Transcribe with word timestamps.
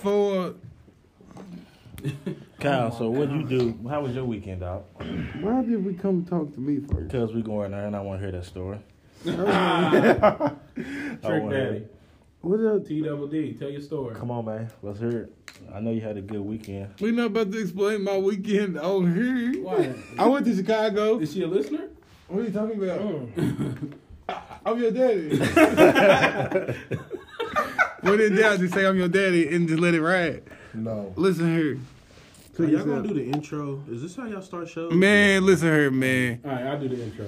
for 0.00 0.54
Kyle, 2.58 2.90
so 2.90 3.10
what 3.10 3.30
you 3.30 3.42
do? 3.44 3.78
How 3.88 4.00
was 4.02 4.14
your 4.14 4.24
weekend, 4.24 4.60
dog? 4.60 4.84
why 5.40 5.62
did 5.62 5.84
we 5.84 5.94
come 5.94 6.24
talk 6.24 6.52
to 6.54 6.60
me 6.60 6.80
first? 6.80 7.08
Because 7.08 7.32
we 7.34 7.42
going 7.42 7.72
there 7.72 7.86
and 7.86 7.94
I 7.94 8.00
want 8.00 8.20
to 8.20 8.26
hear 8.26 8.32
that 8.38 8.46
story. 8.46 8.78
Trick 9.22 9.38
I 9.38 10.54
wanna 11.22 11.50
hear 11.56 11.64
Daddy. 11.64 11.76
it. 11.78 11.96
What 12.42 12.60
up? 12.60 12.86
T 12.86 13.02
double 13.02 13.26
D. 13.26 13.52
Tell 13.52 13.68
your 13.68 13.82
story. 13.82 14.14
Come 14.14 14.30
on, 14.30 14.46
man. 14.46 14.70
Let's 14.82 14.98
hear 14.98 15.10
it. 15.10 15.34
I 15.74 15.80
know 15.80 15.90
you 15.90 16.00
had 16.00 16.16
a 16.16 16.22
good 16.22 16.40
weekend. 16.40 16.94
We're 16.98 17.12
not 17.12 17.26
about 17.26 17.52
to 17.52 17.58
explain 17.60 18.02
my 18.02 18.16
weekend 18.16 18.78
on 18.78 19.14
here. 19.14 19.62
Why? 19.62 19.94
I 20.18 20.26
went 20.26 20.46
to 20.46 20.56
Chicago. 20.56 21.18
Is 21.18 21.34
she 21.34 21.42
a 21.42 21.46
listener? 21.46 21.90
What 22.28 22.40
are 22.40 22.44
you 22.44 22.50
talking 22.50 22.82
about? 22.82 22.98
Mm. 23.02 23.92
I'm 24.64 24.78
your 24.78 24.90
daddy. 24.90 25.36
When 28.02 28.20
in 28.20 28.36
doubt, 28.36 28.60
just 28.60 28.74
say 28.74 28.86
I'm 28.86 28.96
your 28.96 29.08
daddy 29.08 29.48
and 29.54 29.68
just 29.68 29.80
let 29.80 29.94
it 29.94 30.02
ride. 30.02 30.42
No. 30.74 31.12
Listen 31.16 31.54
here. 31.56 31.78
So 32.56 32.64
y'all 32.64 32.84
gonna 32.84 33.06
do 33.06 33.14
the 33.14 33.24
intro? 33.24 33.82
Is 33.90 34.02
this 34.02 34.16
how 34.16 34.26
y'all 34.26 34.42
start 34.42 34.68
shows? 34.68 34.92
Man, 34.92 35.46
listen 35.46 35.68
here, 35.68 35.90
man. 35.90 36.40
All 36.44 36.50
right, 36.50 36.66
I'll 36.66 36.80
do 36.80 36.88
the 36.88 37.02
intro. 37.02 37.26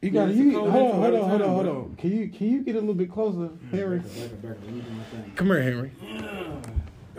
You 0.00 0.10
got 0.10 0.28
Yeah, 0.28 0.34
you. 0.34 0.48
it's 0.50 0.58
Hold 0.58 0.68
on, 0.72 0.74
hold 1.00 1.14
on, 1.14 1.28
hold 1.30 1.42
on, 1.42 1.48
hold 1.48 1.66
on. 1.68 1.96
Can 1.96 2.16
you 2.16 2.28
can 2.28 2.50
you 2.50 2.62
get 2.62 2.76
a 2.76 2.80
little 2.80 2.94
bit 2.94 3.10
closer, 3.10 3.38
mm, 3.48 3.70
Henry? 3.70 3.98
Back 3.98 4.06
up, 4.24 4.42
back 4.42 4.50
up. 4.52 4.56
Let 4.64 4.72
me 4.74 4.80
do 4.80 4.90
my 4.90 5.04
thing. 5.22 5.32
Come 5.34 5.46
here, 5.48 5.62
Henry. 5.62 5.90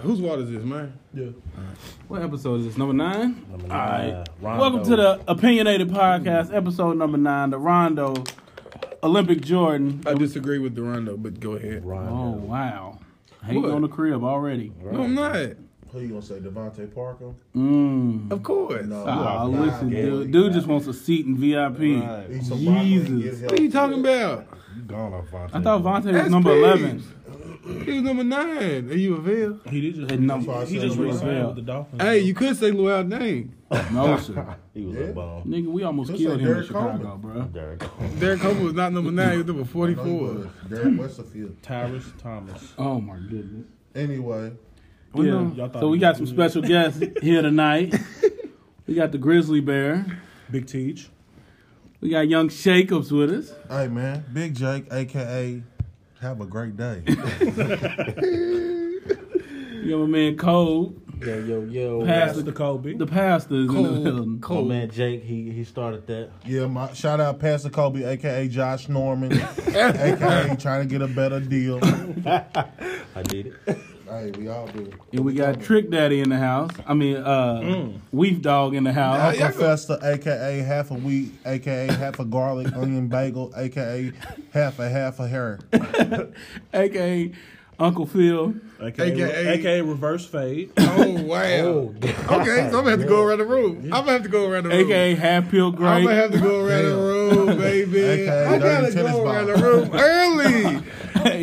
Whose 0.01 0.21
water 0.21 0.43
is 0.43 0.51
this, 0.51 0.63
man? 0.63 0.93
Yeah. 1.13 1.25
What 2.07 2.21
episode 2.21 2.59
is 2.61 2.67
this? 2.67 2.77
Number 2.77 2.93
nine? 2.93 3.45
Number 3.49 3.67
nine, 3.67 4.13
right. 4.13 4.27
Rondo. 4.41 4.61
Welcome 4.61 4.83
to 4.91 4.95
the 4.95 5.21
Opinionated 5.27 5.89
Podcast, 5.89 6.55
episode 6.55 6.97
number 6.97 7.17
nine, 7.17 7.49
the 7.49 7.57
Rondo 7.57 8.13
Olympic 9.03 9.41
Jordan. 9.41 10.01
I 10.05 10.13
disagree 10.13 10.59
with 10.59 10.75
Durando, 10.75 11.21
but 11.21 11.39
go 11.39 11.53
ahead. 11.53 11.83
Oh, 11.85 11.89
Rondo. 11.89 12.37
wow. 12.45 12.99
Hating 13.43 13.61
What? 13.63 13.71
on 13.71 13.81
the 13.83 13.87
crib 13.87 14.23
already. 14.23 14.71
No, 14.83 15.03
I'm 15.03 15.13
not. 15.15 15.35
Who 15.93 16.01
you 16.01 16.09
gonna 16.09 16.21
say, 16.21 16.35
DeVante 16.39 16.93
Parker? 16.93 17.31
Mm. 17.55 18.29
Of 18.31 18.43
course. 18.43 18.85
No. 18.85 19.05
Ah, 19.07 19.45
you 19.45 19.51
listen, 19.57 19.89
lying. 19.91 20.05
dude. 20.05 20.31
Dude 20.31 20.53
just 20.53 20.67
wants 20.67 20.85
a 20.87 20.93
seat 20.93 21.25
in 21.25 21.37
VIP. 21.37 21.79
Right. 21.79 22.25
Eat 22.31 22.43
some 22.43 22.63
broccoli 22.65 22.93
and 22.95 23.07
Jesus. 23.21 23.39
get 23.39 23.51
What 23.51 23.59
are 23.59 23.63
you 23.63 23.71
talking 23.71 23.99
about? 24.01 24.47
You 24.75 24.81
gone 24.83 25.13
off 25.13 25.25
Vontae. 25.31 25.49
I 25.53 25.61
thought 25.61 25.81
Vontae 25.83 26.05
was 26.05 26.13
That's 26.13 26.29
number 26.29 26.53
peace. 26.53 26.63
11. 26.65 27.03
He 27.85 27.93
was 27.93 28.01
number 28.03 28.23
nine. 28.23 28.89
Are 28.89 28.93
you 28.95 29.15
a 29.15 29.21
veil? 29.21 29.59
He 29.69 29.81
did 29.81 29.95
just 29.95 30.11
Hey, 30.11 30.17
no, 30.17 30.37
why 30.39 30.61
I 30.61 30.65
he 30.65 30.79
just 30.79 30.97
number 30.97 31.47
with 31.47 31.55
the 31.55 31.61
Dolphins. 31.61 32.01
Hey, 32.01 32.19
you 32.19 32.33
could 32.33 32.55
say 32.57 32.71
Luau 32.71 33.01
name. 33.03 33.53
Oh, 33.69 33.89
no, 33.91 34.17
sir. 34.17 34.55
He 34.73 34.85
was 34.85 34.95
Yeah. 34.95 35.03
a 35.05 35.13
bum. 35.13 35.43
Nigga, 35.45 35.67
we 35.67 35.83
almost 35.83 36.11
Just 36.11 36.21
killed 36.21 36.39
say 36.39 36.45
him 36.45 36.57
in 36.57 36.63
Chicago, 36.65 36.97
Coleman. 37.03 37.19
bro. 37.21 37.41
Derek. 37.45 37.83
Derek 38.19 38.39
Coleman 38.41 38.63
was 38.63 38.73
not 38.73 38.93
number 38.93 39.11
nine. 39.11 39.31
He 39.31 39.37
was 39.37 39.47
number 39.47 39.61
I 39.61 39.65
know 39.65 39.87
he 39.87 39.95
44. 39.95 40.33
was. 40.33 40.47
Derek 40.69 40.85
Westerfield. 40.99 41.55
Tyrus 41.61 42.05
Thomas. 42.21 42.73
Oh, 42.77 43.01
my 43.01 43.17
goodness. 43.17 43.65
Anyway, 43.95 44.51
Yeah. 45.15 45.23
Y'all 45.51 45.71
So 45.79 45.89
we 45.89 45.97
got 45.97 46.15
some 46.17 46.25
good. 46.25 46.33
special 46.35 46.61
guests 46.61 47.03
here 47.21 47.41
tonight. 47.41 47.95
We 48.85 48.93
got 48.93 49.11
the 49.11 49.17
Grizzly 49.17 49.59
Bear. 49.61 50.05
Big 50.51 50.67
Teach. 50.67 51.09
We 51.99 52.09
got 52.11 52.27
Young 52.29 52.49
Shakeups 52.49 53.11
with 53.11 53.31
us. 53.31 53.53
hey 53.69 53.87
man, 53.87 54.23
Big 54.31 54.53
Jake, 54.53 54.85
aka 54.91 55.63
Have 56.21 56.41
a 56.41 56.45
Great 56.45 56.75
Day. 56.77 57.03
We 57.07 57.13
got 59.91 59.99
my 59.99 60.05
man 60.07 60.35
Cole. 60.37 60.95
Yo, 61.21 61.39
yo, 61.39 61.61
yo. 61.61 62.05
Pass 62.05 62.35
Pastor 62.35 62.51
Kobe. 62.51 62.93
The 62.95 63.07
pastors 63.07 63.67
in 63.69 63.73
the 63.73 63.73
Cold, 63.73 64.03
building. 64.03 64.33
My 64.33 64.39
cold. 64.39 64.67
man 64.67 64.89
Jake, 64.89 65.23
he 65.23 65.49
he 65.51 65.63
started 65.63 66.05
that. 66.07 66.29
yeah, 66.45 66.67
my 66.67 66.93
shout 66.93 67.19
out 67.19 67.39
Pastor 67.39 67.69
Kobe, 67.69 68.03
aka 68.03 68.47
Josh 68.47 68.87
Norman, 68.89 69.31
aka 69.33 70.55
trying 70.59 70.87
to 70.87 70.89
get 70.89 71.01
a 71.01 71.07
better 71.07 71.39
deal. 71.39 71.79
I 72.25 73.21
did 73.23 73.53
it. 73.67 73.77
Hey, 74.09 74.31
we 74.37 74.47
all 74.47 74.67
do. 74.67 74.89
And 75.11 75.25
we 75.25 75.33
got 75.33 75.59
Trick 75.59 75.89
Daddy 75.89 76.21
in 76.21 76.29
the 76.29 76.37
house. 76.37 76.71
I 76.87 76.93
mean, 76.93 77.17
uh, 77.17 77.91
Weef 78.13 78.41
Dog 78.41 78.73
in 78.73 78.85
the 78.85 78.93
house. 78.93 79.37
Yeah, 79.37 79.47
Uncle 79.47 79.61
Fester, 79.61 79.99
aka 80.01 80.59
half 80.59 80.91
a 80.91 80.93
wheat, 80.93 81.33
aka 81.45 81.87
half 81.87 82.19
a 82.19 82.25
garlic 82.25 82.73
onion 82.75 83.07
bagel, 83.09 83.51
aka 83.57 84.13
half 84.53 84.79
a 84.79 84.87
half 84.87 85.19
a 85.19 85.27
hair. 85.27 85.59
AKA 86.73 87.33
Uncle 87.79 88.05
Phil. 88.05 88.53
AKA, 88.81 89.11
AKA 89.11 89.47
AKA 89.53 89.81
Reverse 89.81 90.25
Fade. 90.25 90.71
Oh 90.77 91.23
wow. 91.23 91.93
okay, 91.97 92.13
so 92.15 92.31
I'm 92.31 92.71
gonna 92.71 92.91
have 92.91 93.01
to 93.01 93.05
go 93.07 93.23
around 93.23 93.39
the 93.39 93.45
room. 93.45 93.81
I'm 93.85 93.89
gonna 93.89 94.11
have 94.13 94.23
to 94.23 94.29
go 94.29 94.49
around 94.49 94.63
the 94.63 94.69
room. 94.69 94.79
AKA 94.79 95.15
Half 95.15 95.49
Pill 95.51 95.67
I'm 95.67 96.03
gonna 96.03 96.15
have 96.15 96.31
to 96.31 96.39
go 96.39 96.65
around 96.65 96.85
the 96.85 96.95
room, 96.95 97.57
baby. 97.57 97.99
AKA 97.99 98.45
I 98.45 98.57
gotta 98.57 98.93
go 98.93 99.03
ball. 99.03 99.29
around 99.29 99.47
the 99.47 99.55
room 99.55 99.89
early. 99.93 100.81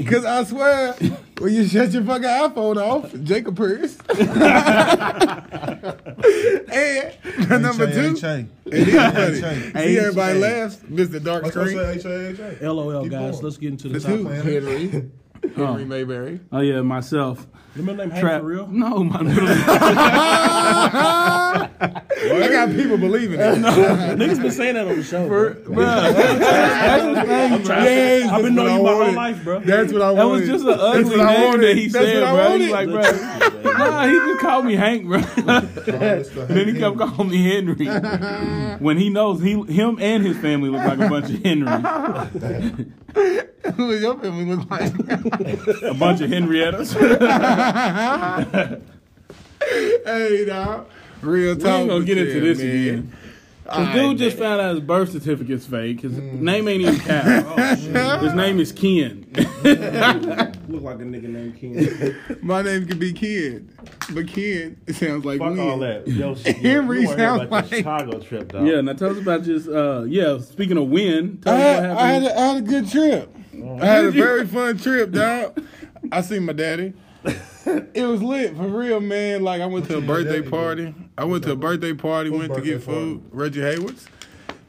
Cause 0.05 0.25
I 0.25 0.45
swear, 0.45 0.95
when 1.39 1.53
you 1.53 1.67
shut 1.67 1.91
your 1.93 2.05
fucking 2.05 2.25
iPhone 2.29 2.77
off, 2.77 3.13
Jacob 3.25 3.57
Pierce. 3.57 3.97
and 7.49 7.63
number 7.63 7.91
two, 7.93 8.13
H-A-H-A. 8.17 8.47
it 8.67 8.89
is 8.89 9.41
funny. 9.41 9.57
H-A. 9.67 9.79
See 9.89 9.99
everybody 9.99 10.39
H-A. 10.39 10.41
laughs, 10.41 10.77
Mr. 10.91 11.23
Dark 11.23 11.43
What's 11.45 11.57
Screen. 11.57 11.79
H-A-H-A? 11.79 12.73
LOL, 12.73 13.03
Keep 13.03 13.13
guys. 13.13 13.33
going. 13.33 13.45
Let's 13.45 13.57
get 13.59 13.69
into 13.71 13.89
The 13.89 13.99
the 13.99 14.09
two, 14.09 14.25
top. 15.03 15.05
Henry. 15.43 15.55
Henry 15.57 15.85
Mayberry. 15.85 16.41
Oh, 16.53 16.61
yeah, 16.61 16.81
myself. 16.83 17.47
The 17.77 17.83
middle 17.83 17.97
name 18.05 18.11
Hank 18.11 18.23
Trap. 18.23 18.41
for 18.43 18.47
real? 18.47 18.67
No, 18.69 19.03
my 19.05 19.21
middle 19.23 19.45
name. 19.47 19.65
I 19.67 21.69
got 22.51 22.71
people 22.71 22.97
believing 22.97 23.41
it. 23.41 23.43
Niggas 23.59 24.41
been 24.41 24.51
saying 24.53 24.75
that 24.75 24.87
on 24.87 24.97
the 24.97 25.03
show. 25.03 25.27
bro. 25.27 25.55
Bruh, 25.55 26.15
that's 26.15 27.05
his 27.05 27.17
name, 27.29 27.63
bro. 27.65 27.77
Yes, 27.83 28.31
I've 28.31 28.43
been 28.43 28.55
knowing 28.55 28.77
you 28.77 28.83
my 28.83 28.93
whole 28.93 29.13
life, 29.13 29.43
bro. 29.45 29.59
That's 29.61 29.93
what 29.93 30.03
I 30.03 30.13
wanted. 30.13 30.17
That 30.19 30.29
was 30.29 30.47
just 30.49 30.65
an 30.65 30.79
ugly 30.81 31.19
what 31.19 31.27
name 31.27 31.61
that 31.61 31.77
he 31.77 31.89
That's 31.89 32.05
said, 32.07 32.21
what 32.23 32.29
I 32.29 32.33
bro. 32.33 32.43
wanted. 32.51 32.61
He's 32.63 32.71
like, 32.71 32.89
bro. 32.89 33.03
Nah, 33.73 34.07
he 34.07 34.13
just 34.13 34.41
called 34.41 34.65
me 34.67 34.75
Hank, 34.77 35.07
bro. 35.07 35.19
then 36.47 36.69
he 36.69 36.75
kept 36.79 36.97
calling 36.97 37.29
me 37.31 37.43
Henry. 37.43 37.87
when 38.79 38.97
he 38.99 39.11
knows 39.11 39.43
he, 39.43 39.61
him 39.65 39.99
and 40.01 40.25
his 40.25 40.37
family 40.39 40.69
look 40.71 40.85
like 40.85 41.01
a 41.01 41.09
bunch 41.09 41.29
of 41.31 41.43
Henrys, 41.43 41.83
Who 43.15 43.91
does 43.91 44.03
your 44.03 44.19
family 44.19 44.45
look 44.45 44.71
like? 44.71 44.93
a 45.83 45.95
bunch 45.95 46.21
of 46.21 46.31
Henriettas. 46.31 46.93
hey, 50.05 50.45
dog. 50.45 50.87
Real 51.23 51.55
talk. 51.55 51.63
We 51.63 51.65
talk. 51.65 51.81
ain't 51.81 51.89
gonna 51.89 52.05
get 52.05 52.19
into 52.19 52.41
this 52.41 52.59
man. 52.59 52.69
again. 52.69 53.13
Dude 53.93 54.19
just 54.19 54.37
found 54.37 54.61
out 54.61 54.75
his 54.75 54.81
birth 54.81 55.13
certificate's 55.13 55.67
fake. 55.67 56.03
His 56.03 56.13
mm. 56.13 56.41
name 56.41 56.69
ain't 56.69 56.83
even 56.83 57.01
Cal. 57.01 57.57
his 58.19 58.35
name 58.35 58.61
is 58.61 58.73
Ken. 58.73 59.27
Look 60.69 60.83
like 60.83 60.97
a 60.97 61.05
nigga 61.05 61.25
named 61.29 61.59
Ken. 61.61 62.39
My 62.43 62.63
name 62.63 62.87
could 62.87 62.99
be 62.99 63.13
Ken, 63.13 63.71
but 64.13 64.27
Ken 64.29 64.77
it 64.87 64.95
sounds 64.95 65.25
like 65.25 65.39
Fuck 65.39 65.51
Win. 65.51 65.61
all 65.61 65.79
that. 65.79 66.07
Yo, 66.09 66.35
Henry 66.45 67.03
you 67.03 67.09
weren't 67.09 67.19
here 67.21 67.29
sounds 67.29 67.43
about 67.43 67.51
like- 67.51 67.69
the 67.71 67.77
Chicago 67.77 68.19
trip, 68.21 68.53
dog. 68.53 68.67
yeah, 68.67 68.81
now 68.81 68.93
tell 68.95 69.11
us 69.11 69.19
about 69.19 69.43
just 69.43 69.69
uh 69.69 70.05
yeah. 70.09 70.39
Speaking 70.39 70.77
of 70.79 70.89
win, 70.89 71.39
tell 71.39 71.55
I 71.55 71.61
us 71.61 71.81
had, 71.81 71.89
what 71.91 71.99
I, 71.99 72.07
had 72.09 72.23
happened. 72.23 72.39
a, 72.39 72.41
I 72.41 72.47
had 72.47 72.57
a 72.57 72.67
good 72.67 72.89
trip. 72.91 73.37
I 73.83 73.87
had 73.87 74.05
a 74.07 74.11
very 74.13 74.47
fun 74.47 74.79
trip, 74.79 75.13
dog. 75.13 75.63
I 76.13 76.21
seen 76.23 76.45
my 76.45 76.53
daddy. 76.53 76.93
It 77.95 78.03
was 78.07 78.23
lit 78.23 78.55
for 78.57 78.69
real, 78.69 79.01
man. 79.01 79.43
Like 79.43 79.63
I 79.63 79.67
went 79.67 79.87
to 79.87 79.95
a 79.97 79.99
your 79.99 80.07
birthday 80.07 80.41
daddy 80.41 80.51
party. 80.51 80.95
I 81.17 81.25
went 81.25 81.45
to 81.45 81.53
a 81.53 81.57
birthday 81.57 81.95
party. 81.95 82.29
Whose 82.31 82.41
went 82.41 82.55
to 82.55 82.61
get 82.61 82.75
birthday 82.85 82.93
party? 82.93 83.01
food. 83.15 83.23
Reggie 83.31 83.61
Hayward's. 83.63 84.07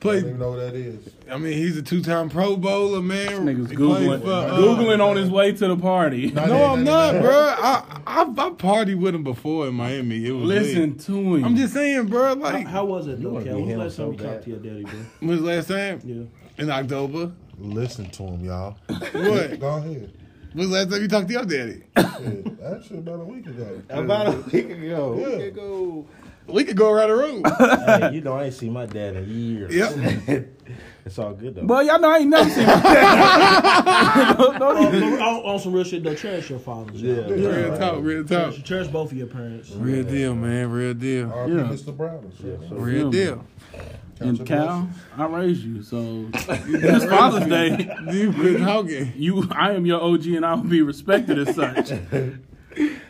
I 0.09 0.13
don't 0.13 0.25
even 0.25 0.39
know 0.39 0.49
what 0.51 0.55
that 0.57 0.75
is. 0.75 1.09
I 1.29 1.37
mean, 1.37 1.53
he's 1.53 1.75
a 1.77 1.81
two-time 1.81 2.29
Pro 2.29 2.55
Bowler, 2.57 3.01
man. 3.01 3.45
Niggas 3.45 3.69
He 3.71 3.75
googling, 3.75 4.21
for, 4.21 4.29
uh, 4.31 4.57
googling 4.57 5.03
on 5.05 5.17
his 5.17 5.29
way 5.29 5.51
to 5.53 5.67
the 5.67 5.77
party. 5.77 6.31
Not 6.31 6.47
No, 6.47 6.53
that, 6.57 6.69
I'm 6.71 6.83
not 6.83 6.91
not, 6.93 7.11
that. 7.13 7.21
bro. 7.21 7.31
I, 7.31 8.01
I 8.07 8.21
I 8.21 8.49
partied 8.51 8.99
with 8.99 9.15
him 9.15 9.23
before 9.23 9.67
in 9.67 9.73
Miami. 9.73 10.25
It 10.25 10.31
was 10.31 10.43
Listen 10.45 10.91
lit. 10.91 10.99
to 11.01 11.35
him. 11.35 11.43
I'm 11.45 11.55
just 11.55 11.73
saying, 11.73 12.07
bro. 12.07 12.27
How, 12.27 12.35
Like, 12.35 12.67
how 12.67 12.85
was 12.85 13.07
it 13.07 13.21
though, 13.21 13.29
wanna 13.31 13.45
Cal? 13.45 13.55
When 13.55 13.65
was 13.65 13.67
the 13.67 13.73
him 13.73 13.79
last 13.79 13.97
time 13.97 14.11
you 14.11 14.17
talked 14.31 14.43
to 14.43 14.49
your 14.49 14.59
daddy, 14.59 14.83
bro? 14.83 14.99
when 15.19 15.29
was 15.29 15.39
the 15.41 15.45
last 15.47 15.67
time? 15.67 16.01
Yeah. 16.05 16.63
In 16.63 16.69
October. 16.69 17.31
Listen 17.57 18.09
to 18.11 18.23
him, 18.23 18.45
y'all. 18.45 18.77
What? 18.87 19.59
Go 19.59 19.77
ahead. 19.77 20.11
When 20.53 20.69
was 20.69 20.69
the 20.69 20.73
last 20.75 20.89
time 20.91 21.01
you 21.01 21.07
talked 21.07 21.27
to 21.27 21.33
your 21.33 21.45
daddy? 21.45 21.83
Shit, 21.97 22.59
Actually, 22.63 22.99
about 22.99 23.19
a 23.19 23.23
week 23.25 23.45
ago. 23.47 23.81
About 23.89 24.27
a 24.27 24.31
week 24.51 24.69
ago. 24.69 25.15
Yeah. 25.19 25.37
Week 25.37 25.45
ago. 25.53 26.05
We 26.47 26.63
could 26.63 26.77
go 26.77 26.91
around 26.91 27.09
the 27.09 27.15
room. 27.15 27.43
hey, 28.01 28.13
you 28.15 28.21
know 28.21 28.33
I 28.33 28.45
ain't 28.45 28.53
seen 28.53 28.73
my 28.73 28.85
dad 28.85 29.15
in 29.15 29.29
years. 29.29 29.73
Yep. 29.73 30.47
it's 31.05 31.17
all 31.17 31.33
good 31.33 31.55
though. 31.55 31.63
Boy, 31.63 31.81
y'all 31.81 31.99
know 31.99 32.09
I 32.11 32.17
ain't 32.19 32.29
never 32.29 32.49
seen. 32.49 32.65
don't, 34.37 34.59
don't 34.59 34.77
on, 34.77 34.95
even- 34.95 35.13
on, 35.13 35.45
on 35.45 35.59
some 35.59 35.73
real 35.73 35.83
shit 35.83 36.03
though, 36.03 36.15
cherish 36.15 36.49
your 36.49 36.59
fathers. 36.59 37.01
y'all. 37.01 37.15
Yeah. 37.37 37.47
Real 37.49 37.77
talk, 37.77 37.97
real 38.03 38.21
talk. 38.23 38.51
Cherish, 38.51 38.63
cherish 38.63 38.87
both 38.87 39.11
of 39.11 39.17
your 39.17 39.27
parents. 39.27 39.71
Real 39.71 40.03
deal, 40.03 40.35
man. 40.35 40.69
Real 40.71 40.93
deal. 40.93 41.31
R.P. 41.31 41.53
Yeah. 41.53 41.59
Mr. 41.61 41.95
Brown. 41.95 42.31
Yeah, 42.43 42.55
Real 42.71 43.09
deal. 43.09 43.45
and 44.19 44.45
Cal, 44.45 44.87
I 45.17 45.25
raised 45.25 45.63
you, 45.63 45.81
so 45.83 46.25
this 46.67 47.05
Father's 47.05 47.47
Day, 47.47 47.89
You 48.11 48.31
quit 48.31 48.59
talking. 48.59 49.13
you, 49.15 49.47
I 49.51 49.71
am 49.73 49.85
your 49.85 50.01
OG, 50.01 50.27
and 50.27 50.45
I 50.45 50.53
will 50.55 50.63
be 50.63 50.81
respected 50.81 51.39
as 51.47 51.55
such. 51.55 51.91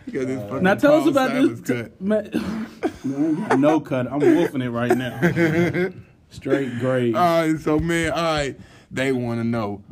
You 0.08 0.20
got 0.20 0.28
this 0.28 0.40
uh, 0.40 0.48
fucking 0.48 0.64
Now 0.64 0.76
tell 0.76 0.94
us 1.02 1.08
about 1.08 1.32
Silas 1.32 1.60
this. 1.60 1.82
cut. 1.82 2.00
Man, 2.00 2.65
I 3.06 3.26
ain't 3.26 3.50
got 3.50 3.60
no 3.60 3.80
cut. 3.80 4.12
I'm 4.12 4.20
wolfing 4.20 4.62
it 4.62 4.70
right 4.70 4.96
now. 4.98 5.20
Straight 6.30 6.80
grade. 6.80 7.16
All 7.16 7.22
right, 7.42 7.60
so 7.60 7.80
man, 7.80 8.12
all 8.12 8.22
right, 8.24 8.60
they 8.92 9.12
want 9.12 9.40
to 9.40 9.44
know, 9.44 9.84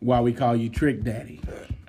Why 0.00 0.20
we 0.20 0.32
call 0.32 0.56
you 0.56 0.68
Trick 0.70 1.02
Daddy? 1.02 1.40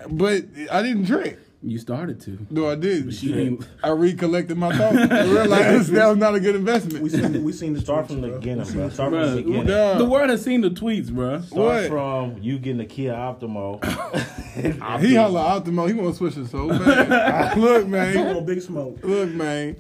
but 0.09 0.43
I 0.71 0.81
didn't 0.81 1.05
trick. 1.07 1.39
You 1.63 1.79
started 1.79 2.21
to. 2.21 2.37
No, 2.51 2.69
I 2.69 2.75
did. 2.75 3.11
She 3.11 3.33
ain't. 3.33 3.67
I 3.83 3.89
recollected 3.89 4.55
my 4.55 4.75
thoughts. 4.77 4.97
I 5.11 5.23
realized 5.23 5.89
that 5.93 6.07
was 6.07 6.17
not 6.17 6.35
a 6.35 6.39
good 6.39 6.55
investment. 6.55 7.01
We 7.01 7.09
seen 7.09 7.43
we 7.43 7.51
seen 7.53 7.73
the 7.73 7.81
Start 7.81 8.05
from 8.05 8.21
the 8.21 8.27
bro. 8.27 8.37
beginning, 8.37 8.71
bro. 8.71 8.87
the 8.87 8.93
Start 8.93 9.11
from 9.11 9.35
the 9.35 9.41
beginning. 9.41 9.65
Dog. 9.65 9.97
The 9.97 10.05
world 10.05 10.29
has 10.29 10.43
seen 10.43 10.61
the 10.61 10.69
tweets, 10.69 11.09
bro. 11.11 11.41
Start 11.41 11.57
What? 11.65 11.87
from 11.87 12.37
you 12.43 12.59
getting 12.59 12.77
the 12.77 12.85
Kia 12.85 13.13
Optima. 13.15 13.79
He 15.01 15.15
holla 15.15 15.39
Optima. 15.41 15.87
He 15.87 15.93
want 15.93 16.11
to 16.11 16.15
switch 16.17 16.37
it 16.37 16.47
so 16.51 16.69
bad. 16.69 17.57
Look, 17.57 17.85
tweets. 17.85 17.89
man. 17.89 18.35
on 18.37 18.45
Big 18.45 18.61
Smoke. 18.61 18.99
Look, 19.03 19.29
man. 19.31 19.75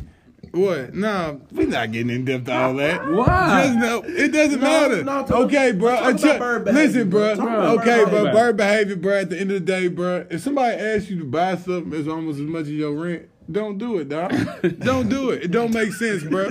What? 0.55 0.93
Nah, 0.95 1.35
we're 1.51 1.67
not 1.67 1.91
getting 1.91 2.09
in 2.09 2.25
depth 2.25 2.47
all 2.49 2.73
that. 2.75 3.07
Why? 3.11 3.63
Just 3.67 3.77
no, 3.79 4.03
it 4.05 4.31
doesn't 4.31 4.61
No, 4.61 4.67
matter. 4.67 5.03
no, 5.03 5.25
talk- 5.25 5.31
okay, 5.47 5.71
bro. 5.73 5.95
talk 5.95 6.23
about 6.23 6.39
bird 6.39 6.65
listen, 6.73 7.09
bro. 7.09 7.35
bro. 7.35 7.45
Talk 7.45 7.47
about 7.53 7.77
Okay, 7.79 7.85
bird 8.03 8.09
bro. 8.09 8.09
behavior. 8.23 8.33
Bird 8.33 8.57
behavior, 8.57 8.95
bro. 8.95 9.13
At 9.19 9.29
the 9.31 9.39
end 9.39 9.51
of 9.51 9.55
the 9.55 9.65
day, 9.65 9.87
bro. 9.89 10.25
If 10.29 10.41
somebody 10.41 10.75
asks 10.77 11.09
you 11.09 11.19
to 11.19 11.25
buy 11.25 11.55
something 11.57 11.89
that's 11.89 12.07
almost 12.07 12.39
as 12.39 12.45
much 12.45 12.61
as 12.63 12.69
your 12.71 12.93
rent, 12.93 13.29
don't 13.51 13.77
do 13.77 13.99
it, 13.99 14.09
dog. 14.09 14.31
don't 14.79 15.07
do 15.07 15.29
it. 15.29 15.43
It 15.43 15.51
don't 15.51 15.71
make 15.73 15.93
sense, 15.93 16.23
bro. 16.23 16.49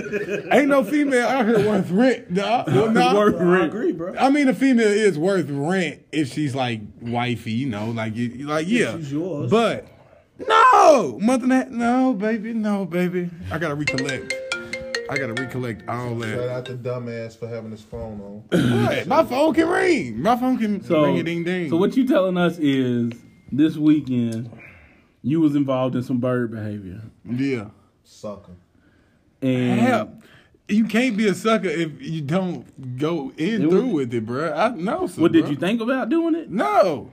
Ain't 0.51 0.69
no 0.69 0.83
female 0.83 1.27
out 1.27 1.45
here 1.45 1.67
worth 1.67 1.89
rent, 1.91 2.33
dog. 2.33 2.67
Well, 2.73 2.91
nah. 2.91 3.13
Worth 3.15 3.37
Bro, 3.37 3.47
I 3.47 3.51
rent. 3.51 3.65
agree, 3.67 3.91
bro. 3.91 4.15
I 4.17 4.29
mean, 4.29 4.47
a 4.47 4.53
female 4.53 4.87
is 4.87 5.17
worth 5.17 5.49
rent 5.49 6.03
if 6.13 6.31
she's 6.31 6.55
like 6.55 6.79
wifey, 7.01 7.51
you 7.51 7.67
know, 7.67 7.87
like 7.89 8.15
you, 8.15 8.47
like 8.47 8.67
yeah. 8.69 8.95
she's 8.95 9.11
yours. 9.11 9.51
But 9.51 9.87
no, 10.39 11.17
month 11.21 11.43
and 11.43 11.51
a 11.51 11.55
half, 11.55 11.69
no, 11.69 12.13
baby, 12.13 12.53
no, 12.53 12.85
baby. 12.85 13.29
I 13.51 13.57
gotta 13.57 13.75
recollect. 13.75 14.33
I 15.09 15.17
gotta 15.17 15.33
recollect 15.33 15.87
all 15.87 16.15
that. 16.15 16.27
Shout 16.29 16.37
that. 16.39 16.49
out 16.49 16.65
the 16.65 16.73
dumbass 16.73 17.37
for 17.37 17.47
having 17.47 17.71
his 17.71 17.81
phone 17.81 18.43
on. 18.51 18.83
What? 18.85 19.07
My 19.07 19.23
phone 19.23 19.53
can 19.53 19.67
ring. 19.69 20.21
My 20.21 20.35
phone 20.35 20.57
can 20.57 20.83
So, 20.83 21.03
ring 21.05 21.19
a 21.19 21.23
ding 21.23 21.43
ding. 21.43 21.69
so 21.69 21.77
what 21.77 21.95
you 21.95 22.07
telling 22.07 22.37
us 22.37 22.57
is 22.57 23.11
this 23.51 23.77
weekend 23.77 24.49
you 25.21 25.39
was 25.41 25.55
involved 25.55 25.95
in 25.95 26.03
some 26.03 26.19
bird 26.19 26.51
behavior, 26.51 27.01
Yeah. 27.23 27.65
Sucker. 28.03 28.51
and 29.41 29.79
Hell, 29.79 30.09
you 30.67 30.85
can't 30.85 31.15
be 31.15 31.27
a 31.27 31.33
sucker 31.35 31.67
if 31.69 32.01
you 32.01 32.21
don't 32.21 32.97
go 32.97 33.31
in 33.37 33.63
It 33.63 33.69
through 33.69 33.85
was- 33.87 33.93
with 33.93 34.13
it, 34.15 34.25
bro. 34.25 34.51
I 34.53 34.69
know. 34.69 35.05
So, 35.07 35.21
what 35.21 35.31
did 35.31 35.47
you 35.47 35.55
think 35.55 35.81
about 35.81 36.09
doing 36.09 36.33
it? 36.35 36.49
No. 36.51 37.11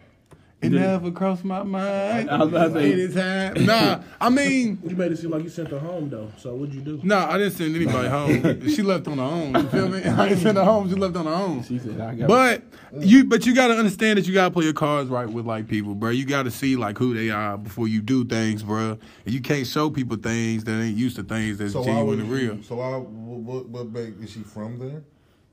It 0.62 0.69
Did 0.70 0.81
never 0.81 1.11
crossed 1.11 1.44
my 1.44 1.64
mind. 1.64 2.31
I 2.31 2.38
was 2.44 2.49
about 2.50 2.73
to 2.75 2.81
say- 2.81 2.93
Anytime. 2.93 3.67
Nah, 3.67 4.00
I 4.20 4.31
mean, 4.31 4.79
You 4.87 4.94
made 4.94 5.11
it 5.11 5.19
seem 5.19 5.31
like 5.31 5.43
you 5.43 5.49
sent 5.49 5.69
her 5.69 5.79
home 5.81 6.09
though. 6.09 6.31
So 6.38 6.55
what'd 6.55 6.73
you 6.73 6.81
do? 6.82 7.00
No, 7.03 7.19
I 7.19 7.37
didn't 7.37 7.55
send 7.55 7.75
anybody 7.75 8.09
home. 8.09 8.69
she 8.75 8.81
left 8.82 9.09
on 9.09 9.19
her 9.19 9.25
own. 9.25 9.55
You 9.55 9.69
feel 9.70 9.88
me? 9.88 10.03
I 10.05 10.29
didn't 10.29 10.41
send 10.43 10.56
her 10.56 10.64
home. 10.64 10.88
She 10.88 10.94
left 10.94 11.17
on 11.17 11.26
her 11.26 11.32
own. 11.32 11.64
She 11.64 11.81
said, 11.81 12.00
"I 12.00 12.14
got." 12.14 12.29
But 12.29 12.62
you, 13.00 13.25
but 13.25 13.44
you 13.44 13.55
gotta 13.56 13.75
understand 13.75 14.19
that 14.19 14.29
you 14.29 14.35
gotta 14.35 14.53
play 14.53 14.64
your 14.64 14.73
cards 14.73 15.11
right 15.11 15.29
with 15.29 15.47
like 15.47 15.67
people, 15.67 15.97
bro. 15.97 16.11
You 16.11 16.25
gotta 16.25 16.50
see 16.53 16.76
like 16.76 16.97
who 16.97 17.12
they 17.12 17.31
are 17.31 17.58
before 17.58 17.88
you 17.88 18.00
do 18.00 18.25
things, 18.25 18.62
bro. 18.62 18.99
And 19.25 19.35
you 19.35 19.41
can't 19.41 19.67
show 19.67 19.91
people 19.91 20.17
things 20.17 20.62
that 20.65 20.81
ain't 20.81 20.97
used 20.97 21.17
to 21.17 21.25
things 21.25 21.58
that's 21.58 21.73
So 21.73 21.82
genuine 21.82 22.20
and 22.20 22.31
real. 22.31 22.62
So 22.62 22.76
why? 22.76 22.99
What, 22.99 23.67
what 23.69 23.91
make 23.91 24.15
is 24.23 24.31
she 24.31 24.41
from 24.41 24.79
there? 24.79 25.03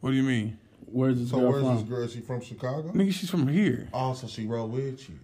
What 0.02 0.12
do 0.12 0.16
you 0.16 0.24
mean, 0.24 0.58
where's 0.92 1.20
this 1.20 1.30
So 1.30 1.40
girl 1.40 1.52
where's 1.52 1.64
from? 1.64 1.76
this 1.76 1.84
girl? 1.84 2.04
Is 2.04 2.14
she 2.14 2.20
from 2.22 2.42
Chicago? 2.42 2.92
nigga? 2.92 3.14
She's 3.14 3.30
from 3.30 3.48
here. 3.48 3.88
Oh, 3.94 4.14
so 4.14 4.28
she 4.28 4.46
rode 4.46 4.72
with 4.72 5.10
you. 5.10 5.16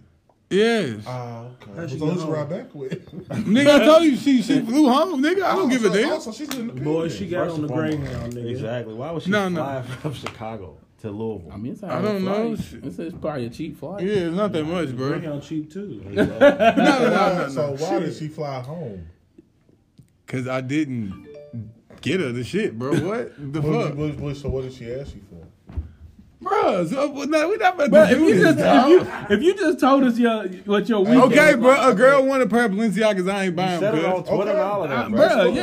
Yes, 0.48 1.02
Oh, 1.08 1.50
okay. 1.60 1.72
How'd 1.74 1.90
she 1.90 1.98
so 1.98 2.04
get 2.06 2.14
who's 2.14 2.22
home? 2.22 2.32
ride 2.32 2.48
back 2.48 2.72
with? 2.74 3.10
nigga. 3.30 3.80
I 3.80 3.84
told 3.84 4.04
you 4.04 4.16
she 4.16 4.42
she 4.42 4.60
flew 4.60 4.88
home, 4.88 5.20
nigga. 5.20 5.42
I 5.42 5.56
don't 5.56 5.62
Oh, 5.66 5.68
give 5.68 5.80
so, 5.82 5.92
a 5.92 5.96
damn. 5.96 6.12
Oh, 6.12 6.18
so 6.20 6.30
she's 6.32 6.54
in 6.54 6.68
the 6.68 6.72
Boy, 6.74 7.08
she 7.08 7.28
got 7.28 7.46
First 7.46 7.56
on 7.56 7.62
the. 7.66 7.68
Greyhound, 7.74 8.32
nigga. 8.34 8.50
Exactly. 8.50 8.94
Why 8.94 9.10
was 9.10 9.24
she 9.24 9.30
No, 9.30 9.48
no. 9.48 9.62
fly 9.64 9.82
from 9.82 10.14
Chicago 10.14 10.76
to 11.00 11.10
Louisville? 11.10 11.50
I 11.52 11.56
mean, 11.56 11.72
it's 11.72 11.82
I 11.82 12.00
don't 12.00 12.24
know. 12.24 12.54
Flight. 12.56 12.84
It's, 12.84 12.98
it's 13.00 13.16
probably 13.18 13.46
a 13.46 13.50
cheap 13.50 13.76
flight. 13.80 14.04
Yeah, 14.04 14.12
it's 14.28 14.36
not 14.36 14.52
that 14.52 14.64
much, 14.64 14.96
bro. 14.96 15.08
Greyhound 15.18 15.42
cheap 15.42 15.72
too. 15.72 16.00
No, 16.10 16.24
no, 16.24 16.38
no, 16.38 16.76
no, 16.76 17.48
so 17.48 17.66
no. 17.74 17.76
why 17.84 17.98
did 17.98 18.14
she 18.14 18.28
fly 18.28 18.60
home? 18.60 19.04
Cause 20.28 20.46
I 20.46 20.60
didn't 20.60 21.26
get 22.00 22.20
her 22.20 22.30
the 22.30 22.44
shit, 22.44 22.78
bro. 22.78 22.90
What 22.92 23.52
the 23.52 23.60
What, 23.60 23.88
fuck, 23.88 23.96
what, 23.98 24.14
what, 24.18 24.36
so 24.36 24.48
what 24.48 24.62
did 24.62 24.72
she 24.74 24.92
ask 24.92 25.12
you 25.14 25.22
for? 26.48 26.62
bro? 26.62 26.86
So, 26.86 27.24
no, 27.24 27.48
we 27.48 27.56
not 27.56 27.74
about 27.74 27.90
But 27.90 28.12
if 28.12 28.18
you 28.20 28.34
just 28.40 28.58
if 28.58 28.88
you, 28.88 29.06
if 29.36 29.42
you 29.42 29.54
just 29.54 29.80
told 29.80 30.04
us 30.04 30.18
your 30.18 30.44
what 30.64 30.88
your 30.88 31.00
weekend 31.00 31.22
Okay, 31.32 31.54
was 31.54 31.62
bro. 31.62 31.70
like- 31.70 31.92
A 31.92 31.94
girl 31.94 32.24
wanted 32.26 32.46
a 32.46 32.50
pair 32.50 32.64
of 32.66 32.72
Balenciagas. 32.72 33.30
I 33.30 33.44
ain't 33.44 33.56
buying 33.56 33.80
Set 33.80 33.94
it 33.94 34.04
on. 34.04 34.24
Twitter 34.24 34.50
and 34.52 34.60
all 34.60 34.84
of 34.84 34.90
that, 34.90 35.10
bro. 35.10 35.28
Bruh, 35.28 35.54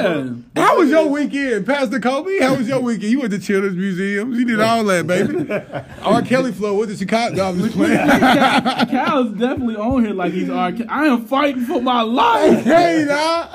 yeah. 0.55 0.61
How 0.63 0.77
was 0.77 0.89
your 0.89 1.07
weekend, 1.07 1.65
Pastor 1.65 1.99
Kobe? 1.99 2.39
How 2.39 2.55
was 2.55 2.67
your 2.67 2.79
weekend? 2.81 3.11
You 3.11 3.19
went 3.21 3.31
to 3.31 3.39
Children's 3.39 3.77
Museums. 3.77 4.37
You 4.37 4.45
did 4.45 4.59
all 4.59 4.83
that, 4.85 5.07
baby. 5.07 5.49
R. 6.03 6.21
Kelly 6.21 6.51
flow 6.51 6.75
with 6.77 6.89
the 6.89 6.95
Chicago. 6.97 7.35
No, 7.35 7.45
I'm 7.49 7.59
just 7.59 7.75
playing. 7.75 7.97
Kyle's 8.07 9.31
definitely 9.37 9.75
on 9.77 10.03
here 10.05 10.13
like 10.13 10.33
he's 10.33 10.49
R. 10.49 10.71
Kelly. 10.71 10.87
I 10.89 11.05
am 11.05 11.25
fighting 11.25 11.65
for 11.65 11.81
my 11.81 12.01
life. 12.01 12.63
hey, 12.63 13.05
nah. 13.07 13.47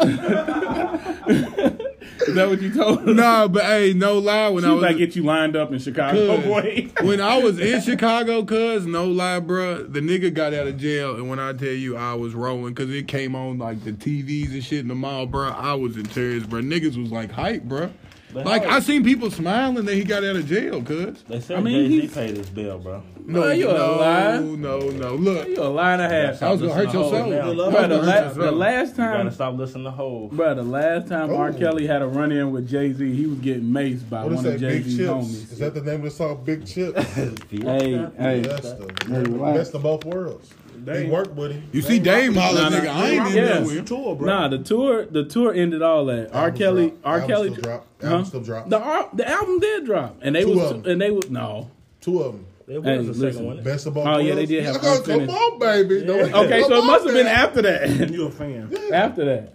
Is 2.27 2.35
that 2.35 2.49
what 2.49 2.61
you 2.61 2.73
told 2.75 3.01
her? 3.03 3.15
Nah, 3.15 3.49
but 3.49 3.65
hey, 3.65 3.93
no 3.95 4.19
lie. 4.19 4.49
When 4.49 4.65
She 4.65 4.71
I 4.71 4.73
was 4.73 4.83
like, 4.83 4.97
get 4.97 5.15
you 5.17 5.23
lined 5.25 5.57
up 5.57 5.73
in 5.73 5.79
Chicago, 5.79 6.41
boy. 6.41 6.89
when 7.03 7.21
I 7.21 7.39
was 7.43 7.59
in 7.59 7.81
Chicago, 7.81 8.45
cuz 8.45 8.87
no 8.87 9.07
lie, 9.07 9.41
bruh, 9.41 9.91
the 9.93 10.01
nigga 10.01 10.33
got 10.33 10.53
out 10.55 10.67
of 10.67 10.77
jail, 10.79 11.15
and 11.15 11.29
when 11.29 11.39
I 11.39 11.53
tell 11.53 11.69
you 11.69 11.97
I 11.97 12.15
was 12.15 12.35
rolling, 12.35 12.75
cause 12.75 12.91
it 12.91 13.09
came 13.09 13.35
on 13.35 13.59
like 13.59 13.85
the 13.85 13.93
TVs 13.93 14.53
and 14.53 14.65
shit 14.65 14.81
in 14.81 14.89
the 14.89 14.95
mall, 14.95 15.27
bruh, 15.27 15.55
I 15.55 15.75
was 15.75 15.97
in 15.97 16.05
tears, 16.05 16.45
bruh. 16.45 16.63
Niggas 16.67 17.01
was 17.01 17.11
like 17.13 17.31
hype, 17.31 17.63
bruh. 17.65 17.91
But 18.33 18.45
Like 18.45 18.65
how- 18.65 18.77
I 18.77 18.81
seen 18.81 19.03
people 19.05 19.31
smiling 19.31 19.87
that 19.87 19.95
he 19.95 20.05
got 20.05 20.23
out 20.23 20.37
of 20.37 20.47
jail, 20.47 20.83
cuz. 20.83 21.23
They 21.29 21.41
said 21.41 21.59
I 21.59 21.61
mean, 21.63 21.85
Jay 21.85 21.89
Z 21.89 22.01
he's- 22.03 22.15
paid 22.15 22.37
his 22.37 22.51
bill, 22.51 22.79
bro. 22.79 23.03
No, 23.25 23.51
you 23.51 23.69
a 23.69 23.75
no, 23.75 23.97
lie. 23.97 24.39
no, 24.39 24.79
no. 24.91 25.15
Look, 25.15 25.49
You 25.49 25.63
a 25.63 25.65
lie 25.65 25.93
and 25.95 26.03
a 26.03 26.09
half. 26.09 26.43
I 26.43 26.51
was 26.51 26.61
gonna 26.63 26.73
hurt 26.75 26.93
your 26.93 27.11
soul. 27.11 27.31
Now. 27.31 27.39
I 27.39 27.47
was 27.49 27.57
Bruh, 27.57 27.89
the, 27.89 27.99
hurt 27.99 28.07
la- 28.07 28.29
the 28.29 28.35
soul. 28.49 28.53
last 28.53 28.91
You 28.91 28.97
gotta 29.05 29.31
stop 29.33 29.57
listening 29.59 29.85
to 29.85 29.91
Hove. 29.91 30.31
bro, 30.33 30.55
the 30.55 30.63
last 30.63 31.09
time 31.09 31.33
R. 31.35 31.49
Oh. 31.49 31.53
Kelly 31.53 31.87
had 31.87 32.01
a 32.03 32.07
run 32.07 32.33
in 32.33 32.53
with 32.53 32.69
Jay 32.69 32.93
Z, 32.93 33.15
he 33.15 33.27
was 33.27 33.39
getting 33.41 33.65
maced 33.65 34.09
by 34.09 34.25
What 34.25 34.33
is 34.33 34.37
one 34.37 34.47
of 34.47 34.53
that? 34.53 34.59
Jay 34.61 34.69
Big 34.79 34.85
Z's 34.85 34.97
Chips. 34.99 35.11
homies. 35.11 35.53
Is 35.53 35.59
that 35.59 35.75
the 35.75 35.81
name 35.83 35.95
of 35.97 36.03
the 36.05 36.11
song? 36.11 36.41
Big 36.45 36.67
Chips. 36.67 37.05
Hey, 37.51 38.07
hey, 38.19 38.41
That's 38.41 38.73
the 38.73 38.91
Hey, 39.09 39.21
relax. 39.23 39.59
best 39.59 39.75
of 39.75 39.83
both 39.83 40.05
worlds. 40.05 40.51
They 40.85 41.03
Dame- 41.03 41.11
worked 41.11 41.35
with 41.35 41.53
him. 41.53 41.63
You 41.73 41.83
see 41.83 41.99
Dame 41.99 42.35
holler, 42.35 42.63
Nah, 42.63 42.69
nah, 42.71 42.77
nigga. 42.77 42.89
I 42.95 43.09
ain't 43.11 43.27
in 43.29 43.37
yeah. 43.37 43.45
there 43.45 43.63
with 43.63 43.87
tour, 43.87 44.15
bro. 44.17 44.27
Nah, 44.27 44.49
the 44.49 44.59
tour, 44.59 45.07
the 45.07 45.25
tour 45.25 45.53
ended 45.55 45.83
all 45.83 46.05
that. 46.07 46.35
R. 46.35 46.51
Kelly, 46.51 46.91
dropped. 46.91 47.05
R. 47.07 47.15
Album 47.15 47.29
Kelly, 47.29 47.51
still 47.53 47.63
dropped. 47.63 47.87
Huh? 48.03 48.09
Album 48.09 48.25
still 48.27 48.41
dropped. 48.43 48.71
The 48.71 49.09
the 49.15 49.29
album 49.29 49.59
did 49.61 49.85
drop, 49.85 50.17
and 50.23 50.35
they 50.35 50.43
Two 50.45 50.55
was 50.57 50.71
of 50.71 50.77
'em. 50.87 50.91
and 50.93 51.01
they 51.01 51.11
was 51.11 51.31
no. 51.31 51.71
Two 52.01 52.21
of 52.23 52.33
them. 52.33 52.47
It 52.69 52.79
was 52.79 52.85
Hey, 52.85 52.97
the 52.99 53.03
listen. 53.13 53.33
second 53.33 53.47
one. 53.47 53.63
Best 53.63 53.87
of 53.87 53.95
both 53.95 54.07
Oh, 54.07 54.11
worlds. 54.11 54.25
yeah, 54.29 54.35
they 54.35 54.47
did 54.47 54.65
have 54.65 54.75
Yeah, 54.77 54.81
go, 54.83 54.89
come 55.03 55.21
unfinished. 55.21 55.33
on, 55.43 55.59
baby. 55.59 56.05
No, 56.05 56.15
Okay, 56.45 56.63
so 56.63 56.75
it 56.83 56.85
must 56.85 57.05
have 57.07 57.15
been 57.15 57.27
after 57.27 57.63
that. 57.63 58.11
You 58.11 58.27
a 58.27 58.31
fan? 58.31 58.71
after 58.93 59.25
that, 59.25 59.55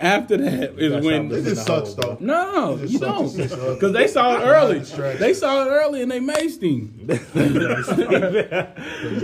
after 0.00 0.36
that 0.38 0.78
is 0.78 1.04
when. 1.04 1.30
how 1.30 1.36
It 1.36 1.44
just 1.44 1.66
sucks, 1.66 1.94
though. 1.94 2.16
No, 2.20 2.76
you 2.76 2.98
don't, 2.98 3.24
It's 3.26 3.34
just 3.36 3.54
ugly. 3.54 3.74
because 3.74 3.92
they 3.92 4.06
saw 4.08 4.36
it 4.36 4.44
early. 4.44 4.80
They 5.20 5.34
saw 5.34 5.64
it 5.64 5.68
early 5.70 6.02
and 6.02 6.10
they 6.10 6.20
maced 6.20 6.62
him. 6.62 6.94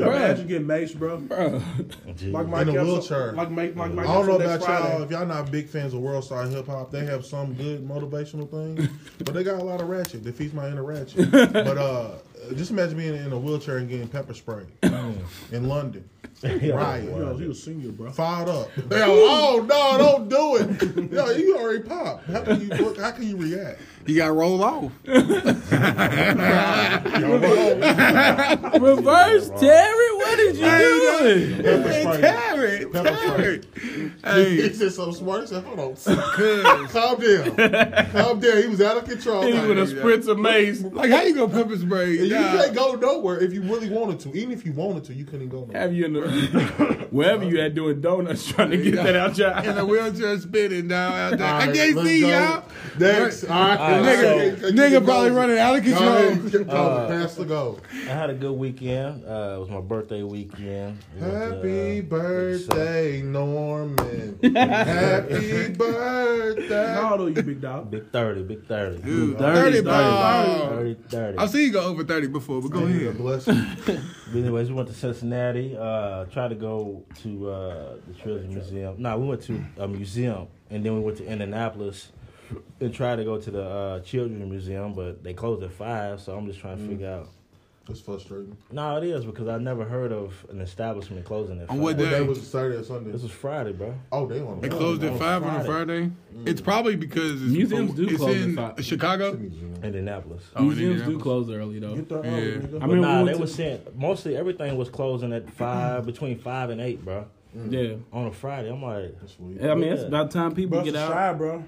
Imagine 0.03 0.47
getting 0.47 0.67
maced, 0.67 0.97
bro. 0.99 1.17
Like 2.31 2.49
Mike 2.49 2.69
In 2.69 2.77
a 2.77 2.85
wheelchair. 2.85 3.33
Like 3.33 3.51
Mike, 3.51 3.77
like 3.77 3.93
Mike 3.93 4.07
I 4.07 4.15
don't 4.15 4.27
know 4.27 4.37
about 4.37 4.49
next 4.61 4.67
y'all. 4.69 5.03
If 5.03 5.11
y'all 5.11 5.27
not 5.27 5.51
big 5.51 5.69
fans 5.69 5.95
of 5.95 6.01
World 6.01 6.25
Star 6.25 6.45
Hip 6.47 6.67
Hop, 6.67 6.91
they 6.91 7.05
have 7.05 7.25
some 7.25 7.55
good 7.55 7.87
motivational 7.87 8.49
things, 8.51 8.89
but 9.19 9.35
they 9.35 9.43
got 9.45 9.61
a 9.61 9.65
lot 9.65 9.81
of 9.81 9.89
ratchet. 9.89 10.25
That 10.25 10.35
feeds 10.35 10.53
my 10.55 10.69
inner 10.69 10.83
ratchet. 10.85 11.31
but 11.31 11.79
uh, 11.79 12.11
just 12.55 12.71
imagine 12.71 12.97
being 12.99 13.15
in 13.17 13.33
a 13.33 13.39
wheelchair 13.39 13.79
and 13.79 13.89
getting 13.89 14.09
pepper 14.09 14.35
spray 14.35 14.65
in 15.53 15.69
London. 15.69 16.09
Riot. 16.43 17.05
Yo, 17.05 17.37
he 17.39 17.47
was 17.49 17.63
senior, 17.63 17.91
bro. 17.93 18.11
Fired 18.11 18.49
up. 18.49 18.69
Yo, 18.77 18.85
oh 18.91 19.65
no, 19.67 19.99
don't 19.99 20.29
do 20.29 20.37
it. 20.37 20.46
Yo, 21.11 21.31
you 21.31 21.57
already 21.57 21.83
popped. 21.83 22.27
How 22.27 22.43
can 22.43 22.61
you 22.61 22.95
how 23.01 23.11
can 23.11 23.25
you 23.25 23.37
react? 23.37 23.81
You 24.07 24.17
got 24.17 24.27
to 24.27 24.33
roll 24.33 24.63
off. 24.63 24.93
Reverse 28.81 29.51
Terry, 29.61 30.17
what 30.17 30.37
did 30.37 30.57
you 30.57 30.63
do? 30.65 31.57
Pepper 31.63 31.89
Hey, 31.89 32.03
spray. 32.03 32.21
Terry, 32.21 32.87
Pepper 32.87 33.17
Terry. 33.17 33.61
He 34.57 34.73
said 34.75 34.93
something 34.93 35.15
smart. 35.15 35.41
He 35.43 35.47
said, 35.49 35.65
hold 35.65 35.79
on. 35.81 35.97
Calm 36.89 37.21
down. 37.21 37.57
Calm 38.13 38.41
down. 38.41 38.57
He 38.63 38.69
was 38.69 38.81
out 38.81 38.97
of 38.99 39.05
control. 39.09 39.43
He 39.43 39.53
Like, 39.53 39.69
with 39.69 39.79
a 39.79 39.83
spritz 39.95 40.29
of 40.29 40.39
mace. 40.39 40.83
Like, 40.83 41.11
how 41.11 41.23
you 41.23 41.35
gonna 41.35 41.53
pepper 41.53 41.77
spray? 41.77 42.13
you 42.13 42.29
Nah. 42.35 42.53
can't 42.63 42.75
go 42.75 42.95
nowhere 42.95 43.39
if 43.41 43.53
you 43.53 43.63
really 43.63 43.89
wanted 43.91 44.21
to. 44.21 44.35
Even 44.37 44.53
if 44.53 44.65
you 44.67 44.73
wanted 44.73 45.05
to, 45.05 45.15
you 45.15 45.25
couldn't 45.25 45.49
go 45.49 45.61
nowhere. 45.61 45.81
Have 45.81 45.93
you 45.93 46.05
in 46.05 46.13
the 46.15 47.07
wherever 47.11 47.45
you 47.45 47.61
at 47.61 47.75
doing 47.75 48.01
donuts 48.01 48.47
trying 48.47 48.71
to 48.71 48.77
get 48.77 48.95
that 48.97 49.17
out 49.17 49.37
your 49.39 49.51
in 49.59 49.79
a 49.79 49.85
wheelchair 49.85 50.39
spinning 50.39 50.89
down 50.89 51.13
out 51.13 51.39
there. 51.39 51.55
I 51.55 51.67
can't 51.73 51.99
see 52.07 52.21
go. 52.23 52.29
y'all. 52.29 52.65
Next. 52.99 53.45
All 53.45 53.51
right. 53.51 53.96
Nigga, 54.03 54.61
so- 54.61 54.71
nigga 54.71 55.05
probably 55.05 55.31
running 55.31 55.59
out 55.59 55.77
of 55.77 55.85
control. 55.85 56.71
Uh, 56.71 57.09
pass 57.09 57.35
the 57.35 57.45
go. 57.45 57.79
I 57.93 58.11
had 58.13 58.31
a 58.31 58.35
good 58.35 58.53
weekend. 58.53 59.25
Uh, 59.25 59.55
it 59.57 59.61
was 59.61 59.69
my 59.71 59.81
birthday 59.81 60.23
weekend. 60.23 60.99
We 61.15 61.21
went 61.23 61.33
to, 61.33 61.57
Happy 61.57 61.99
uh, 61.99 62.03
birthday, 62.03 63.23
Norman. 63.23 64.39
Happy 64.55 65.69
birthday. 65.73 66.87
How 66.95 67.13
old 67.19 67.21
are 67.21 67.29
you, 67.31 67.43
big 67.43 67.61
dog? 67.61 67.91
Big 67.91 68.11
30, 68.11 68.43
big 68.45 68.67
30. 68.67 69.03
Dude, 69.03 69.39
30, 69.39 69.55
30 69.59 69.71
30. 69.73 69.83
ball. 69.83 70.69
30, 70.69 70.95
30. 71.09 71.39
I've 71.39 71.51
seen 71.51 71.63
you 71.63 71.73
go 71.73 71.81
over 71.85 72.05
30 72.05 72.27
before, 72.29 72.61
but 72.63 72.71
go 72.71 72.81
God 72.81 72.91
ahead. 72.91 73.19
bless 73.19 73.47
you. 73.47 73.55
But 74.29 74.39
anyways, 74.41 74.69
we 74.71 74.75
went 74.75 74.89
to 74.89 74.95
Cincinnati. 74.95 75.77
Uh, 75.79 76.25
tried 76.27 76.49
to 76.49 76.57
go 76.57 77.05
to 77.23 77.49
uh, 77.51 77.95
the 78.09 78.15
Children's 78.15 78.55
Museum. 78.55 78.97
No, 78.99 79.17
we 79.19 79.29
went 79.29 79.43
to 79.43 79.65
a 79.79 79.87
museum, 79.87 80.49
and 80.69 80.85
then 80.85 80.95
we 80.95 81.01
went 81.01 81.19
to 81.19 81.25
Indianapolis 81.27 82.11
and 82.81 82.93
try 82.95 83.17
to 83.17 83.25
go 83.25 83.39
to 83.39 83.51
the 83.51 83.63
uh, 83.65 84.01
Children's 84.01 84.49
Museum, 84.51 84.93
but 84.95 85.23
they 85.23 85.35
closed 85.35 85.63
at 85.63 85.73
five. 85.73 86.21
So 86.21 86.37
I'm 86.37 86.47
just 86.47 86.61
trying 86.61 86.79
to 86.79 86.83
mm. 86.83 86.89
figure 86.89 87.09
out. 87.11 87.29
That's 87.87 88.01
frustrating. 88.01 88.57
No, 88.73 88.97
it 88.97 89.05
is 89.05 89.25
because 89.25 89.47
I 89.47 89.59
never 89.59 89.85
heard 89.85 90.11
of 90.13 90.35
an 90.51 90.61
establishment 90.61 91.25
closing 91.25 91.59
at 91.61 91.71
On 91.71 91.77
five. 91.77 91.79
what 91.79 91.97
What 91.97 92.03
day 92.05 92.11
day? 92.11 92.21
was 92.23 92.39
it, 92.39 92.45
Saturday 92.45 92.79
or 92.79 92.83
Sunday? 92.83 93.13
This 93.13 93.23
was 93.23 93.31
Friday, 93.31 93.73
bro. 93.75 93.95
Oh, 94.11 94.27
they 94.27 94.41
on 94.41 94.61
They 94.61 94.69
the 94.69 94.77
closed 94.77 95.05
at 95.05 95.17
5 95.17 95.43
on 95.45 95.49
a 95.49 95.53
Friday. 95.53 95.69
Friday? 95.69 96.11
Mm. 96.37 96.49
It's 96.49 96.61
probably 96.61 96.97
because 96.97 97.41
it's, 97.41 97.53
Museums 97.53 97.95
do 97.95 98.09
it's 98.09 98.17
close 98.17 98.35
at 98.35 98.43
in 98.43 98.57
five. 98.57 98.85
Chicago. 98.85 99.35
Indianapolis. 99.85 100.43
Oh, 100.57 100.63
in 100.63 100.69
Museums 100.69 101.03
do 101.03 101.19
close 101.21 101.49
early 101.49 101.79
though. 101.79 101.95
Get 101.95 102.09
the 102.09 102.19
uh, 102.19 102.23
Yeah. 102.25 102.31
oh. 102.75 102.79
I 102.83 102.87
mean, 102.87 103.01
nah, 103.03 103.19
we 103.21 103.27
they 103.27 103.33
went 103.35 103.39
was 103.41 103.55
saying 103.55 103.81
mostly 103.95 104.37
everything 104.37 104.77
was 104.77 104.89
closing 104.89 105.33
at 105.33 105.49
five, 105.51 106.05
between 106.07 106.39
five 106.39 106.71
and 106.71 106.81
eight, 106.81 107.05
bro. 107.05 107.27
Mm. 107.57 107.73
Yeah, 107.73 107.97
On 108.13 108.27
a 108.27 108.33
Friday, 108.33 108.69
I'm 108.69 108.83
like, 108.83 109.19
That's 109.21 109.35
sweet. 109.35 109.63
I 109.63 109.75
mean 109.75 109.93
it's 109.93 110.03
about 110.03 110.31
time 110.31 110.55
people 110.55 110.73
Bro, 110.79 110.85
get 110.85 110.95
it's 110.95 110.99
out. 110.99 111.13
shy, 111.13 111.33
bro. 111.33 111.65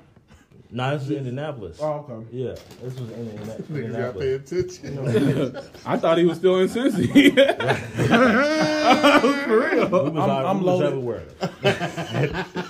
Nah, 0.70 0.92
this 0.94 1.02
is 1.04 1.10
Indianapolis. 1.12 1.78
Oh, 1.80 2.04
okay. 2.08 2.26
Yeah, 2.30 2.54
this 2.82 2.98
was 2.98 3.10
in 3.10 3.28
Indiana- 3.30 3.54
Niggas 3.70 3.96
got 3.96 4.18
pay 4.18 4.34
Indianapolis. 4.34 4.78
attention. 4.78 5.58
I 5.86 5.96
thought 5.96 6.18
he 6.18 6.24
was 6.24 6.38
still 6.38 6.58
in 6.58 6.68
Cincy. 6.68 7.08
For 9.44 9.58
real. 9.58 9.88
We 9.88 10.10
was, 10.10 10.16
I'm- 10.16 10.30
all- 10.30 10.46
I'm 10.46 10.58
we 10.60 10.64
was 10.64 10.80
loaded. 10.80 10.86
everywhere. 10.86 11.22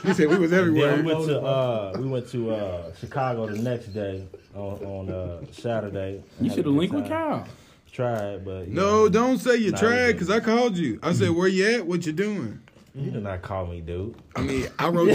He 0.05 0.13
said 0.15 0.29
we 0.29 0.39
was 0.39 0.53
everywhere. 0.53 0.97
Then 0.97 1.05
we 1.05 1.13
went 1.15 1.27
to 1.27 1.41
uh, 1.41 1.93
we 1.99 2.07
went 2.09 2.29
to 2.31 2.51
uh, 2.55 2.95
Chicago 2.97 3.47
the 3.47 3.59
next 3.63 3.87
day 3.89 4.27
on, 4.55 4.79
on 4.85 5.11
uh, 5.11 5.41
Saturday. 5.53 6.23
You 6.41 6.51
should 6.51 6.65
have 6.67 6.75
linked 6.75 6.95
with 6.95 7.09
time. 7.09 7.45
Kyle. 7.45 7.49
Tried, 7.91 8.45
but 8.45 8.69
you 8.69 8.75
No, 8.75 8.83
know, 9.05 9.09
don't 9.09 9.39
say 9.39 9.57
you 9.57 9.71
Nah, 9.73 9.79
tried 9.79 10.07
we 10.09 10.13
because 10.13 10.29
I 10.31 10.41
called 10.41 10.77
you. 10.77 11.01
I 11.03 11.13
said, 11.15 11.31
where 11.31 11.49
you 11.49 11.67
at? 11.79 11.87
What 11.87 12.05
you 12.07 12.13
doing? 12.13 12.61
You 12.99 13.11
did 13.13 13.23
not 13.23 13.43
call 13.43 13.67
me, 13.67 13.81
dude. 13.81 14.15
I 14.37 14.43
mean, 14.43 14.67
I 14.79 14.89
wrote 14.89 15.07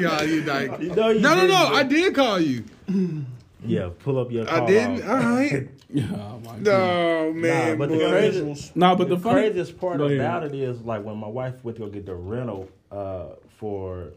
yeah, 0.00 0.22
you 0.22 0.42
like, 0.42 0.80
You 0.80 0.94
know 0.94 1.10
you 1.10 1.20
no, 1.20 1.34
no, 1.34 1.46
no. 1.46 1.68
but- 1.70 1.74
I 1.74 1.82
did 1.84 2.14
call 2.14 2.40
you. 2.40 2.64
Yeah, 3.64 3.90
pull 4.00 4.18
up 4.18 4.30
your. 4.30 4.44
Call 4.44 4.62
I 4.62 4.66
didn't. 4.66 5.06
log. 5.06 5.08
All 5.24 5.30
right. 5.36 5.68
Oh 5.96 6.40
my 6.44 6.58
God. 6.58 6.62
No, 6.62 7.32
man. 7.32 7.70
Nah, 7.70 7.76
but 7.76 7.88
the 7.90 7.96
boy. 7.98 8.10
crazy, 8.10 8.72
No, 8.74 8.96
but 8.96 9.08
the, 9.08 9.14
the, 9.16 9.22
funny 9.22 9.40
craziest 9.42 9.78
part 9.78 9.98
Go 9.98 10.06
about 10.08 10.44
it 10.44 10.54
is 10.54 10.80
like 10.82 11.04
when 11.04 11.16
my 11.16 11.28
wife 11.28 11.54
went 11.62 11.76
to 11.78 11.84
go 11.84 11.88
get 11.88 12.04
the 12.04 12.14
rental 12.14 12.68
uh, 12.90 13.26
for 13.58 14.08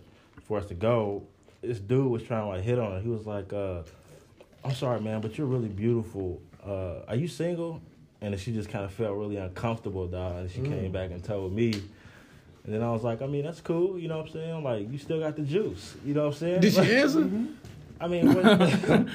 for 0.48 0.58
us 0.58 0.66
to 0.68 0.74
go. 0.74 1.24
This 1.62 1.80
dude 1.80 2.10
was 2.12 2.24
trying 2.24 2.44
to 2.44 2.48
like 2.48 2.64
hit 2.64 2.78
on 2.80 2.92
her. 2.94 3.00
He 3.00 3.10
was 3.10 3.26
like, 3.26 3.54
uh, 3.54 3.84
"I'm 4.66 4.74
sorry, 4.74 5.00
man, 5.02 5.22
but 5.22 5.38
you're 5.38 5.48
really 5.48 5.70
beautiful. 5.70 6.42
Uh, 6.66 7.02
are 7.08 7.16
you 7.16 7.28
single?" 7.28 7.82
And 8.22 8.34
then 8.34 8.40
she 8.40 8.52
just 8.52 8.70
kind 8.70 8.84
of 8.84 8.92
felt 8.92 9.16
really 9.16 9.38
uncomfortable, 9.38 10.08
dog. 10.08 10.36
And 10.38 10.52
she 10.52 10.60
Mm. 10.62 10.70
came 10.70 10.92
back 10.92 11.12
and 11.12 11.24
told 11.24 11.54
me. 11.54 11.82
And 12.68 12.76
then 12.76 12.84
I 12.84 12.92
was 12.92 13.02
like, 13.02 13.22
I 13.22 13.28
mean, 13.28 13.46
that's 13.46 13.62
cool. 13.62 13.98
You 13.98 14.10
know 14.10 14.18
what 14.18 14.28
I'm 14.28 14.34
saying? 14.34 14.64
Like, 14.64 14.92
you 14.92 14.98
still 14.98 15.20
got 15.22 15.36
the 15.38 15.42
juice. 15.42 15.96
You 16.06 16.14
know 16.14 16.26
what 16.26 16.34
I'm 16.34 16.40
saying? 16.40 16.62
Did 16.62 16.74
she 16.74 16.80
Like, 16.80 16.90
answer? 16.90 17.30
I 18.00 18.08
mean, 18.08 18.34
what, 18.34 19.08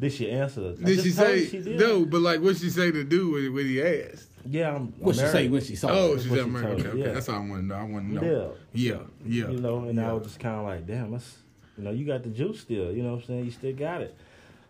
did 0.00 0.12
she 0.12 0.30
answer? 0.30 0.74
I 0.80 0.84
Did 0.84 1.00
she 1.02 1.10
say 1.10 1.46
she 1.46 1.60
did. 1.62 1.80
no? 1.80 2.04
But 2.04 2.20
like, 2.20 2.40
what 2.40 2.56
she 2.58 2.68
say 2.70 2.90
to 2.92 3.02
do 3.02 3.32
when, 3.32 3.54
when 3.54 3.66
he 3.66 3.82
asked? 3.82 4.28
Yeah, 4.46 4.74
I'm. 4.76 4.88
what 4.98 5.16
she 5.16 5.22
say 5.26 5.48
when 5.48 5.62
she 5.62 5.74
saw 5.76 5.88
Oh, 5.90 6.12
it. 6.14 6.20
she 6.22 6.28
what 6.28 6.38
said 6.38 6.46
she 6.46 6.56
Okay, 6.56 6.88
okay. 6.88 6.98
yeah. 6.98 7.12
That's 7.12 7.28
all 7.28 7.36
I 7.36 7.38
want 7.38 7.52
to 7.62 7.66
know. 7.66 7.74
I 7.74 7.82
want 7.84 8.08
to 8.08 8.14
know. 8.24 8.54
Yeah. 8.72 8.92
Yeah, 8.92 9.00
yeah. 9.46 9.50
You 9.50 9.60
know, 9.60 9.84
and 9.84 9.98
I 10.00 10.12
was 10.12 10.24
just 10.24 10.38
kind 10.38 10.56
of 10.56 10.64
like, 10.66 10.86
damn, 10.86 11.10
that's, 11.12 11.38
you 11.78 11.84
know, 11.84 11.90
you 11.90 12.06
got 12.06 12.22
the 12.22 12.28
juice 12.30 12.60
still. 12.60 12.92
You 12.92 13.02
know 13.02 13.12
what 13.12 13.22
I'm 13.22 13.26
saying? 13.26 13.44
You 13.46 13.50
still 13.50 13.72
got 13.74 14.02
it. 14.02 14.14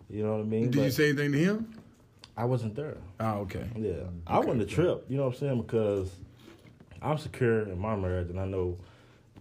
You 0.09 0.23
know 0.23 0.33
what 0.37 0.41
I 0.41 0.45
mean? 0.45 0.71
Did 0.71 0.85
you 0.85 0.91
say 0.91 1.09
anything 1.11 1.33
to 1.33 1.39
him? 1.39 1.75
I 2.37 2.45
wasn't 2.45 2.75
there. 2.77 2.97
Oh, 3.19 3.41
okay. 3.41 3.69
Yeah. 3.77 3.93
I 4.27 4.39
wasn't 4.39 4.63
a 4.63 4.67
trip. 4.67 5.05
You 5.09 5.17
know 5.19 5.27
what 5.27 5.35
I'm 5.35 5.39
saying? 5.41 5.61
Because 5.63 6.11
I'm 7.03 7.19
secure 7.19 7.63
in 7.63 7.79
my 7.79 7.97
marriage 7.97 8.31
and 8.31 8.41
I 8.41 8.45
know 8.45 8.79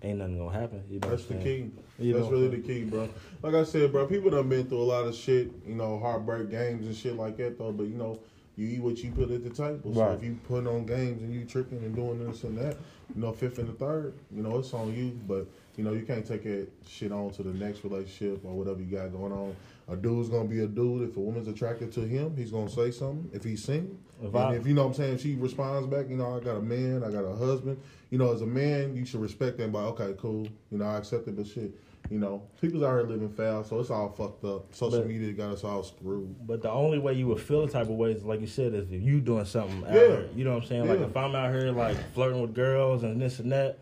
ain't 0.02 0.20
nothing 0.20 0.38
to 0.38 0.48
happen. 0.50 0.84
You 0.90 1.00
know 1.00 1.10
That's 1.10 1.26
the 1.26 1.36
key. 1.36 1.72
You 1.98 2.14
That's 2.14 2.28
really 2.28 2.48
the 2.48 2.60
key, 2.60 2.84
bro. 2.84 3.10
Like 3.42 3.56
I 3.56 3.64
said, 3.64 3.92
bro, 3.92 4.08
people 4.08 4.30
done 4.30 4.48
been 4.48 4.68
through 4.68 4.82
a 4.82 4.84
lot 4.84 5.06
of 5.06 5.16
shit, 5.16 5.52
you 5.68 5.76
know, 5.76 6.00
heartbreak 6.00 6.50
games 6.50 6.86
and 6.86 6.96
shit 6.96 7.16
like 7.16 7.38
that, 7.38 7.58
though. 7.58 7.72
But 7.72 7.88
you 7.88 7.96
know, 7.96 8.20
you 8.56 8.68
eat 8.68 8.82
what 8.82 8.98
you 8.98 9.12
put 9.12 9.32
at 9.32 9.44
the 9.44 9.50
table. 9.50 9.94
So 9.94 10.02
Right. 10.02 10.18
if 10.18 10.24
you 10.24 10.38
put 10.48 10.68
on 10.68 10.86
games 10.86 11.22
and 11.22 11.34
you 11.34 11.46
tricking 11.46 11.80
and 11.80 11.96
doing 11.96 12.26
this 12.26 12.44
and 12.44 12.58
that, 12.58 12.78
you 13.14 13.22
know, 13.22 13.32
fifth 13.32 13.60
and 13.60 13.68
the 13.68 13.74
third, 13.74 14.14
you 14.34 14.42
know, 14.42 14.60
it's 14.60 14.74
on 14.74 14.94
you. 14.94 15.20
But 15.28 15.48
you 15.76 15.84
know, 15.84 15.94
you 15.94 16.02
can't 16.02 16.26
take 16.26 16.44
that 16.44 16.68
shit 16.88 17.12
on 17.12 17.32
to 17.32 17.44
the 17.44 17.54
next 17.54 17.84
relationship 17.84 18.44
or 18.44 18.54
whatever 18.54 18.80
you 18.82 18.98
got 18.98 19.12
going 19.12 19.32
on. 19.32 19.56
A 19.92 19.96
dude's 19.96 20.30
gonna 20.30 20.48
be 20.48 20.60
a 20.62 20.68
dude. 20.68 21.10
If 21.10 21.18
a 21.18 21.20
woman's 21.20 21.48
attracted 21.48 21.92
to 21.94 22.02
him, 22.02 22.36
he's 22.38 22.52
gonna 22.52 22.70
say 22.70 22.92
something. 22.92 23.30
If 23.34 23.44
he's 23.44 23.64
single, 23.64 23.96
If 24.22 24.28
and 24.28 24.38
I- 24.38 24.56
if 24.56 24.68
you 24.68 24.74
know 24.74 24.84
what 24.84 24.90
I'm 24.90 24.94
saying, 24.94 25.18
she 25.18 25.36
responds 25.36 25.88
back, 25.88 26.10
you 26.10 26.18
know, 26.18 26.36
I 26.36 26.40
got 26.40 26.58
a 26.58 26.62
man, 26.62 27.04
I 27.04 27.10
got 27.12 27.24
a 27.24 27.36
husband. 27.36 27.78
You 28.12 28.18
know, 28.20 28.32
as 28.32 28.42
a 28.42 28.46
man, 28.46 28.96
you 28.96 29.06
should 29.06 29.22
respect 29.22 29.58
that. 29.58 29.72
By 29.72 29.82
okay, 29.84 30.14
cool. 30.18 30.48
You 30.72 30.78
know, 30.78 30.86
I 30.86 30.98
accept 30.98 31.28
it, 31.28 31.36
but 31.36 31.48
shit, 31.48 31.72
you 32.10 32.20
know, 32.20 32.42
people's 32.62 32.84
out 32.84 33.00
here 33.00 33.04
living 33.08 33.30
foul, 33.30 33.64
so 33.64 33.80
it's 33.80 33.90
all 33.90 34.10
fucked 34.10 34.44
up. 34.46 34.74
Social 34.76 35.00
But- 35.00 35.08
media 35.08 35.32
got 35.34 35.52
us 35.54 35.64
all 35.64 35.82
screwed. 35.84 36.36
But 36.46 36.62
the 36.62 36.70
only 36.72 37.00
way 37.00 37.14
you 37.14 37.28
would 37.28 37.40
feel 37.40 37.66
the 37.66 37.72
type 37.72 37.90
of 37.90 37.96
ways, 37.96 38.24
like 38.24 38.42
you 38.42 38.48
said, 38.48 38.74
is 38.76 38.92
if 38.92 39.02
you 39.02 39.20
doing 39.22 39.46
something 39.46 39.84
out 39.86 39.94
Yeah. 39.94 40.00
here. 40.08 40.26
You 40.36 40.44
know 40.44 40.54
what 40.56 40.64
I'm 40.64 40.70
saying? 40.70 40.88
Like 40.88 41.00
if 41.02 41.16
I'm 41.18 41.34
out 41.36 41.52
here 41.54 41.72
like 41.72 41.96
flirting 42.14 42.42
with 42.42 42.54
girls 42.54 43.02
and 43.04 43.20
this 43.22 43.40
and 43.40 43.52
that, 43.52 43.80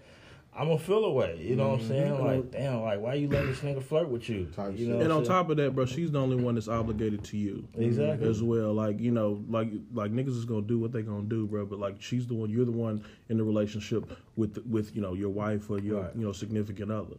I'm 0.58 0.70
gonna 0.70 0.80
feel 0.80 1.06
away. 1.06 1.38
You 1.40 1.56
know 1.56 1.70
what 1.70 1.74
I'm 1.76 1.80
mm-hmm. 1.82 1.88
saying? 1.88 2.26
Like, 2.26 2.40
mm-hmm. 2.40 2.50
damn, 2.50 2.82
like 2.82 3.00
why 3.00 3.14
you 3.14 3.28
letting 3.28 3.52
this 3.52 3.60
nigga 3.60 3.84
flirt 3.84 4.10
with 4.10 4.28
you? 4.28 4.46
Type 4.56 4.76
you 4.76 4.88
know 4.88 5.00
And 5.00 5.12
on 5.14 5.24
top 5.24 5.52
of 5.52 5.58
that, 5.58 5.76
bro, 5.76 5.86
she's 5.86 6.12
the 6.12 6.20
only 6.20 6.36
one 6.36 6.56
that's 6.56 6.68
obligated 6.68 7.24
to 7.26 7.38
you. 7.38 7.68
Exactly. 7.78 8.28
As 8.28 8.42
well. 8.42 8.74
Like, 8.74 9.00
you 9.00 9.12
know, 9.12 9.44
like 9.48 9.70
like 9.94 10.12
niggas 10.12 10.36
is 10.36 10.46
gonna 10.46 10.64
do 10.64 10.80
what 10.80 10.92
they 10.92 11.04
gonna 11.04 11.24
do, 11.24 11.46
bro. 11.46 11.68
But 11.68 11.78
like 11.80 12.02
she's 12.02 12.26
the 12.26 12.34
one 12.34 12.50
you're 12.50 12.66
the 12.66 12.72
one 12.72 13.04
in 13.30 13.38
the 13.38 13.44
relationship 13.44 14.18
with 14.36 14.58
with, 14.66 14.96
you 14.96 15.02
know, 15.02 15.14
your 15.14 15.30
wife 15.30 15.70
or 15.70 15.80
your 15.80 16.02
Right. 16.02 16.16
you 16.16 16.26
know, 16.26 16.32
significant 16.32 16.92
other. 16.92 17.18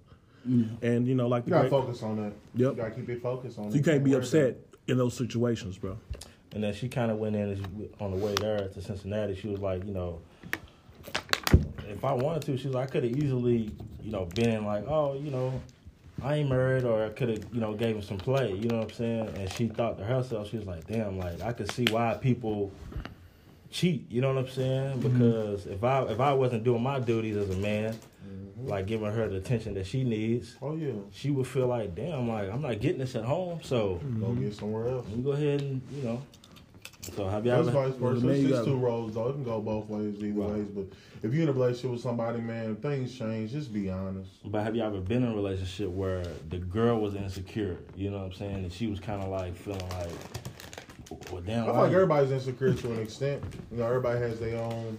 Mm-hmm. 0.48 0.84
And 0.84 1.06
you 1.06 1.14
know, 1.14 1.28
like 1.28 1.44
the 1.44 1.50
You 1.50 1.56
gotta 1.56 1.68
great- 1.68 1.80
focus 1.80 2.02
on 2.02 2.16
that. 2.16 2.32
Yep. 2.56 2.70
You 2.70 2.76
gotta 2.76 2.90
keep 2.90 3.08
it 3.08 3.22
focused 3.22 3.58
on. 3.58 3.70
so 3.70 3.76
you 3.76 3.84
can't 3.84 4.02
be 4.02 4.10
worry 4.10 4.20
upset 4.20 4.56
in 4.88 4.98
those 4.98 5.14
situations, 5.14 5.78
bro. 5.78 5.96
And 6.52 6.64
then 6.64 6.74
she 6.74 6.88
kind 6.88 7.12
of 7.12 7.18
went 7.18 7.36
in 7.36 7.52
as- 7.52 7.60
on 8.00 8.10
the 8.10 8.16
way 8.16 8.34
there 8.40 8.68
to 8.68 8.82
Cincinnati. 8.82 9.36
She 9.36 9.46
was 9.46 9.60
like, 9.60 9.84
you 9.84 9.92
know, 9.92 10.20
if 11.90 12.04
I 12.04 12.12
wanted 12.12 12.42
to, 12.42 12.56
she's 12.56 12.72
like, 12.72 12.88
I 12.88 12.90
could 12.90 13.04
have 13.04 13.16
easily, 13.16 13.70
you 14.02 14.12
know, 14.12 14.26
been 14.34 14.50
in 14.50 14.64
like, 14.66 14.84
oh, 14.86 15.14
you 15.14 15.30
know, 15.30 15.60
I 16.22 16.36
ain't 16.36 16.48
married, 16.48 16.84
or 16.84 17.04
I 17.04 17.10
could 17.10 17.28
have, 17.28 17.44
you 17.52 17.60
know, 17.60 17.74
gave 17.74 17.96
him 17.96 18.02
some 18.02 18.18
play. 18.18 18.52
You 18.52 18.68
know 18.68 18.78
what 18.78 18.90
I'm 18.90 18.94
saying? 18.94 19.28
And 19.36 19.52
she 19.52 19.68
thought 19.68 19.98
to 19.98 20.04
herself, 20.04 20.50
she 20.50 20.56
was 20.56 20.66
like, 20.66 20.86
damn, 20.86 21.18
like 21.18 21.40
I 21.42 21.52
could 21.52 21.70
see 21.70 21.86
why 21.90 22.14
people 22.14 22.72
cheat. 23.70 24.10
You 24.10 24.20
know 24.20 24.34
what 24.34 24.44
I'm 24.44 24.50
saying? 24.50 24.98
Mm-hmm. 24.98 25.18
Because 25.18 25.66
if 25.66 25.84
I 25.84 26.02
if 26.04 26.20
I 26.20 26.32
wasn't 26.32 26.64
doing 26.64 26.82
my 26.82 26.98
duties 26.98 27.36
as 27.36 27.50
a 27.50 27.58
man, 27.58 27.94
mm-hmm. 28.26 28.68
like 28.68 28.86
giving 28.86 29.10
her 29.10 29.28
the 29.28 29.36
attention 29.36 29.74
that 29.74 29.86
she 29.86 30.02
needs, 30.04 30.56
Oh 30.60 30.76
yeah, 30.76 30.92
she 31.12 31.30
would 31.30 31.46
feel 31.46 31.68
like, 31.68 31.94
damn, 31.94 32.28
like 32.28 32.50
I'm 32.50 32.62
not 32.62 32.80
getting 32.80 32.98
this 32.98 33.14
at 33.14 33.24
home, 33.24 33.60
so 33.62 34.00
mm-hmm. 34.02 34.20
go 34.20 34.32
get 34.32 34.54
somewhere 34.54 34.88
else. 34.88 35.06
let 35.08 35.16
me 35.16 35.22
go 35.22 35.32
ahead 35.32 35.60
and 35.60 35.82
you 35.92 36.02
know. 36.02 36.22
So 37.14 37.28
have 37.28 37.46
y'all 37.46 37.62
That's 37.62 37.74
vice 37.74 37.94
versa. 37.94 38.24
man, 38.24 38.34
It's 38.34 38.42
you 38.42 38.48
just 38.48 38.64
two 38.64 38.76
roads 38.76 39.14
though. 39.14 39.28
It 39.28 39.32
can 39.32 39.44
go 39.44 39.60
both 39.60 39.88
ways, 39.88 40.22
either 40.22 40.40
Right. 40.40 40.50
ways. 40.50 40.68
But 40.68 40.86
if 41.22 41.32
you're 41.32 41.42
in 41.42 41.48
a 41.48 41.52
relationship 41.52 41.90
with 41.92 42.00
somebody, 42.00 42.40
man, 42.40 42.76
things 42.76 43.16
change. 43.16 43.52
Just 43.52 43.72
be 43.72 43.90
honest. 43.90 44.30
But 44.44 44.62
have 44.62 44.76
y'all 44.76 44.86
ever 44.86 45.00
been 45.00 45.22
in 45.24 45.32
a 45.32 45.34
relationship 45.34 45.90
where 45.90 46.24
the 46.48 46.58
girl 46.58 47.00
was 47.00 47.14
insecure? 47.14 47.78
You 47.96 48.10
know 48.10 48.18
what 48.18 48.26
I'm 48.26 48.32
saying? 48.32 48.54
And 48.56 48.72
she 48.72 48.86
was 48.86 49.00
kind 49.00 49.22
of 49.22 49.28
like 49.28 49.56
feeling 49.56 49.88
like, 49.90 50.10
well, 51.30 51.42
damn. 51.42 51.62
I 51.62 51.66
feel 51.66 51.74
like 51.74 51.92
everybody's 51.92 52.30
insecure 52.30 52.74
to 52.74 52.92
an 52.92 53.00
extent. 53.00 53.42
You 53.72 53.78
know, 53.78 53.86
everybody 53.86 54.20
has 54.20 54.38
their 54.38 54.62
own, 54.62 54.98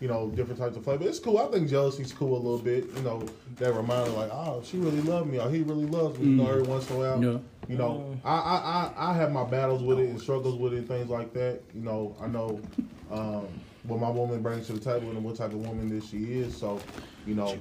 you 0.00 0.08
know, 0.08 0.30
different 0.30 0.60
types 0.60 0.76
of 0.76 0.84
flavor. 0.84 1.04
It's 1.04 1.18
cool. 1.18 1.38
I 1.38 1.48
think 1.48 1.68
jealousy's 1.68 2.12
cool 2.12 2.34
a 2.34 2.40
little 2.40 2.58
bit. 2.58 2.86
You 2.96 3.02
know, 3.02 3.26
that 3.56 3.74
reminder 3.74 4.10
like, 4.10 4.30
oh, 4.32 4.62
she 4.64 4.76
really 4.76 5.00
loved 5.02 5.30
me, 5.30 5.38
or 5.40 5.50
he 5.50 5.62
really 5.62 5.86
loves 5.86 6.18
me. 6.18 6.26
You 6.26 6.36
know, 6.36 6.44
mm. 6.44 6.50
every 6.50 6.62
once 6.62 6.88
in 6.88 6.96
a 6.96 6.98
while. 6.98 7.24
Yeah. 7.24 7.38
You 7.68 7.76
know, 7.76 8.18
I, 8.24 8.34
I, 8.34 8.92
I, 8.96 9.10
I 9.10 9.14
have 9.14 9.30
my 9.30 9.44
battles 9.44 9.82
with 9.82 9.98
it 9.98 10.08
and 10.08 10.20
struggles 10.20 10.56
with 10.56 10.72
it 10.72 10.78
and 10.78 10.88
things 10.88 11.10
like 11.10 11.34
that. 11.34 11.60
You 11.74 11.82
know, 11.82 12.16
I 12.20 12.26
know 12.26 12.60
um, 13.10 13.46
what 13.82 14.00
my 14.00 14.08
woman 14.08 14.42
brings 14.42 14.66
to 14.68 14.72
the 14.72 14.80
table 14.80 15.10
and 15.10 15.22
what 15.22 15.36
type 15.36 15.52
of 15.52 15.58
woman 15.58 15.88
that 15.90 16.04
she 16.04 16.38
is. 16.38 16.56
So, 16.56 16.80
you 17.26 17.34
know, 17.34 17.58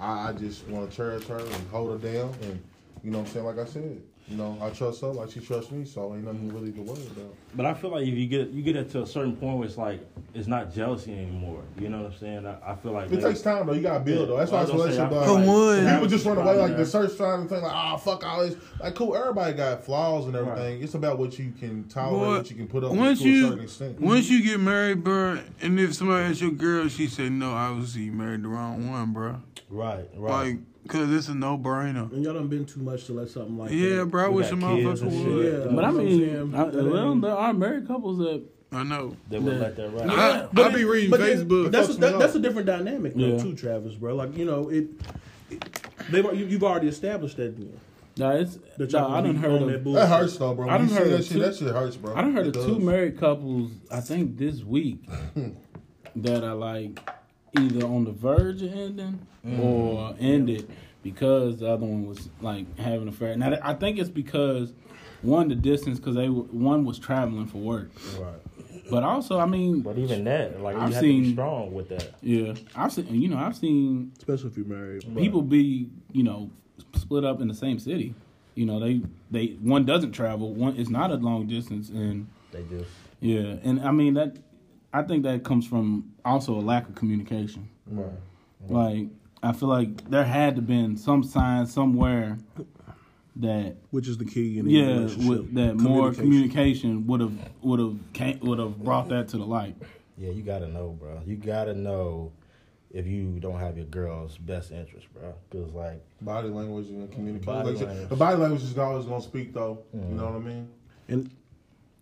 I, 0.00 0.30
I 0.30 0.32
just 0.32 0.66
want 0.66 0.90
to 0.90 0.96
cherish 0.96 1.24
her 1.26 1.38
and 1.38 1.68
hold 1.70 2.02
her 2.02 2.12
down 2.12 2.34
and 2.42 2.60
you 3.04 3.12
know 3.12 3.18
what 3.18 3.28
I'm 3.28 3.32
saying? 3.32 3.46
Like 3.46 3.58
I 3.58 3.64
said, 3.66 4.02
you 4.28 4.36
know, 4.36 4.58
I 4.60 4.70
trust 4.70 5.00
her 5.02 5.08
like 5.08 5.30
she 5.30 5.38
trusts 5.40 5.70
me, 5.70 5.84
so 5.84 6.12
ain't 6.14 6.24
nothing 6.24 6.52
really 6.52 6.72
to 6.72 6.80
worry 6.82 7.06
about. 7.06 7.32
But 7.54 7.64
I 7.66 7.74
feel 7.74 7.90
like 7.90 8.02
if 8.06 8.14
you 8.14 8.26
get 8.26 8.48
you 8.50 8.60
get 8.62 8.74
it 8.74 8.90
to 8.90 9.02
a 9.02 9.06
certain 9.06 9.36
point 9.36 9.58
where 9.58 9.68
it's 9.68 9.76
like 9.78 10.00
it's 10.34 10.48
not 10.48 10.74
jealousy 10.74 11.12
anymore. 11.12 11.62
You 11.78 11.88
know 11.90 12.02
what 12.02 12.12
I'm 12.12 12.18
saying? 12.18 12.46
I, 12.46 12.72
I 12.72 12.74
feel 12.74 12.90
like 12.92 13.10
It 13.12 13.20
takes 13.20 13.40
time 13.42 13.66
though. 13.66 13.72
You 13.72 13.82
gotta 13.82 14.00
build 14.04 14.28
though. 14.28 14.36
That's 14.36 14.50
why 14.50 14.58
I 14.58 14.62
it's 14.64 14.72
was 14.72 14.82
gonna 14.82 14.90
relationship 14.92 15.12
I 15.12 15.14
dog. 15.14 15.24
feel 15.26 15.34
For 15.36 15.40
like- 15.74 15.84
one. 15.86 15.94
People 15.94 16.08
just 16.08 16.26
run 16.26 16.38
away 16.38 16.56
like 16.56 16.70
Yeah. 16.72 16.76
the 16.78 16.86
search 16.86 17.16
trying 17.16 17.42
to 17.44 17.48
think 17.48 17.62
like, 17.62 17.72
oh 17.74 17.96
fuck 17.98 18.26
all 18.26 18.46
this. 18.46 18.56
Like, 18.80 18.94
cool. 18.96 19.16
Everybody 19.16 19.52
got 19.56 19.84
flaws 19.84 20.26
and 20.26 20.34
everything. 20.34 20.74
Right. 20.74 20.82
It's 20.82 20.94
about 20.94 21.18
what 21.18 21.38
you 21.38 21.52
can 21.58 21.84
tolerate, 21.84 22.20
Boy, 22.20 22.36
what 22.38 22.50
you 22.50 22.56
can 22.56 22.66
put 22.66 22.82
up 22.84 22.90
with 22.90 22.98
Once 23.00 23.20
to 23.22 23.28
a 23.28 23.40
certain 23.42 23.58
you 23.58 23.62
extent. 23.64 24.00
once 24.00 24.28
you 24.28 24.42
get 24.42 24.58
married, 24.60 25.04
bro, 25.04 25.38
and 25.62 25.78
if 25.78 25.94
somebody 25.94 26.24
asks 26.24 26.40
your 26.42 26.50
girl, 26.50 26.88
she 26.88 27.06
said 27.06 27.30
no, 27.30 27.52
obviously 27.52 28.02
you 28.02 28.12
married 28.12 28.42
the 28.42 28.48
wrong 28.48 28.90
one, 28.90 29.12
bro. 29.12 29.36
Right, 29.70 30.08
right. 30.16 30.30
Like, 30.30 30.56
cause 30.88 31.10
it's 31.12 31.28
a 31.28 31.34
no 31.34 31.56
brainer. 31.58 32.10
And 32.12 32.22
y'all 32.24 32.34
done 32.34 32.48
been 32.48 32.64
too 32.64 32.80
much 32.80 33.06
to 33.06 33.12
let 33.12 33.28
something 33.28 33.56
like 33.58 33.70
that. 33.70 33.76
Yeah, 33.76 33.96
that. 33.96 34.06
bro. 34.06 34.24
I 34.26 34.28
wish 34.28 34.50
a 34.50 34.56
got 34.56 34.74
kids 34.76 35.02
motherfucker 35.02 35.34
would. 35.34 35.44
Yeah, 35.44 35.74
But 35.74 35.84
I 35.84 35.92
that's 35.92 35.96
what 35.96 36.06
I'm 36.06 36.06
mean. 36.06 36.54
I, 36.54 36.64
well, 36.92 37.14
there 37.16 37.30
are 37.36 37.52
married 37.54 37.86
couples 37.86 38.18
that 38.18 38.42
I 38.72 38.82
know. 38.82 39.16
they 39.30 39.38
would 39.38 39.52
Yeah. 39.54 39.58
let 39.60 39.76
that 39.76 39.90
ride. 39.92 40.10
I, 40.10 40.48
But 40.52 40.72
I 40.72 40.74
be 40.74 40.84
reading 40.84 41.10
but 41.10 41.20
it- 41.20 41.38
Facebook. 41.48 41.70
that's 41.70 41.88
Fucks 41.88 41.94
me 41.94 42.00
that, 42.00 42.18
that's 42.18 42.34
a 42.34 42.40
different 42.40 42.66
dynamic 42.66 43.14
though, 43.14 43.20
Yeah. 43.36 43.42
too, 43.42 43.54
Travis, 43.54 43.94
bro. 43.94 44.14
Like 44.16 44.36
you 44.36 44.44
know, 44.44 44.68
it. 44.70 44.88
it 45.50 45.62
they've 46.10 46.24
you, 46.34 46.46
you've 46.46 46.64
already 46.64 46.88
established 46.88 47.36
that. 47.36 47.56
Then. 47.56 47.72
nah, 48.16 48.32
it's 48.32 48.58
That 48.76 48.92
nah, 48.92 48.98
y'all 49.06 49.14
I 49.14 49.20
done 49.22 49.32
be 49.32 49.38
heard 49.38 49.62
of 49.62 49.68
that 49.70 49.84
bullshit. 49.84 50.02
that 50.02 50.08
hurts 50.20 50.36
though, 50.36 50.54
bro. 50.54 50.68
I 50.68 50.76
When 50.78 50.88
done 50.88 50.96
heard 50.96 51.08
that 51.10 51.18
of 51.20 51.24
shit. 51.24 51.32
two- 51.34 51.38
That 51.40 51.56
shit 51.56 51.68
hurts, 51.68 51.96
bro. 51.96 52.14
I 52.16 52.22
done 52.22 52.34
heard 52.34 52.46
It 52.48 52.56
of 52.56 52.66
two 52.66 52.78
married 52.80 53.18
couples. 53.18 53.70
I 53.90 54.00
think 54.00 54.36
this 54.36 54.62
week 54.64 55.08
that 56.16 56.42
are 56.44 56.54
like 56.54 56.98
either 57.58 57.86
on 57.86 58.04
the 58.04 58.12
verge 58.12 58.62
of 58.62 58.72
ending 58.72 59.26
mm-hmm. 59.46 59.60
or 59.60 60.14
ended 60.18 60.68
because 61.02 61.58
the 61.58 61.68
other 61.70 61.86
one 61.86 62.06
was 62.06 62.28
like 62.40 62.78
having 62.78 63.02
an 63.02 63.08
affair. 63.08 63.36
Now 63.36 63.56
I 63.62 63.74
think 63.74 63.98
it's 63.98 64.08
because 64.10 64.72
one 65.22 65.48
the 65.48 65.54
distance 65.54 65.98
because 65.98 66.14
they 66.16 66.26
one 66.28 66.84
was 66.84 66.98
traveling 66.98 67.46
for 67.46 67.58
work, 67.58 67.90
Right. 68.18 68.34
but 68.90 69.02
also 69.02 69.38
I 69.38 69.46
mean 69.46 69.80
But 69.80 69.98
even 69.98 70.24
that, 70.24 70.60
like 70.60 70.76
I've 70.76 70.92
have 70.92 71.02
to 71.02 71.08
be 71.08 71.22
seen- 71.24 71.32
strong 71.32 71.72
with 71.72 71.88
that. 71.90 72.14
yeah 72.22 72.54
I've 72.74 72.92
seen 72.92 73.06
you 73.10 73.28
know 73.28 73.38
I've 73.38 73.56
seen 73.56 74.12
especially 74.18 74.50
if 74.50 74.56
you're 74.56 74.66
married. 74.66 75.16
people 75.16 75.42
be 75.42 75.88
you 76.12 76.22
know 76.22 76.50
split 76.94 77.24
up 77.24 77.40
in 77.40 77.48
the 77.48 77.54
same 77.54 77.78
city. 77.78 78.14
You 78.54 78.66
know 78.66 78.80
they 78.80 79.02
they 79.30 79.46
one 79.60 79.84
doesn't 79.84 80.12
travel, 80.12 80.54
one 80.54 80.76
it's 80.76 80.90
not 80.90 81.10
a 81.10 81.14
long 81.16 81.46
distance 81.46 81.88
and. 81.90 82.26
They 82.52 82.62
just 82.70 82.88
Yeah, 83.20 83.56
and 83.64 83.80
I 83.80 83.90
mean 83.90 84.14
that. 84.14 84.36
I 84.96 85.02
think 85.02 85.24
that 85.24 85.44
comes 85.44 85.66
from 85.66 86.14
also 86.24 86.54
a 86.54 86.62
lack 86.62 86.88
of 86.88 86.94
communication. 86.94 87.68
right. 87.86 88.10
Like 88.66 89.08
I 89.42 89.52
feel 89.52 89.68
like 89.68 90.08
there 90.08 90.24
had 90.24 90.56
to 90.56 90.62
been 90.62 90.96
some 90.96 91.22
sign 91.22 91.66
somewhere 91.66 92.38
that 93.36 93.76
which 93.90 94.08
is 94.08 94.16
the 94.16 94.24
key 94.24 94.58
in 94.58 94.70
yeah 94.70 94.86
relationship. 94.86 95.28
with, 95.28 95.54
that 95.54 95.76
more 95.76 96.14
communication 96.14 97.06
would 97.06 97.20
have 97.20 97.34
would 97.60 97.78
have 97.78 98.40
would 98.40 98.58
have 98.58 98.78
brought 98.82 99.10
that 99.10 99.28
to 99.28 99.36
the 99.36 99.44
light. 99.44 99.76
Yeah, 100.16 100.30
you 100.30 100.42
gotta 100.42 100.66
know, 100.66 100.96
bro. 100.98 101.20
You 101.26 101.36
gotta 101.36 101.74
know 101.74 102.32
if 102.90 103.06
you 103.06 103.38
don't 103.38 103.60
have 103.60 103.76
your 103.76 103.84
girl's 103.84 104.38
best 104.38 104.72
interest, 104.72 105.12
bro. 105.12 105.34
Because 105.50 105.74
like, 105.74 106.02
Body 106.22 106.48
language 106.48 106.88
and 106.88 107.12
communication. 107.12 107.52
Body 107.52 107.68
Like 107.68 107.76
I 107.76 107.78
said, 107.80 107.88
language. 107.88 108.08
The 108.08 108.16
body 108.16 108.36
language 108.38 108.62
is 108.62 108.78
always 108.78 109.04
gonna 109.04 109.20
speak 109.20 109.52
though. 109.52 109.82
You 109.92 110.00
mm-hmm. 110.00 110.16
know 110.16 110.24
what 110.24 110.36
I 110.36 110.38
mean? 110.38 110.70
And 111.08 111.30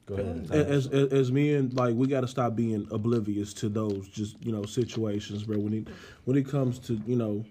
go 0.06 0.14
ahead. 0.14 0.48
as, 0.50 0.86
as 0.88 1.12
as 1.12 1.32
men, 1.32 1.70
like 1.74 1.94
we 1.94 2.06
got 2.06 2.20
to 2.22 2.28
stop 2.28 2.56
being 2.56 2.86
oblivious 2.90 3.52
to 3.54 3.68
those 3.68 4.08
just 4.08 4.36
you 4.44 4.52
know 4.52 4.64
situations, 4.64 5.44
bro. 5.44 5.58
When 5.58 5.72
it 5.72 5.88
when 6.24 6.36
it 6.36 6.48
comes 6.48 6.78
to 6.80 7.00
you 7.06 7.16
know 7.16 7.44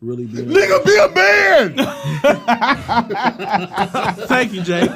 really 0.00 0.26
being 0.26 0.46
Nigga, 0.48 0.84
be 0.84 0.96
a 0.96 1.08
man. 1.14 1.76
Thank 4.26 4.52
you, 4.52 4.62
Jay. 4.62 4.86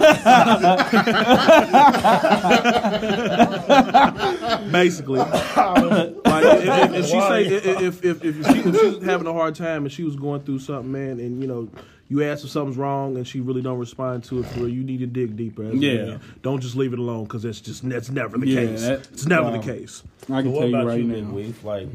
Basically, 4.70 5.18
like 5.18 6.44
if, 6.44 6.64
if, 6.64 6.94
if 6.94 7.06
she 7.06 7.20
say 7.20 7.44
if 7.46 7.66
if 7.66 8.04
if, 8.04 8.24
if, 8.24 8.46
she, 8.46 8.58
if 8.60 8.80
she 8.80 8.86
was 8.86 9.02
having 9.04 9.26
a 9.26 9.32
hard 9.32 9.54
time 9.54 9.84
and 9.84 9.92
she 9.92 10.02
was 10.04 10.16
going 10.16 10.40
through 10.42 10.58
something, 10.60 10.90
man, 10.90 11.20
and 11.20 11.40
you 11.40 11.46
know. 11.46 11.68
You 12.14 12.22
ask 12.22 12.44
if 12.44 12.50
something's 12.50 12.76
wrong 12.76 13.16
and 13.16 13.26
she 13.26 13.40
really 13.40 13.60
don't 13.60 13.80
respond 13.80 14.22
to 14.24 14.38
it 14.38 14.44
for. 14.46 14.68
You 14.68 14.84
need 14.84 14.98
to 14.98 15.06
dig 15.08 15.36
deeper. 15.36 15.64
as 15.64 15.74
Yeah. 15.74 16.18
Don't 16.42 16.60
just 16.60 16.76
leave 16.76 16.92
it 16.92 17.00
alone 17.00 17.24
because 17.24 17.42
that's 17.42 17.60
just 17.60 17.88
that's 17.88 18.08
never 18.08 18.38
the 18.38 18.46
Yeah, 18.46 18.60
case. 18.66 18.82
that- 18.82 19.08
it's 19.12 19.26
never 19.26 19.46
wow. 19.50 19.50
the 19.50 19.58
case. 19.58 20.04
I 20.30 20.42
can 20.42 20.52
what 20.52 20.60
tell 20.60 20.68
you 20.70 20.82
right 20.86 21.00
you, 21.00 21.12
Big 21.12 21.24
now. 21.24 21.30
Weef? 21.34 21.64
Like, 21.64 21.88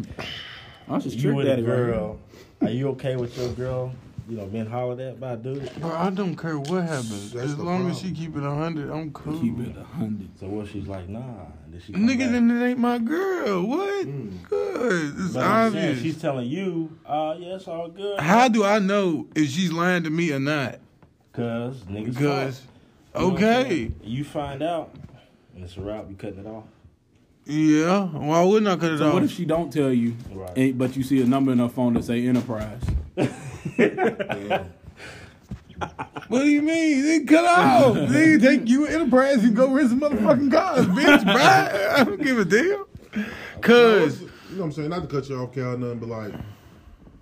I'm 0.89 0.99
just 0.99 1.15
you 1.15 1.21
trick 1.21 1.35
with 1.37 1.45
a 1.47 1.49
daddy 1.51 1.61
right 1.61 1.67
girl, 1.73 2.19
are 2.61 2.69
you 2.69 2.89
okay 2.89 3.15
with 3.15 3.37
your 3.37 3.47
girl, 3.53 3.93
you 4.27 4.35
know, 4.35 4.45
being 4.47 4.65
hollered 4.65 4.99
at 4.99 5.21
by 5.21 5.31
a 5.33 5.37
dude? 5.37 5.71
Bro, 5.79 5.91
I 5.95 6.09
don't 6.09 6.35
care 6.35 6.59
what 6.59 6.83
happens. 6.83 7.31
That's 7.31 7.45
as 7.51 7.55
the 7.55 7.63
long 7.63 7.89
as 7.89 7.99
she 7.99 8.07
problem. 8.11 8.33
keep 8.33 8.35
it 8.35 8.43
hundred, 8.43 8.89
I'm 8.91 9.11
cool. 9.11 9.39
Keep 9.39 9.59
it 9.69 9.77
a 9.77 9.83
hundred. 9.85 10.37
So 10.37 10.47
what? 10.47 10.67
She's 10.67 10.85
like, 10.85 11.07
nah. 11.07 11.21
Did 11.71 11.83
she 11.83 11.93
come 11.93 12.07
Nigga, 12.07 12.19
back? 12.19 12.31
then 12.31 12.51
it 12.51 12.65
ain't 12.65 12.79
my 12.79 12.97
girl. 12.97 13.63
What? 13.63 14.05
Good. 14.49 15.13
It's 15.17 15.33
But 15.33 15.43
I'm 15.43 15.71
saying, 15.71 15.85
obvious. 15.89 16.01
she's 16.01 16.21
telling 16.21 16.47
you, 16.47 16.97
uh, 17.05 17.35
yeah, 17.39 17.55
it's 17.55 17.67
all 17.67 17.87
good. 17.89 18.19
How 18.19 18.47
do 18.47 18.63
I 18.63 18.79
know 18.79 19.27
if 19.35 19.49
she's 19.49 19.71
lying 19.71 20.03
to 20.03 20.09
me 20.09 20.31
or 20.31 20.39
not? 20.39 20.79
Cause 21.33 21.77
niggas 21.83 22.15
Because, 22.15 22.59
talk. 23.13 23.21
You 23.21 23.27
know 23.29 23.35
okay. 23.35 23.91
You 24.03 24.23
find 24.23 24.61
out, 24.63 24.91
and 25.55 25.63
it's 25.63 25.77
a 25.77 25.81
wrap. 25.81 26.05
You 26.09 26.15
cutting 26.15 26.39
it 26.39 26.47
off. 26.47 26.63
yeah. 27.45 28.05
Why 28.07 28.43
wouldn't 28.43 28.67
I 28.67 28.75
cut 28.75 28.93
it 28.93 28.97
So 28.99 29.07
off? 29.09 29.13
what 29.13 29.23
if 29.23 29.31
she 29.31 29.45
don't 29.45 29.71
tell 29.71 29.91
you, 29.93 30.15
Right. 30.31 30.77
but 30.77 30.95
you 30.97 31.03
see 31.03 31.21
a 31.21 31.25
number 31.25 31.51
in 31.51 31.59
her 31.59 31.69
phone 31.69 31.93
that 31.93 32.03
say 32.03 32.25
Enterprise? 32.27 32.81
What 36.27 36.39
do 36.41 36.47
you 36.47 36.61
mean? 36.61 37.03
They 37.03 37.19
cut 37.21 37.45
off. 37.45 38.09
they 38.09 38.37
take 38.39 38.67
you 38.67 38.85
Enterprise 38.85 39.43
and 39.43 39.55
go 39.55 39.71
rent 39.71 39.89
some 39.89 40.01
motherfucking 40.01 40.51
cars, 40.51 40.85
bitch. 40.87 41.25
Bye. 41.25 41.89
I 41.97 42.03
don't 42.03 42.21
give 42.21 42.37
a 42.39 42.45
damn. 42.45 42.85
Cause 43.61 44.21
you 44.21 44.27
know 44.55 44.59
what 44.61 44.65
I'm 44.65 44.71
saying? 44.71 44.89
Not 44.89 45.01
to 45.01 45.07
cut 45.07 45.27
you 45.29 45.37
off, 45.37 45.53
Cal, 45.53 45.77
nothing, 45.77 45.99
but 45.99 46.09
like, 46.09 46.33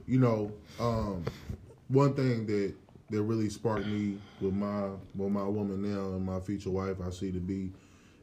you 0.08 0.20
know, 0.20 0.52
um, 0.80 1.24
one 1.88 2.14
thing 2.14 2.46
that 2.48 2.74
that 3.10 3.22
really 3.22 3.50
sparked 3.50 3.86
me 3.88 4.18
with 4.42 4.54
my 4.54 4.90
with 5.16 5.32
my 5.32 5.44
woman 5.44 5.82
now 5.82 6.08
and 6.16 6.26
my 6.26 6.40
future 6.40 6.70
wife, 6.70 6.98
I 7.06 7.10
see 7.10 7.32
to 7.32 7.40
be 7.40 7.72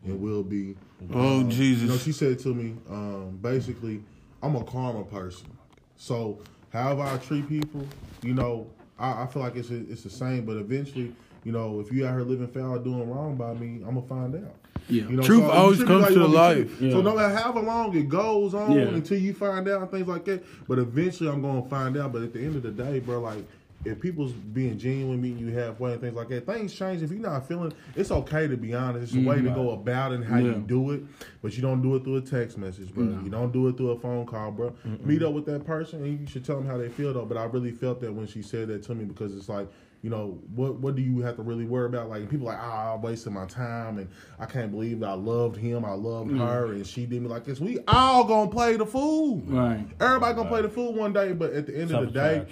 and 0.04 0.20
will 0.20 0.42
be. 0.42 0.76
oh 1.14 1.40
Um, 1.40 1.50
Jesus. 1.50 1.84
You 1.84 1.88
know, 1.88 1.96
she 1.96 2.12
said 2.12 2.38
to 2.40 2.54
me, 2.54 2.76
um, 2.90 3.38
basically, 3.40 4.02
I'm 4.42 4.54
a 4.56 4.64
karma 4.64 5.04
person. 5.04 5.48
So 5.96 6.38
however 6.72 7.02
I 7.02 7.16
treat 7.18 7.48
people, 7.48 7.86
you 8.22 8.34
know, 8.34 8.66
I, 8.98 9.22
I 9.22 9.26
feel 9.26 9.42
like 9.42 9.56
it's 9.56 9.70
a, 9.70 9.76
it's 9.90 10.02
the 10.02 10.10
same. 10.10 10.44
But 10.44 10.56
eventually, 10.56 11.14
you 11.44 11.52
know, 11.52 11.80
if 11.80 11.92
you 11.92 12.06
out 12.06 12.12
here 12.12 12.22
living 12.22 12.48
foul, 12.48 12.78
doing 12.78 13.10
wrong 13.10 13.36
by 13.36 13.54
me, 13.54 13.82
I'm 13.86 13.94
gonna 13.94 14.02
find 14.02 14.34
out. 14.36 14.54
Yeah. 14.88 15.04
You 15.08 15.16
know, 15.16 15.22
Truth 15.22 15.44
so 15.44 15.50
always 15.50 15.82
comes 15.84 16.04
how 16.04 16.08
you 16.10 16.14
to 16.16 16.20
want 16.22 16.32
me 16.32 16.36
life. 16.38 16.78
treat. 16.78 16.92
So 16.92 17.00
no 17.00 17.14
matter 17.14 17.34
however 17.34 17.60
long 17.60 17.96
it 17.96 18.08
goes 18.08 18.54
on 18.54 18.72
Yeah. 18.72 18.82
until 18.82 19.18
you 19.18 19.32
find 19.32 19.66
out 19.68 19.80
and 19.82 19.90
things 19.90 20.06
like 20.06 20.24
that, 20.26 20.44
but 20.68 20.78
eventually 20.78 21.30
I'm 21.30 21.40
gonna 21.42 21.62
find 21.68 21.96
out. 21.96 22.12
But 22.12 22.22
at 22.22 22.32
the 22.34 22.40
end 22.40 22.56
of 22.56 22.62
the 22.62 22.70
day, 22.70 22.98
bro, 23.00 23.20
like 23.20 23.44
if 23.84 24.00
people's 24.00 24.32
being 24.32 24.78
genuine, 24.78 25.20
meeting 25.20 25.38
you 25.38 25.52
halfway 25.52 25.92
and 25.92 26.00
things 26.00 26.14
like 26.14 26.28
that, 26.28 26.46
things 26.46 26.72
change. 26.74 27.02
If 27.02 27.10
you're 27.10 27.20
not 27.20 27.46
feeling, 27.46 27.72
it's 27.94 28.10
okay 28.10 28.46
to 28.48 28.56
be 28.56 28.74
honest. 28.74 29.14
It's 29.14 29.24
a 29.24 29.28
way 29.28 29.36
to 29.42 29.50
go 29.50 29.70
about 29.72 30.12
it 30.12 30.16
and 30.16 30.24
how 30.24 30.38
Yeah. 30.38 30.52
you 30.56 30.64
do 30.66 30.90
it, 30.92 31.02
but 31.42 31.54
you 31.56 31.62
don't 31.62 31.82
do 31.82 31.94
it 31.96 32.04
through 32.04 32.16
a 32.16 32.20
text 32.22 32.56
message, 32.58 32.92
bro. 32.94 33.04
You 33.04 33.30
don't 33.30 33.52
do 33.52 33.68
it 33.68 33.76
through 33.76 33.90
a 33.90 33.98
phone 33.98 34.26
call, 34.26 34.50
bro. 34.52 34.74
Meet 35.04 35.22
up 35.22 35.32
with 35.32 35.46
that 35.46 35.64
person 35.64 36.02
and 36.04 36.20
you 36.20 36.26
should 36.26 36.44
tell 36.44 36.56
them 36.56 36.66
how 36.66 36.78
they 36.78 36.88
feel 36.88 37.12
though. 37.12 37.24
But 37.26 37.36
I 37.38 37.44
really 37.44 37.72
felt 37.72 38.00
that 38.00 38.12
when 38.12 38.26
she 38.26 38.42
said 38.42 38.68
that 38.68 38.82
to 38.84 38.94
me 38.94 39.04
because 39.04 39.36
it's 39.36 39.48
like. 39.48 39.68
You 40.02 40.10
know 40.10 40.38
what? 40.54 40.74
What 40.80 40.96
do 40.96 41.00
you 41.00 41.20
have 41.20 41.36
to 41.36 41.42
really 41.42 41.64
worry 41.64 41.86
about? 41.86 42.10
Like 42.10 42.28
people 42.28 42.46
like, 42.46 42.58
ah, 42.60 42.92
I'm 42.92 43.00
wasting 43.00 43.32
my 43.32 43.46
time, 43.46 43.96
and 43.96 44.06
I 44.38 44.44
can't 44.44 44.70
believe 44.70 45.02
I 45.02 45.14
loved 45.14 45.56
him, 45.56 45.82
I 45.82 45.92
loved 45.94 46.30
her, 46.32 46.72
and 46.74 46.86
she 46.86 47.06
did 47.06 47.22
me 47.22 47.28
like 47.30 47.44
this. 47.44 47.58
We 47.58 47.78
all 47.88 48.24
gonna 48.24 48.50
play 48.50 48.76
the 48.76 48.84
fool. 48.84 49.38
Right. 49.46 49.86
Everybody 49.98 50.34
gonna 50.34 50.48
play 50.50 50.60
the 50.60 50.68
fool 50.68 50.92
one 50.92 51.14
day, 51.14 51.32
but 51.32 51.54
at 51.54 51.64
the 51.66 51.74
end 51.80 51.90
of 51.92 52.12
the 52.12 52.12
day, 52.12 52.44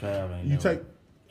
you 0.47 0.57
take. 0.57 0.81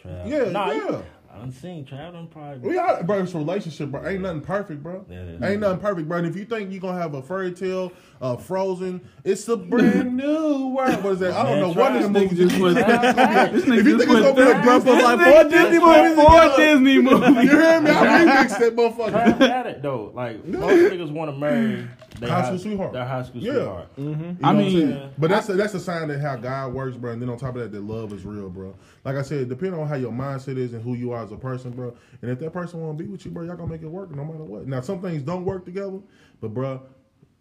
Trav. 0.03 0.27
Yeah, 0.29 0.51
Nah, 0.51 0.71
you- 0.71 0.87
yeah. 0.91 1.01
I 1.33 1.37
done 1.37 1.51
seen 1.53 1.85
Trav 1.85 2.11
done 2.11 2.27
probably. 2.27 2.69
We 2.71 2.77
are, 2.77 3.01
bro. 3.03 3.23
It's 3.23 3.33
a 3.33 3.37
relationship, 3.37 3.89
bro. 3.89 4.05
Ain't 4.05 4.21
nothing 4.21 4.41
perfect, 4.41 4.83
bro. 4.83 5.05
Yeah, 5.09 5.23
yeah. 5.39 5.47
Ain't 5.47 5.61
nothing 5.61 5.79
perfect, 5.79 6.09
bro. 6.09 6.17
And 6.17 6.27
if 6.27 6.35
you 6.35 6.43
think 6.43 6.71
you're 6.73 6.81
gonna 6.81 6.97
have 6.99 7.13
a 7.13 7.21
fairy 7.21 7.53
tale, 7.53 7.93
uh, 8.21 8.35
Frozen, 8.35 8.99
it's 9.23 9.47
a 9.47 9.55
brand 9.55 10.17
new 10.17 10.67
world. 10.75 11.01
What 11.01 11.13
is 11.13 11.19
that? 11.19 11.31
I 11.31 11.43
don't 11.43 11.51
Man, 11.53 11.59
know 11.61 11.67
what 11.69 11.73
try 11.75 11.87
in 12.03 12.11
the 12.11 12.19
this 12.19 12.29
movie 12.29 12.35
just 12.35 12.59
This 13.53 13.63
If 13.63 13.69
nigga 13.69 13.75
you 13.85 13.97
just 13.97 13.97
think 13.97 14.11
it's 14.11 14.21
gonna 14.21 14.33
be 14.35 14.41
a 14.41 14.61
growth 14.61 14.87
of 14.87 14.97
like 14.97 15.19
This 15.19 15.27
four 15.33 15.43
nigga 15.43 15.49
Disney 15.51 15.71
just 15.71 15.83
put 15.85 16.03
movies 16.03 16.15
four 16.15 16.41
together, 16.41 16.57
Disney 16.57 16.91
you 16.91 17.01
movies. 17.03 17.49
hear 17.51 17.81
me? 17.81 17.89
I 17.91 18.25
remixed 18.25 18.59
that 18.59 18.75
motherfucker. 18.75 19.11
Trav 19.37 19.39
had 19.39 19.67
it 19.67 19.81
though. 19.81 20.11
Like 20.13 20.45
most 20.45 20.91
niggas 20.91 21.11
want 21.13 21.31
to 21.31 21.37
marry 21.37 21.87
their 22.21 22.29
High 22.29 22.45
school 22.45 22.57
sweetheart. 22.59 22.93
Their 22.93 23.05
high 23.05 23.23
school 23.23 23.41
Yeah. 23.41 23.51
sweetheart. 23.53 23.87
You 23.97 24.05
know 24.05 24.15
I 24.15 24.23
what 24.31 24.45
I'm 24.49 24.57
mean, 24.57 25.09
but 25.17 25.29
that's 25.29 25.49
a, 25.49 25.53
that's 25.53 25.73
a 25.73 25.79
sign 25.79 26.07
that 26.09 26.19
how 26.21 26.35
God 26.37 26.73
works, 26.73 26.95
bro. 26.97 27.11
And 27.11 27.21
then 27.21 27.29
on 27.29 27.37
top 27.37 27.55
of 27.55 27.61
that, 27.61 27.71
that 27.71 27.81
love 27.83 28.13
is 28.13 28.23
real, 28.25 28.49
bro. 28.49 28.73
Like 29.03 29.15
I 29.15 29.21
said, 29.23 29.49
depending 29.49 29.79
on 29.79 29.87
how 29.87 29.95
your 29.95 30.11
mindset 30.11 30.57
is 30.57 30.73
and 30.73 30.83
who 30.83 30.93
you 30.93 31.11
are 31.11 31.23
as 31.23 31.31
a 31.31 31.37
person, 31.37 31.71
bro. 31.71 31.93
And 32.21 32.31
if 32.31 32.39
that 32.39 32.53
person 32.53 32.79
want 32.79 32.97
to 32.97 33.03
be 33.03 33.09
with 33.09 33.25
you, 33.25 33.31
bro, 33.31 33.43
y'all 33.43 33.55
gonna 33.57 33.69
make 33.71 33.81
it 33.81 33.87
work 33.87 34.11
no 34.15 34.23
matter 34.23 34.43
what. 34.43 34.67
Now 34.67 34.81
some 34.81 35.01
things 35.01 35.23
don't 35.23 35.43
work 35.45 35.65
together, 35.65 35.99
but 36.39 36.53
bro, 36.53 36.81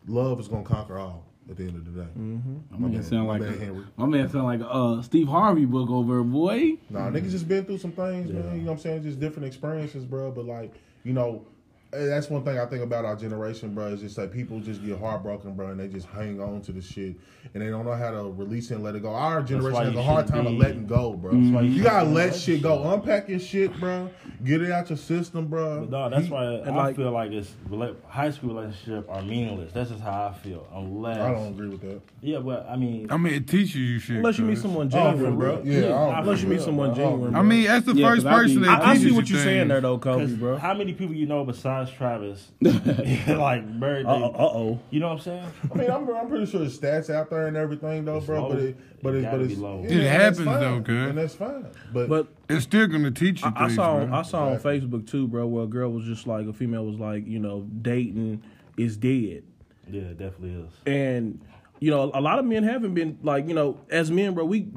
love 0.09 0.41
is 0.41 0.49
gonna 0.49 0.65
conquer 0.65 0.99
all. 0.99 1.27
At 1.49 1.57
the 1.57 1.65
end 1.65 1.75
of 1.77 1.85
the 1.93 2.03
day, 2.03 2.09
My 2.15 2.79
My 2.79 2.87
man 2.89 2.97
bad. 3.01 3.05
sound 3.07 3.27
My 3.27 3.39
like 3.39 3.59
bad, 3.59 3.69
a, 3.71 3.85
my 4.01 4.07
man 4.07 4.29
sound 4.31 4.45
like 4.45 4.61
a 4.61 4.71
uh, 4.71 5.03
Steve 5.03 5.27
Harvey 5.27 5.65
book 5.65 5.91
over, 5.91 6.15
there, 6.17 6.23
boy. 6.23 6.75
Nah, 6.91 7.11
niggas 7.11 7.33
just 7.33 7.49
been 7.49 7.65
through 7.65 7.79
some 7.79 7.91
things, 7.91 8.31
man. 8.31 8.45
You 8.55 8.61
know 8.61 8.67
what 8.67 8.73
I'm 8.75 8.79
saying? 8.79 9.03
Just 9.03 9.19
different 9.19 9.47
experiences, 9.49 10.05
bro. 10.05 10.31
But 10.31 10.45
like, 10.45 10.73
you 11.03 11.13
know, 11.13 11.45
that's 11.93 12.31
one 12.31 12.45
thing 12.45 12.59
I 12.59 12.67
think 12.67 12.83
about 12.85 13.05
our 13.05 13.17
generation, 13.17 13.75
bro. 13.75 13.87
Is 13.89 14.01
just 14.01 14.17
like 14.19 14.33
people 14.33 14.61
just 14.61 14.85
get 14.85 14.99
heartbroken, 14.99 15.55
bro, 15.55 15.69
and 15.69 15.81
they 15.81 15.89
just 15.89 16.07
hang 16.09 16.41
on 16.41 16.61
to 16.63 16.73
the 16.73 16.81
shit, 16.81 17.17
and 17.55 17.63
they 17.63 17.69
don't 17.71 17.85
know 17.85 17.95
how 17.95 18.11
to 18.13 18.31
release 18.33 18.71
it 18.71 18.75
and 18.77 18.85
let 18.85 18.95
it 18.95 19.03
go. 19.03 19.11
Our 19.13 19.43
generation 19.43 19.87
has 19.87 19.95
a 19.97 20.03
hard 20.03 20.27
time 20.29 20.45
shouldn't 20.45 20.55
of 20.61 20.61
letting 20.67 20.87
go, 20.87 21.15
bro. 21.15 21.33
why 21.33 21.63
you 21.63 21.71
You 21.71 21.83
gotta 21.83 22.01
shouldn't 22.01 22.15
let 22.15 22.35
shit 22.35 22.63
go, 22.63 22.77
relationship. 22.79 23.03
unpack 23.03 23.29
your 23.29 23.39
shit, 23.41 23.81
bro. 23.81 24.11
Get 24.45 24.63
it 24.63 24.71
out 24.71 24.89
your 24.89 24.97
system, 24.99 25.47
bro. 25.47 25.81
But 25.81 25.91
no, 25.91 26.09
that's 26.11 26.27
You- 26.29 26.33
why 26.33 26.45
I 26.45 26.53
and 26.67 26.77
like- 26.77 26.97
feel 26.97 27.11
like 27.11 27.33
it's 27.33 27.55
rela- 27.69 27.97
high 28.07 28.31
school 28.31 28.55
relationships 28.55 29.09
are 29.11 29.23
meaningless. 29.23 29.73
That's 29.73 29.91
just 29.91 30.03
how 30.03 30.27
I 30.27 30.33
feel. 30.33 30.67
Unless 30.75 31.19
I 31.19 31.33
don't 31.33 31.49
agree 31.49 31.69
with 31.69 31.81
that. 31.83 32.01
yeah, 32.23 32.39
but 32.39 32.67
I 32.71 32.77
mean, 32.77 33.09
I 33.11 33.17
mean, 33.17 33.35
it 33.35 33.49
teaches 33.49 33.75
you 33.77 33.99
shit. 33.99 34.17
Unless 34.19 34.39
you 34.39 34.45
meet 34.45 34.59
someone 34.59 34.87
I 34.87 34.91
genuine, 34.91 35.33
agree, 35.33 35.37
bro. 35.47 35.57
bro. 35.57 35.65
Yeah, 35.65 35.79
I 35.87 35.89
don't 35.89 36.19
Unless 36.21 36.43
you 36.43 36.49
meet 36.49 36.61
someone 36.61 36.95
bro. 36.95 36.95
I 36.95 36.99
don't 37.09 37.13
genuine, 37.19 37.35
I 37.37 37.43
mean, 37.43 37.65
that's 37.65 37.87
the 37.87 37.95
Yeah, 37.95 38.09
first 38.11 38.23
'cause 38.25 38.27
I 38.27 38.31
be- 38.37 38.43
person 38.49 38.63
that 38.63 38.83
I, 38.83 38.91
I 38.91 38.95
see 38.95 39.01
teaches 39.01 39.17
what 39.17 39.29
you 39.29 39.35
you're 39.37 39.45
saying 39.45 39.69
there, 39.69 39.81
though, 39.81 39.99
Kobe, 39.99 40.21
'cause 40.25 40.35
bro. 40.35 40.57
how 40.57 40.75
many 40.75 40.93
people 40.93 41.15
you 41.17 41.27
know 41.27 41.45
besides 41.45 41.80
Travis, 41.89 42.51
like 42.61 43.67
married? 43.67 44.07
Uh 44.07 44.11
oh. 44.11 44.79
You 44.91 45.01
know 45.01 45.09
what 45.09 45.15
I'm 45.15 45.21
saying? 45.21 45.45
I 45.73 45.75
mean, 45.79 45.91
I'm, 45.91 46.09
I'm 46.15 46.29
pretty 46.29 46.47
sure 46.47 46.61
the 46.61 46.67
stats 46.67 47.09
out 47.09 47.31
there 47.31 47.47
and 47.47 47.57
everything, 47.57 48.05
though, 48.05 48.19
It's 48.19 48.27
bro. 48.27 48.43
low. 48.43 48.49
But 48.51 48.59
it, 48.63 48.77
but 49.03 49.15
It 49.15 49.25
it, 49.25 49.31
but 49.31 49.41
it's 49.41 49.57
low. 49.59 49.85
yeah, 49.89 49.97
It 50.01 50.11
happens, 50.11 50.45
fine. 50.45 50.61
though, 50.61 50.81
cuz. 50.83 51.09
and 51.11 51.19
that's 51.19 51.35
fine. 51.35 51.67
But, 51.93 52.09
But 52.09 52.27
It's 52.49 52.65
still 52.65 52.87
gonna 52.89 53.11
teach 53.11 53.43
you 53.43 53.53
I, 53.57 53.65
I 53.65 53.69
saw 53.75 53.99
man. 53.99 54.13
I 54.13 54.23
saw 54.23 54.47
on 54.49 54.53
Exactly. 54.55 54.81
Facebook 54.81 55.07
too, 55.09 55.29
bro, 55.29 55.47
where 55.47 55.65
a 55.65 55.69
girl 55.69 55.91
was 55.93 56.05
just 56.05 56.27
like 56.27 56.47
a 56.47 56.53
female 56.53 56.85
was 56.85 56.99
like, 56.99 57.27
you 57.27 57.39
know, 57.39 57.67
dating 57.83 58.43
is 58.77 58.97
dead. 58.97 59.45
Yeah, 59.91 60.03
it 60.03 60.19
definitely 60.19 60.53
is. 60.63 60.73
And 60.87 61.41
you 61.81 61.91
know, 61.91 62.11
a 62.13 62.21
lot 62.21 62.39
of 62.39 62.45
men 62.45 62.63
haven't 62.63 62.93
been 62.95 63.19
like, 63.23 63.49
you 63.49 63.55
know, 63.55 63.81
as 63.91 64.11
men, 64.11 64.35
bro, 64.35 64.45
we 64.45 64.69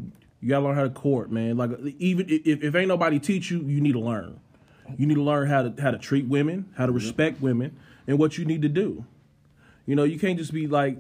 you 0.41 0.49
gotta 0.49 0.65
learn 0.65 0.75
how 0.75 0.83
to 0.83 0.89
court, 0.89 1.31
man. 1.31 1.57
Like 1.57 1.71
even 1.99 2.25
if, 2.29 2.63
if 2.63 2.75
ain't 2.75 2.87
nobody 2.87 3.19
teach 3.19 3.49
you, 3.51 3.59
you 3.61 3.79
need 3.81 3.93
to 3.93 3.99
learn. 3.99 4.39
You 4.97 5.07
need 5.07 5.15
to 5.15 5.23
learn 5.23 5.47
how 5.47 5.63
to 5.63 5.81
how 5.81 5.91
to 5.91 5.97
treat 5.97 6.27
women, 6.27 6.69
how 6.77 6.85
to 6.85 6.91
respect 6.91 7.41
women, 7.41 7.77
and 8.07 8.19
what 8.19 8.37
you 8.37 8.45
need 8.45 8.61
to 8.63 8.69
do. 8.69 9.05
You 9.85 9.95
know, 9.95 10.03
you 10.03 10.19
can't 10.19 10.37
just 10.37 10.53
be 10.53 10.67
like, 10.67 10.97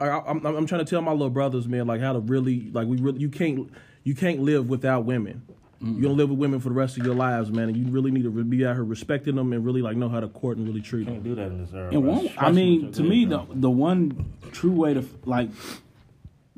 I, 0.00 0.08
I'm, 0.08 0.44
I'm 0.44 0.66
trying 0.66 0.84
to 0.84 0.90
tell 0.90 1.00
my 1.00 1.12
little 1.12 1.30
brothers, 1.30 1.66
man, 1.66 1.86
like 1.86 2.00
how 2.00 2.12
to 2.12 2.18
really, 2.18 2.70
like 2.72 2.86
we 2.86 2.98
really, 2.98 3.18
you 3.20 3.30
can't, 3.30 3.70
you 4.02 4.14
can't 4.14 4.40
live 4.40 4.68
without 4.68 5.04
women. 5.04 5.42
You're 5.80 6.00
gonna 6.00 6.14
live 6.14 6.30
with 6.30 6.38
women 6.38 6.60
for 6.60 6.70
the 6.70 6.74
rest 6.74 6.96
of 6.96 7.04
your 7.04 7.14
lives, 7.14 7.50
man, 7.50 7.68
and 7.68 7.76
you 7.76 7.84
really 7.92 8.10
need 8.10 8.22
to 8.22 8.30
be 8.30 8.64
out 8.64 8.76
here 8.76 8.84
respecting 8.84 9.34
them 9.34 9.52
and 9.52 9.62
really 9.66 9.82
like 9.82 9.98
know 9.98 10.08
how 10.08 10.18
to 10.20 10.28
court 10.28 10.56
and 10.56 10.66
really 10.66 10.80
treat 10.80 11.04
them. 11.04 11.16
Can't 11.16 11.24
do 11.24 11.34
that 11.34 11.48
in 11.48 11.58
this 11.58 11.74
era. 11.74 11.90
And 11.90 12.04
one, 12.04 12.30
I 12.38 12.52
mean, 12.52 12.90
to 12.92 13.02
me, 13.02 13.26
the 13.26 13.38
bro. 13.38 13.54
the 13.54 13.70
one 13.70 14.32
true 14.50 14.72
way 14.72 14.94
to 14.94 15.04
like 15.26 15.50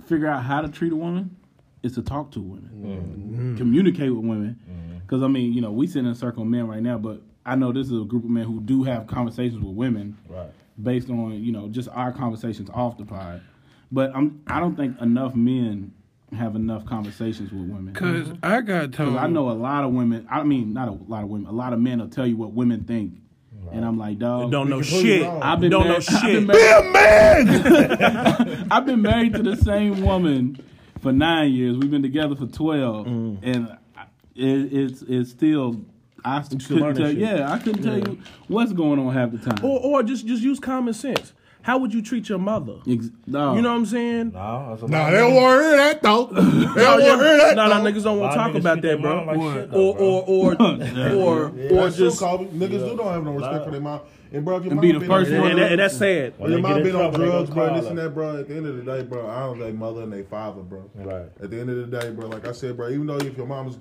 figure 0.07 0.29
out 0.29 0.45
how 0.45 0.61
to 0.61 0.69
treat 0.69 0.93
a 0.93 0.97
woman 0.97 1.37
is 1.83 1.97
to 1.97 2.03
talk 2.03 2.31
to 2.33 2.41
women, 2.41 2.71
mm-hmm. 2.73 3.57
communicate 3.57 4.15
with 4.15 4.25
women. 4.25 4.61
Mm-hmm. 4.63 4.86
Because 5.07 5.23
I 5.23 5.29
mean, 5.29 5.53
you 5.53 5.61
know, 5.61 5.71
we 5.71 5.87
sit 5.87 6.01
in 6.01 6.07
a 6.07 6.15
circle 6.15 6.43
of 6.43 6.49
men 6.49 6.67
right 6.67 6.83
now, 6.83 6.99
but 6.99 7.23
I 7.45 7.55
know 7.55 7.71
this 7.73 7.87
is 7.87 8.01
a 8.01 8.05
group 8.05 8.25
of 8.25 8.31
men 8.31 8.45
who 8.45 8.61
do 8.61 8.83
have 8.85 9.07
conversations 9.07 9.63
with 9.63 9.75
women 9.75 10.17
right. 10.29 10.51
based 10.83 11.09
on 11.11 11.33
you 11.45 11.53
know 11.53 11.69
just 11.69 11.89
our 11.93 12.11
conversations 12.13 12.69
off 12.75 12.99
the 12.99 13.05
pod. 13.05 13.41
But 13.93 14.11
I'm 14.17 14.43
I 14.49 14.59
don't 14.59 14.75
think 14.77 15.01
enough 15.01 15.35
men 15.37 15.93
have 16.37 16.57
enough 16.57 16.85
conversations 16.87 17.53
with 17.53 17.69
women. 17.69 17.95
Cause 17.95 18.33
I 18.43 18.61
got 18.63 18.93
told. 18.93 19.11
Because 19.13 19.17
I 19.17 19.29
know 19.29 19.49
a 19.49 19.53
lot 19.53 19.85
of 19.85 19.93
women. 19.93 20.27
I 20.29 20.43
mean, 20.43 20.73
not 20.73 20.89
a 20.89 20.93
lot 20.93 21.23
of 21.23 21.29
women. 21.29 21.47
A 21.47 21.53
lot 21.53 21.73
of 21.73 21.79
men 21.79 22.01
will 22.01 22.09
tell 22.09 22.27
you 22.27 22.37
what 22.37 22.53
women 22.53 22.83
think, 22.83 23.13
and 23.71 23.85
I'm 23.85 23.97
like, 23.97 24.19
dog. 24.19 24.51
Don't 24.51 24.69
know 24.69 24.83
shit. 24.83 25.23
I've 25.25 25.61
been 25.61 25.71
don't 25.71 25.87
know 25.87 26.01
married, 26.01 26.09
I've 26.11 26.23
been 26.23 26.47
shit. 26.49 26.93
married- 26.93 28.67
I've 28.73 28.87
been 28.87 29.03
married 29.03 29.35
to 29.35 29.43
the 29.45 29.57
same 29.57 30.03
woman 30.03 30.59
for 31.01 31.13
nine 31.13 31.53
years. 31.53 31.77
We've 31.79 31.91
been 31.93 32.03
together 32.03 32.35
for 32.35 32.47
twelve, 32.47 33.07
Mm. 33.07 33.39
and 33.43 33.69
I- 33.69 33.79
it, 34.37 34.73
it's 34.73 35.03
it's 35.03 35.31
still. 35.31 35.85
I 36.25 36.43
still 36.43 36.59
couldn't 36.59 36.97
tell. 36.97 37.07
shit. 37.07 37.19
Yeah, 37.19 37.53
I 37.53 37.59
couldn't 37.59 37.83
tell 37.85 37.99
you 37.99 38.19
what's 38.49 38.73
going 38.73 38.99
on 38.99 39.13
half 39.15 39.31
the 39.31 39.39
time. 39.39 39.65
Or, 39.65 39.79
or 39.81 40.03
just 40.03 40.27
just 40.27 40.43
use 40.43 40.59
common 40.59 40.93
sense. 40.95 41.33
How 41.63 41.79
would 41.79 41.93
you 41.93 42.01
treat 42.01 42.29
your 42.29 42.39
mother? 42.39 42.77
Ex- 42.89 43.09
dog. 43.29 43.57
You 43.57 43.63
know 43.63 43.71
what 43.71 43.79
I'm 43.79 43.87
saying? 43.87 44.33
No, 44.33 44.77
that's 44.79 44.89
Nah, 44.91 45.11
they 45.11 45.17
don't 45.17 45.35
want 45.35 45.61
to 45.61 45.65
hear 45.69 45.77
that 45.77 46.03
though. 46.03 46.27
They 46.27 46.41
don't 46.41 47.01
want 47.03 47.21
to 47.21 47.27
hear 47.27 47.37
that. 47.39 47.57
No, 47.57 47.67
no, 47.69 47.83
though. 47.83 47.91
niggas 47.91 48.03
don't 48.05 48.21
want 48.21 48.33
to 48.33 48.39
talk 48.39 48.55
about 48.55 48.83
that, 48.83 49.01
bro. 49.03 49.25
mom 49.25 49.27
like 49.27 49.55
shit, 49.57 49.71
though, 49.73 49.91
or, 49.93 49.95
bro. 49.97 50.07
or 50.07 50.25
or 50.29 51.13
or 51.13 51.47
or 51.47 51.51
That's 51.51 51.97
true, 51.97 52.07
just 52.07 52.19
Kobe. 52.21 52.47
Niggas 52.47 52.71
do 52.89 52.97
don't 52.97 53.13
have 53.13 53.25
no 53.25 53.33
respect 53.33 53.65
for 53.65 53.71
their 53.73 53.81
mom. 53.81 54.01
And 54.33 54.45
bro, 54.45 54.57
if 54.59 54.65
your 54.65 54.73
And 54.73 54.77
mom 54.77 54.83
be 54.83 54.93
the 54.93 54.99
been 55.01 55.09
first 55.09 55.31
on 55.33 55.39
one 55.41 55.51
and, 55.51 55.57
drugs- 55.59 55.71
and 55.73 55.81
that's 55.81 55.97
sad. 55.97 56.35
When 56.39 56.51
Your 56.53 56.61
mom 56.61 56.83
been 56.83 56.97
on 56.97 57.13
drugs, 57.13 57.51
bro, 57.51 57.67
call 57.69 57.81
this 57.81 57.87
and 57.91 57.99
that, 57.99 58.15
bro. 58.15 58.41
At 58.41 58.49
the 58.49 58.57
end 58.57 58.67
of 58.67 58.77
the 58.77 58.83
day, 58.83 59.03
bro, 59.05 59.29
I 59.29 59.41
don't 59.41 59.59
their 59.59 59.73
mother 59.73 60.03
and 60.03 60.13
their 60.13 60.25
father, 60.25 60.63
bro. 60.63 60.89
Right. 60.95 61.27
At 61.43 61.51
the 61.51 61.61
end 61.61 61.71
of 61.71 61.77
the 61.91 62.01
day, 62.01 62.11
bro, 62.11 62.29
like 62.29 62.47
I 62.47 62.53
said, 62.53 62.77
bro, 62.77 62.91
even 62.91 63.07
though 63.07 63.17
if 63.19 63.37
your 63.37 63.47
mom's, 63.47 63.79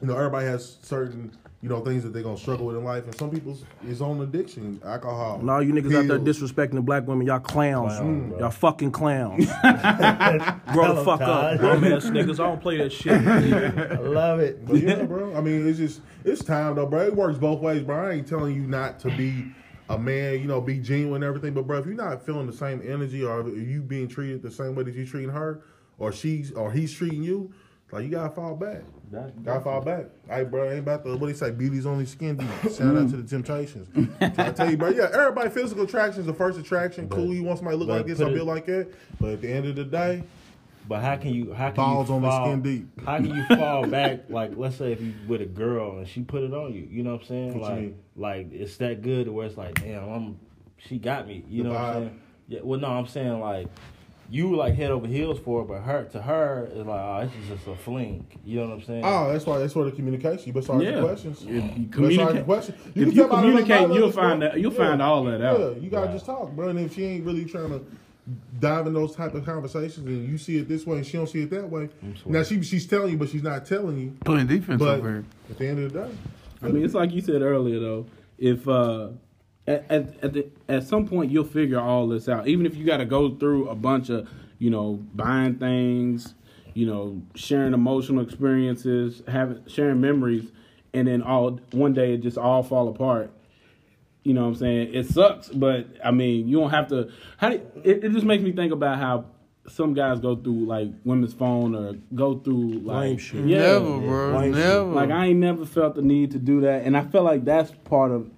you 0.00 0.06
know, 0.06 0.16
everybody 0.16 0.46
has 0.46 0.78
certain, 0.82 1.30
you 1.60 1.68
know, 1.68 1.80
things 1.80 2.02
that 2.02 2.12
they're 2.12 2.22
gonna 2.22 2.38
struggle 2.38 2.66
with 2.66 2.76
in 2.76 2.84
life, 2.84 3.04
and 3.04 3.14
some 3.16 3.30
people's 3.30 3.64
is 3.86 4.00
on 4.00 4.20
addiction, 4.22 4.80
alcohol. 4.84 5.40
And 5.40 5.50
all 5.50 5.62
you 5.62 5.72
niggas 5.72 5.94
out 5.94 6.08
there 6.08 6.18
disrespecting 6.18 6.72
the 6.72 6.80
black 6.80 7.06
women, 7.06 7.26
y'all 7.26 7.38
clowns. 7.38 7.98
Clowns, 7.98 8.22
mm. 8.24 8.28
bro. 8.30 8.38
y'all 8.38 8.50
fucking 8.50 8.92
clowns. 8.92 9.46
Grow 10.72 10.94
the 10.94 11.02
fuck 11.04 11.20
up, 11.20 11.58
Todd. 11.58 11.60
bum 11.60 11.84
ass 11.84 12.06
niggas. 12.06 12.40
I 12.40 12.46
don't 12.46 12.62
play 12.62 12.78
that 12.78 12.92
shit. 12.92 13.12
I 13.26 13.96
love 13.98 14.40
it. 14.40 14.66
But 14.66 14.76
yeah, 14.76 15.02
bro. 15.02 15.36
I 15.36 15.40
mean, 15.40 15.68
it's 15.68 15.78
just 15.78 16.00
it's 16.24 16.42
time 16.42 16.76
though, 16.76 16.86
bro. 16.86 17.06
It 17.06 17.14
works 17.14 17.38
both 17.38 17.60
ways, 17.60 17.82
bro. 17.82 18.08
I 18.08 18.12
ain't 18.12 18.26
telling 18.26 18.54
you 18.54 18.62
not 18.62 18.98
to 19.00 19.14
be 19.16 19.52
a 19.90 19.98
man, 19.98 20.34
you 20.34 20.46
know, 20.46 20.60
be 20.60 20.78
genuine 20.78 21.22
and 21.22 21.24
everything. 21.24 21.52
But 21.52 21.66
bro, 21.66 21.78
if 21.78 21.84
you're 21.84 21.94
not 21.94 22.24
feeling 22.24 22.46
the 22.46 22.52
same 22.54 22.80
energy, 22.86 23.22
or 23.22 23.46
you 23.50 23.82
being 23.82 24.08
treated 24.08 24.40
the 24.40 24.50
same 24.50 24.74
way 24.74 24.84
that 24.84 24.94
you 24.94 25.04
treating 25.04 25.30
her, 25.30 25.62
or 25.98 26.10
she's 26.10 26.52
or 26.52 26.72
he's 26.72 26.92
treating 26.92 27.22
you, 27.22 27.52
like 27.92 28.04
you 28.04 28.10
gotta 28.10 28.30
fall 28.30 28.56
back. 28.56 28.82
That- 29.10 29.42
Gotta 29.44 29.60
fall 29.60 29.80
back. 29.80 30.06
Hey, 30.28 30.44
bro, 30.44 30.70
ain't 30.70 30.80
about 30.80 31.02
the 31.04 31.16
what 31.16 31.26
they 31.26 31.32
say. 31.34 31.50
Beauty's 31.50 31.86
only 31.86 32.06
skin 32.06 32.36
deep. 32.36 32.48
Shout 32.72 32.96
out 32.96 33.10
to 33.10 33.16
the 33.16 33.28
Temptations. 33.28 33.88
I 34.20 34.50
tell 34.52 34.70
you, 34.70 34.76
bro. 34.76 34.90
Yeah, 34.90 35.08
everybody 35.12 35.50
physical 35.50 35.84
attraction 35.84 36.20
is 36.20 36.26
the 36.26 36.34
first 36.34 36.58
attraction. 36.58 37.08
cool, 37.08 37.34
you 37.34 37.42
want 37.42 37.58
somebody 37.58 37.76
to 37.76 37.84
look 37.84 37.88
like 37.88 38.06
this 38.06 38.20
it- 38.20 38.32
build 38.32 38.46
like 38.46 38.66
that. 38.66 38.88
But 39.20 39.30
at 39.30 39.40
the 39.42 39.50
end 39.50 39.66
of 39.66 39.74
the 39.76 39.84
day, 39.84 40.22
But 40.88 41.02
how 41.02 41.16
can 41.16 41.34
you? 41.34 41.52
How 41.52 41.66
can 41.70 41.74
Balls 41.76 42.08
you 42.08 42.14
on 42.16 42.22
the 42.22 42.28
fall, 42.28 42.46
skin 42.46 42.62
deep. 42.62 43.00
How 43.04 43.16
can 43.16 43.34
you 43.34 43.44
fall 43.46 43.86
back? 43.86 44.28
Like, 44.30 44.52
let's 44.56 44.76
say 44.76 44.92
if 44.92 45.00
you 45.00 45.12
with 45.28 45.40
a 45.40 45.46
girl 45.46 45.98
and 45.98 46.06
she 46.08 46.22
put 46.22 46.42
it 46.42 46.52
on 46.54 46.72
you, 46.72 46.86
you 46.90 47.02
know 47.02 47.12
what 47.12 47.22
I'm 47.22 47.26
saying? 47.26 47.60
What 47.60 47.70
like, 47.72 47.94
like 48.16 48.52
it's 48.52 48.76
that 48.78 49.02
good 49.02 49.26
to 49.26 49.32
where 49.32 49.46
it's 49.46 49.56
like, 49.56 49.74
damn, 49.82 50.08
I'm, 50.08 50.38
she 50.78 50.98
got 50.98 51.26
me. 51.26 51.44
You 51.48 51.64
The 51.64 51.68
know 51.68 51.74
what 51.74 51.82
I'm 51.84 51.94
saying? 52.02 52.20
Yeah. 52.48 52.60
Well, 52.62 52.80
no, 52.80 52.88
I'm 52.88 53.06
saying 53.06 53.38
like, 53.40 53.66
you 54.30 54.54
like 54.54 54.74
head 54.76 54.90
over 54.92 55.06
heels 55.06 55.38
for 55.40 55.62
it, 55.62 55.66
but 55.68 55.80
her 55.80 56.04
to 56.12 56.22
her 56.22 56.68
is 56.72 56.86
like, 56.86 57.00
oh, 57.00 57.20
this 57.26 57.32
is 57.42 57.48
just 57.58 57.66
a 57.68 57.74
fling. 57.74 58.24
You 58.44 58.60
know 58.60 58.68
what 58.68 58.74
I'm 58.74 58.82
saying? 58.84 59.02
oh, 59.04 59.32
that's 59.32 59.44
why 59.44 59.58
that's 59.58 59.74
where 59.74 59.84
the 59.86 59.92
communication. 59.92 60.46
You 60.46 60.52
better 60.52 60.64
start 60.64 60.82
Yeah. 60.84 61.00
the 61.00 61.02
questions. 61.02 61.42
If 61.42 61.48
you 61.48 61.60
Let's 61.60 61.74
the 61.76 61.88
communicate- 61.96 62.44
question. 62.44 62.74
if 62.86 62.94
can 62.94 63.02
you 63.06 63.12
tell 63.12 63.28
by 63.28 63.36
the 63.36 63.42
communicate, 63.48 63.80
love 63.88 63.94
you'll 63.98 64.12
find 64.12 64.40
bro. 64.40 64.48
that- 64.50 64.60
you'll 64.60 64.70
find 64.70 65.02
all 65.02 65.24
that 65.24 65.42
out. 65.42 65.58
Yeah, 65.60 65.70
you 65.80 65.90
gotta 65.90 66.06
Right. 66.06 66.12
just 66.14 66.26
talk, 66.26 66.54
bro. 66.54 66.68
And 66.68 66.78
if 66.78 66.94
she 66.94 67.04
ain't 67.04 67.24
really 67.26 67.44
trying 67.44 67.70
to 67.70 67.80
dive 68.60 68.86
in 68.86 68.92
those 68.94 69.16
type 69.16 69.34
of 69.34 69.44
conversations, 69.44 70.06
and 70.06 70.28
you 70.28 70.38
see 70.38 70.58
it 70.58 70.68
this 70.68 70.86
way 70.86 70.98
and 70.98 71.06
she 71.06 71.16
don't 71.16 71.28
see 71.28 71.42
it 71.42 71.50
that 71.50 71.68
way, 71.68 71.88
now 72.26 72.42
she 72.44 72.62
she's 72.62 72.86
telling 72.86 73.10
you, 73.12 73.16
but 73.18 73.28
she's 73.28 73.42
not 73.42 73.66
telling 73.66 73.98
you. 73.98 74.12
playing 74.24 74.46
defense 74.46 74.78
But 74.78 74.98
over 75.00 75.24
at 75.50 75.58
the 75.58 75.66
end 75.66 75.80
of 75.84 75.92
the 75.92 76.00
day, 76.02 76.10
I 76.62 76.68
mean, 76.68 76.84
it's 76.84 76.94
like 76.94 77.12
you 77.12 77.20
said 77.20 77.42
earlier, 77.42 77.80
though. 77.80 78.06
If 78.38 78.68
uh, 78.68 79.08
at 79.70 79.90
at 79.90 80.24
at, 80.24 80.32
the, 80.32 80.46
at 80.68 80.84
some 80.84 81.06
point 81.06 81.30
you'll 81.30 81.44
figure 81.44 81.80
all 81.80 82.08
this 82.08 82.28
out, 82.28 82.48
even 82.48 82.66
if 82.66 82.76
you 82.76 82.84
got 82.84 82.98
to 82.98 83.04
go 83.04 83.34
through 83.36 83.68
a 83.68 83.74
bunch 83.74 84.10
of 84.10 84.28
you 84.58 84.70
know 84.70 85.04
buying 85.14 85.56
things, 85.56 86.34
you 86.74 86.86
know, 86.86 87.22
sharing 87.34 87.74
emotional 87.74 88.22
experiences, 88.22 89.22
having 89.28 89.62
sharing 89.66 90.00
memories, 90.00 90.50
and 90.92 91.08
then 91.08 91.22
all 91.22 91.60
one 91.72 91.92
day 91.92 92.14
it 92.14 92.18
just 92.18 92.38
all 92.38 92.62
fall 92.62 92.88
apart. 92.88 93.30
You 94.22 94.34
know 94.34 94.42
what 94.42 94.48
I'm 94.48 94.54
saying? 94.56 94.94
It 94.94 95.06
sucks, 95.06 95.48
but 95.48 95.86
I 96.04 96.10
mean, 96.10 96.46
you 96.46 96.60
don't 96.60 96.70
have 96.70 96.88
to. 96.88 97.10
How 97.38 97.50
do, 97.50 97.62
it, 97.82 98.04
it 98.04 98.12
just 98.12 98.26
makes 98.26 98.42
me 98.42 98.52
think 98.52 98.72
about 98.72 98.98
how 98.98 99.24
some 99.68 99.94
guys 99.94 100.20
go 100.20 100.36
through 100.36 100.66
like 100.66 100.88
women's 101.04 101.32
phone 101.32 101.74
or 101.74 101.94
go 102.14 102.38
through 102.38 102.80
like 102.80 103.18
shit. 103.18 103.46
Yeah, 103.46 103.58
never, 103.58 103.98
bro. 103.98 104.38
Lame 104.38 104.52
shit. 104.52 104.64
never. 104.64 104.84
like 104.84 105.10
I 105.10 105.26
ain't 105.26 105.38
never 105.38 105.64
felt 105.64 105.94
the 105.94 106.02
need 106.02 106.32
to 106.32 106.38
do 106.38 106.60
that, 106.62 106.84
and 106.84 106.96
I 106.96 107.02
feel 107.04 107.22
like 107.22 107.44
that's 107.44 107.72
part 107.84 108.10
of 108.10 108.30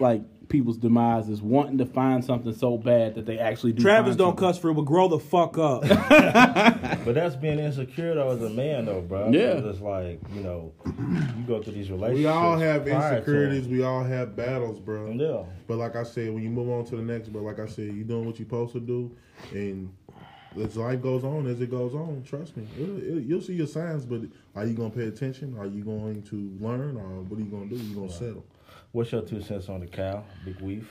like 0.00 0.22
people's 0.48 0.78
demise 0.78 1.28
is 1.28 1.42
wanting 1.42 1.78
to 1.78 1.86
find 1.86 2.24
something 2.24 2.54
so 2.54 2.76
bad 2.78 3.14
that 3.14 3.26
they 3.26 3.38
actually 3.38 3.72
do. 3.72 3.82
Travis 3.82 4.10
find 4.10 4.18
don't 4.18 4.28
something. 4.30 4.48
cuss 4.48 4.58
for 4.58 4.70
it, 4.70 4.74
but 4.74 4.82
grow 4.82 5.08
the 5.08 5.18
fuck 5.18 5.58
up. 5.58 5.84
But 7.04 7.14
that's 7.14 7.36
being 7.36 7.58
insecure 7.58 8.14
though 8.14 8.30
as 8.30 8.42
a 8.42 8.50
man 8.50 8.84
though, 8.84 9.00
bro. 9.00 9.30
Yeah. 9.30 9.52
It's 9.52 9.66
just 9.66 9.80
like 9.80 10.20
you 10.34 10.42
know, 10.42 10.72
you 10.84 11.44
go 11.46 11.62
through 11.62 11.72
these 11.72 11.90
relationships. 11.90 12.18
we 12.18 12.26
all 12.26 12.58
have 12.58 12.86
insecurities. 12.86 13.66
We 13.66 13.82
all 13.82 14.04
have 14.04 14.36
battles, 14.36 14.78
bro. 14.78 15.12
Yeah. 15.12 15.44
But 15.66 15.78
like 15.78 15.96
I 15.96 16.02
said, 16.02 16.34
when 16.34 16.42
you 16.42 16.50
move 16.50 16.68
on 16.68 16.84
to 16.86 16.96
the 16.96 17.02
next, 17.02 17.28
but 17.30 17.42
like 17.42 17.60
I 17.60 17.66
said, 17.66 17.94
you 17.94 18.04
doing 18.04 18.26
what 18.26 18.38
you're 18.38 18.46
supposed 18.46 18.72
to 18.74 18.80
do, 18.80 19.10
and 19.52 19.90
as 20.60 20.76
life 20.76 21.00
goes 21.00 21.24
on, 21.24 21.46
as 21.46 21.60
it 21.60 21.70
goes 21.70 21.94
on, 21.94 22.22
trust 22.26 22.56
me, 22.56 22.66
it'll, 22.78 22.98
it, 22.98 23.24
you'll 23.24 23.40
see 23.40 23.54
your 23.54 23.66
signs. 23.66 24.04
But 24.04 24.22
are 24.54 24.66
you 24.66 24.74
gonna 24.74 24.90
pay 24.90 25.06
attention? 25.06 25.56
Are 25.58 25.66
you 25.66 25.82
going 25.84 26.22
to 26.24 26.56
learn, 26.60 26.96
or 26.96 27.22
what 27.22 27.38
are 27.38 27.42
you 27.42 27.50
gonna 27.50 27.66
do? 27.66 27.76
You 27.76 27.94
gonna 27.94 28.10
settle? 28.12 28.44
What's 28.92 29.12
your 29.12 29.22
two 29.22 29.40
cents 29.42 29.68
on 29.68 29.80
the 29.80 29.86
cow, 29.86 30.24
Big 30.44 30.58
Weef? 30.58 30.84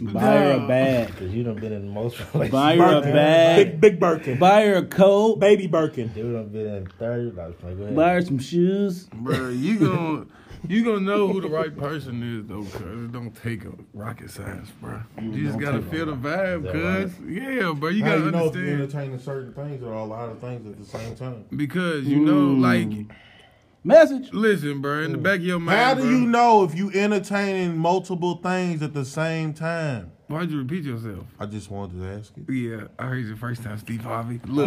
Buy 0.00 0.20
her 0.20 0.52
a 0.64 0.68
bag. 0.68 1.08
Because 1.08 1.32
you 1.34 1.42
done 1.42 1.54
been 1.56 1.72
in 1.72 1.88
most 1.88 2.18
relationships. 2.18 2.50
Buy 2.52 2.76
her 2.76 2.98
a 2.98 3.00
Big 3.02 3.12
bag. 3.14 3.56
big 3.56 3.80
Big 3.80 4.00
Birkin, 4.00 4.38
Buy 4.38 4.66
her 4.66 4.76
a 4.76 4.84
coat. 4.86 5.36
baby 5.40 5.66
Birkin. 5.66 6.10
You 6.14 6.32
done 6.32 6.48
been 6.48 6.66
in 6.66 6.86
30. 6.98 7.36
No, 7.36 7.42
like, 7.46 7.60
go 7.60 7.82
ahead. 7.84 7.96
Buy 7.96 8.12
her 8.14 8.22
some 8.22 8.38
shoes. 8.38 9.04
bro. 9.14 9.48
You 9.48 9.78
gonna 9.78 10.26
you 10.68 10.84
gonna 10.84 11.00
know 11.00 11.28
who 11.28 11.40
the 11.40 11.48
right 11.48 11.74
person 11.76 12.22
is 12.22 12.46
though, 12.46 12.62
cause 12.64 13.04
it 13.04 13.12
don't 13.12 13.34
take 13.42 13.64
a 13.64 13.72
rocket 13.94 14.30
science, 14.30 14.70
bro. 14.80 15.00
You 15.22 15.46
just 15.46 15.58
gotta 15.58 15.80
feel 15.82 16.06
the 16.06 16.12
vibe, 16.16 16.64
that 16.64 16.72
cause 16.72 17.12
yeah, 17.26 17.72
bro. 17.72 17.88
You 17.90 18.04
How 18.04 18.10
gotta 18.18 18.24
you 18.26 18.30
know 18.30 18.46
if 18.46 18.54
you're 18.54 18.64
understand 18.64 18.82
entertaining 18.82 19.18
certain 19.20 19.54
things 19.54 19.82
or 19.82 19.92
a 19.94 20.04
lot 20.04 20.28
of 20.28 20.38
things 20.40 20.66
at 20.66 20.78
the 20.78 20.84
same 20.84 21.14
time? 21.16 21.44
because 21.56 22.04
you 22.06 22.18
know, 22.20 22.48
like, 22.54 22.88
Message. 23.84 24.32
listen, 24.32 24.80
bro. 24.80 25.02
In 25.02 25.12
the 25.12 25.18
back 25.18 25.36
of 25.38 25.44
your 25.44 25.60
mind, 25.60 25.78
How 25.78 25.94
do 25.94 26.02
bro, 26.02 26.10
you 26.10 26.26
know 26.26 26.64
if 26.64 26.74
you 26.74 26.90
entertaining 26.92 27.78
multiple 27.78 28.36
things 28.36 28.82
at 28.82 28.92
the 28.92 29.04
same 29.04 29.54
time? 29.54 30.12
Why'd 30.26 30.50
you 30.50 30.58
repeat 30.58 30.84
yourself? 30.84 31.24
I 31.40 31.46
just 31.46 31.70
wanted 31.70 32.00
to 32.00 32.06
ask 32.06 32.32
you. 32.36 32.54
Yeah, 32.54 32.88
I 32.98 33.06
heard 33.06 33.24
you 33.24 33.34
first 33.34 33.62
time, 33.62 33.78
Steve 33.78 34.02
Harvey. 34.02 34.40
Look, 34.46 34.66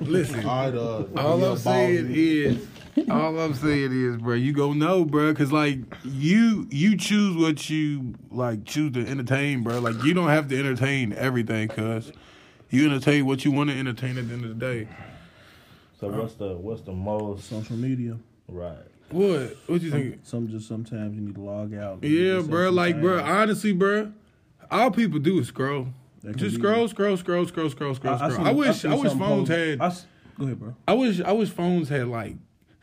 listen. 0.00 0.44
All 0.44 0.64
right, 0.70 0.74
uh, 0.74 1.04
All 1.20 1.44
I'm 1.44 1.56
saying 1.56 2.08
is, 2.10 2.66
all 3.08 3.38
I'm 3.38 3.54
saying 3.54 3.92
is, 3.92 4.16
bro, 4.16 4.34
you 4.34 4.52
gonna 4.52 4.74
know, 4.74 5.04
bro, 5.04 5.32
cause 5.34 5.52
like 5.52 5.78
you 6.02 6.66
you 6.70 6.96
choose 6.96 7.36
what 7.36 7.70
you 7.70 8.14
like 8.32 8.64
choose 8.64 8.92
to 8.94 9.06
entertain, 9.06 9.62
bro. 9.62 9.78
Like 9.78 10.02
you 10.02 10.14
don't 10.14 10.30
have 10.30 10.48
to 10.48 10.58
entertain 10.58 11.12
everything, 11.12 11.68
cause 11.68 12.10
you 12.70 12.84
entertain 12.84 13.24
what 13.24 13.44
you 13.44 13.52
want 13.52 13.70
to 13.70 13.78
entertain 13.78 14.18
at 14.18 14.26
the 14.26 14.34
end 14.34 14.44
of 14.44 14.48
the 14.48 14.56
day. 14.56 14.88
So 16.02 16.08
what's 16.08 16.34
the 16.34 16.56
what's 16.56 16.82
the 16.82 16.92
most 16.92 17.48
Social 17.48 17.76
media. 17.76 18.18
right? 18.48 18.74
What? 19.10 19.56
What 19.68 19.82
you 19.82 19.90
think? 19.92 20.18
Some 20.24 20.48
just 20.48 20.66
sometimes 20.66 21.14
you 21.14 21.20
need 21.20 21.36
to 21.36 21.40
log 21.40 21.72
out. 21.74 22.02
Yeah, 22.02 22.40
bro. 22.40 22.70
Like, 22.70 23.00
bro, 23.00 23.22
honestly, 23.22 23.72
bro, 23.72 24.10
all 24.68 24.90
people 24.90 25.20
do 25.20 25.38
is 25.38 25.46
scroll. 25.46 25.86
Just 26.34 26.56
scroll, 26.56 26.88
scroll, 26.88 27.16
scroll, 27.16 27.46
scroll, 27.46 27.70
scroll, 27.70 27.94
scroll, 27.94 28.16
scroll. 28.16 28.30
seen- 28.32 28.46
I 28.46 28.52
wish, 28.52 28.80
seen 28.80 28.90
I 28.90 28.94
wish 28.96 29.12
phones 29.12 29.48
post- 29.48 29.50
had. 29.50 29.80
I 29.80 29.86
s- 29.86 30.06
go 30.36 30.44
ahead, 30.46 30.58
bro. 30.58 30.74
I 30.88 30.92
wish 30.94 31.20
I 31.20 31.32
wish 31.32 31.50
phones 31.50 31.88
had 31.88 32.08
like 32.08 32.34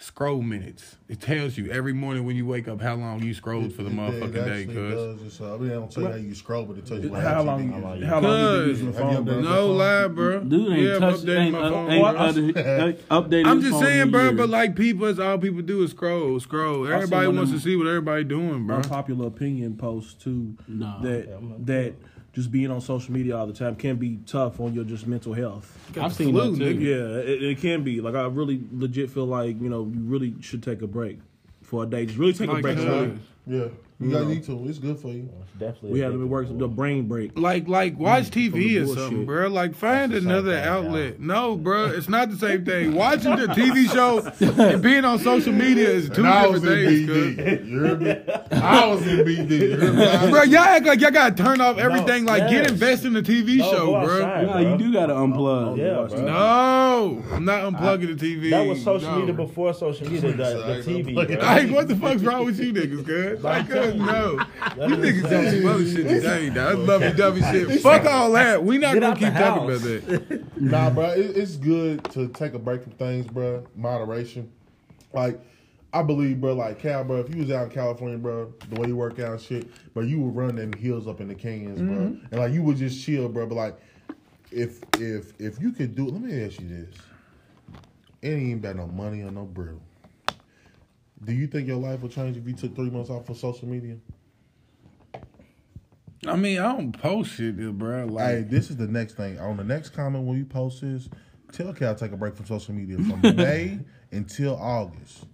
scroll 0.01 0.41
minutes. 0.41 0.95
It 1.09 1.19
tells 1.19 1.57
you 1.57 1.69
every 1.71 1.91
morning 1.91 2.25
when 2.25 2.37
you 2.37 2.45
wake 2.45 2.69
up 2.69 2.81
how 2.81 2.95
long 2.95 3.21
you 3.21 3.33
scrolled 3.33 3.73
for 3.73 3.83
the 3.83 3.89
It- 3.89 3.93
it 3.93 3.97
motherfucking 3.97 4.33
day. 4.33 4.61
actually 4.61 4.75
Cause 4.75 4.93
does. 5.19 5.21
It's, 5.27 5.41
uh, 5.41 5.55
I 5.55 5.57
mean, 5.57 5.71
I 5.71 5.73
don't 5.73 5.91
tell 5.91 6.03
you 6.03 6.09
how 6.09 6.15
you 6.15 6.35
scroll, 6.35 6.63
but 6.65 6.77
it 6.77 6.85
tells 6.85 7.03
you 7.03 7.09
what 7.09 7.21
How 7.21 7.43
apps 7.43 7.45
long? 7.45 7.63
you 7.65 7.71
How 7.73 7.79
long 7.81 8.01
How 8.01 8.19
long 8.21 8.39
you 8.39 8.59
been 8.59 8.67
using 8.69 8.85
the 8.87 8.93
phone, 8.93 9.23
bro? 9.25 9.41
no 9.41 9.67
lie, 9.67 10.07
bro. 10.07 10.39
Dude 10.39 10.71
ain't 10.71 10.81
yeah, 10.81 10.95
I'm 10.95 11.01
touched, 11.01 11.25
updating 11.25 11.37
ain't 11.39 11.51
my 11.51 11.59
uh, 11.59 11.69
phone. 11.69 11.91
ain't 11.91 12.03
bro. 12.03 12.13
updated, 12.63 12.97
updated 13.11 13.45
I'm 13.45 13.61
just 13.61 13.79
saying, 13.79 14.01
in 14.03 14.11
bro. 14.11 14.23
years. 14.23 14.37
But 14.37 14.49
like 14.49 14.75
people, 14.77 15.05
it's 15.07 15.19
all 15.19 15.37
people 15.37 15.61
do 15.63 15.83
is 15.83 15.91
scroll, 15.91 16.39
scroll. 16.39 16.87
Everybody 16.87 17.27
one 17.27 17.35
of 17.35 17.41
wants 17.43 17.51
to 17.51 17.59
see 17.59 17.75
what 17.75 17.87
everybody 17.87 18.23
doing, 18.23 18.65
bro. 18.67 18.79
Popular 18.81 19.27
opinion 19.27 19.75
posts 19.75 20.13
too. 20.13 20.55
Nah. 20.67 21.01
that 21.01 21.27
Yeah, 21.27 21.37
that 21.59 21.93
just 22.39 22.51
being 22.51 22.71
on 22.71 22.79
social 22.79 23.11
media 23.13 23.35
all 23.35 23.45
the 23.45 23.51
time 23.51 23.75
can 23.75 23.97
be 23.97 24.17
tough 24.25 24.61
on 24.61 24.73
your 24.73 24.85
just 24.85 25.05
mental 25.05 25.33
health. 25.33 25.77
Got 25.91 26.05
I've 26.05 26.13
seen 26.13 26.31
flu, 26.31 26.55
that 26.55 26.57
too. 26.57 26.79
Yeah, 26.79 27.19
it, 27.19 27.43
it 27.43 27.59
can 27.59 27.83
be. 27.83 27.99
Like 27.99 28.15
I 28.15 28.25
really 28.27 28.61
legit 28.71 29.09
feel 29.09 29.25
like 29.25 29.61
you 29.61 29.67
know 29.67 29.91
you 29.93 30.01
really 30.03 30.33
should 30.39 30.63
take 30.63 30.81
a 30.81 30.87
break 30.87 31.19
for 31.61 31.83
a 31.83 31.85
day. 31.85 32.05
Just 32.05 32.17
really 32.17 32.31
take 32.31 32.49
a 32.49 32.61
break. 32.61 32.77
Uh, 32.77 33.07
cuz. 33.07 33.19
Yeah, 33.45 33.67
you 33.99 34.11
gotta 34.11 34.25
need 34.25 34.43
to. 34.45 34.67
It's 34.67 34.79
good 34.79 34.97
for 34.97 35.09
you. 35.09 35.29
It's 35.41 35.51
definitely. 35.59 35.91
we 35.91 35.99
have 35.99 36.13
to 36.13 36.17
addictive, 36.19 36.27
work 36.29 36.57
the 36.57 36.67
brain 36.69 37.07
break. 37.07 37.37
Like, 37.37 37.67
like, 37.67 37.95
mm, 37.95 37.97
watch 37.97 38.25
from 38.29 38.31
TV 38.41 38.77
or 38.81 38.85
bullshit. 38.85 39.03
something, 39.03 39.25
bro. 39.25 39.47
Like, 39.49 39.75
find 39.75 40.13
another 40.13 40.53
same 40.53 40.61
thing, 40.63 40.69
outlet. 40.69 41.19
No, 41.19 41.57
bro, 41.57 41.87
it's 41.87 42.07
not 42.07 42.29
the 42.29 42.37
same 42.37 42.63
thing. 42.63 42.95
Watching 42.99 43.35
the 43.35 43.47
TV 43.47 43.91
show 43.91 44.19
and 44.63 44.81
being 44.81 45.03
on 45.03 45.19
social 45.19 45.51
media 45.51 45.89
is 45.89 46.09
two 46.09 46.23
And 46.23 46.27
I 46.33 46.47
was 46.47 46.61
different 46.61 46.87
in 46.87 47.07
things. 47.07 47.37
BD. 47.37 47.67
You 47.69 47.79
heard 47.79 48.01
me? 48.01 48.15
I 48.51 48.85
was 48.87 49.05
in 49.05 49.17
BD. 49.19 49.59
You 49.59 49.77
heard 49.77 49.95
me? 49.95 50.29
Bro, 50.31 50.43
y'all 50.43 50.59
act 50.59 50.85
like 50.85 51.01
y'all 51.01 51.11
gotta 51.11 51.35
turn 51.35 51.59
off 51.59 51.77
everything. 51.77 52.25
like, 52.25 52.49
get 52.49 52.69
invested 52.69 53.07
in 53.07 53.13
the 53.13 53.21
TV 53.21 53.57
No, 53.57 53.71
show, 53.71 53.85
bro. 53.91 54.23
outside, 54.23 54.45
Nah, 54.47 54.51
bro. 54.53 54.71
you 54.71 54.77
do 54.77 54.93
gotta 54.93 55.13
unplug. 55.13 55.77
Yeah, 55.77 56.07
bro. 56.07 56.25
No, 56.25 57.23
I'm 57.33 57.43
not 57.45 57.63
unplugging 57.63 58.17
the 58.17 58.25
TV. 58.35 58.49
That 58.51 58.65
was 58.65 58.81
social 58.83 59.11
no. 59.11 59.19
media 59.19 59.33
before 59.33 59.73
social 59.73 60.09
media. 60.09 60.31
The, 60.31 60.83
the 60.83 60.83
TV, 60.85 61.13
bro. 61.13 61.37
Like, 61.45 61.69
what 61.69 61.87
the 61.89 61.95
fuck's 61.97 62.21
wrong 62.21 62.45
with 62.45 62.59
you 62.59 62.71
niggas, 62.73 63.05
cuz? 63.05 63.43
Like, 63.43 63.69
cuz, 63.91 63.99
no. 63.99 64.39
You 64.89 64.95
niggas 64.95 65.21
got 65.23 65.51
some 65.51 65.65
other 65.67 65.85
shit 65.85 66.07
today, 66.07 66.49
dog. 66.49 66.55
That's 66.55 66.87
lovey 66.87 67.11
dovey 67.13 67.41
shit. 67.41 67.81
Fuck 67.81 68.05
all 68.05 68.31
that. 68.33 68.63
We 68.63 68.77
not 68.77 68.93
Get 68.93 69.01
gonna 69.01 69.11
out 69.13 69.19
the 69.19 69.25
keep 69.25 69.33
talking 69.33 69.69
house. 69.69 69.83
about 69.83 70.29
that. 70.29 70.45
Nah, 70.61 70.89
bro, 70.89 71.09
it, 71.11 71.37
it's 71.37 71.55
good 71.55 72.03
to 72.11 72.27
take 72.29 72.53
a 72.53 72.59
break 72.59 72.83
from 72.83 72.91
things, 72.93 73.25
bro. 73.27 73.65
Moderation. 73.75 74.51
Like, 75.13 75.39
I 75.93 76.03
believe, 76.03 76.39
bro, 76.39 76.53
like 76.53 76.79
Cal, 76.79 77.03
bro, 77.03 77.17
if 77.17 77.33
you 77.33 77.41
was 77.41 77.51
out 77.51 77.65
in 77.65 77.69
California, 77.71 78.17
bro, 78.17 78.53
the 78.69 78.79
way 78.79 78.87
you 78.87 78.95
work 78.95 79.19
out 79.19 79.31
and 79.31 79.41
shit, 79.41 79.93
bro, 79.93 80.03
you 80.03 80.19
would 80.21 80.35
run 80.35 80.55
them 80.55 80.73
hills 80.73 81.07
up 81.07 81.21
in 81.21 81.27
the 81.27 81.35
canyons, 81.35 81.79
bro. 81.79 81.95
Mm-hmm. 81.95 82.25
And 82.31 82.39
like 82.39 82.53
you 82.53 82.61
would 82.63 82.77
just 82.77 83.03
chill, 83.03 83.27
bro. 83.29 83.47
But 83.47 83.55
like 83.55 83.79
if 84.51 84.79
if 84.97 85.33
if 85.39 85.59
you 85.61 85.71
could 85.71 85.95
do 85.95 86.07
let 86.07 86.21
me 86.21 86.43
ask 86.45 86.59
you 86.59 86.67
this. 86.67 86.95
It 88.21 88.29
ain't 88.31 88.41
even 88.41 88.57
about 88.57 88.75
no 88.75 88.87
money 88.87 89.21
or 89.21 89.31
no 89.31 89.45
bread. 89.45 89.79
Do 91.23 91.33
you 91.33 91.47
think 91.47 91.67
your 91.67 91.77
life 91.77 92.01
will 92.01 92.09
change 92.09 92.37
if 92.37 92.47
you 92.47 92.53
took 92.53 92.75
three 92.75 92.89
months 92.89 93.09
off 93.09 93.29
of 93.29 93.37
social 93.37 93.67
media? 93.67 93.97
I 96.27 96.35
mean, 96.35 96.59
I 96.59 96.73
don't 96.73 96.91
post 96.91 97.31
shit, 97.33 97.57
bro. 97.77 98.05
Like, 98.05 98.27
Hey, 98.27 98.41
this 98.41 98.69
is 98.69 98.77
the 98.77 98.87
next 98.87 99.13
thing. 99.15 99.39
On 99.39 99.57
the 99.57 99.63
next 99.63 99.89
comment 99.89 100.25
when 100.25 100.37
you 100.37 100.45
post 100.45 100.81
this, 100.81 101.09
tell 101.51 101.73
Cal 101.73 101.95
take 101.95 102.11
a 102.11 102.17
break 102.17 102.35
from 102.35 102.45
social 102.45 102.73
media 102.73 102.97
from 102.97 103.21
May 103.35 103.79
until 104.11 104.55
August. 104.57 105.25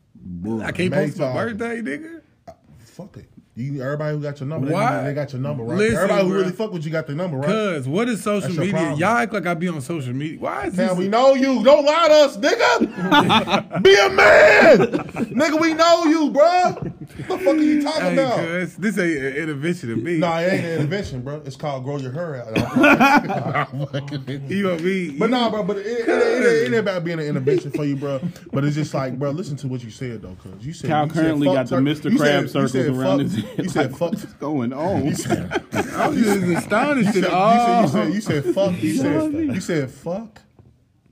I 0.61 0.71
can't 0.71 0.91
May 0.91 1.07
post 1.07 1.19
my 1.19 1.25
August. 1.27 1.57
birthday, 1.57 1.81
nigga. 1.81 2.21
Uh, 2.47 2.51
fuck 2.79 3.17
it. 3.17 3.29
You, 3.57 3.81
everybody 3.81 4.17
who 4.17 4.21
got 4.21 4.37
your 4.41 4.49
number, 4.49 4.67
they, 4.67 4.73
Why? 4.73 5.01
they 5.03 5.13
got 5.13 5.31
your 5.31 5.41
number, 5.41 5.63
right? 5.63 5.77
Listen, 5.77 5.95
everybody 5.95 6.23
who 6.23 6.29
bro. 6.29 6.39
really 6.39 6.51
fuck 6.51 6.73
with 6.73 6.83
you 6.83 6.91
got 6.91 7.07
their 7.07 7.15
number, 7.15 7.37
right? 7.37 7.47
Cause 7.47 7.87
what 7.87 8.09
is 8.09 8.21
social 8.21 8.49
That's 8.49 8.59
media? 8.59 8.93
Y'all 8.95 9.15
act 9.15 9.31
like 9.31 9.45
I 9.45 9.53
be 9.53 9.69
on 9.69 9.79
social 9.79 10.11
media. 10.11 10.37
Why 10.39 10.65
is 10.65 10.75
Cal, 10.75 10.89
this? 10.89 10.97
we 10.97 11.07
know 11.07 11.35
you. 11.35 11.63
Don't 11.63 11.85
lie 11.85 12.07
to 12.09 12.13
us, 12.15 12.35
nigga. 12.35 13.81
Be 13.81 13.95
a 13.95 14.09
man, 14.09 14.77
nigga. 15.33 15.61
We 15.61 15.73
know 15.73 16.03
you, 16.03 16.31
bro. 16.31 16.91
What 17.27 17.39
the 17.39 17.45
fuck 17.45 17.55
are 17.55 17.61
you 17.61 17.81
talking 17.81 18.01
Hey, 18.01 18.13
about? 18.13 18.37
cuz, 18.39 18.75
this 18.75 18.97
ain't 18.97 19.17
an 19.23 19.33
intervention 19.35 19.91
of 19.93 19.97
me. 20.03 20.17
Nah, 20.17 20.39
it 20.39 20.51
ain't 20.53 20.65
an 20.65 20.71
intervention, 20.81 21.21
bro. 21.21 21.41
It's 21.45 21.55
called 21.55 21.83
grow 21.83 21.97
your 21.97 22.11
hair 22.11 22.43
out. 22.45 23.73
You 24.49 24.63
gonna 24.63 24.81
be? 24.81 25.17
But 25.17 25.29
nah, 25.29 25.49
bro. 25.49 25.63
But 25.63 25.77
it, 25.77 25.85
it, 25.85 25.99
it, 26.07 26.09
it, 26.09 26.43
it 26.45 26.65
ain't 26.65 26.75
about 26.75 27.03
being 27.03 27.19
an 27.19 27.25
intervention 27.25 27.71
for 27.71 27.85
you, 27.85 27.95
bro. 27.95 28.19
But 28.51 28.65
it's 28.65 28.75
just 28.75 28.93
like, 28.93 29.17
bro. 29.17 29.31
Listen 29.31 29.55
to 29.57 29.67
what 29.67 29.83
you 29.83 29.91
said 29.91 30.21
though, 30.21 30.35
cause 30.43 30.53
you 30.65 30.73
said 30.73 30.89
Cal 30.89 31.05
you 31.07 31.13
said 31.13 31.21
currently 31.23 31.47
fuck 31.47 31.55
got 31.55 31.67
the 31.67 31.75
Mr. 31.77 32.11
you 32.11 32.17
Crab 32.17 32.41
said- 32.43 32.49
circles 32.51 32.75
you 32.75 32.81
said 32.83 32.95
around 32.95 33.17
fuck, 33.19 33.31
his 33.31 33.43
head. 33.45 33.57
You 33.63 33.69
said 33.69 33.91
Like, 33.91 33.99
fuck. 33.99 34.11
What's 34.11 34.25
going 34.33 34.73
on? 34.73 35.05
You 35.05 35.15
said, 35.15 35.51
I'm 35.73 36.15
just 36.15 36.43
astonished 36.63 37.15
you 37.15 37.25
at 37.25 37.31
all. 37.31 37.81
you 37.83 37.87
said, 37.87 38.13
you 38.13 38.21
said, 38.21 38.45
you 38.45 38.45
said 38.45 38.55
fuck. 38.55 38.81
You 38.83 38.97
said, 38.97 39.33
you 39.33 39.61
said 39.61 39.91
fuck. 39.91 40.41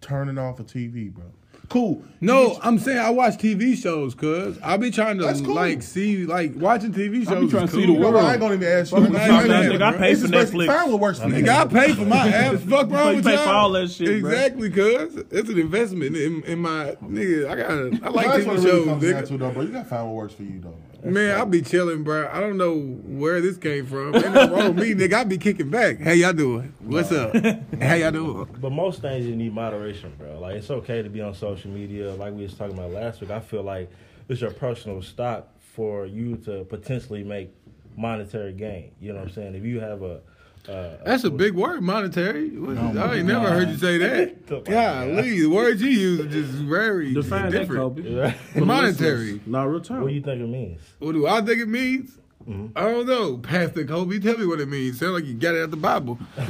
Turning 0.02 0.38
off 0.38 0.60
a 0.60 0.63
TV, 0.63 1.13
bro. 1.13 1.24
Cool. 1.69 2.04
No, 2.21 2.60
I'm 2.62 2.78
saying 2.78 2.99
I 2.99 3.10
watch 3.10 3.38
TV 3.38 3.76
shows, 3.76 4.13
cuz 4.13 4.58
I 4.62 4.78
be 4.78 4.91
trying 4.91 5.17
to 5.17 5.34
cool. 5.43 5.56
like 5.56 5.82
see, 5.82 6.26
like 6.26 6.54
watching 6.56 6.93
TV 6.93 7.19
shows. 7.23 7.30
I 7.30 7.39
be 7.39 7.47
trying 7.49 7.63
is 7.65 7.71
to 7.71 7.76
see 7.78 7.86
cool. 7.86 7.88
the 7.88 7.93
You 7.93 7.99
know 7.99 8.12
world. 8.12 8.13
what? 8.15 8.26
I 8.26 8.32
ain't 8.34 8.41
gonna 8.41 8.54
even 8.56 8.67
ask 8.67 8.91
you. 8.91 8.97
Fuck 8.99 9.08
I'm 9.08 9.13
that 9.13 9.28
just- 9.28 9.71
shit, 9.71 9.82
I'm 9.82 9.91
bro. 9.93 9.99
pay 9.99 10.12
it's 10.12 10.21
for 10.21 10.28
Netflix. 10.28 10.65
Find 10.67 10.91
what 10.91 11.02
works 11.02 11.19
for 11.19 11.30
you. 11.30 11.34
Nigga, 11.36 11.49
I 11.49 11.65
pay 11.65 11.93
for 11.93 12.06
my 12.06 12.15
apps. 12.32 12.69
Fuck 12.69 12.91
wrong 12.91 13.10
You 13.10 13.15
with 13.17 13.26
pay 13.26 13.34
y'all? 13.36 13.43
for 13.45 13.49
all 13.49 13.71
that 13.71 13.89
shit. 13.91 14.10
Exactly, 14.10 14.69
cuz 14.69 15.15
it's 15.32 15.49
an 15.49 15.58
investment 15.60 16.15
in, 16.15 16.43
in 16.43 16.60
my 16.60 16.95
nigga. 17.04 17.49
I 17.49 17.56
got 17.56 17.71
I 17.71 18.10
like 18.10 18.28
That's 18.28 18.45
what 18.45 18.58
TV 18.60 18.60
it 18.60 18.65
really 18.65 18.86
shows, 18.86 19.02
nigga. 19.32 19.39
though, 19.39 19.52
bro. 19.52 19.62
You 19.63 19.69
gotta 19.69 19.86
find 19.86 20.06
what 20.08 20.15
works 20.15 20.34
for 20.36 20.43
you, 20.43 20.60
though. 20.62 20.76
Man, 21.04 21.38
I'll 21.38 21.46
be 21.46 21.62
chilling, 21.62 22.04
bro. 22.04 22.30
I 22.32 22.39
don't 22.39 22.58
know 22.58 22.78
where 22.78 23.42
this 23.42 23.58
came 23.58 23.86
from. 23.86 24.16
Ain't 24.16 24.32
nothing 24.34 24.52
wrong 24.52 24.76
with 24.76 24.78
me, 24.78 24.94
nigga. 25.08 25.13
I 25.13 25.24
be 25.26 25.38
kicking 25.38 25.70
back. 25.70 26.00
How 26.00 26.12
y'all 26.12 26.32
doing? 26.32 26.74
What's 26.80 27.12
up? 27.12 27.36
How 27.82 27.96
y'all 27.96 28.12
doing? 28.12 28.48
But 28.62 28.72
most 28.72 29.02
things 29.02 29.26
you 29.26 29.36
need 29.36 29.54
moderation, 29.54 30.13
bro. 30.18 30.39
Like 30.39 30.56
it's 30.56 30.70
okay 30.70 31.02
to 31.02 31.10
be 31.10 31.20
on 31.20 31.34
social 31.34 31.70
media. 31.72 32.13
Like 32.13 32.34
we 32.34 32.44
was 32.44 32.54
talking 32.54 32.78
about 32.78 32.92
last 32.92 33.20
week, 33.20 33.32
I 33.32 33.42
feel 33.42 33.63
like 33.63 33.89
it's 34.30 34.39
your 34.39 34.52
personal 34.52 35.02
stock 35.02 35.50
for 35.60 36.06
you 36.06 36.38
to 36.46 36.63
potentially 36.66 37.24
make 37.24 37.54
monetary 37.98 38.54
gain. 38.54 38.92
You 39.02 39.12
know 39.12 39.20
what 39.20 39.28
I'm 39.28 39.34
saying? 39.34 39.56
If 39.56 39.63
you 39.63 39.82
have 39.82 40.02
a 40.04 40.22
uh, 40.69 40.97
That's 41.06 41.23
a 41.23 41.30
big 41.32 41.54
word, 41.54 41.82
monetary. 41.82 42.49
What- 42.58 42.78
Oh, 42.78 42.99
I 42.99 43.15
ain't 43.17 43.28
never 43.28 43.49
heard 43.49 43.69
you 43.69 43.78
say 43.78 43.97
that. 43.97 44.47
Come 44.47 44.58
on, 44.60 44.63
Golly, 44.63 45.39
the 45.41 45.45
words 45.47 45.82
you 45.82 45.89
use 45.89 46.19
are 46.21 46.28
just 46.30 46.52
very 46.54 47.13
Define 47.13 47.52
that, 47.52 47.60
different. 47.60 47.82
Kobe. 47.97 48.36
Monetary. 48.65 49.41
Not 49.45 49.63
real 49.65 49.80
what 49.80 50.08
do 50.08 50.13
you 50.13 50.21
think 50.21 50.41
it 50.41 50.47
means? 50.47 50.82
What 50.99 51.12
do 51.13 51.28
I 51.28 51.41
think 51.41 51.60
it 51.62 51.67
means? 51.67 52.17
Mm-hmm. 52.47 52.78
I 52.78 52.82
don't 52.82 53.06
know. 53.06 53.38
Pastor 53.38 53.86
Kobe, 53.86 54.19
tell 54.19 54.38
me 54.38 54.45
what 54.45 54.60
it 54.60 54.67
means. 54.67 54.99
Sound 54.99 55.13
like 55.13 55.23
you 55.26 55.34
got 55.34 55.56
it 55.56 55.63
out 55.63 55.71
the 55.71 55.78
Bible. 55.78 56.19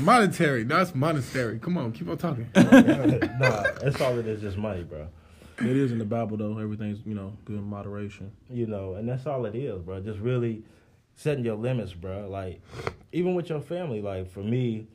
monetary, 0.00 0.64
that's 0.64 0.94
monastery. 0.94 1.58
Come 1.58 1.78
on, 1.78 1.92
keep 1.92 2.08
on 2.08 2.18
talking. 2.18 2.48
nah, 2.54 3.64
it's 3.82 4.00
all 4.00 4.18
it 4.18 4.26
is, 4.26 4.40
just 4.40 4.56
money, 4.56 4.82
bro. 4.82 5.06
It 5.60 5.76
is 5.76 5.92
in 5.92 5.98
the 5.98 6.04
Bible 6.04 6.36
though. 6.36 6.58
Everything's 6.58 6.98
you 7.04 7.14
know 7.14 7.36
good 7.44 7.56
in 7.56 7.64
moderation. 7.64 8.30
You 8.50 8.66
know, 8.66 8.94
and 8.94 9.08
that's 9.08 9.26
all 9.26 9.44
it 9.46 9.54
is, 9.54 9.80
bro. 9.82 10.00
Just 10.00 10.18
really 10.20 10.62
setting 11.18 11.44
your 11.44 11.56
limits, 11.56 11.92
bro. 11.92 12.28
Like 12.30 12.62
even 13.12 13.34
with 13.34 13.50
your 13.50 13.60
family, 13.60 14.00
like 14.00 14.30
for 14.30 14.40
me, 14.40 14.86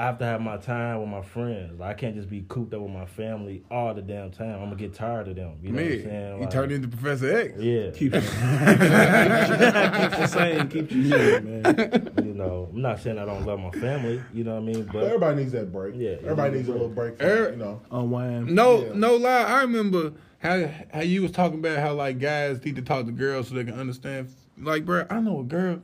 I 0.00 0.04
have 0.04 0.18
to 0.18 0.24
have 0.24 0.40
my 0.40 0.58
time 0.58 1.00
with 1.00 1.08
my 1.08 1.22
friends. 1.22 1.80
Like, 1.80 1.90
I 1.90 1.94
can't 1.94 2.14
just 2.14 2.30
be 2.30 2.44
cooped 2.48 2.72
up 2.72 2.80
with 2.82 2.92
my 2.92 3.04
family 3.06 3.64
all 3.68 3.92
the 3.94 4.00
damn 4.02 4.30
time. 4.30 4.54
I'm 4.54 4.66
gonna 4.66 4.76
get 4.76 4.94
tired 4.94 5.26
of 5.26 5.34
them. 5.34 5.54
You 5.60 5.72
know 5.72 5.82
what 5.82 5.90
I'm 5.92 6.02
saying? 6.04 6.34
he 6.36 6.40
Like, 6.42 6.50
turned 6.50 6.70
into 6.70 6.86
Professor 6.86 7.36
X. 7.36 7.54
Yeah. 7.58 7.90
Keep 7.90 8.14
it. 8.14 8.22
keep 8.22 10.18
the 10.20 10.26
same. 10.28 10.68
Keep 10.68 10.92
you 10.92 11.02
here, 11.02 11.40
man. 11.42 12.12
you 12.24 12.32
know, 12.34 12.68
I'm 12.72 12.80
not 12.80 13.00
saying 13.00 13.18
I 13.18 13.24
don't 13.24 13.44
love 13.44 13.58
my 13.58 13.70
family. 13.72 14.22
You 14.32 14.44
know 14.44 14.54
what 14.54 14.62
I 14.62 14.66
mean? 14.72 14.84
But 14.84 14.92
But 14.92 15.04
everybody 15.04 15.36
needs 15.42 15.52
that 15.52 15.72
break. 15.72 15.94
Yeah, 15.96 16.10
everybody 16.22 16.56
needs 16.58 16.68
a 16.68 16.72
little 16.72 16.88
break. 16.88 17.18
From, 17.18 17.26
Er- 17.26 17.50
you 17.50 17.56
know, 17.56 17.80
Unwind. 17.90 18.50
No, 18.54 18.84
Yeah. 18.84 18.92
no 18.94 19.16
lie. 19.16 19.42
I 19.42 19.62
remember 19.62 20.12
how 20.38 20.68
how 20.92 21.00
you 21.00 21.22
was 21.22 21.32
talking 21.32 21.58
about 21.58 21.78
how 21.78 21.94
like 21.94 22.18
guys 22.18 22.64
need 22.64 22.76
to 22.76 22.82
talk 22.82 23.06
to 23.06 23.12
girls 23.12 23.48
so 23.48 23.54
they 23.54 23.64
can 23.64 23.78
understand. 23.78 24.28
Like, 24.60 24.84
bro, 24.84 25.06
I 25.10 25.20
know 25.20 25.40
a 25.40 25.44
girl 25.44 25.80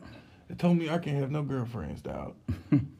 that 0.49 0.59
told 0.59 0.77
me 0.79 0.90
I 0.90 0.99
can't 0.99 1.19
have 1.19 1.31
no 1.31 1.43
girlfriends, 1.43 2.03
dog. 2.03 2.35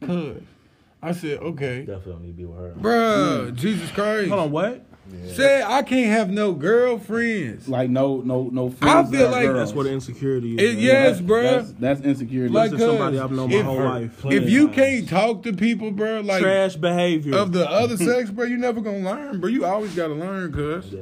Cause 0.05 0.37
I 1.03 1.13
said, 1.13 1.39
okay, 1.41 1.81
definitely 1.85 2.13
don't 2.13 2.23
need 2.23 2.29
to 2.29 2.37
be 2.37 2.45
with 2.47 2.59
her. 2.59 2.73
bro, 2.77 3.51
Jesus 3.55 3.91
Christ. 3.91 4.29
Hold 4.31 4.41
on, 4.41 4.51
what? 4.51 4.87
Said 5.35 5.65
I 5.65 5.83
can't 5.83 6.07
have 6.07 6.31
no 6.31 6.55
girlfriends. 6.55 7.69
Like 7.69 7.91
no, 7.91 8.23
no, 8.23 8.49
no. 8.51 8.69
I 8.81 9.03
feel 9.05 9.11
that 9.11 9.31
like- 9.33 9.45
girls. 9.47 9.59
That's 9.59 9.73
what 9.77 9.83
the 9.83 9.93
insecurity 9.93 10.55
is. 10.57 10.75
It- 10.77 10.79
yes, 10.79 11.19
That's- 11.19 11.21
bruh. 11.21 11.43
That's, 11.43 11.73
that's 11.73 12.01
insecurity. 12.01 12.55
Like, 12.55 12.71
This 12.71 12.81
is 12.81 12.87
somebody 12.87 13.17
cause 13.19 13.25
I've 13.25 13.33
known 13.37 13.51
my 13.51 13.57
if- 13.57 13.65
whole 13.67 13.83
life. 13.85 14.25
If 14.25 14.49
you 14.49 14.69
of 14.69 14.73
can't 14.75 15.07
talk 15.07 15.43
to 15.43 15.53
people, 15.53 15.91
bro, 15.91 16.21
like 16.21 16.41
Trash 16.43 16.77
behavior. 16.77 17.37
of 17.37 17.53
the 17.53 17.69
other 17.71 17.97
sex, 17.99 18.31
bro, 18.31 18.47
you 18.47 18.57
never 18.57 18.81
gonna 18.81 18.99
learn, 19.01 19.41
bro. 19.41 19.51
You 19.51 19.67
always 19.67 19.95
gotta 19.95 20.15
learn, 20.15 20.53
cuz. 20.55 20.87
Yeah. 20.87 21.01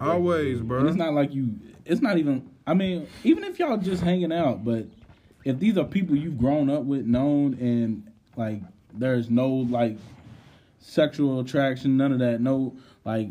Always, 0.00 0.60
And 0.60 0.68
bro. 0.68 0.86
it's 0.86 0.96
not 0.96 1.12
like 1.14 1.34
you. 1.34 1.54
It's 1.84 2.00
not 2.00 2.18
even. 2.18 2.48
I 2.66 2.74
mean, 2.74 3.06
even 3.24 3.44
if 3.44 3.58
y'all 3.58 3.76
just 3.76 4.02
hanging 4.02 4.32
out, 4.32 4.64
but 4.64 4.86
if 5.44 5.58
these 5.58 5.76
are 5.78 5.84
people 5.84 6.16
you've 6.16 6.38
grown 6.38 6.70
up 6.70 6.84
with, 6.84 7.04
known, 7.06 7.54
and 7.54 8.10
like 8.36 8.60
there's 8.94 9.28
no 9.30 9.48
like 9.48 9.96
sexual 10.78 11.40
attraction, 11.40 11.96
none 11.96 12.12
of 12.12 12.18
that. 12.20 12.40
No, 12.40 12.76
like 13.04 13.28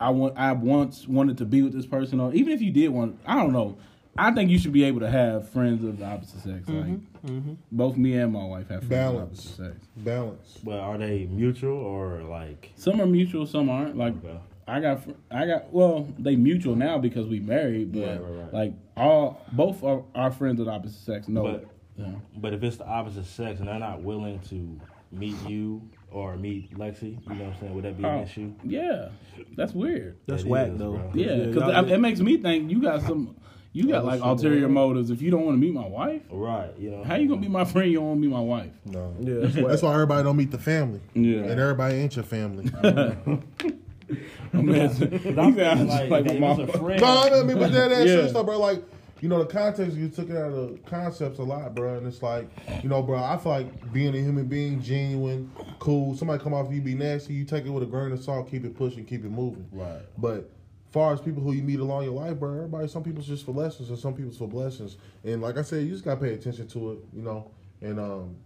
I 0.00 0.10
want. 0.10 0.36
I 0.38 0.52
once 0.52 1.06
wanted 1.08 1.38
to 1.38 1.44
be 1.44 1.62
with 1.62 1.72
this 1.72 1.86
person, 1.86 2.20
or 2.20 2.32
even 2.34 2.52
if 2.52 2.60
you 2.60 2.70
did 2.70 2.88
want, 2.88 3.18
I 3.26 3.34
don't 3.36 3.52
know. 3.52 3.76
I 4.18 4.30
think 4.32 4.50
you 4.50 4.58
should 4.58 4.72
be 4.72 4.84
able 4.84 5.00
to 5.00 5.10
have 5.10 5.50
friends 5.50 5.84
of 5.84 5.98
the 5.98 6.06
opposite 6.06 6.40
sex. 6.40 6.64
Mm-hmm, 6.66 6.78
like 6.78 7.00
mm-hmm. 7.26 7.52
both 7.70 7.98
me 7.98 8.14
and 8.14 8.32
my 8.32 8.44
wife 8.44 8.68
have 8.68 8.78
friends 8.84 8.88
Balance. 8.88 9.44
of 9.50 9.56
the 9.58 9.64
opposite 9.64 9.74
sex. 9.80 9.86
balance. 9.96 10.58
But 10.64 10.78
are 10.80 10.96
they 10.96 11.26
mutual 11.26 11.76
or 11.76 12.22
like? 12.22 12.72
Some 12.76 13.00
are 13.02 13.06
mutual, 13.06 13.44
some 13.46 13.68
aren't. 13.68 13.96
Like 13.98 14.14
Okay. 14.24 14.38
I 14.68 14.80
got, 14.80 15.00
I 15.30 15.46
got. 15.46 15.72
Well, 15.72 16.08
they 16.18 16.34
mutual 16.36 16.74
now 16.76 16.98
because 16.98 17.26
we 17.28 17.38
married, 17.40 17.92
but 17.92 18.00
Right, 18.00 18.20
right, 18.20 18.30
right. 18.42 18.54
like 18.54 18.72
all, 18.96 19.40
both 19.52 19.82
are 19.84 20.02
our 20.14 20.30
friends 20.32 20.58
of 20.60 20.66
the 20.66 20.72
opposite 20.72 20.98
sex. 21.04 21.28
know. 21.28 21.42
But- 21.42 21.66
yeah. 21.98 22.12
But 22.36 22.52
if 22.52 22.62
it's 22.62 22.76
the 22.76 22.86
opposite 22.86 23.24
sex 23.24 23.58
and 23.60 23.68
they're 23.68 23.78
not 23.78 24.02
willing 24.02 24.38
to 24.50 24.78
meet 25.12 25.34
you 25.48 25.80
or 26.10 26.36
meet 26.36 26.76
Lexi, 26.76 27.02
you 27.26 27.34
know 27.34 27.44
what 27.46 27.54
I'm 27.54 27.60
saying? 27.60 27.74
Would 27.74 27.84
that 27.84 27.96
be 27.96 28.04
an 28.04 28.18
Oh, 28.18 28.22
issue? 28.22 28.52
yeah, 28.64 29.08
that's 29.56 29.72
weird. 29.72 30.18
That's 30.26 30.42
It 30.42 30.48
whack 30.48 30.68
is, 30.72 30.78
though. 30.78 30.92
bro. 30.92 31.10
Yeah, 31.14 31.34
y'all- 31.36 31.46
because 31.46 31.90
it 31.90 32.00
makes 32.00 32.20
me 32.20 32.36
think 32.36 32.70
you 32.70 32.82
got 32.82 33.00
some, 33.00 33.34
you 33.72 33.88
got 33.88 34.04
like 34.04 34.20
ulterior 34.20 34.60
going 34.62 34.74
motives. 34.74 35.10
If 35.10 35.22
you 35.22 35.30
don't 35.30 35.46
want 35.46 35.54
to 35.56 35.60
meet 35.60 35.72
my 35.72 35.86
wife, 35.88 36.20
Right. 36.30 36.70
You 36.78 36.90
know. 36.90 37.02
how 37.04 37.14
you 37.14 37.28
gonna 37.28 37.40
be 37.40 37.48
my 37.48 37.64
friend? 37.64 37.90
You 37.90 37.98
don't 37.98 38.08
want 38.08 38.18
to 38.20 38.26
meet 38.26 38.32
my 38.34 38.40
wife? 38.40 38.72
No, 38.84 39.14
Yeah, 39.20 39.34
that's 39.40 39.56
whack. 39.56 39.66
that's 39.68 39.82
why 39.82 39.94
everybody 39.94 40.22
don't 40.22 40.36
meet 40.36 40.50
the 40.50 40.58
family. 40.58 41.00
Yeah. 41.14 41.44
and 41.44 41.58
everybody 41.58 41.94
ain't 41.94 42.14
your 42.16 42.24
family. 42.26 42.66
Man, 44.08 44.18
But 44.52 45.12
he 45.20 45.28
I'm 45.30 45.34
sounds 45.34 45.56
thinking, 45.56 45.88
like, 45.88 46.10
like, 46.10 46.24
with 46.24 46.38
my. 46.38 46.50
it's 46.52 46.74
a 46.74 46.78
friend. 46.78 47.00
No, 47.00 47.06
I 47.40 47.42
mean, 47.42 47.58
but 47.58 47.72
that, 47.72 47.92
ass 47.92 48.06
Yeah. 48.06 48.14
shit 48.22 48.30
stuff, 48.30 48.46
bro. 48.46 48.58
Like, 48.58 48.82
you 49.20 49.28
know, 49.28 49.38
the 49.38 49.46
context 49.46 49.96
you 49.96 50.08
took 50.08 50.28
it 50.30 50.36
out 50.36 50.52
of 50.52 50.84
concepts 50.84 51.38
a 51.38 51.42
lot, 51.42 51.74
bro. 51.74 51.96
And 51.96 52.06
it's 52.06 52.22
like, 52.22 52.48
you 52.82 52.88
know, 52.88 53.02
bro. 53.02 53.16
I 53.22 53.36
feel 53.38 53.52
like 53.52 53.92
being 53.92 54.14
a 54.14 54.18
human 54.18 54.46
being, 54.46 54.80
genuine, 54.82 55.50
cool. 55.78 56.14
Somebody 56.16 56.42
come 56.42 56.54
off 56.54 56.70
you 56.72 56.80
be 56.80 56.94
nasty, 56.94 57.34
you 57.34 57.44
take 57.44 57.64
it 57.64 57.70
with 57.70 57.82
a 57.82 57.86
grain 57.86 58.12
of 58.12 58.22
salt, 58.22 58.50
keep 58.50 58.64
it 58.64 58.76
pushing, 58.76 59.04
keep 59.04 59.24
it 59.24 59.30
moving. 59.30 59.66
Right. 59.72 60.02
But 60.18 60.50
far 60.92 61.12
as 61.12 61.20
people 61.20 61.42
who 61.42 61.52
you 61.52 61.62
meet 61.62 61.80
along 61.80 62.04
your 62.04 62.12
life, 62.12 62.38
bro, 62.38 62.52
everybody, 62.54 62.88
some 62.88 63.02
people's 63.02 63.26
just 63.26 63.44
for 63.44 63.52
lessons 63.52 63.88
and 63.90 63.98
some 63.98 64.14
people's 64.14 64.38
for 64.38 64.48
blessings. 64.48 64.96
And 65.24 65.40
like 65.42 65.56
I 65.58 65.62
said, 65.62 65.82
you 65.84 65.90
just 65.90 66.04
gotta 66.04 66.20
pay 66.20 66.34
attention 66.34 66.68
to 66.68 66.92
it, 66.92 66.98
you 67.14 67.22
know. 67.22 67.50
And 67.82 67.98
um, 67.98 68.00
That's 68.00 68.20
hard. 68.22 68.36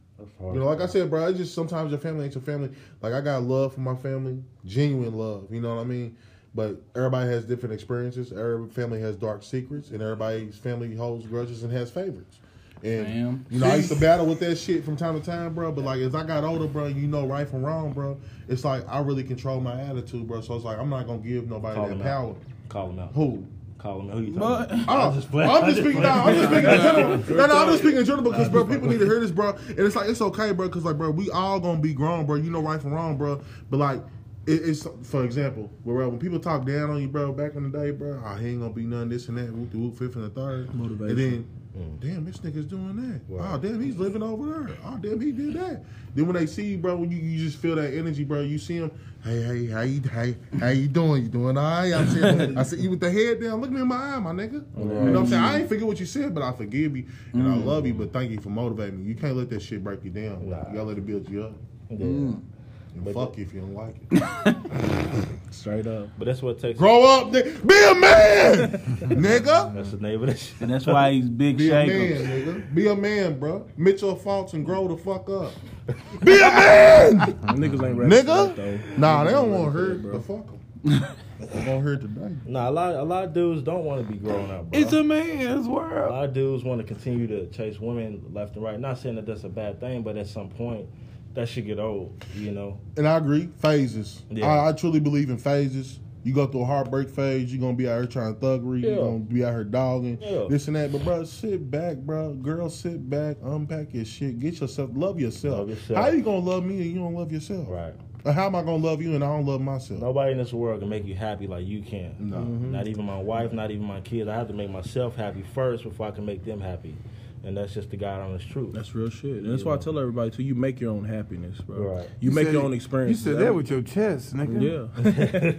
You 0.40 0.59
know, 0.61 0.66
like 0.66 0.80
I 0.80 0.87
said, 0.87 1.11
bro, 1.11 1.26
it's 1.28 1.38
just 1.38 1.54
sometimes 1.54 1.90
your 1.90 2.00
family 2.00 2.24
ain't 2.24 2.35
your 2.35 2.42
family. 2.42 2.70
Like 3.02 3.12
I 3.12 3.20
got 3.20 3.42
love 3.42 3.74
for 3.74 3.80
my 3.80 3.94
family, 3.96 4.42
genuine 4.64 5.14
love. 5.14 5.48
You 5.50 5.61
know 5.61 5.74
what 5.74 5.80
I 5.80 5.85
mean? 5.85 6.16
But 6.54 6.83
everybody 6.96 7.30
has 7.30 7.44
different 7.44 7.74
experiences. 7.74 8.33
Every 8.33 8.68
family 8.68 9.00
has 9.00 9.16
dark 9.16 9.42
secrets, 9.42 9.90
and 9.90 10.02
everybody's 10.02 10.56
family 10.56 10.94
holds 10.96 11.26
grudges 11.26 11.62
and 11.62 11.72
has 11.72 11.90
favorites. 11.90 12.38
And 12.83 13.06
Damn. 13.06 13.46
you 13.50 13.61
know, 13.61 13.66
I 13.68 13.76
used 13.76 13.90
to 13.90 13.94
battle 14.00 14.26
with 14.26 14.40
that 14.40 14.56
shit 14.56 14.85
from 14.85 14.96
time 14.96 15.20
to 15.20 15.24
time, 15.24 15.54
bro. 15.54 15.70
But 15.70 15.85
like 15.85 16.00
as 16.00 16.14
I 16.14 16.24
got 16.24 16.44
older, 16.44 16.66
bro, 16.66 16.87
you 16.87 17.06
know 17.06 17.26
right 17.26 17.48
from 17.48 17.64
wrong, 17.64 17.92
bro. 17.92 18.18
It's 18.48 18.64
like 18.64 18.85
I 18.88 19.00
really 19.00 19.22
control 19.22 19.61
my 19.61 19.80
attitude, 19.80 20.26
bro. 20.26 20.40
So 20.40 20.56
it's 20.56 20.64
like 20.64 20.78
I'm 20.78 20.90
not 20.90 21.06
gonna 21.06 21.18
give 21.18 21.48
nobody 21.48 21.76
Call 21.76 21.88
that 21.88 22.02
power. 22.02 22.30
out. 22.30 22.37
Call 22.68 22.90
him 22.90 22.98
out. 22.98 23.12
Who? 23.12 23.46
Call 23.83 24.01
him 24.01 24.11
out. 24.11 24.16
Who 24.16 24.23
you 24.23 24.33
But- 24.33 24.69
talking 24.69 24.83
about? 24.83 24.88
Oh, 25.05 25.09
I'm 25.09 25.14
just 25.14 25.31
playing. 25.31 25.51
I'm 25.51 25.64
just 25.64 25.81
speaking. 25.81 26.03
No, 26.03 26.09
I'm 26.11 26.35
just 26.35 26.49
speaking 26.51 26.71
in 26.71 26.81
general. 26.81 27.16
No, 27.37 27.47
no, 27.47 27.57
I'm 27.57 27.69
just 27.69 27.79
speaking 27.79 27.99
in 27.99 28.05
general 28.05 28.31
because, 28.31 28.49
bro, 28.49 28.62
just 28.62 28.73
people 28.73 28.88
need 28.88 28.99
to 28.99 29.07
hear 29.07 29.21
this, 29.21 29.31
bro. 29.31 29.51
And 29.69 29.79
it's 29.79 29.97
like 29.97 30.09
it's 30.09 30.21
okay, 30.21 30.53
bro, 30.53 30.69
because 30.69 30.85
like, 30.85 30.99
bro, 30.99 31.11
we 31.11 31.31
all 31.31 31.59
gonna 31.61 31.81
be 31.81 31.95
grown, 31.95 32.27
bro. 32.27 32.37
You 32.37 32.51
know 32.51 32.61
right 32.61 32.81
from 32.81 32.93
wrong, 32.93 33.16
bro. 33.16 33.40
But 33.71 33.77
like, 33.79 33.97
it, 33.99 34.05
it's 34.53 34.87
for 35.03 35.25
example, 35.25 35.71
bro, 35.85 36.09
when 36.09 36.19
people 36.19 36.41
talk 36.41 36.65
down 36.65 36.91
on 36.91 37.01
you, 37.01 37.09
bro, 37.09 37.33
back 37.33 37.55
in 37.55 37.71
the 37.71 37.79
day, 37.79 37.91
bro, 37.91 38.23
oh, 38.25 38.35
he 38.37 38.49
ain't 38.49 38.61
gonna 38.61 38.73
be 38.73 38.85
none 38.85 39.09
this 39.09 39.29
and 39.29 39.39
that, 39.39 39.53
whoop 39.53 39.71
the 39.71 39.79
whoop, 39.79 39.99
fifth 39.99 40.17
and 40.17 40.25
the 40.25 40.31
third, 40.31 40.75
Motivation. 40.75 41.09
and 41.09 41.19
then. 41.19 41.49
Mm. 41.79 42.01
Damn, 42.01 42.25
this 42.25 42.39
nigga's 42.39 42.67
doing 42.67 42.97
that. 42.97 43.21
Oh, 43.41 43.57
damn, 43.57 43.81
he's 43.81 43.97
living 43.97 44.25
over 44.25 44.65
there. 44.65 44.77
Oh, 44.85 44.97
damn, 44.97 45.21
he 45.21 45.31
did 45.31 45.55
that. 45.55 45.85
Then 46.17 46.27
when 46.27 46.35
they 46.35 46.47
see 46.47 46.65
you, 46.65 46.79
bro, 46.79 46.97
when 46.97 47.13
you, 47.13 47.19
you 47.19 47.45
just 47.45 47.59
feel 47.59 47.77
that 47.77 47.95
energy, 47.95 48.25
bro, 48.25 48.41
you 48.41 48.59
see 48.59 48.79
him. 48.79 48.91
Hey, 49.23 49.43
hey, 49.43 49.67
how 49.67 49.83
you, 49.83 50.01
hey, 50.01 50.37
how 50.59 50.69
you 50.71 50.89
doing? 50.89 51.23
You 51.23 51.29
doing 51.29 51.57
all 51.57 51.63
right? 51.63 51.93
I'm 51.93 52.09
saying, 52.09 52.59
I 52.59 52.63
said, 52.65 52.81
you 52.81 52.91
with 52.91 53.01
the 53.01 53.11
head 53.11 53.41
down. 53.41 53.61
Look 53.61 53.71
me 53.71 53.81
in 53.83 53.87
my 53.87 53.97
eye, 53.97 54.19
my 54.19 54.33
nigga. 54.33 54.65
You 54.77 54.85
know 54.85 55.13
what 55.13 55.17
I'm 55.21 55.27
saying? 55.29 55.43
I 55.43 55.59
ain't 55.61 55.69
forget 55.69 55.87
what 55.87 56.01
you 56.01 56.07
said, 56.07 56.35
but 56.35 56.43
I 56.43 56.53
forgive 56.53 56.97
you 56.97 57.07
and 57.35 57.47
I 57.47 57.55
mm. 57.55 57.65
love 57.65 57.87
you. 57.87 57.95
But 57.95 58.13
thank 58.13 58.33
you 58.33 58.41
for 58.41 58.49
motivating 58.49 58.99
me. 58.99 59.09
You 59.09 59.15
can't 59.15 59.37
let 59.37 59.51
that 59.51 59.63
shit 59.63 59.85
break 59.85 60.03
you 60.05 60.11
down. 60.11 60.51
Nah. 60.51 60.69
You 60.71 60.75
gotta 60.75 60.83
let 60.83 60.99
it 60.99 61.07
build 61.07 61.29
you 61.29 61.45
up. 61.45 61.53
Yeah. 61.91 62.07
And 62.07 62.51
But 62.96 63.14
fuck 63.14 63.38
you 63.38 63.44
if 63.44 63.55
you 63.55 63.61
don't 63.61 63.74
like 63.74 63.94
it. 64.11 65.26
Straight 65.50 65.87
up. 65.87 66.09
But 66.18 66.26
that's 66.26 66.42
what 66.42 66.59
takes. 66.59 66.79
Grow 66.79 67.03
up, 67.05 67.33
ni- 67.33 67.42
be 67.42 67.85
a 67.85 67.94
man, 67.94 68.70
nigga. 69.00 69.74
That's 69.74 69.90
the 69.92 69.98
name 69.98 70.22
of 70.22 70.29
this. 70.29 70.42
shit. 70.48 70.61
And 70.61 70.70
that's 70.70 70.87
why 70.87 71.12
he's 71.12 71.29
big 71.29 71.59
Be 71.59 71.70
a 71.70 71.72
man, 71.72 71.88
nigga. 71.88 72.74
Be 72.74 72.87
a 72.88 72.94
man, 72.96 73.38
bro. 73.38 73.66
Admit 73.76 74.00
your 74.03 74.16
faults 74.16 74.53
and 74.53 74.64
grow 74.64 74.88
the 74.88 74.96
fuck 74.96 75.29
up. 75.31 75.53
Be 76.24 76.37
a 76.37 76.40
man, 76.40 77.18
Niggas 77.57 77.85
ain't 77.87 77.98
ready 77.98 78.14
nigga. 78.14 78.55
that, 78.55 78.57
though. 78.57 78.79
Nah, 78.96 79.24
they 79.24 79.31
don't 79.33 79.50
want 79.50 79.72
to 79.72 79.79
ready 79.79 80.00
hear 80.03 80.11
it, 80.11 80.12
that, 80.12 80.20
fuck 80.24 80.46
them. 80.46 81.16
they 81.40 81.66
won't 81.66 81.83
hear 81.85 81.94
it 81.94 82.00
today. 82.00 82.35
Nah, 82.46 82.68
a 82.68 82.70
lot, 82.70 82.94
a 82.94 83.03
lot 83.03 83.24
of 83.24 83.33
dudes 83.35 83.62
don't 83.62 83.85
want 83.85 84.07
to 84.07 84.12
be 84.12 84.18
grown 84.18 84.50
up, 84.50 84.70
bro. 84.70 84.81
It's 84.81 84.92
a 84.92 85.03
man's 85.03 85.66
world. 85.66 86.11
A 86.11 86.14
lot 86.14 86.24
of 86.26 86.33
dudes 86.35 86.62
want 86.64 86.81
to 86.81 86.87
continue 86.87 87.26
to 87.26 87.46
chase 87.48 87.81
women 87.81 88.22
left 88.33 88.55
and 88.55 88.64
right. 88.64 88.79
Not 88.79 88.98
saying 88.98 89.16
that 89.16 89.26
that's 89.26 89.44
a 89.44 89.48
bad 89.48 89.81
thing, 89.81 90.03
but 90.03 90.16
at 90.16 90.26
some 90.29 90.48
point, 90.48 90.87
that 91.35 91.49
should 91.49 91.66
get 91.66 91.79
old. 91.79 92.25
You 92.35 92.53
know. 92.53 92.81
And 92.97 93.07
I 93.07 93.16
agree, 93.16 93.49
phases. 93.59 94.23
Yeah. 94.31 94.47
I, 94.47 94.69
I 94.69 94.73
truly 94.73 95.01
believe 95.01 95.31
in 95.31 95.38
phases. 95.38 96.01
You 96.23 96.35
go 96.35 96.47
through 96.47 96.62
a 96.62 96.66
heartbreak 96.66 97.09
phase, 97.09 97.51
you're 97.51 97.62
gonna 97.62 97.77
be 97.77 97.88
out 97.88 97.97
here 97.97 98.07
trying 98.07 98.35
thuggery, 98.37 98.83
Yeah. 98.83 98.90
you're 98.90 99.05
gonna 99.07 99.19
be 99.21 99.43
out 99.43 99.53
here 99.53 99.64
dogging, 99.64 100.19
Yeah. 100.21 100.45
this 100.51 100.66
and 100.66 100.77
that. 100.77 100.93
But 100.93 101.03
bro, 101.03 101.25
sit 101.25 101.71
back, 101.71 101.97
bro. 101.97 102.35
Girl, 102.35 102.69
sit 102.69 103.09
back, 103.09 103.38
unpack 103.43 103.95
your 103.95 104.05
shit, 104.05 104.38
get 104.38 104.61
yourself, 104.61 104.90
love 104.93 105.19
yourself. 105.19 105.61
Love 105.61 105.71
yourself. 105.71 105.99
How 105.99 106.11
you 106.11 106.21
gonna 106.23 106.38
love 106.45 106.62
me 106.66 106.77
and 106.77 106.85
you 106.93 106.97
don't 106.97 107.14
love 107.14 107.33
yourself? 107.33 107.66
Right. 107.71 107.95
How 108.27 108.45
am 108.45 108.55
I 108.55 108.61
gonna 108.61 108.85
love 108.85 109.01
you 109.01 109.14
and 109.14 109.25
I 109.25 109.29
don't 109.29 109.47
love 109.47 109.62
myself? 109.62 109.99
Nobody 110.01 110.33
in 110.33 110.38
this 110.38 110.53
world 110.53 110.81
can 110.81 110.90
make 110.90 111.07
you 111.07 111.14
happy 111.14 111.47
like 111.47 111.64
you 111.66 111.81
can. 111.81 112.14
No. 112.19 112.40
Not 112.45 112.87
even 112.87 113.07
my 113.07 113.19
wife, 113.19 113.55
not 113.55 113.71
even 113.71 113.87
my 113.87 114.03
kids. 114.03 114.29
I 114.29 114.35
have 114.35 114.49
to 114.49 114.53
make 114.53 114.69
myself 114.71 115.16
happy 115.16 115.43
first 115.55 115.85
before 115.85 116.09
I 116.09 116.11
can 116.11 116.27
make 116.27 116.45
them 116.45 116.61
happy. 116.61 116.95
And 117.42 117.57
that's 117.57 117.72
just 117.72 117.88
the 117.90 117.96
God 117.96 118.20
honest 118.20 118.50
truth. 118.50 118.74
That's 118.74 118.94
real 118.94 119.09
shit. 119.09 119.37
And 119.37 119.50
that's 119.50 119.64
why 119.64 119.72
I 119.74 119.79
tell 119.79 119.98
everybody 119.98 120.31
too. 120.31 120.42
You 120.42 120.55
make 120.55 120.79
your 120.79 120.90
own 120.92 121.05
happiness, 121.05 121.59
bro. 121.62 121.79
Right. 121.96 122.09
You, 122.20 122.31
make 122.33 122.44
said- 122.46 122.53
your 122.55 122.62
own 122.64 122.74
experience. 122.74 123.18
You 123.18 123.33
said 123.33 123.40
that 123.40 123.55
with 123.55 123.70
your 123.70 123.81
chest, 123.81 124.35
nigga. 124.35 124.61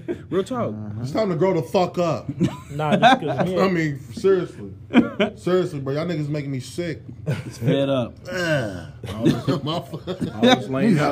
Yeah. 0.06 0.15
real 0.30 0.44
talk. 0.44 0.76
It's 1.02 1.12
time 1.12 1.30
to 1.30 1.36
grow 1.36 1.54
the 1.56 1.63
fuck 1.63 1.98
up. 1.98 2.30
nah, 2.72 2.96
just 2.98 3.20
because 3.20 3.48
me 3.48 3.60
I 3.60 3.67
mean, 3.70 4.00
seriously. 4.13 4.74
seriously, 5.38 5.80
bro. 5.80 5.94
Y'all 5.96 6.06
niggas 6.06 6.28
making 6.30 6.52
me 6.52 6.60
sick. 6.60 7.02
It's 7.26 7.58
fed 7.58 7.89
up. 7.89 8.13
All 8.30 9.24
this, 9.24 9.34
Motherfucker. 9.62 10.36
all 10.36 10.41
this 10.41 10.67
lame 10.70 10.96
shit. 10.96 11.04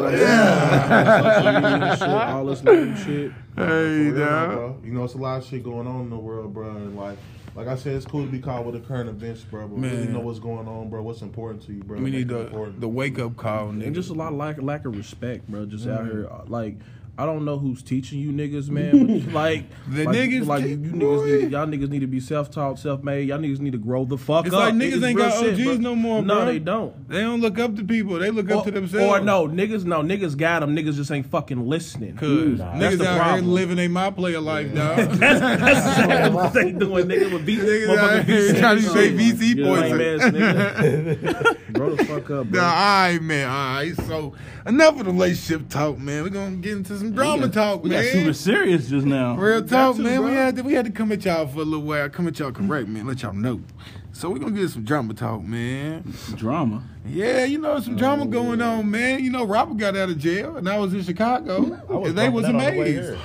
All 2.09 2.45
this 2.45 2.63
lame 2.63 2.95
shit. 2.97 3.31
Hey, 3.55 3.55
For 3.55 4.13
real, 4.13 4.13
bro. 4.13 4.77
You 4.83 4.91
know, 4.91 5.03
it's 5.03 5.15
a 5.15 5.17
lot 5.17 5.41
of 5.41 5.45
shit 5.47 5.63
going 5.63 5.87
on 5.87 6.01
in 6.01 6.09
the 6.09 6.17
world, 6.17 6.53
bro. 6.53 6.69
And 6.69 6.95
like, 6.95 7.17
like 7.55 7.67
I 7.67 7.75
said, 7.75 7.95
it's 7.95 8.05
cool 8.05 8.25
to 8.25 8.31
be 8.31 8.39
caught 8.39 8.65
with 8.65 8.75
the 8.75 8.81
current 8.81 9.09
events, 9.09 9.41
bro. 9.41 9.67
But 9.67 9.79
really 9.79 10.07
know 10.07 10.19
what's 10.19 10.39
going 10.39 10.67
on, 10.67 10.89
bro. 10.89 11.01
What's 11.01 11.21
important 11.21 11.63
to 11.63 11.73
you, 11.73 11.83
bro. 11.83 11.99
We 11.99 12.11
need 12.11 12.27
the 12.27 12.41
important. 12.41 12.81
the 12.81 12.87
wake 12.87 13.19
up 13.19 13.37
call, 13.37 13.67
nigga. 13.67 13.87
And 13.87 13.95
just 13.95 14.09
a 14.09 14.13
lot 14.13 14.31
of 14.31 14.37
lack 14.37 14.61
lack 14.61 14.85
of 14.85 14.95
respect, 14.95 15.47
bro. 15.47 15.65
Just 15.65 15.87
out 15.87 16.05
here, 16.05 16.27
uh, 16.29 16.43
like 16.47 16.75
I 17.19 17.25
don't 17.25 17.43
know 17.43 17.57
who's 17.59 17.83
teaching 17.83 18.19
you 18.19 18.31
niggas, 18.31 18.69
man. 18.69 19.29
Like 19.33 19.65
The 19.89 20.05
like, 20.05 20.15
niggas 20.15 20.45
like 20.47 20.63
you 20.65 20.77
niggas 20.77 21.41
need, 21.41 21.51
y'all 21.51 21.67
niggas 21.67 21.89
need 21.89 21.99
to 21.99 22.07
be 22.07 22.19
self 22.21 22.49
taught, 22.49 22.79
self 22.79 23.03
made. 23.03 23.27
Y'all 23.27 23.37
niggas 23.39 23.59
need 23.59 23.73
to 23.73 23.77
grow 23.77 24.05
the 24.05 24.17
fuck 24.17 24.45
It's 24.45 24.55
up. 24.55 24.61
like 24.61 24.73
niggas 24.73 25.03
ain't 25.05 25.17
got 25.17 25.33
OGs 25.45 25.79
no 25.79 25.95
more, 25.95 26.21
No, 26.23 26.35
bro. 26.37 26.45
they 26.45 26.59
don't. 26.59 27.09
They 27.09 27.19
don't 27.21 27.41
look 27.41 27.59
up 27.59 27.75
to 27.75 27.83
people. 27.83 28.17
They 28.19 28.31
look 28.31 28.49
up 28.49 28.63
to 28.65 28.71
themselves. 28.71 29.05
or 29.05 29.19
no, 29.19 29.47
niggas, 29.47 29.83
no, 29.83 30.01
niggas 30.01 30.37
got 30.37 30.61
them. 30.61 30.75
Niggas 30.75 30.95
just 30.95 31.11
ain't 31.11 31.25
fucking 31.29 31.67
listening. 31.67 32.15
Cause 32.15 32.29
Nah, 32.59 32.73
niggas 32.75 33.05
out 33.05 33.17
problem. 33.19 33.43
here 33.45 33.53
living 33.53 33.79
a 33.79 33.87
my 33.89 34.09
player 34.11 34.39
life, 34.39 34.73
dog. 34.73 34.97
That's 35.19 35.39
that's 35.41 36.33
what 36.33 36.53
they 36.53 36.71
doing, 36.71 37.05
nigga. 37.07 37.33
With 37.33 37.45
beat, 37.45 37.59
Niggas 37.59 37.97
out 37.97 38.23
here 38.25 38.53
trying 38.53 38.77
to 38.77 38.83
say. 38.83 39.11
VC 39.13 39.55
Yeah. 39.57 39.65
poison. 39.65 39.97
Lame 39.97 40.21
ass 40.21 40.31
nigga. 40.31 41.73
Grow 41.73 41.95
the 41.95 42.05
fuck 42.05 42.29
up, 42.31 42.47
bro. 42.47 42.61
Nah, 42.61 42.67
all 42.67 42.73
right, 42.73 43.21
man. 43.21 43.49
All 43.49 43.75
right. 43.75 43.95
So 44.07 44.33
enough 44.65 44.99
of 44.99 45.05
the 45.05 45.11
relationship 45.11 45.69
talk, 45.69 45.97
man. 45.99 46.23
We're 46.23 46.29
gonna 46.29 46.55
get 46.57 46.77
into 46.77 46.97
some 46.97 47.08
drama 47.13 47.47
got- 47.47 47.53
talk, 47.53 47.83
We 47.83 47.89
man. 47.89 48.03
got 48.03 48.11
super 48.11 48.33
serious 48.33 48.89
just 48.89 49.05
now. 49.05 49.35
Real 49.35 49.63
talk, 49.63 49.95
to, 49.95 50.01
man. 50.01 50.23
We 50.23 50.31
had 50.31 50.55
to 50.57 50.61
we 50.63 50.73
had 50.73 50.85
to 50.85 50.91
come 50.91 51.11
at 51.11 51.25
y'all 51.25 51.47
for 51.47 51.59
a 51.59 51.63
little 51.63 51.85
while. 51.85 52.09
Come 52.09 52.27
at 52.27 52.39
y'all 52.39 52.51
correct, 52.51 52.87
man. 52.87 53.07
Let 53.07 53.21
y'all 53.21 53.33
know. 53.33 53.61
So 54.11 54.29
we're 54.29 54.39
gonna 54.39 54.51
get 54.51 54.69
some 54.69 54.83
drama 54.83 55.13
talk, 55.13 55.43
man. 55.43 56.13
Drama. 56.35 56.83
Yeah, 57.05 57.45
you 57.45 57.57
know, 57.57 57.79
some 57.79 57.95
drama 57.95 58.23
oh. 58.23 58.27
going 58.27 58.61
on, 58.61 58.89
man. 58.89 59.23
You 59.23 59.31
know, 59.31 59.45
Robert 59.45 59.77
got 59.77 59.95
out 59.95 60.09
of 60.09 60.17
jail 60.17 60.57
and 60.57 60.67
I 60.67 60.77
was 60.77 60.93
in 60.93 61.03
Chicago. 61.03 61.79
Was 61.87 62.09
and 62.09 62.17
they 62.17 62.29
was 62.29 62.43
bumping 62.43 62.59
that 62.59 62.69
on 62.69 62.75
the 62.75 62.81
amazed. 62.81 63.19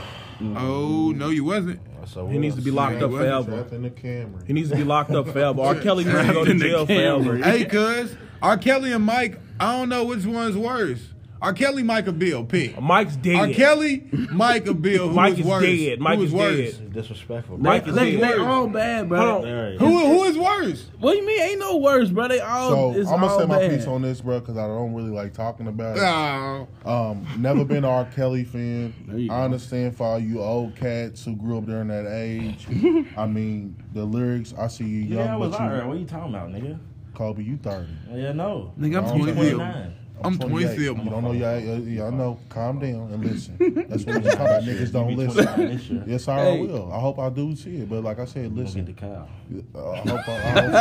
Oh, 0.57 1.13
no, 1.17 1.31
you 1.31 1.45
wasn't. 1.45 1.81
So 2.07 2.27
He 2.27 2.39
needs 2.39 2.55
to 2.57 2.63
be 2.63 2.71
locked 2.71 3.03
up 3.03 3.11
Yeah, 3.13 3.19
forever. 3.19 3.67
In 3.75 3.83
the 3.83 3.91
Camry. 3.91 4.47
He 4.47 4.53
needs 4.53 4.71
to 4.71 4.77
be 4.77 4.85
locked 4.85 5.11
up 5.11 5.29
forever. 5.29 5.63
R. 5.63 5.75
Kelly 5.81 6.05
needs 6.05 6.27
to 6.27 6.33
go 6.33 6.45
to 6.45 6.51
in 6.51 6.59
the 6.59 6.65
jail 6.65 6.87
forever. 6.87 7.37
hey, 7.39 7.65
cuz, 7.65 8.15
R. 8.43 8.59
Kelly 8.59 8.93
and 8.93 9.05
Mike, 9.05 9.41
I 9.59 9.77
don't 9.77 9.89
know 9.89 10.05
which 10.05 10.25
one's 10.27 10.57
worse. 10.57 11.01
R. 11.43 11.53
Kelly, 11.53 11.83
Mike, 11.83 12.09
or 12.09 12.13
Bill? 12.13 12.43
Pick. 12.45 12.81
Mike's 12.81 13.17
dead. 13.17 13.37
R. 13.37 13.49
Kelly, 13.49 14.05
Mike, 14.33 14.67
or 14.67 14.73
Bill? 14.73 15.09
Who 15.09 15.15
Mike 15.15 15.33
was 15.33 15.41
is 15.41 15.47
worse? 15.47 15.65
dead. 15.65 16.01
Mike 16.01 16.15
who 16.17 16.21
was 16.23 16.31
is 16.31 16.35
worse? 16.35 16.73
dead. 16.79 16.93
disrespectful. 16.95 17.59
Mike 17.59 17.87
is 17.87 17.95
they, 17.95 18.17
dead. 18.17 18.39
they 18.39 18.39
all 18.43 18.67
bad, 18.67 19.09
bro. 19.11 19.43
Hold 19.43 19.79
Who, 19.79 19.99
who 20.07 20.25
is 20.25 20.39
worse? 20.39 20.87
What 20.99 21.13
do 21.13 21.19
you 21.19 21.27
mean? 21.27 21.41
Ain't 21.43 21.59
no 21.61 21.77
worse, 21.77 22.09
bro. 22.09 22.29
They 22.29 22.41
all. 22.41 22.71
So 22.95 22.99
it's 23.01 23.11
I'm 23.11 23.21
gonna 23.21 23.33
all 23.33 23.41
say 23.41 23.47
my 23.47 23.59
bad. 23.59 23.71
piece 23.73 23.87
on 23.87 24.01
this, 24.03 24.23
bro, 24.23 24.41
because 24.41 24.57
I 24.57 24.67
don't 24.67 24.95
really 24.95 25.11
like 25.11 25.35
talking 25.35 25.67
about 25.67 25.97
it. 25.99 26.03
Oh, 26.03 26.67
Um, 27.11 27.27
never 27.39 27.65
been 27.65 27.85
a 27.85 27.91
R. 27.91 28.05
Kelly 28.07 28.45
fan. 28.45 28.95
There 29.09 29.19
you 29.19 29.31
I 29.31 29.37
go. 29.39 29.43
understand 29.45 29.97
for 29.97 30.07
all 30.07 30.19
you 30.19 30.41
old 30.41 30.75
cats 30.77 31.25
who 31.25 31.37
grew 31.37 31.59
up 31.59 31.67
during 31.67 31.89
that 31.89 32.07
age. 32.11 32.67
I 33.19 33.27
mean, 33.27 33.77
the 33.93 34.05
lyrics. 34.05 34.55
I 34.59 34.69
see 34.69 34.85
you 34.85 35.01
young, 35.03 35.19
Yeah, 35.27 35.35
I 35.35 35.37
was 35.37 35.51
but 35.51 35.83
you, 35.83 35.89
What 35.89 35.99
you 35.99 36.07
talking 36.07 36.35
about, 36.35 36.49
nigga? 36.51 36.79
Kobe, 37.15 37.43
you 37.45 37.57
thirty. 37.59 37.93
Yeah, 38.13 38.33
no. 38.33 38.73
nigga, 38.79 38.99
I'm 38.99 39.05
I'm 39.05 39.19
27. 39.19 39.57
29. 39.59 39.95
I'm 40.25 40.39
28. 40.39 40.49
27. 40.77 41.05
You 41.05 41.11
don't 41.11 41.23
know, 41.25 41.33
y'all, 41.33 41.61
yeah, 41.61 42.07
I 42.07 42.11
know. 42.11 42.39
Calm 42.49 42.79
down 42.79 43.11
and 43.13 43.25
listen. 43.25 43.57
That's 43.89 44.05
what 44.05 44.17
I'm 44.17 44.23
talking 44.23 44.37
about. 44.41 44.63
Niggas 44.65 44.93
don't 44.93 45.11
You 45.11 45.17
be 45.17 45.27
listen. 45.27 45.45
29 45.47 45.77
this 45.77 45.87
year. 45.91 46.05
Yes, 46.07 46.29
I 46.29 46.41
Hey. 46.45 46.61
will. 46.67 46.93
I 46.93 46.99
hope 46.99 47.19
I 47.19 47.29
do 47.31 47.55
see 47.57 47.77
it, 47.77 47.89
but 47.91 48.03
like 48.03 48.19
I 48.19 48.25
said, 48.25 48.45
You 48.45 48.49
gonna 48.51 48.63
get 48.65 48.73
the 48.75 48.81
listen. 48.81 48.95
cow. 48.95 49.29
Uh, 49.75 49.91
I 49.91 49.97
hope 49.99 50.29
I, 50.29 50.33
I, 50.33 50.51
hope 50.51 50.75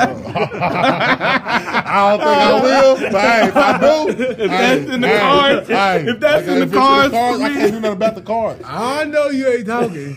I, 0.64 1.84
I 1.86 2.10
don't 2.10 2.20
think 2.20 2.38
I 2.42 2.62
will, 2.62 2.96
but 3.12 3.22
hey, 3.22 3.48
if 3.48 3.56
I 3.56 3.78
do, 3.80 4.10
if 4.10 4.50
that's 4.50 4.90
in 4.92 5.02
the 5.02 5.08
cards- 5.08 5.70
if 6.10 6.20
that's 6.20 6.48
in 6.48 6.60
the 6.70 6.76
cards 6.76 7.14
for 7.14 7.18
I 7.18 7.38
me. 7.50 7.56
can't 7.56 7.72
do 7.74 7.80
nothing 7.80 7.98
about 7.98 8.16
the 8.16 8.22
cards. 8.22 8.62
I 8.66 9.06
know 9.06 9.28
you 9.30 9.48
ain't 9.48 9.68
talking. 9.68 10.16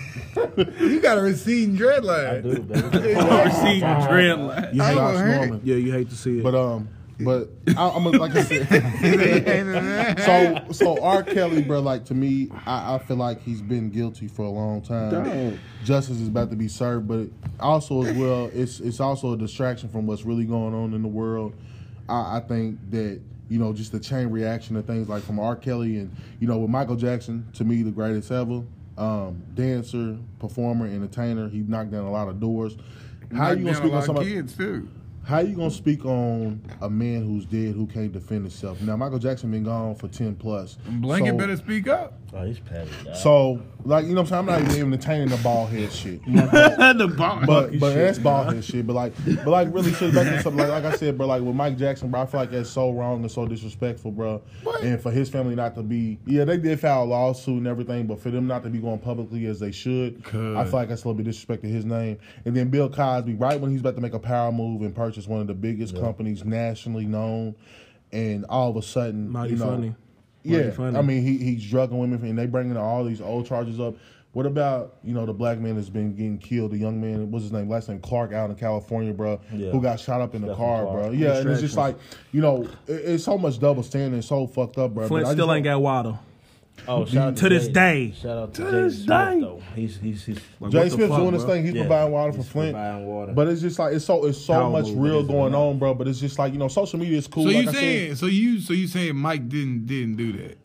you 0.80 1.00
got 1.00 1.18
a 1.18 1.22
receding 1.22 1.74
dread 1.76 2.04
I 2.04 2.06
line. 2.06 2.42
do, 2.42 2.58
baby. 2.62 3.14
Receive 3.14 3.80
dread 3.80 4.38
line. 4.38 4.68
You 4.74 4.82
I 4.82 4.86
hate, 4.88 4.94
gonna 4.94 4.94
Josh 4.94 5.16
hurt. 5.16 5.36
Norman. 5.36 5.60
yeah, 5.64 5.76
you 5.76 5.92
hate 5.92 6.10
to 6.10 6.16
see 6.16 6.38
it. 6.38 6.42
But 6.42 6.54
um, 6.54 6.88
but 7.20 7.48
I, 7.76 7.88
I'm 7.88 8.04
gonna- 8.04 8.18
like 8.18 8.34
I 8.36 8.42
said. 8.42 8.66
so 10.68 10.72
so 10.72 11.02
R. 11.02 11.22
Kelly, 11.22 11.62
bro, 11.62 11.80
like 11.80 12.04
to 12.06 12.14
me, 12.14 12.50
I, 12.66 12.94
I 12.94 12.98
feel 12.98 13.16
like 13.16 13.42
he's 13.42 13.62
been 13.62 13.90
guilty 13.90 14.28
for 14.28 14.42
a 14.44 14.50
long 14.50 14.82
time. 14.82 15.10
Justice 15.84 16.20
is 16.20 16.28
about 16.28 16.50
to 16.50 16.56
be 16.56 16.68
served, 16.68 17.08
but 17.08 17.28
also 17.60 18.02
as 18.04 18.16
well, 18.16 18.50
it's 18.52 18.80
it's 18.80 19.00
also 19.00 19.32
a 19.32 19.36
distraction 19.36 19.88
from 19.88 20.06
what's 20.06 20.24
really 20.24 20.44
going 20.44 20.74
on 20.74 20.92
in 20.94 21.02
the 21.02 21.08
world. 21.08 21.54
I, 22.08 22.36
I 22.36 22.40
think 22.40 22.78
that 22.90 23.20
you 23.48 23.58
know 23.58 23.72
just 23.72 23.92
the 23.92 24.00
chain 24.00 24.28
reaction 24.28 24.76
of 24.76 24.84
things 24.86 25.08
like 25.08 25.22
from 25.22 25.38
R. 25.38 25.56
Kelly 25.56 25.98
and 25.98 26.14
you 26.40 26.46
know 26.48 26.58
with 26.58 26.70
Michael 26.70 26.96
Jackson, 26.96 27.46
to 27.54 27.64
me 27.64 27.82
the 27.82 27.90
greatest 27.90 28.30
ever. 28.30 28.62
Um, 28.98 29.42
dancer, 29.54 30.16
performer, 30.38 30.86
entertainer. 30.86 31.48
He 31.50 31.58
knocked 31.58 31.90
down 31.90 32.04
a 32.06 32.10
lot 32.10 32.28
of 32.28 32.40
doors. 32.40 32.76
How 33.34 33.48
are 33.48 33.54
you 33.54 33.64
gonna 33.64 33.76
speak 33.76 33.92
on 33.92 34.02
somebody? 34.02 34.32
kids 34.32 34.56
too. 34.56 34.88
How 35.26 35.40
you 35.40 35.56
gonna 35.56 35.72
speak 35.72 36.04
on 36.04 36.62
a 36.80 36.88
man 36.88 37.24
who's 37.26 37.46
dead 37.46 37.74
who 37.74 37.88
can't 37.88 38.12
defend 38.12 38.42
himself? 38.42 38.80
Now 38.80 38.96
Michael 38.96 39.18
Jackson 39.18 39.50
been 39.50 39.64
gone 39.64 39.96
for 39.96 40.06
ten 40.06 40.36
plus. 40.36 40.78
Blanket 40.86 41.30
so, 41.30 41.36
better 41.36 41.56
speak 41.56 41.88
up. 41.88 42.12
Oh, 42.32 42.44
he's 42.44 42.60
petty. 42.60 42.90
So 43.14 43.60
like 43.84 44.04
you 44.04 44.14
know 44.14 44.22
what 44.22 44.32
I'm 44.32 44.46
saying? 44.46 44.58
I'm 44.58 44.64
not 44.64 44.76
even 44.76 44.92
entertaining 44.92 45.28
the 45.28 45.36
bald 45.38 45.70
head 45.70 45.92
shit. 45.92 46.24
the 46.26 47.12
bar. 47.16 47.44
But 47.44 47.78
but 47.80 47.94
that's 47.94 48.20
bald 48.20 48.54
head 48.54 48.64
shit. 48.64 48.86
But 48.86 48.92
like 48.92 49.14
but 49.24 49.48
like 49.48 49.72
really 49.72 49.92
shit 49.94 50.14
back 50.14 50.26
to 50.26 50.42
something 50.42 50.58
like 50.58 50.82
like 50.82 50.92
I 50.92 50.96
said, 50.96 51.18
bro. 51.18 51.26
Like 51.26 51.42
with 51.42 51.56
Mike 51.56 51.76
Jackson, 51.76 52.10
bro, 52.10 52.22
I 52.22 52.26
feel 52.26 52.40
like 52.40 52.50
that's 52.50 52.70
so 52.70 52.92
wrong 52.92 53.22
and 53.22 53.30
so 53.30 53.46
disrespectful, 53.46 54.12
bro. 54.12 54.42
What? 54.62 54.82
And 54.82 55.00
for 55.00 55.10
his 55.10 55.28
family 55.28 55.54
not 55.54 55.74
to 55.76 55.82
be, 55.82 56.18
yeah, 56.26 56.44
they 56.44 56.56
did 56.56 56.78
file 56.78 57.02
a 57.02 57.04
lawsuit 57.04 57.58
and 57.58 57.66
everything, 57.66 58.06
but 58.06 58.20
for 58.20 58.30
them 58.30 58.46
not 58.46 58.62
to 58.64 58.68
be 58.68 58.78
going 58.78 58.98
publicly 58.98 59.46
as 59.46 59.58
they 59.58 59.72
should, 59.72 60.22
Good. 60.22 60.56
I 60.56 60.64
feel 60.64 60.74
like 60.74 60.88
that's 60.88 61.02
a 61.02 61.08
little 61.08 61.16
bit 61.16 61.24
disrespect 61.24 61.62
to 61.62 61.68
his 61.68 61.84
name. 61.84 62.18
And 62.44 62.56
then 62.56 62.68
Bill 62.68 62.88
Cosby, 62.88 63.34
right 63.34 63.58
when 63.58 63.70
he's 63.70 63.80
about 63.80 63.96
to 63.96 64.00
make 64.02 64.14
a 64.14 64.18
power 64.18 64.52
move 64.52 64.82
and 64.82 64.94
purchase 64.94 65.15
one 65.26 65.40
of 65.40 65.46
the 65.46 65.54
biggest 65.54 65.94
companies 65.98 66.44
nationally 66.44 67.06
known, 67.06 67.54
and 68.12 68.44
all 68.48 68.70
of 68.70 68.76
a 68.76 68.82
sudden, 68.82 69.30
Mighty 69.30 69.54
you 69.54 69.58
know, 69.58 69.66
funny. 69.66 69.94
yeah, 70.42 70.70
funny. 70.70 70.98
I 70.98 71.02
mean, 71.02 71.22
he 71.22 71.38
he's 71.38 71.64
drugging 71.68 71.98
women, 71.98 72.22
and 72.24 72.38
they 72.38 72.46
bringing 72.46 72.76
all 72.76 73.04
these 73.04 73.20
old 73.20 73.46
charges 73.46 73.80
up. 73.80 73.94
What 74.32 74.44
about 74.44 74.96
you 75.02 75.14
know 75.14 75.24
the 75.24 75.32
black 75.32 75.58
man 75.58 75.76
that's 75.76 75.88
been 75.88 76.14
getting 76.14 76.36
killed? 76.36 76.72
The 76.72 76.76
young 76.76 77.00
man, 77.00 77.30
what's 77.30 77.44
his 77.44 77.52
name? 77.52 77.70
Last 77.70 77.88
name 77.88 78.00
Clark 78.00 78.34
out 78.34 78.50
in 78.50 78.56
California, 78.56 79.14
bro, 79.14 79.40
Yeah. 79.50 79.70
who 79.70 79.80
got 79.80 79.98
shot 79.98 80.20
up 80.20 80.34
in 80.34 80.42
the 80.42 80.48
Stephon 80.48 80.56
car, 80.56 80.82
Clark. 80.84 81.02
bro. 81.04 81.10
Yeah, 81.12 81.38
and 81.38 81.48
it's 81.48 81.62
just 81.62 81.76
like 81.78 81.96
you 82.32 82.42
know, 82.42 82.68
it, 82.86 82.92
it's 82.92 83.24
so 83.24 83.38
much 83.38 83.58
double 83.58 83.82
standard, 83.82 84.22
so 84.24 84.46
fucked 84.46 84.76
up, 84.76 84.92
bro. 84.92 85.08
Flint 85.08 85.24
But 85.24 85.30
I 85.30 85.32
still 85.32 85.50
ain't 85.52 85.64
got 85.64 85.80
water. 85.80 86.18
Oh, 86.88 87.04
shout 87.06 87.16
out 87.28 87.36
to 87.38 87.48
this 87.48 87.68
day. 87.68 88.12
Shout 88.20 88.38
out 88.38 88.54
to, 88.54 88.64
To 88.64 88.70
Jay 88.70 88.80
this 88.82 88.94
Smith, 89.04 89.06
day. 89.08 89.40
though. 89.40 89.62
He's 89.74 89.96
he's 89.98 90.24
he's 90.24 90.40
Like, 90.60 90.72
Jay 90.72 90.88
Smith's 90.88 91.08
fuck, 91.08 91.18
doing 91.20 91.32
his 91.34 91.44
bro? 91.44 91.54
thing. 91.54 91.64
He's 91.66 91.74
Yeah, 91.74 91.82
providing 91.82 92.12
water 92.12 92.32
he's 92.36 92.44
for 92.46 92.50
Flint. 92.52 92.72
providing 92.74 93.06
water. 93.06 93.32
But 93.32 93.48
it's 93.48 93.60
just 93.60 93.78
like 93.78 93.94
it's 93.94 94.04
so 94.04 94.24
it's 94.26 94.38
so 94.38 94.52
Power 94.54 94.70
much 94.70 94.88
real 94.90 95.22
going 95.22 95.54
on, 95.54 95.78
bro. 95.78 95.94
But 95.94 96.08
it's 96.08 96.20
just 96.20 96.38
like 96.38 96.52
you 96.52 96.58
know, 96.58 96.68
social 96.68 96.98
media 96.98 97.18
is 97.18 97.26
cool. 97.26 97.44
So 97.44 97.48
like 97.50 97.56
you 97.64 97.70
I 97.70 97.72
said. 97.72 97.80
saying? 97.80 98.14
So 98.16 98.26
you? 98.26 98.60
So 98.60 98.72
you 98.72 98.86
saying 98.86 99.16
Mike 99.16 99.48
didn't 99.48 99.86
didn't 99.86 100.16
do 100.16 100.32
that? 100.34 100.58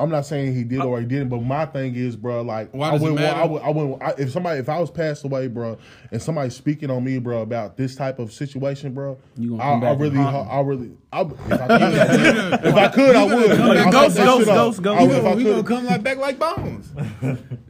I'm 0.00 0.10
not 0.10 0.26
saying 0.26 0.56
he 0.56 0.64
did 0.64 0.80
or 0.80 0.98
he 0.98 1.06
didn't, 1.06 1.28
but 1.28 1.40
my 1.42 1.66
thing 1.66 1.94
is, 1.94 2.16
bro, 2.16 2.42
like 2.42 2.68
Why 2.74 2.88
I 2.88 2.90
does 2.92 3.00
it 3.00 3.04
wouldn't, 3.04 3.20
want- 3.20 3.36
matter? 3.36 3.40
I 3.40 3.44
would, 3.46 3.62
I 3.62 3.68
wouldn't, 3.70 4.02
I, 4.02 4.10
if 4.18 4.32
somebody, 4.32 4.58
if 4.58 4.68
I 4.68 4.80
was 4.80 4.90
passed 4.90 5.24
away, 5.24 5.46
bro, 5.46 5.78
and 6.10 6.20
somebody 6.20 6.50
speaking 6.50 6.90
on 6.90 7.04
me, 7.04 7.18
bro, 7.18 7.42
about 7.42 7.76
this 7.76 7.94
type 7.94 8.18
of 8.18 8.32
situation, 8.32 8.92
bro, 8.92 9.16
You 9.36 9.50
gonna 9.50 9.62
I, 9.62 9.66
come 9.70 9.80
back 9.80 9.88
I 9.88 9.92
and 9.92 10.00
really, 10.00 10.16
haunt 10.16 10.50
I, 10.50 10.60
really, 10.62 10.90
I, 11.12 11.20
if 11.22 11.52
I 11.52 11.66
could, 11.78 12.64
if 12.66 12.74
I 12.74 12.88
could, 12.88 13.16
I 13.16 13.24
would. 13.24 13.56
come 13.56 13.68
back. 13.68 13.86
I'll 13.86 13.92
Ghost, 13.92 14.16
ghost, 14.16 14.46
ghost, 14.46 14.82
ghost. 14.82 14.98
I 15.00 15.02
We 15.04 15.08
would- 15.08 15.16
if 15.18 15.24
I 15.24 15.30
gonna, 15.30 15.44
gonna 15.44 15.62
come 15.62 15.86
like 15.86 16.02
back 16.02 16.16
like 16.18 16.38
bones. 16.40 16.92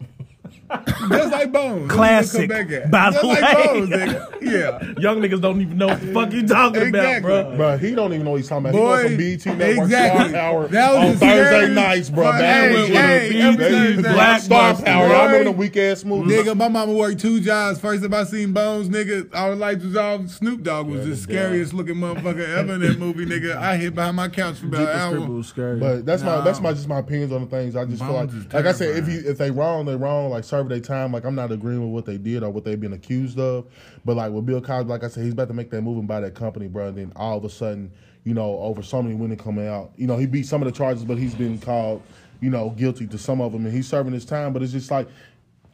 Just 1.08 1.32
like 1.32 1.52
bones. 1.52 1.90
Classic, 1.90 2.48
That's 2.48 2.60
what 2.64 2.68
we 2.68 2.74
gonna 2.74 2.80
come 2.82 2.90
by 2.90 3.10
back 3.10 3.12
the 3.12 3.20
Just 3.20 3.24
way. 3.24 3.40
like 3.40 3.64
bones, 3.66 3.90
nigga. 3.90 4.42
Yeah. 4.44 5.00
Young 5.00 5.20
niggas 5.20 5.40
don't 5.40 5.60
even 5.60 5.78
know 5.78 5.86
what 5.88 6.00
the 6.00 6.12
fuck 6.12 6.32
you 6.32 6.46
talking 6.46 6.82
Exactly. 6.82 7.32
about, 7.32 7.48
bro. 7.48 7.56
Bro, 7.56 7.78
he 7.78 7.94
don't 7.94 8.12
even 8.12 8.24
know 8.24 8.32
what 8.32 8.36
he's 8.38 8.48
talking 8.48 8.66
about. 8.70 8.72
Boy, 8.78 9.08
he 9.08 9.16
goes 9.36 9.42
from 9.44 9.58
BET 9.58 9.58
Network 9.58 9.84
exactly. 9.84 10.28
Star 10.30 10.40
Power 10.40 10.68
That 10.68 10.92
was 10.92 10.98
on 11.04 11.12
the 11.12 11.18
Thursday 11.18 11.74
nights, 11.74 12.10
bro. 12.10 12.24
But 12.24 12.38
Back 12.38 12.70
hey, 12.70 12.74
when 12.74 12.86
hey, 12.86 12.92
they 12.92 13.40
every 13.40 13.40
used 13.40 13.58
Thursday. 13.58 14.12
Black 14.14 14.40
Star 14.42 14.74
Power. 14.74 15.08
boy. 15.08 15.14
Y'all 15.14 15.26
remember 15.26 15.44
the 15.44 15.52
weak 15.52 15.76
ass 15.76 16.04
movie? 16.04 16.30
Nigga, 16.30 16.56
my 16.56 16.68
mama 16.68 16.92
worked 16.92 17.20
two 17.20 17.40
jobs. 17.40 17.78
First 17.80 18.02
time 18.02 18.14
I 18.14 18.24
seen 18.24 18.52
Bones, 18.52 18.88
nigga, 18.88 19.34
all 19.34 19.50
the 19.50 19.56
lights 19.56 19.84
was 19.84 19.96
off. 19.96 20.28
Snoop 20.28 20.62
Dogg 20.62 20.88
was 20.88 21.06
the 21.06 21.16
scariest 21.16 21.72
looking 21.74 21.96
motherfucker 21.96 22.46
ever 22.56 22.74
in 22.74 22.80
that 22.80 22.98
movie, 22.98 23.26
nigga. 23.26 23.56
I 23.56 23.76
hit 23.76 23.94
behind 23.94 24.16
my 24.16 24.28
couch 24.28 24.56
for 24.58 24.66
about 24.66 24.82
an 24.82 24.88
hour. 25.28 25.42
Scary. 25.42 25.78
But 25.80 26.04
that's 26.06 26.22
my 26.22 26.36
No. 26.36 26.42
that's 26.42 26.60
my 26.60 26.72
just 26.72 26.88
my 26.88 26.98
opinions 26.98 27.32
on 27.32 27.40
the 27.42 27.46
things. 27.46 27.76
I 27.76 27.84
just 27.84 28.02
feel 28.02 28.12
like, 28.12 28.30
like 28.52 28.66
I 28.66 28.72
said, 28.72 28.96
if 28.96 29.08
you 29.08 29.22
if 29.24 29.38
they 29.38 29.50
wrong, 29.50 29.84
they 29.86 29.96
wrong. 29.96 30.30
Like 30.30 30.44
serve 30.64 30.68
their 30.70 30.80
time. 30.80 31.12
Like 31.12 31.24
I'm 31.24 31.34
not 31.34 31.52
agreeing 31.52 31.80
with 31.80 31.90
what 31.90 32.06
they 32.06 32.18
did 32.18 32.42
or 32.42 32.50
what 32.50 32.64
they've 32.64 32.80
been 32.80 32.92
accused 32.92 33.38
of. 33.38 33.66
But 34.04 34.16
like 34.16 34.32
with 34.32 34.46
Bill 34.46 34.60
Cosby, 34.60 34.88
like 34.88 35.04
I 35.04 35.08
said, 35.08 35.24
he's 35.24 35.32
about 35.32 35.48
to 35.48 35.54
make 35.54 35.70
that 35.70 35.82
move 35.82 35.98
and 35.98 36.08
buy 36.08 36.20
that 36.20 36.34
company, 36.34 36.66
bro. 36.68 36.88
And 36.88 36.98
then 36.98 37.12
all 37.16 37.38
of 37.38 37.44
a 37.44 37.50
sudden, 37.50 37.92
you 38.24 38.34
know, 38.34 38.58
over 38.60 38.82
so 38.82 39.02
many 39.02 39.14
women 39.14 39.36
coming 39.36 39.68
out, 39.68 39.92
you 39.96 40.06
know, 40.06 40.16
he 40.16 40.26
beat 40.26 40.46
some 40.46 40.62
of 40.62 40.66
the 40.66 40.72
charges, 40.72 41.04
but 41.04 41.18
he's 41.18 41.34
been 41.34 41.58
called, 41.58 42.02
you 42.40 42.50
know, 42.50 42.70
guilty 42.70 43.06
to 43.08 43.18
some 43.18 43.40
of 43.40 43.52
them, 43.52 43.66
and 43.66 43.74
he's 43.74 43.86
serving 43.88 44.12
his 44.12 44.24
time. 44.24 44.52
But 44.52 44.62
it's 44.62 44.72
just 44.72 44.90
like. 44.90 45.08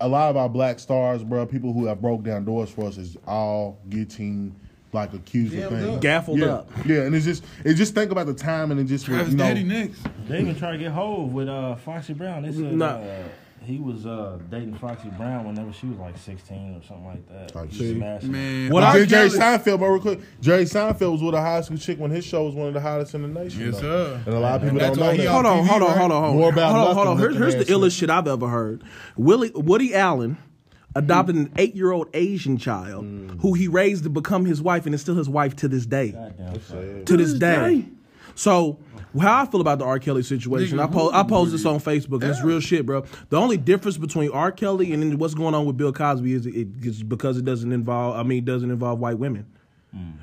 A 0.02 0.08
lot 0.08 0.30
of 0.30 0.36
our 0.38 0.48
black 0.48 0.78
stars, 0.78 1.22
bro, 1.22 1.44
people 1.44 1.74
who 1.74 1.84
have 1.84 2.00
broke 2.00 2.22
down 2.22 2.46
doors 2.46 2.70
for 2.70 2.86
us, 2.86 2.96
is 2.96 3.18
all 3.26 3.78
getting 3.90 4.56
like 4.94 5.12
accused 5.12 5.54
of 5.54 5.68
things. 5.68 6.00
Gaffled 6.00 6.38
yeah. 6.38 6.46
up. 6.46 6.70
Yeah, 6.86 7.02
and 7.02 7.14
it's 7.14 7.26
just, 7.26 7.44
it's 7.66 7.76
just 7.76 7.94
think 7.94 8.10
about 8.10 8.24
the 8.24 8.32
time 8.32 8.70
and 8.70 8.80
it 8.80 8.84
just, 8.84 9.04
Travis 9.04 9.32
you 9.32 9.36
know, 9.36 9.44
Daddy 9.44 9.62
next. 9.62 10.00
They 10.26 10.40
even 10.40 10.56
try 10.56 10.72
to 10.72 10.78
get 10.78 10.92
hold 10.92 11.34
with 11.34 11.50
uh, 11.50 11.76
Foxy 11.76 12.14
Brown. 12.14 12.44
They 12.44 12.52
said 12.52 12.72
Nah. 12.72 12.86
uh, 12.86 13.22
he 13.62 13.78
was 13.78 14.06
uh, 14.06 14.38
dating 14.50 14.74
Foxy 14.76 15.10
Brown 15.10 15.46
whenever 15.46 15.72
she 15.72 15.86
was 15.86 15.98
like 15.98 16.16
16 16.16 16.76
or 16.76 16.86
something 16.86 17.04
like 17.04 17.28
that. 17.28 17.54
Like, 17.54 17.70
see? 17.72 17.94
Man, 17.94 18.70
What 18.70 18.82
R. 18.82 18.96
I 18.96 19.04
Jerry 19.04 19.28
Seinfeld, 19.28 19.80
but 19.80 19.86
real 19.86 20.00
quick, 20.00 20.20
Jerry 20.40 20.64
Seinfeld 20.64 21.12
was 21.12 21.22
with 21.22 21.34
a 21.34 21.40
high 21.40 21.60
school 21.60 21.76
chick 21.76 21.98
when 21.98 22.10
his 22.10 22.24
show 22.24 22.44
was 22.44 22.54
one 22.54 22.68
of 22.68 22.74
the 22.74 22.80
hottest 22.80 23.14
in 23.14 23.22
the 23.22 23.28
nation. 23.28 23.66
Yes, 23.66 23.74
though. 23.80 23.80
sir. 23.80 24.22
And 24.26 24.34
a 24.34 24.40
lot 24.40 24.56
of 24.56 24.62
people 24.62 24.78
don't 24.78 24.96
know 24.96 25.10
he 25.10 25.18
that. 25.18 25.28
Hold 25.28 25.46
on, 25.46 25.64
TV, 25.64 25.66
hold 25.66 25.82
on, 25.82 25.90
hold 25.98 26.10
on, 26.10 26.10
hold 26.10 26.12
on. 26.12 26.36
More 26.36 26.52
about 26.52 26.74
hold 26.74 26.88
on, 26.88 26.94
hold 26.94 27.08
on. 27.08 27.18
Here's, 27.18 27.36
here's 27.36 27.54
the 27.56 27.64
the 27.64 27.72
illest 27.72 27.98
shit 27.98 28.08
I've 28.08 28.26
ever 28.26 28.48
heard. 28.48 28.82
Willie, 29.16 29.50
Woody 29.54 29.94
Allen 29.94 30.38
adopted 30.96 31.36
an 31.36 31.52
eight-year-old 31.56 32.08
Asian 32.14 32.56
child 32.56 33.04
who 33.40 33.52
he 33.54 33.68
raised 33.68 34.04
to 34.04 34.10
become 34.10 34.46
his 34.46 34.62
wife, 34.62 34.86
and 34.86 34.94
is 34.94 35.02
still 35.02 35.16
his 35.16 35.28
wife 35.28 35.54
to 35.56 35.68
this 35.68 35.86
day. 35.86 36.12
Goddamn. 36.12 37.04
To 37.04 37.16
this 37.16 37.34
day. 37.34 37.84
So. 38.34 38.78
How 39.18 39.42
I 39.42 39.46
feel 39.46 39.60
about 39.60 39.78
the 39.80 39.84
R. 39.84 39.98
Kelly 39.98 40.22
situation, 40.22 40.78
Nigga, 40.78 40.88
I 40.88 40.92
po- 40.92 41.10
I 41.12 41.22
posed 41.24 41.52
this 41.52 41.66
on 41.66 41.80
Facebook, 41.80 42.22
and 42.22 42.30
it's 42.30 42.42
real 42.42 42.60
shit, 42.60 42.86
bro. 42.86 43.04
The 43.28 43.36
only 43.36 43.56
difference 43.56 43.98
between 43.98 44.30
R. 44.30 44.52
Kelly 44.52 44.92
and 44.92 45.18
what's 45.18 45.34
going 45.34 45.54
on 45.54 45.66
with 45.66 45.76
Bill 45.76 45.92
Cosby 45.92 46.32
is 46.32 46.46
it, 46.46 46.68
it's 46.80 47.02
because 47.02 47.36
it 47.36 47.44
doesn't 47.44 47.72
involve. 47.72 48.16
I 48.16 48.22
mean, 48.22 48.38
it 48.38 48.44
doesn't 48.44 48.70
involve 48.70 48.98
white 49.00 49.18
women. 49.18 49.46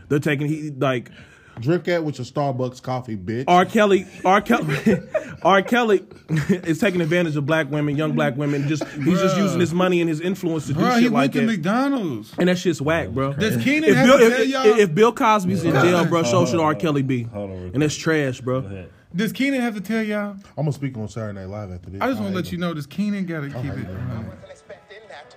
They're 0.07 0.19
taking 0.19 0.47
he 0.47 0.69
like 0.71 1.11
Drink 1.59 1.85
that 1.85 2.03
with 2.03 2.17
your 2.19 2.25
Starbucks 2.25 2.81
coffee, 2.81 3.17
bitch. 3.17 3.45
R. 3.47 3.65
Kelly, 3.65 4.05
R. 4.23 4.41
Kelly, 4.41 4.77
R. 5.43 5.61
Kelly 5.61 6.03
is 6.49 6.79
taking 6.79 7.01
advantage 7.01 7.35
of 7.35 7.45
black 7.45 7.69
women, 7.71 7.95
young 7.97 8.13
black 8.13 8.35
women. 8.37 8.67
Just 8.67 8.83
he's 8.89 9.19
just 9.19 9.35
Bruh. 9.35 9.43
using 9.43 9.59
his 9.59 9.73
money 9.73 9.99
and 10.01 10.09
his 10.09 10.21
influence 10.21 10.67
to 10.67 10.73
do 10.73 10.79
Bro, 10.79 10.91
shit 10.91 10.99
he 11.03 11.09
like 11.09 11.13
went 11.13 11.33
to 11.33 11.39
that. 11.41 11.45
McDonald's. 11.47 12.33
and 12.37 12.47
that 12.49 12.57
shit's 12.57 12.81
whack, 12.81 13.09
bro. 13.09 13.33
Does 13.33 13.61
Kenan 13.63 13.89
If 13.89 13.95
have 13.95 14.05
Bill, 14.07 14.17
to 14.19 14.25
if, 14.27 14.35
tell 14.37 14.45
y'all? 14.45 14.65
if, 14.65 14.77
if 14.79 14.95
Bill 14.95 15.11
Cosby's 15.11 15.63
in 15.63 15.73
jail, 15.73 16.05
bro, 16.05 16.23
so 16.23 16.45
should 16.45 16.59
R. 16.59 16.75
Kelly 16.75 17.01
be. 17.01 17.23
Hold 17.23 17.51
on 17.51 17.63
real 17.63 17.73
And 17.73 17.81
that's 17.81 17.95
trash, 17.95 18.39
bro. 18.41 18.87
Does 19.15 19.31
Kenan 19.31 19.61
have 19.61 19.73
to 19.75 19.81
tell 19.81 20.03
y'all? 20.03 20.31
I'm 20.31 20.41
gonna 20.57 20.73
speak 20.73 20.95
on 20.97 21.07
Saturday 21.07 21.39
Night 21.39 21.49
Live 21.49 21.71
after 21.71 21.89
this. 21.89 22.01
I 22.01 22.07
just 22.09 22.19
want 22.19 22.33
to 22.33 22.35
let 22.35 22.51
you 22.51 22.57
know, 22.59 22.73
does 22.73 22.85
Kenan 22.85 23.25
got 23.25 23.41
to 23.41 23.47
keep 23.47 23.57
it? 23.71 23.87
wasn't 23.87 24.33
expecting 24.49 24.97
that. 25.09 25.35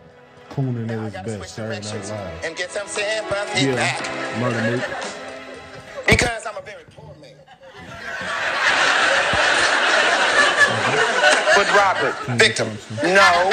Cooning 0.50 0.86
Now 0.86 1.02
I 1.02 1.06
at 1.06 1.12
gotta 1.12 1.30
his 1.30 1.38
best. 1.38 1.38
switch 1.38 1.48
Saturday 1.50 1.74
Night 1.76 1.82
directions 1.84 2.10
Live. 2.10 2.44
and 2.44 2.56
get 2.56 2.70
some 2.72 2.86
sympathy 2.88 3.66
Yeah, 3.66 3.74
back 3.76 4.40
murder 4.40 4.76
moot. 4.76 5.16
Because 6.10 6.44
I'm 6.44 6.56
a 6.56 6.62
very 6.62 6.82
poor 6.96 7.14
man. 7.20 7.36
But 11.54 11.72
Robert, 11.74 12.14
victim, 12.36 12.68
no. 13.04 13.50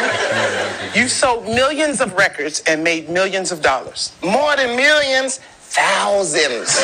You 0.96 1.08
sold 1.08 1.46
millions 1.46 2.02
of 2.02 2.14
records 2.14 2.64
and 2.66 2.84
made 2.84 3.10
millions 3.10 3.52
of 3.52 3.62
dollars. 3.62 4.12
More 4.24 4.56
than 4.56 4.76
millions, 4.76 5.38
thousands. 5.38 6.84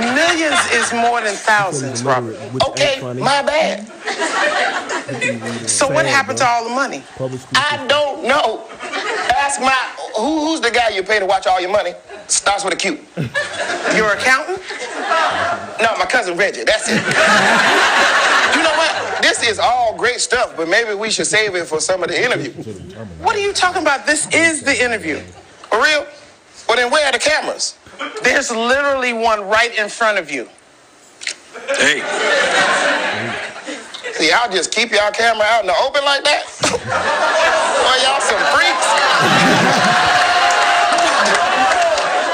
Millions 0.00 0.60
is 0.72 0.92
more 0.92 1.20
than 1.20 1.34
thousands, 1.34 2.02
Robert. 2.02 2.36
Okay, 2.68 3.00
my 3.00 3.42
bad. 3.42 3.90
So 5.68 5.86
what 5.88 6.04
happened 6.04 6.38
to 6.38 6.46
all 6.46 6.64
the 6.64 6.74
money? 6.74 7.04
I 7.54 7.84
don't 7.86 8.24
know. 8.24 8.66
Ask 9.36 9.60
my 9.60 9.70
who, 10.16 10.46
who's 10.46 10.60
the 10.60 10.70
guy 10.70 10.88
you 10.88 11.02
pay 11.02 11.18
to 11.20 11.26
watch 11.26 11.46
all 11.46 11.60
your 11.60 11.70
money? 11.70 11.92
Starts 12.26 12.64
with 12.64 12.74
a 12.74 12.76
Q. 12.76 12.98
Your 13.96 14.12
accountant? 14.12 14.60
No, 15.80 15.96
my 15.98 16.06
cousin 16.08 16.36
Reggie. 16.36 16.64
That's 16.64 16.88
it. 16.88 16.94
you 18.56 18.62
know 18.62 18.74
what? 18.76 19.22
This 19.22 19.48
is 19.48 19.58
all 19.58 19.96
great 19.96 20.20
stuff, 20.20 20.56
but 20.56 20.68
maybe 20.68 20.94
we 20.94 21.10
should 21.10 21.26
save 21.26 21.54
it 21.54 21.66
for 21.66 21.80
some 21.80 22.02
of 22.02 22.08
the 22.08 22.20
interview. 22.20 22.50
What 23.22 23.36
are 23.36 23.40
you 23.40 23.52
talking 23.52 23.82
about? 23.82 24.06
This 24.06 24.26
is 24.34 24.62
the 24.62 24.82
interview. 24.82 25.20
For 25.70 25.80
real? 25.80 26.06
Well, 26.68 26.76
then 26.76 26.90
where 26.90 27.06
are 27.06 27.12
the 27.12 27.18
cameras? 27.18 27.76
There's 28.22 28.50
literally 28.50 29.12
one 29.12 29.42
right 29.48 29.76
in 29.78 29.88
front 29.88 30.18
of 30.18 30.30
you. 30.30 30.48
Hey, 31.76 32.02
See, 34.16 34.32
I'll 34.32 34.50
just 34.50 34.72
keep 34.72 34.92
y'all 34.92 35.10
camera 35.10 35.44
out 35.44 35.60
in 35.60 35.66
the 35.66 35.76
open 35.84 36.02
like 36.02 36.24
that. 36.24 36.46
Boy, 36.62 37.96
y'all 38.00 38.20
some 38.24 38.40
freaks. 38.56 38.88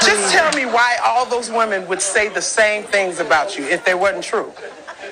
Just 0.05 0.33
tell 0.33 0.49
me 0.53 0.65
why 0.65 0.97
all 1.03 1.25
those 1.25 1.49
women 1.49 1.85
would 1.89 2.01
say 2.01 2.29
the 2.29 2.41
same 2.41 2.83
things 2.83 3.19
about 3.19 3.57
you 3.57 3.65
if 3.65 3.83
they 3.83 3.95
wasn't 3.95 4.23
true. 4.23 4.53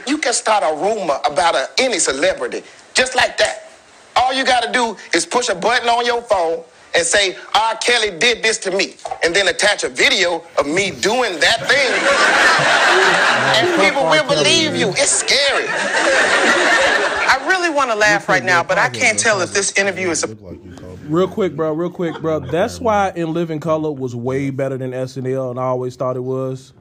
You 0.07 0.17
can 0.17 0.31
start 0.31 0.63
a 0.63 0.73
rumor 0.81 1.19
about 1.25 1.55
a, 1.55 1.69
any 1.77 1.99
celebrity 1.99 2.63
just 2.93 3.17
like 3.17 3.37
that. 3.37 3.69
All 4.15 4.33
you 4.33 4.45
got 4.45 4.63
to 4.63 4.71
do 4.71 4.95
is 5.13 5.25
push 5.25 5.49
a 5.49 5.55
button 5.55 5.89
on 5.89 6.05
your 6.05 6.21
phone 6.21 6.63
and 6.95 7.05
say, 7.05 7.35
R. 7.55 7.75
Kelly 7.77 8.17
did 8.17 8.43
this 8.43 8.57
to 8.59 8.71
me, 8.71 8.95
and 9.23 9.35
then 9.35 9.47
attach 9.47 9.83
a 9.83 9.89
video 9.89 10.43
of 10.57 10.67
me 10.67 10.91
doing 10.91 11.39
that 11.39 11.59
thing. 11.67 11.91
and 13.57 13.81
people 13.81 14.03
will 14.03 14.27
believe 14.27 14.75
you. 14.75 14.89
It's 14.89 15.11
scary. 15.11 15.67
I 15.69 17.47
really 17.47 17.69
want 17.69 17.91
to 17.91 17.95
laugh 17.95 18.27
right 18.27 18.43
now, 18.43 18.63
but 18.63 18.77
I 18.77 18.89
can't 18.89 19.17
tell 19.17 19.41
if 19.41 19.53
this 19.53 19.77
interview 19.77 20.09
is 20.09 20.23
a 20.23 20.27
Look 20.27 20.41
like 20.41 20.65
you, 20.65 20.73
Kobe. 20.73 21.01
Real 21.05 21.27
quick, 21.27 21.55
bro. 21.55 21.73
Real 21.73 21.89
quick, 21.89 22.19
bro. 22.21 22.39
That's 22.39 22.79
why 22.79 23.11
In 23.15 23.33
Living 23.33 23.59
Color 23.59 23.91
was 23.91 24.15
way 24.15 24.49
better 24.49 24.77
than 24.77 24.91
SNL, 24.91 25.51
and 25.51 25.59
I 25.59 25.63
always 25.63 25.95
thought 25.95 26.17
it 26.17 26.21
was. 26.23 26.73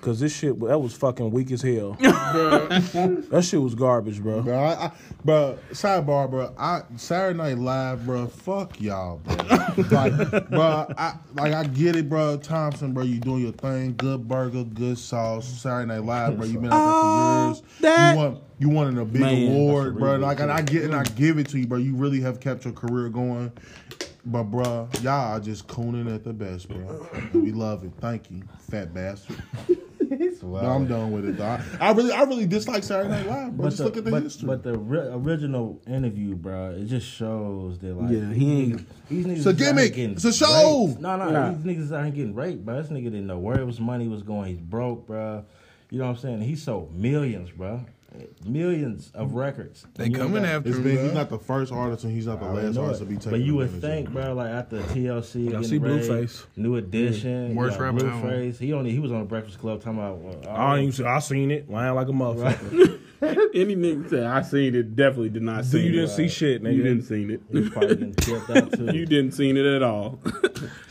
Cause 0.00 0.18
this 0.18 0.34
shit, 0.34 0.58
that 0.60 0.78
was 0.78 0.94
fucking 0.94 1.30
weak 1.30 1.50
as 1.50 1.60
hell. 1.60 1.92
that 2.00 3.44
shit 3.46 3.60
was 3.60 3.74
garbage, 3.74 4.22
bro. 4.22 4.40
Bro, 4.40 4.58
I, 4.58 4.86
I, 4.86 4.92
bro, 5.22 5.58
sidebar, 5.72 6.30
bro. 6.30 6.54
I 6.56 6.82
Saturday 6.96 7.36
Night 7.36 7.58
Live, 7.58 8.06
bro. 8.06 8.26
Fuck 8.26 8.80
y'all, 8.80 9.18
bro. 9.18 9.36
like, 9.90 10.48
bro, 10.48 10.86
I 10.96 11.16
like 11.34 11.52
I 11.52 11.64
get 11.64 11.96
it, 11.96 12.08
bro. 12.08 12.38
Thompson, 12.38 12.94
bro. 12.94 13.02
You 13.04 13.20
doing 13.20 13.42
your 13.42 13.52
thing. 13.52 13.94
Good 13.96 14.26
burger, 14.26 14.64
good 14.64 14.96
sauce. 14.96 15.46
Saturday 15.46 15.88
Night 15.88 16.04
Live, 16.04 16.38
bro. 16.38 16.46
You 16.46 16.60
been 16.60 16.72
out 16.72 16.78
there 16.78 17.02
for 17.02 17.60
years. 17.60 17.62
that- 17.80 18.12
you 18.14 18.18
want 18.18 18.42
you 18.58 18.68
wanted 18.70 18.98
a 18.98 19.04
big 19.04 19.20
Man, 19.20 19.52
award, 19.52 19.98
bro. 19.98 20.16
Like, 20.16 20.40
and 20.40 20.50
I 20.50 20.62
get 20.62 20.84
and 20.84 20.94
I 20.94 21.04
give 21.04 21.36
it 21.38 21.48
to 21.50 21.58
you, 21.58 21.66
bro. 21.66 21.76
You 21.76 21.94
really 21.94 22.20
have 22.22 22.40
kept 22.40 22.64
your 22.64 22.72
career 22.72 23.10
going. 23.10 23.52
But, 24.24 24.44
bro, 24.44 24.88
y'all 25.00 25.32
are 25.34 25.40
just 25.40 25.66
cooning 25.66 26.14
at 26.14 26.24
the 26.24 26.32
best, 26.34 26.68
bro. 26.68 27.06
And 27.14 27.42
we 27.42 27.52
love 27.52 27.84
it. 27.84 27.90
Thank 28.00 28.30
you, 28.30 28.42
fat 28.70 28.92
bastard. 28.92 29.42
No, 30.42 30.56
I'm 30.56 30.86
done 30.86 31.12
with 31.12 31.26
it. 31.26 31.36
Though. 31.36 31.44
I, 31.44 31.60
I 31.80 31.92
really, 31.92 32.12
I 32.12 32.22
really 32.22 32.46
dislike 32.46 32.82
Saturday 32.84 33.10
Night 33.10 33.26
Live, 33.26 33.56
bro. 33.56 33.64
But 33.64 33.68
Just 33.70 33.78
the, 33.78 33.84
look 33.84 33.96
at 33.98 34.04
the 34.04 34.10
but, 34.10 34.22
history. 34.22 34.46
but 34.46 34.62
the 34.62 34.76
ri- 34.78 35.08
original 35.12 35.80
interview, 35.86 36.34
bro, 36.34 36.70
it 36.70 36.86
just 36.86 37.06
shows 37.06 37.78
that 37.80 37.94
like 37.94 38.10
Yeah, 38.10 38.32
he 38.32 38.62
ain't- 38.62 39.08
these 39.08 39.26
niggas 39.26 39.36
It's 39.36 39.46
a 39.46 39.50
is 39.50 39.54
out 39.54 39.58
here 39.58 39.68
gimmick. 39.74 39.94
getting 39.94 40.10
It's 40.12 40.24
a 40.24 40.32
show. 40.32 40.86
raped. 40.88 41.00
No, 41.00 41.16
no, 41.16 41.30
Nah. 41.30 41.52
these 41.52 41.64
niggas 41.76 41.92
out 41.96 42.04
here 42.04 42.12
getting 42.14 42.34
raped, 42.34 42.64
bro. 42.64 42.80
This 42.82 42.90
nigga 42.90 43.04
didn't 43.04 43.26
know 43.26 43.38
where 43.38 43.64
his 43.66 43.78
money 43.80 44.08
was 44.08 44.22
going. 44.22 44.48
He's 44.50 44.60
broke, 44.60 45.06
bro. 45.06 45.44
You 45.90 45.98
know 45.98 46.04
what 46.06 46.10
I'm 46.12 46.16
saying? 46.18 46.40
He 46.42 46.56
sold 46.56 46.94
millions, 46.94 47.50
bro. 47.50 47.84
Millions 48.44 49.10
of 49.14 49.34
records. 49.34 49.86
They 49.94 50.04
And 50.04 50.12
you 50.12 50.18
coming 50.18 50.42
got- 50.42 50.52
after 50.52 50.68
It's 50.70 50.78
him. 50.78 50.84
been, 50.84 51.04
he's 51.04 51.12
not 51.14 51.30
the 51.30 51.38
first 51.38 51.72
artist 51.72 52.04
and 52.04 52.12
he's 52.12 52.26
not 52.26 52.40
the 52.40 52.46
I 52.46 52.50
last 52.52 52.76
artist 52.76 53.02
it. 53.02 53.04
to 53.04 53.10
be 53.10 53.16
taken. 53.16 53.30
But 53.32 53.40
you 53.42 53.54
would 53.56 53.66
advantage 53.68 53.84
of. 54.06 54.12
think, 54.12 54.24
bro, 54.24 54.34
like 54.34 54.50
after 54.50 54.78
TLC, 54.80 55.50
Y'all 55.52 55.62
see 55.62 55.78
Blueface. 55.78 56.44
New 56.56 56.76
Edition, 56.76 57.54
Worst 57.54 57.78
rapper. 57.78 57.98
Blueface. 57.98 58.58
He 58.58 58.72
only 58.72 58.90
he 58.92 58.98
was 58.98 59.12
on 59.12 59.20
the 59.20 59.24
Breakfast 59.26 59.58
Club 59.58 59.80
talking 59.82 59.98
about. 59.98 60.18
Well, 60.18 60.36
I 60.48 60.74
ain't 60.76 60.82
even 60.82 60.92
see, 60.92 61.04
I 61.04 61.18
seen 61.20 61.50
it, 61.50 61.70
lying 61.70 61.94
like 61.94 62.08
a 62.08 62.12
motherfucker. 62.12 62.98
Any 63.54 63.76
nigga 63.76 64.08
say 64.08 64.24
I 64.24 64.40
seen 64.42 64.74
it, 64.74 64.96
definitely 64.96 65.28
did 65.28 65.42
not 65.42 65.66
see 65.66 65.82
you 65.84 65.92
didn't 65.92 66.08
see 66.08 66.26
shit, 66.28 66.62
nigga. 66.62 66.74
You 66.74 66.82
didn't 66.82 67.02
seen 67.02 67.30
it. 67.30 67.42
He 67.52 67.60
was 67.60 67.68
probably 67.70 67.94
getting 67.96 68.14
killed 68.14 68.50
out. 68.50 68.78
You 68.94 69.04
didn't 69.06 69.32
seen 69.32 69.56
it 69.58 69.66
at 69.66 69.82
all. 69.82 70.20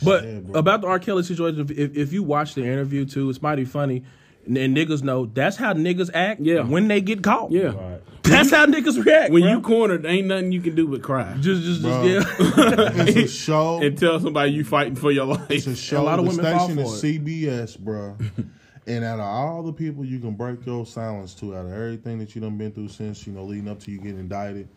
But 0.04 0.24
Yeah, 0.24 0.38
about 0.54 0.80
the 0.82 0.86
R. 0.86 0.98
Kelly 1.00 1.24
situation, 1.24 1.60
if, 1.60 1.70
if, 1.72 1.96
if 1.96 2.12
you 2.12 2.22
watch 2.22 2.54
the 2.54 2.62
interview 2.64 3.04
too, 3.04 3.28
it's 3.30 3.42
mighty 3.42 3.64
funny. 3.64 4.04
And, 4.46 4.56
and 4.56 4.76
niggas 4.76 5.02
know 5.02 5.26
that's 5.26 5.56
how 5.56 5.72
niggas 5.74 6.10
act 6.14 6.40
Yeah. 6.40 6.62
when 6.62 6.88
they 6.88 7.00
get 7.00 7.22
caught. 7.22 7.50
Yeah. 7.52 7.66
Right. 7.74 8.00
That's 8.22 8.50
how 8.50 8.64
niggas 8.66 9.04
react. 9.04 9.32
When 9.32 9.42
bro. 9.42 9.50
you 9.52 9.60
cornered, 9.60 10.06
ain't 10.06 10.28
nothing 10.28 10.52
you 10.52 10.60
can 10.60 10.74
do 10.76 10.86
but 10.86 11.02
cry. 11.02 11.36
just 11.40 11.62
just, 11.62 11.82
just 11.82 12.04
yeah. 12.04 12.22
It's 13.06 13.16
a 13.16 13.28
show. 13.28 13.82
and 13.82 13.98
tell 13.98 14.20
somebody 14.20 14.52
you 14.52 14.64
fighting 14.64 14.94
for 14.94 15.10
your 15.10 15.24
life. 15.26 15.50
It's 15.50 15.66
a 15.66 15.70
life. 15.70 15.78
show. 15.78 16.00
A 16.00 16.04
lot 16.04 16.18
of 16.18 16.24
the 16.26 16.30
women 16.36 16.52
fall 16.56 16.66
station 16.68 16.84
for 16.84 16.94
is 16.94 17.02
CBS, 17.02 17.78
bro. 17.78 18.16
and 18.86 19.04
out 19.04 19.18
of 19.18 19.24
all 19.26 19.62
the 19.62 19.72
people 19.72 20.04
you 20.04 20.20
can 20.20 20.34
break 20.36 20.64
your 20.64 20.86
silence 20.86 21.34
to, 21.34 21.56
out 21.56 21.66
of 21.66 21.72
everything 21.72 22.18
that 22.20 22.34
you 22.34 22.40
done 22.40 22.56
been 22.56 22.70
through 22.72 22.88
since 22.88 23.26
you 23.26 23.32
know 23.32 23.42
leading 23.44 23.68
up 23.68 23.80
to 23.80 23.90
you 23.90 23.98
getting 23.98 24.20
indicted, 24.20 24.68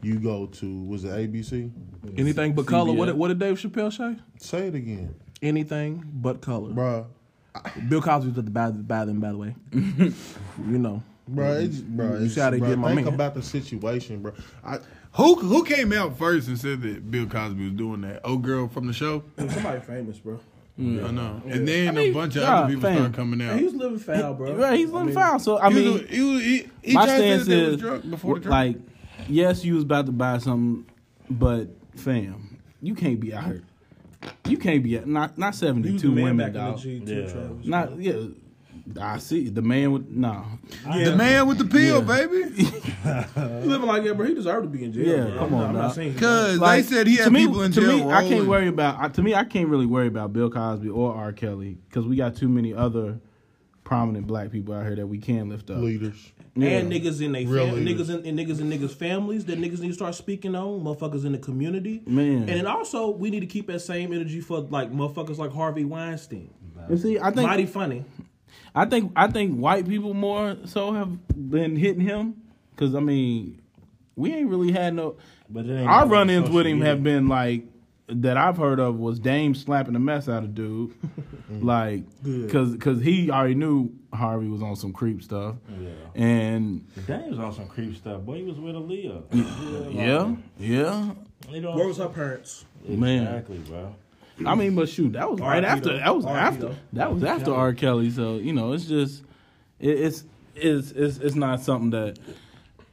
you 0.00 0.18
go 0.20 0.46
to 0.46 0.82
was 0.84 1.04
it 1.04 1.08
ABC? 1.32 1.70
Anything 2.18 2.52
but 2.54 2.66
color. 2.66 2.92
What 2.92 3.06
did, 3.06 3.16
what 3.16 3.28
did 3.28 3.38
Dave 3.40 3.58
Chappelle 3.58 3.92
say? 3.92 4.16
Say 4.38 4.68
it 4.68 4.74
again, 4.74 5.14
Anything 5.42 6.04
but 6.14 6.40
color. 6.40 6.70
bro. 6.72 7.06
Bill 7.88 8.00
Cosby 8.00 8.30
was 8.30 8.38
at 8.38 8.44
the 8.44 8.50
bad, 8.50 8.86
bad 8.86 9.20
by 9.20 9.32
the 9.32 9.38
way. 9.38 9.54
you 9.72 10.14
know. 10.78 11.02
Bro, 11.28 11.52
it's, 11.60 11.78
bro, 11.78 12.18
You 12.18 12.24
it's, 12.24 12.34
see 12.34 12.40
how 12.40 12.50
they 12.50 12.58
bro, 12.58 12.68
did 12.70 12.78
my 12.78 12.94
think 12.94 13.06
man. 13.06 13.14
about 13.14 13.34
the 13.34 13.42
situation, 13.42 14.22
bro. 14.22 14.32
I, 14.64 14.78
Who 15.12 15.36
who 15.36 15.64
came 15.64 15.92
out 15.92 16.18
first 16.18 16.48
and 16.48 16.58
said 16.58 16.82
that 16.82 17.10
Bill 17.10 17.26
Cosby 17.26 17.64
was 17.64 17.74
doing 17.74 18.00
that? 18.02 18.20
Old 18.24 18.42
girl 18.42 18.68
from 18.68 18.86
the 18.86 18.92
show. 18.92 19.22
Somebody 19.36 19.80
famous, 19.80 20.18
bro. 20.18 20.40
Mm. 20.78 21.04
I 21.06 21.10
know. 21.10 21.42
And 21.46 21.68
then 21.68 21.96
a 21.98 22.10
bunch 22.12 22.36
of 22.36 22.42
yeah, 22.42 22.60
other 22.60 22.68
people 22.74 22.82
fam. 22.82 22.96
started 22.96 23.14
coming 23.14 23.42
out. 23.42 23.58
He 23.58 23.64
was 23.64 23.74
living 23.74 23.98
foul, 23.98 24.34
bro. 24.34 24.54
Right, 24.54 24.78
he's 24.78 24.90
living 24.90 25.14
foul. 25.14 25.38
So 25.38 25.58
I 25.58 25.68
mean, 25.68 26.06
he 26.08 26.22
was, 26.22 26.42
he, 26.42 26.68
he 26.82 26.94
my 26.94 27.04
tried 27.04 27.16
to 27.16 27.22
say 27.22 27.28
stance 27.28 27.46
that 27.46 27.56
was 27.56 27.74
is 27.74 27.80
drunk 27.80 28.10
before 28.10 28.38
the 28.38 28.48
like, 28.48 28.76
yes, 29.28 29.64
you 29.64 29.74
was 29.74 29.84
about 29.84 30.06
to 30.06 30.12
buy 30.12 30.38
something, 30.38 30.86
but 31.30 31.68
fam, 31.94 32.58
you 32.80 32.94
can't 32.94 33.20
be 33.20 33.34
out 33.34 33.44
here. 33.44 33.62
You 34.46 34.56
can't 34.58 34.82
be 34.82 34.98
out, 34.98 35.06
not 35.06 35.36
not 35.38 35.54
seventy 35.54 35.88
He 35.88 35.92
was 35.94 36.02
two 36.02 36.08
the 36.10 36.14
man 36.16 36.24
women, 36.24 36.36
back 36.38 36.48
in 36.48 36.52
dog. 36.54 36.76
the 36.76 36.82
G 36.82 37.00
too, 37.00 37.14
Yeah. 37.14 37.32
Travis. 37.32 37.66
Not 37.66 38.00
yeah, 38.00 38.12
I 39.00 39.18
see 39.18 39.48
the 39.48 39.62
man 39.62 39.92
with 39.92 40.08
no. 40.08 40.44
The 40.84 41.14
man 41.16 41.46
with 41.48 41.58
the 41.58 41.64
pill, 41.64 42.02
baby. 42.02 42.52
He 43.02 43.68
living 43.68 43.88
like 43.88 44.04
that, 44.04 44.16
bro. 44.16 44.26
He 44.26 44.34
deserved 44.34 44.64
to 44.64 44.68
be 44.68 44.84
in 44.84 44.92
jail. 44.92 45.06
Yeah, 45.06 45.30
bro. 45.30 45.38
come 45.38 45.54
on, 45.54 45.64
I'm 45.70 45.74
not 45.74 45.94
saying 45.94 46.14
Cause 46.16 46.58
Like, 46.58 46.84
they 46.86 46.94
said 46.94 47.06
he 47.06 47.16
to 47.16 47.24
had 47.24 47.32
me, 47.32 47.46
people 47.46 47.62
in 47.62 47.72
to 47.72 47.80
jail. 47.80 48.06
me, 48.06 48.12
I 48.12 48.28
can't 48.28 48.46
worry 48.46 48.68
about. 48.68 49.00
I- 49.00 49.08
To 49.08 49.22
me, 49.22 49.34
I 49.34 49.44
can't 49.44 49.68
really 49.68 49.86
worry 49.86 50.06
about 50.06 50.32
Bill 50.32 50.50
Cosby 50.50 50.88
or 50.88 51.14
R. 51.14 51.32
Kelly 51.32 51.78
because 51.88 52.06
we 52.06 52.16
got 52.16 52.36
too 52.36 52.48
many 52.48 52.72
other 52.74 53.18
prominent 53.84 54.26
black 54.26 54.50
people 54.50 54.74
out 54.74 54.86
here 54.86 54.96
that 54.96 55.06
we 55.06 55.18
can 55.18 55.48
lift 55.48 55.70
up. 55.70 55.78
Leaders. 55.78 56.32
Yeah. 56.54 56.68
And 56.78 56.92
niggas 56.92 57.20
in 57.22 57.32
they 57.32 57.46
Real 57.46 57.66
fam- 57.66 57.84
leaders. 57.84 58.08
niggas 58.08 58.20
in 58.24 58.26
and 58.26 58.38
niggas 58.38 58.60
in 58.60 58.70
niggas 58.70 58.94
families 58.94 59.44
that 59.46 59.58
niggas 59.58 59.80
need 59.80 59.88
to 59.88 59.94
start 59.94 60.14
speaking 60.14 60.54
on, 60.54 60.80
motherfuckers 60.82 61.24
in 61.24 61.32
the 61.32 61.38
community. 61.38 62.02
Man. 62.06 62.40
And 62.40 62.48
then 62.48 62.66
also 62.66 63.10
we 63.10 63.30
need 63.30 63.40
to 63.40 63.46
keep 63.46 63.66
that 63.68 63.80
same 63.80 64.12
energy 64.12 64.40
for 64.40 64.60
like 64.60 64.92
motherfuckers 64.92 65.38
like 65.38 65.52
Harvey 65.52 65.84
Weinstein. 65.84 66.50
And 66.88 67.00
see, 67.00 67.18
I 67.18 67.30
think 67.30 67.48
Mighty 67.48 67.66
funny. 67.66 68.04
I 68.74 68.84
think 68.86 69.12
I 69.16 69.28
think 69.28 69.56
white 69.58 69.86
people 69.88 70.14
more 70.14 70.56
so 70.64 70.92
have 70.92 71.16
been 71.50 71.76
hitting 71.76 72.00
him 72.02 72.34
because 72.74 72.94
I 72.94 73.00
mean 73.00 73.62
we 74.16 74.32
ain't 74.34 74.48
really 74.50 74.72
had 74.72 74.94
no. 74.94 75.16
But 75.48 75.66
it 75.66 75.74
ain't 75.78 75.88
Our 75.88 76.06
run-ins 76.06 76.50
with 76.50 76.66
him 76.66 76.78
media. 76.78 76.90
have 76.92 77.02
been 77.02 77.28
like 77.28 77.64
that 78.08 78.36
I've 78.36 78.56
heard 78.56 78.78
of 78.80 78.98
was 78.98 79.18
Dame 79.18 79.54
slapping 79.54 79.94
the 79.94 79.98
mess 80.00 80.28
out 80.28 80.42
of 80.44 80.54
dude, 80.54 80.92
like 81.50 82.02
because 82.22 82.72
because 82.72 83.00
he 83.00 83.30
already 83.30 83.54
knew 83.54 83.90
Harvey 84.12 84.48
was 84.48 84.62
on 84.62 84.76
some 84.76 84.92
creep 84.92 85.22
stuff, 85.22 85.56
Yeah. 85.80 85.88
and 86.14 87.06
Dame 87.06 87.30
was 87.30 87.38
on 87.38 87.52
some 87.52 87.66
creep 87.68 87.96
stuff. 87.96 88.22
Boy, 88.22 88.38
he 88.38 88.42
was 88.42 88.58
with 88.58 88.74
Aaliyah. 88.74 89.22
yeah, 89.94 90.34
yeah, 90.58 91.12
You 91.50 91.60
know, 91.60 91.76
Where 91.76 91.86
was 91.86 91.98
her 91.98 92.08
parents? 92.08 92.64
man. 92.86 93.22
Exactly, 93.26 93.58
bro. 93.58 93.94
I 94.44 94.54
mean, 94.56 94.74
but 94.74 94.88
shoot, 94.88 95.12
that 95.12 95.30
was 95.30 95.40
right 95.40 95.62
R.I.P. 95.64 95.66
after. 95.66 95.98
That 95.98 96.16
was 96.16 96.24
R.I.P. 96.24 96.38
after. 96.46 96.66
though. 96.68 96.74
That 96.94 97.12
was 97.14 97.22
after 97.24 97.54
R. 97.54 97.72
Kelly. 97.74 98.10
So 98.10 98.36
you 98.36 98.52
know, 98.52 98.72
it's 98.72 98.86
just, 98.86 99.22
it, 99.78 99.90
it's, 100.00 100.24
it's, 100.56 100.90
it's, 100.92 101.18
it's 101.18 101.34
not 101.36 101.60
something 101.60 101.90
that 101.90 102.18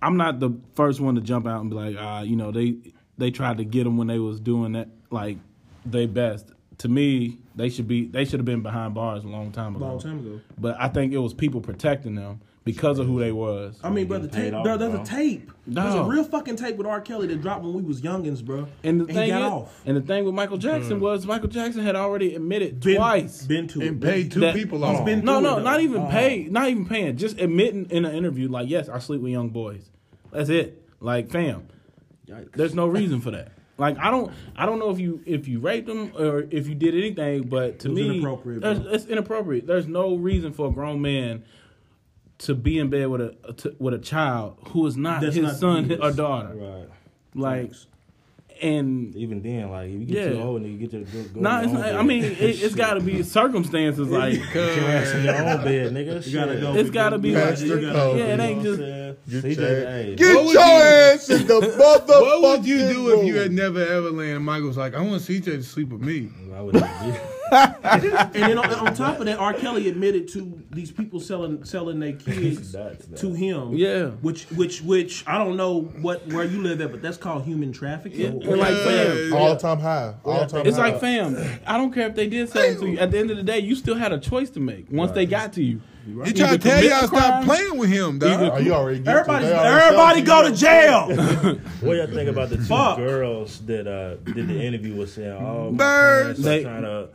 I'm 0.01 0.15
not 0.17 0.39
the 0.39 0.51
first 0.75 0.99
one 0.99 1.15
to 1.15 1.21
jump 1.21 1.47
out 1.47 1.61
and 1.61 1.69
be 1.71 1.75
like, 1.75 1.95
ah, 1.97 2.21
you 2.21 2.35
know, 2.35 2.51
they, 2.51 2.77
they 3.19 3.31
tried 3.31 3.57
to 3.57 3.65
get 3.65 3.85
him 3.85 3.97
when 3.97 4.07
they 4.07 4.19
was 4.19 4.39
doing 4.39 4.71
that, 4.73 4.89
like, 5.11 5.37
they 5.85 6.05
best. 6.05 6.51
To 6.79 6.87
me, 6.87 7.37
they 7.55 7.69
should 7.69 7.87
be, 7.87 8.05
they 8.05 8.23
should 8.25 8.39
have 8.39 8.45
been 8.45 8.63
behind 8.63 8.93
bars 8.93 9.23
a 9.23 9.27
long 9.27 9.51
time 9.51 9.75
ago. 9.75 9.85
Long 9.85 9.99
time 9.99 10.19
ago. 10.19 10.39
But 10.57 10.77
I 10.79 10.87
think 10.87 11.13
it 11.13 11.17
was 11.17 11.33
people 11.33 11.59
protecting 11.61 12.15
them 12.15 12.39
because 12.63 12.99
of 12.99 13.07
who 13.07 13.19
they 13.19 13.31
was. 13.31 13.79
I 13.83 13.89
mean, 13.89 14.07
brother, 14.07 14.27
tape, 14.27 14.53
off, 14.53 14.63
bro, 14.63 14.77
there's 14.77 14.93
bro. 14.93 15.01
a 15.01 15.05
tape. 15.05 15.51
There's 15.67 15.95
a 15.95 16.03
real 16.03 16.23
fucking 16.23 16.55
tape 16.55 16.77
with 16.77 16.87
R. 16.87 17.01
Kelly 17.01 17.27
that 17.27 17.41
dropped 17.41 17.63
when 17.63 17.73
we 17.73 17.81
was 17.81 18.01
youngins, 18.01 18.43
bro. 18.43 18.67
And 18.83 19.01
the 19.01 19.05
he 19.07 19.13
thing 19.13 19.29
got 19.29 19.41
is, 19.41 19.47
off. 19.51 19.81
and 19.85 19.97
the 19.97 20.01
thing 20.01 20.23
with 20.23 20.33
Michael 20.35 20.57
Jackson 20.57 20.99
mm. 20.99 21.01
was 21.01 21.25
Michael 21.25 21.49
Jackson 21.49 21.83
had 21.83 21.95
already 21.95 22.35
admitted 22.35 22.79
Been, 22.79 22.95
twice. 22.97 23.41
Been 23.43 23.67
to 23.69 23.81
And 23.81 24.01
it. 24.03 24.07
paid 24.07 24.31
two 24.31 24.39
That- 24.41 24.55
people 24.55 24.83
off. 24.85 25.03
been 25.05 25.25
No, 25.25 25.39
no, 25.39 25.57
it, 25.57 25.63
not 25.63 25.77
though. 25.77 25.79
even 25.83 26.01
uh-huh. 26.03 26.11
pay, 26.11 26.47
not 26.49 26.69
even 26.69 26.85
paying. 26.85 27.17
Just 27.17 27.39
admitting 27.39 27.87
in 27.89 28.05
an 28.05 28.15
interview, 28.15 28.47
like, 28.49 28.69
yes, 28.69 28.87
I 28.87 28.99
sleep 28.99 29.21
with 29.21 29.31
young 29.31 29.49
boys. 29.49 29.89
That's 30.31 30.49
it. 30.49 30.81
Like, 31.01 31.29
fam, 31.31 31.67
there's 32.55 32.75
no 32.75 32.87
reason 32.87 33.21
for 33.21 33.31
that. 33.31 33.51
Like, 33.77 33.97
I 33.97 34.11
don't, 34.11 34.31
I 34.57 34.65
don't 34.65 34.77
know 34.79 34.89
if 34.89 34.99
you 34.99 35.21
if 35.25 35.47
you 35.47 35.59
raped 35.59 35.87
them 35.87 36.11
or 36.17 36.45
if 36.51 36.67
you 36.67 36.75
did 36.75 36.95
anything, 36.95 37.43
but 37.43 37.79
to 37.79 37.87
It 37.87 37.91
was 37.91 37.99
me, 37.99 38.09
inappropriate, 38.17 38.63
it's 38.63 39.05
inappropriate. 39.05 39.65
There's 39.67 39.87
no 39.87 40.15
reason 40.15 40.51
for 40.51 40.67
a 40.67 40.71
grown 40.71 41.01
man 41.01 41.43
to 42.39 42.55
be 42.55 42.77
in 42.77 42.89
bed 42.89 43.07
with 43.07 43.21
a 43.21 43.53
to, 43.53 43.75
with 43.79 43.93
a 43.93 43.99
child 43.99 44.57
who 44.69 44.85
is 44.85 44.97
not 44.97 45.21
That's 45.21 45.35
his 45.35 45.43
not 45.45 45.55
son 45.55 45.83
his. 45.85 45.99
or 45.99 46.11
daughter. 46.11 46.55
Right. 46.55 46.89
Like, 47.35 47.71
and 48.61 49.15
Even 49.15 49.41
then, 49.41 49.69
like, 49.71 49.87
if 49.89 49.99
you 49.99 50.05
get 50.05 50.29
too 50.31 50.35
Yeah. 50.37 50.43
old 50.43 50.61
and 50.61 50.71
you 50.71 50.77
get 50.77 50.93
your 50.93 51.03
go, 51.03 51.23
go 51.33 51.39
nah, 51.41 51.59
in 51.59 51.63
it's 51.65 51.73
your 51.73 51.81
not, 51.81 51.91
own 51.93 51.99
I 51.99 52.03
mean, 52.03 52.23
it, 52.23 52.39
it's 52.39 52.75
got 52.75 52.93
to 52.95 52.99
be 52.99 53.23
circumstances. 53.39 54.07
Like, 54.09 54.33
Get 54.33 54.53
your 54.77 54.85
ass 54.89 55.11
in 55.13 55.23
your 55.25 55.35
own 55.35 55.63
bed, 55.63 55.93
nigga. 55.93 56.25
You 56.27 56.33
gotta 56.33 56.55
go. 56.59 56.75
It's 56.75 56.89
gotta 56.89 57.17
be 57.17 57.31
like- 57.33 57.43
Pastor 57.43 57.65
You 57.67 57.81
gotta- 57.81 57.93
Kobe. 57.99 58.19
yeah, 58.19 58.25
it 58.33 58.39
ain't 58.39 58.63
just. 58.63 58.79
what 58.79 59.29
Get 59.29 59.43
CJ, 59.43 59.57
hey, 59.57 60.15
Get 60.15 60.35
What 60.35 60.45
would 60.45 60.53
your 60.53 60.63
you- 60.63 60.69
ass 61.13 61.29
in 61.29 61.47
the 61.47 61.53
motherfucking 61.61 62.07
What 62.07 62.41
would 62.59 62.65
you 62.67 62.77
do 62.79 63.19
if 63.19 63.25
you 63.27 63.35
had 63.37 63.51
never 63.51 63.81
ever 63.81 64.09
landed? 64.11 64.39
Michael's 64.41 64.77
like, 64.77 64.93
I 64.95 65.01
want 65.01 65.21
CJ 65.21 65.43
to 65.45 65.63
sleep 65.63 65.89
with 65.89 66.01
me. 66.01 66.29
I 66.55 66.61
would 66.61 66.75
have 66.75 67.38
And 67.51 68.31
then 68.33 68.57
on, 68.57 68.73
on 68.87 68.93
top 68.93 69.19
of 69.19 69.25
that, 69.25 69.39
R. 69.39 69.53
Kelly 69.53 69.87
admitted 69.89 70.27
to 70.29 70.61
these 70.71 70.91
people 70.91 71.19
selling 71.19 71.63
selling 71.63 71.99
their 71.99 72.13
kids 72.13 72.71
That's 72.71 73.05
that. 73.05 73.17
to 73.19 73.33
him. 73.33 73.73
Yeah. 73.73 74.07
Which 74.21 74.43
which 74.51 74.81
which 74.81 75.23
I 75.27 75.37
don't 75.37 75.57
know 75.57 75.81
what 76.01 76.25
where 76.27 76.43
you 76.45 76.61
live 76.61 76.81
at, 76.81 76.91
but 76.91 77.01
that's 77.01 77.17
called 77.17 77.43
human 77.45 77.71
trafficking. 77.71 78.43
And 78.43 78.57
like, 78.57 78.73
fam, 78.75 79.33
All 79.33 79.55
time 79.57 79.79
high. 79.79 80.13
All 80.23 80.45
time 80.45 80.65
It's 80.67 80.77
high. 80.77 80.91
like, 80.91 81.01
fam, 81.01 81.37
I 81.65 81.77
don't 81.77 81.93
care 81.93 82.07
if 82.07 82.15
they 82.15 82.27
did 82.27 82.49
something 82.49 82.79
to 82.79 82.87
you. 82.89 82.99
At 82.99 83.11
the 83.11 83.17
end 83.19 83.31
of 83.31 83.37
the 83.37 83.43
day, 83.43 83.59
you 83.59 83.75
still 83.75 83.95
had 83.95 84.11
a 84.11 84.19
choice 84.19 84.49
to 84.51 84.59
make 84.59 84.87
once 84.91 85.11
they 85.11 85.25
got 85.25 85.53
to 85.53 85.63
you. 85.63 85.81
He 86.25 86.33
tried 86.33 86.59
to 86.61 86.69
tell 86.69 86.83
y'all 86.83 87.07
stop 87.07 87.43
playing 87.43 87.77
with 87.77 87.89
him, 87.91 88.17
dog. 88.17 88.53
Oh, 88.53 88.57
you 88.57 88.73
already 88.73 88.97
get 88.99 89.09
Everybody, 89.15 89.45
to 89.45 89.59
already 89.59 89.85
everybody 89.85 90.21
go 90.23 90.49
to 90.49 90.55
jail. 90.55 91.59
What 91.81 91.97
y'all 91.97 92.07
think 92.07 92.29
about 92.29 92.49
the 92.49 92.57
two 92.57 92.63
Fuck. 92.63 92.97
girls 92.97 93.59
that 93.67 93.85
uh, 93.87 94.15
did 94.15 94.47
the 94.47 94.59
interview 94.61 94.95
was 94.95 95.13
saying, 95.13 95.31
"Oh, 95.31 95.69
my 95.71 95.77
Birds. 95.77 96.41
parents 96.41 96.41
They- 96.41 96.59
are 96.61 96.63
trying 96.63 96.81
to." 96.83 97.09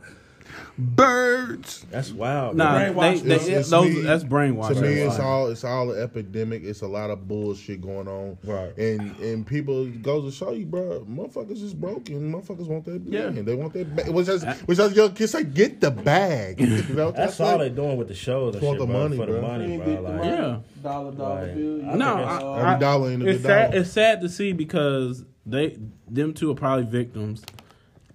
Birds. 0.77 1.85
That's 1.89 2.11
wild. 2.11 2.57
Nah, 2.57 2.71
bro. 2.71 2.79
they, 2.79 2.93
brainwashed. 2.93 3.21
they, 3.23 3.35
It's- 3.35 3.47
it's 3.47 3.69
those, 3.69 3.95
me- 3.95 4.01
that's 4.01 4.23
To 4.23 4.29
brainwashing. 4.29 4.81
me, 4.81 4.87
it's 4.95 5.19
all 5.19 5.47
it's 5.47 5.63
all 5.63 5.91
an 5.91 6.01
epidemic. 6.01 6.63
It's 6.63 6.81
a 6.81 6.87
lot 6.87 7.09
of 7.09 7.27
bullshit 7.27 7.81
going 7.81 8.07
on. 8.07 8.37
Right. 8.43 8.77
And 8.77 9.15
and 9.19 9.47
people 9.47 9.85
it 9.85 10.01
goes 10.03 10.25
to 10.31 10.37
show 10.37 10.51
you, 10.51 10.65
bro. 10.65 11.05
Motherfuckers 11.09 11.63
is 11.63 11.73
broken. 11.73 12.31
Motherfuckers 12.33 12.67
want 12.67 12.85
that. 12.85 13.01
Yeah. 13.05 13.29
Yeah. 13.29 13.41
They 13.41 13.55
want 13.55 13.73
that. 13.73 13.95
Bag. 13.95 14.09
Which 14.09 14.27
is 14.27 14.43
which 14.65 14.79
is 14.79 14.93
young 14.95 15.13
kids 15.13 15.31
say, 15.31 15.43
get 15.43 15.79
the 15.81 15.91
bag. 15.91 16.59
You 16.85 16.95
know 16.95 17.05
what 17.07 17.15
That's 17.15 17.39
all 17.39 17.47
saying? 17.47 17.59
they 17.59 17.69
doing 17.69 17.97
with 17.97 18.07
the 18.09 18.13
shows 18.15 18.55
For 18.55 18.61
shit, 18.61 18.79
the 18.79 18.85
bro. 18.85 18.99
money, 19.03 19.17
for 19.17 19.25
the 19.25 19.31
bro. 19.33 19.41
money, 19.41 19.77
bro. 19.77 20.01
Like, 20.01 20.23
yeah. 20.25 20.59
Dollar 20.83 21.11
dollar 21.13 21.41
Like, 21.45 21.55
bill. 21.55 21.89
I 21.89 21.95
No, 21.95 22.15
think 22.17 22.27
I, 22.29 22.59
Every 22.67 22.79
dollar 22.79 23.11
ain't 23.11 23.23
a 23.23 23.27
it's 23.29 23.37
good 23.41 23.47
sad. 23.47 23.71
dollar. 23.71 23.81
It's 23.81 23.91
sad 23.91 24.21
to 24.21 24.29
see 24.29 24.51
because 24.53 25.23
they, 25.45 25.77
them 26.09 26.33
two 26.33 26.51
are 26.51 26.55
probably 26.55 26.85
victims, 26.85 27.43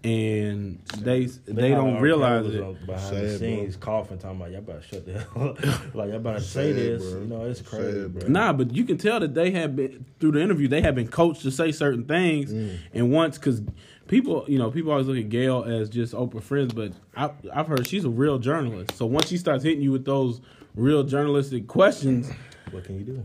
and 0.02 0.78
they 0.98 1.26
they 1.26 1.70
how 1.72 1.82
don't 1.82 2.00
realize 2.00 2.44
Kelly 2.44 2.56
it. 2.56 2.66
was 2.66 2.76
on- 2.80 2.86
behind 2.86 3.16
the 3.16 3.28
Sad, 3.30 3.38
scenes, 3.40 3.76
coughing, 3.76 4.18
talking 4.18 4.36
about 4.40 4.50
y'all 4.50 4.60
better 4.62 4.82
shut 4.82 5.04
the 5.04 5.12
hell 5.20 5.48
up. 5.50 5.94
like 5.94 6.10
y'all 6.10 6.18
better 6.20 6.40
say 6.40 6.72
Sad, 6.72 6.76
this. 6.76 7.02
bro. 7.10 7.20
You 7.20 7.26
know, 7.26 7.44
it's 7.44 7.60
crazy, 7.62 7.92
Sad, 8.02 8.14
bro. 8.18 8.28
Nah, 8.28 8.52
but 8.54 8.74
you 8.74 8.84
can 8.84 8.96
tell 8.96 9.20
that 9.20 9.34
they 9.34 9.50
have 9.50 9.76
been 9.76 10.04
through 10.18 10.32
the 10.32 10.40
interview. 10.42 10.68
They 10.68 10.80
have 10.80 10.94
been 10.94 11.08
coached 11.08 11.42
to 11.42 11.50
say 11.50 11.70
certain 11.72 12.04
things, 12.04 12.52
Mm. 12.52 12.76
and 12.94 13.12
once 13.12 13.36
because 13.36 13.60
people, 14.08 14.44
you 14.48 14.58
know, 14.58 14.70
people 14.70 14.90
always 14.90 15.06
look 15.06 15.18
at 15.18 15.28
Gayle 15.28 15.64
as 15.64 15.90
just 15.90 16.14
Oprah 16.14 16.42
friends, 16.42 16.72
but 16.72 16.92
I, 17.16 17.30
I've 17.52 17.66
heard 17.66 17.86
she's 17.86 18.04
a 18.04 18.10
real 18.10 18.38
journalist. 18.38 18.96
So 18.96 19.04
once 19.06 19.28
she 19.28 19.36
starts 19.36 19.62
hitting 19.64 19.82
you 19.82 19.92
with 19.92 20.04
those 20.06 20.40
real 20.74 21.02
journalistic 21.04 21.66
questions, 21.66 22.30
What 22.70 22.84
can 22.84 22.98
you 22.98 23.04
do? 23.04 23.22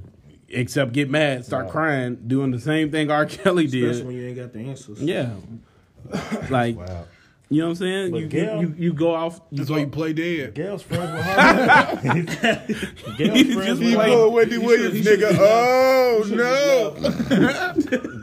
except 0.49 0.91
get 0.91 1.09
mad, 1.09 1.43
start 1.45 1.69
crying, 1.69 2.15
doing 2.27 2.51
the 2.51 2.59
same 2.59 2.91
thing 2.91 3.09
R. 3.09 3.25
Kelly 3.25 3.65
did. 3.67 3.83
Especially 3.85 3.97
did. 3.99 4.05
when 4.07 4.15
you 4.17 4.27
ain't 4.27 4.37
got 4.37 4.53
the 4.53 4.59
answers. 4.59 5.01
Yeah, 5.01 5.29
like 6.49 6.77
Wow. 6.77 7.05
You 7.49 7.59
know 7.61 7.65
what 7.67 7.69
I'm 7.71 7.75
saying. 7.75 8.11
But 8.11 8.21
You, 8.21 8.27
Gayle- 8.27 8.61
you, 8.61 8.67
you 8.69 8.75
you 8.77 8.93
go 8.93 9.13
off. 9.13 9.39
You 9.51 9.57
That's 9.57 9.69
go, 9.69 9.75
why 9.75 9.81
you 9.81 9.87
play 9.87 10.13
dead. 10.13 10.55
Gayle's 10.55 10.81
friends 10.81 11.11
with 11.11 11.23
Harvey. 11.25 12.09
Gayle's 13.17 13.53
friends 13.53 13.67
Just 13.67 13.81
with 13.81 13.93
like- 13.95 14.11
Oh, 14.11 14.29
Wendy 14.31 14.57
Williams, 14.57 15.05
nigga. 15.05 15.37
Oh, 15.39 16.23
no. 16.29 16.95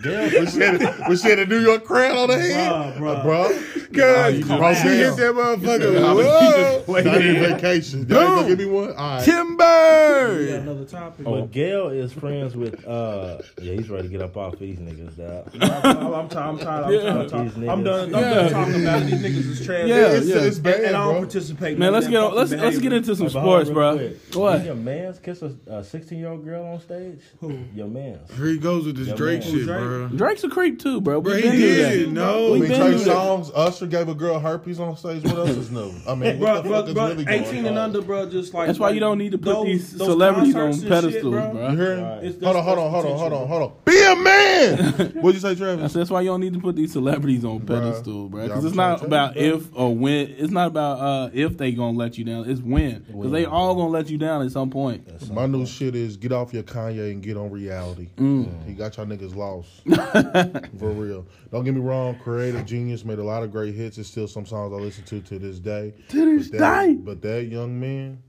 Gayle's 0.02 0.32
We 0.32 0.46
said 0.46 1.08
we 1.08 1.16
said 1.16 1.38
a 1.38 1.46
New 1.46 1.60
York 1.60 1.84
crown 1.84 2.16
on 2.16 2.28
the 2.30 2.38
head, 2.38 2.94
Bruh, 2.96 2.98
bruh. 2.98 3.22
bro. 3.22 3.62
God, 3.92 4.34
you 4.34 4.42
she 4.42 4.48
just- 4.48 5.18
hit 5.18 5.34
that 5.34 5.34
motherfucker. 5.34 6.86
Whoa. 6.86 7.00
Not 7.02 7.22
in 7.22 7.36
vacation. 7.40 8.06
Y'all 8.08 8.20
ain't 8.22 8.28
gonna 8.36 8.48
give 8.48 8.58
me 8.58 8.64
one. 8.66 8.88
All 8.90 8.94
right. 8.96 9.20
We 9.26 9.32
got 9.32 9.36
Timber. 9.46 10.56
another 10.56 10.84
topic. 10.84 11.24
But 11.24 11.50
Gayle 11.52 11.88
is 11.88 12.12
friends 12.12 12.56
with 12.56 12.84
uh 12.86 13.38
yeah, 13.60 13.74
he's 13.74 13.88
ready 13.90 14.08
to 14.08 14.12
get 14.12 14.22
up 14.22 14.36
off 14.36 14.58
these 14.58 14.78
niggas, 14.78 15.16
dog. 15.16 15.50
I'm, 15.60 16.14
I'm, 16.14 16.28
tired. 16.28 16.48
I'm 16.48 16.58
tired. 16.58 16.94
I'm 17.06 17.28
tired. 17.28 17.30
These 17.30 17.32
I'm, 17.32 17.62
niggas. 17.62 17.72
I'm 17.72 17.84
done. 17.84 18.14
I'm 18.14 18.20
done 18.22 18.50
talking 18.50 18.82
about 18.82 19.02
it. 19.02 19.11
These 19.12 19.22
niggas 19.22 19.50
is 19.50 19.66
trash. 19.66 19.86
Yeah, 19.88 20.06
It's, 20.12 20.26
yeah. 20.26 20.36
it's 20.38 20.58
bad, 20.58 20.80
and 20.84 20.96
I 20.96 21.04
don't 21.04 21.12
bro. 21.12 21.20
participate. 21.22 21.78
Man, 21.78 21.92
let's 21.92 22.06
get 22.08 22.16
on, 22.16 22.34
let's 22.34 22.50
let's 22.52 22.78
get 22.78 22.92
into 22.92 23.14
some 23.16 23.28
sports, 23.28 23.68
hold 23.68 23.74
bro. 23.74 23.88
on 23.90 23.96
quick. 23.98 24.16
What? 24.34 24.56
Did 24.58 24.66
your 24.66 24.74
man's 24.74 25.18
kiss 25.18 25.42
a 25.42 25.84
16 25.84 26.18
year 26.18 26.28
old 26.28 26.44
girl 26.44 26.64
on 26.64 26.80
stage? 26.80 27.20
Who? 27.40 27.58
Your 27.74 27.88
man's. 27.88 28.30
Here 28.36 28.46
he 28.46 28.58
goes 28.58 28.86
with 28.86 28.96
this 28.96 29.08
Yo, 29.08 29.16
Drake 29.16 29.40
man. 29.40 29.50
shit, 29.50 29.64
Drake? 29.64 29.78
bro. 29.80 30.08
Drake's 30.08 30.44
a 30.44 30.48
creep 30.48 30.78
too, 30.78 31.00
bro. 31.00 31.20
Bro, 31.20 31.34
We 31.34 31.42
he 31.42 31.48
been 31.48 31.50
through 31.58 31.68
did. 31.74 32.06
that. 32.08 32.12
No. 32.12 32.48
I 32.48 32.50
We 32.52 32.60
mean, 32.60 32.68
been 32.70 32.80
Trey 32.80 32.90
through 32.92 33.04
that. 33.04 33.16
Songz, 33.16 33.50
Usher 33.54 33.86
gave 33.86 34.08
a 34.08 34.14
girl 34.14 34.38
herpes 34.38 34.80
on 34.80 34.96
stage. 34.96 35.22
What 35.24 35.36
else 35.36 35.50
is 35.50 35.70
new? 35.70 35.92
I 36.08 36.14
mean, 36.14 36.38
Bro, 36.38 36.62
bro, 36.62 36.92
bro, 36.94 37.16
18 37.28 37.66
and 37.66 37.78
under, 37.78 38.00
bro, 38.02 38.28
just 38.28 38.52
like 38.54 38.66
That's 38.66 38.78
why 38.78 38.90
you 38.90 39.00
don't 39.00 39.18
need 39.18 39.32
to 39.32 39.38
put 39.38 39.64
these 39.66 39.88
celebrities 39.88 40.54
on 40.54 40.72
concerts 40.72 40.82
and 40.82 40.90
shit, 40.92 41.02
pedestals, 41.22 41.34
bro. 41.34 41.50
bro. 41.52 41.70
You 41.70 41.76
hear? 41.76 41.96
him? 41.96 42.04
Right. 42.04 42.24
It's- 42.24 42.42
Hold 42.42 42.56
on, 42.56 42.64
hold 42.64 42.78
on, 42.78 42.90
hold 42.90 43.06
on, 43.06 43.18
hold 43.18 43.32
on, 43.32 43.48
hold 43.48 43.62
on. 43.62 43.72
Be 43.84 44.02
a 44.02 44.16
man. 44.16 45.12
What'd 45.22 45.34
you 45.34 45.40
say, 45.40 45.54
Travis? 45.54 45.92
that's 45.92 46.10
why 46.10 46.20
you 46.22 46.28
don't 46.28 46.40
need 46.40 46.54
to 46.54 46.60
put 46.60 46.76
these 46.76 46.92
celebrities 46.92 47.44
on 47.44 47.60
pedestal, 47.60 48.28
bro. 48.28 48.42
Because 48.46 48.64
it's 48.64 48.74
trying 48.74 48.98
not 49.02 49.06
about 49.06 49.34
tell 49.34 49.56
if 49.56 49.68
or 49.74 49.94
when. 49.94 50.34
It's 50.38 50.50
not 50.50 50.68
about 50.68 51.00
uh, 51.00 51.30
if 51.32 51.56
they 51.56 51.72
gonna 51.72 51.96
let 51.96 52.18
you 52.18 52.24
down. 52.24 52.48
It's 52.48 52.60
when. 52.60 53.00
Because 53.06 53.30
they 53.32 53.44
all 53.44 53.74
gonna 53.74 53.88
let 53.90 54.08
you 54.10 54.18
down 54.18 54.44
at 54.44 54.52
some 54.52 54.70
point. 54.70 55.30
My 55.32 55.46
new 55.46 55.66
shit 55.66 55.94
is 55.94 56.16
get 56.16 56.32
off 56.32 56.52
your 56.52 56.62
Kanye 56.62 57.10
and 57.10 57.22
get 57.22 57.36
on 57.36 57.50
reality. 57.50 58.08
Mm. 58.16 58.66
He 58.66 58.74
got 58.74 58.96
y'all 58.96 59.06
niggas 59.06 59.34
lost. 59.34 59.82
For 60.78 60.90
real. 60.90 61.26
Don't 61.50 61.64
get 61.64 61.74
me 61.74 61.80
wrong, 61.80 62.18
creative 62.18 62.64
genius 62.66 63.04
made 63.04 63.18
a 63.18 63.24
lot 63.24 63.42
of 63.42 63.52
great 63.52 63.74
hits. 63.74 63.98
It's 63.98 64.08
still 64.08 64.28
some 64.28 64.46
songs 64.46 64.72
I 64.72 64.76
listen 64.76 65.04
to 65.04 65.20
to 65.20 65.38
this 65.38 65.58
day. 65.58 65.94
To 66.08 66.38
this 66.38 66.48
but 66.48 66.58
that, 66.58 66.86
day. 66.86 66.94
But 66.94 67.22
that 67.22 67.44
young 67.44 67.78
man, 67.78 68.22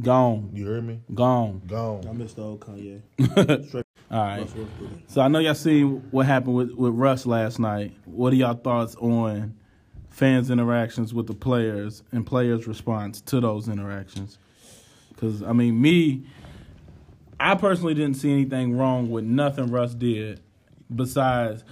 Gone, 0.00 0.50
You 0.52 0.66
heard 0.66 0.84
me? 0.84 1.00
gone. 1.14 1.62
Gone. 1.66 2.00
I 2.00 2.06
Gone. 2.06 2.18
missed 2.18 2.36
the 2.36 2.42
old 2.42 2.60
Kanye. 2.60 3.00
All 4.10 4.20
right. 4.20 4.48
So 5.08 5.20
I 5.20 5.28
know 5.28 5.38
y'all 5.38 5.54
seen 5.54 6.06
what 6.10 6.26
happened 6.26 6.54
with, 6.54 6.72
with 6.72 6.92
Russ 6.92 7.24
last 7.26 7.58
night. 7.58 7.96
What 8.04 8.32
are 8.32 8.36
y'all 8.36 8.54
thoughts 8.54 8.94
on 8.96 9.56
fans' 10.16 10.50
interactions 10.50 11.12
with 11.12 11.26
the 11.26 11.34
players 11.34 12.02
and 12.10 12.24
players' 12.24 12.66
response 12.66 13.20
to 13.20 13.38
those 13.38 13.68
interactions? 13.68 14.38
Because 15.10 15.42
I 15.42 15.52
mean, 15.52 15.80
me, 15.80 16.24
I 17.38 17.54
personally 17.54 17.92
didn't 17.92 18.16
see 18.16 18.32
anything 18.32 18.78
wrong 18.78 19.10
with 19.10 19.24
nothing 19.24 19.70
Russ 19.70 19.94
did. 19.94 20.40
Besides, 20.94 21.64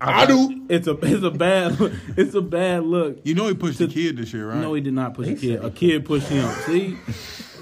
I 0.00 0.26
do. 0.26 0.66
It's 0.68 0.86
a 0.86 0.92
it's 1.02 1.24
a 1.24 1.30
bad 1.32 1.76
it's 2.16 2.34
a 2.34 2.40
bad 2.40 2.84
look. 2.84 3.18
You 3.24 3.34
know 3.34 3.48
he 3.48 3.54
pushed 3.54 3.78
the 3.78 3.88
kid 3.88 4.18
this 4.18 4.32
year, 4.32 4.48
right? 4.48 4.58
No, 4.58 4.74
he 4.74 4.80
did 4.80 4.94
not 4.94 5.14
push 5.14 5.28
a 5.28 5.34
kid. 5.34 5.64
A 5.64 5.70
kid 5.70 6.04
pushed 6.04 6.28
him. 6.28 6.48
See, 6.66 6.96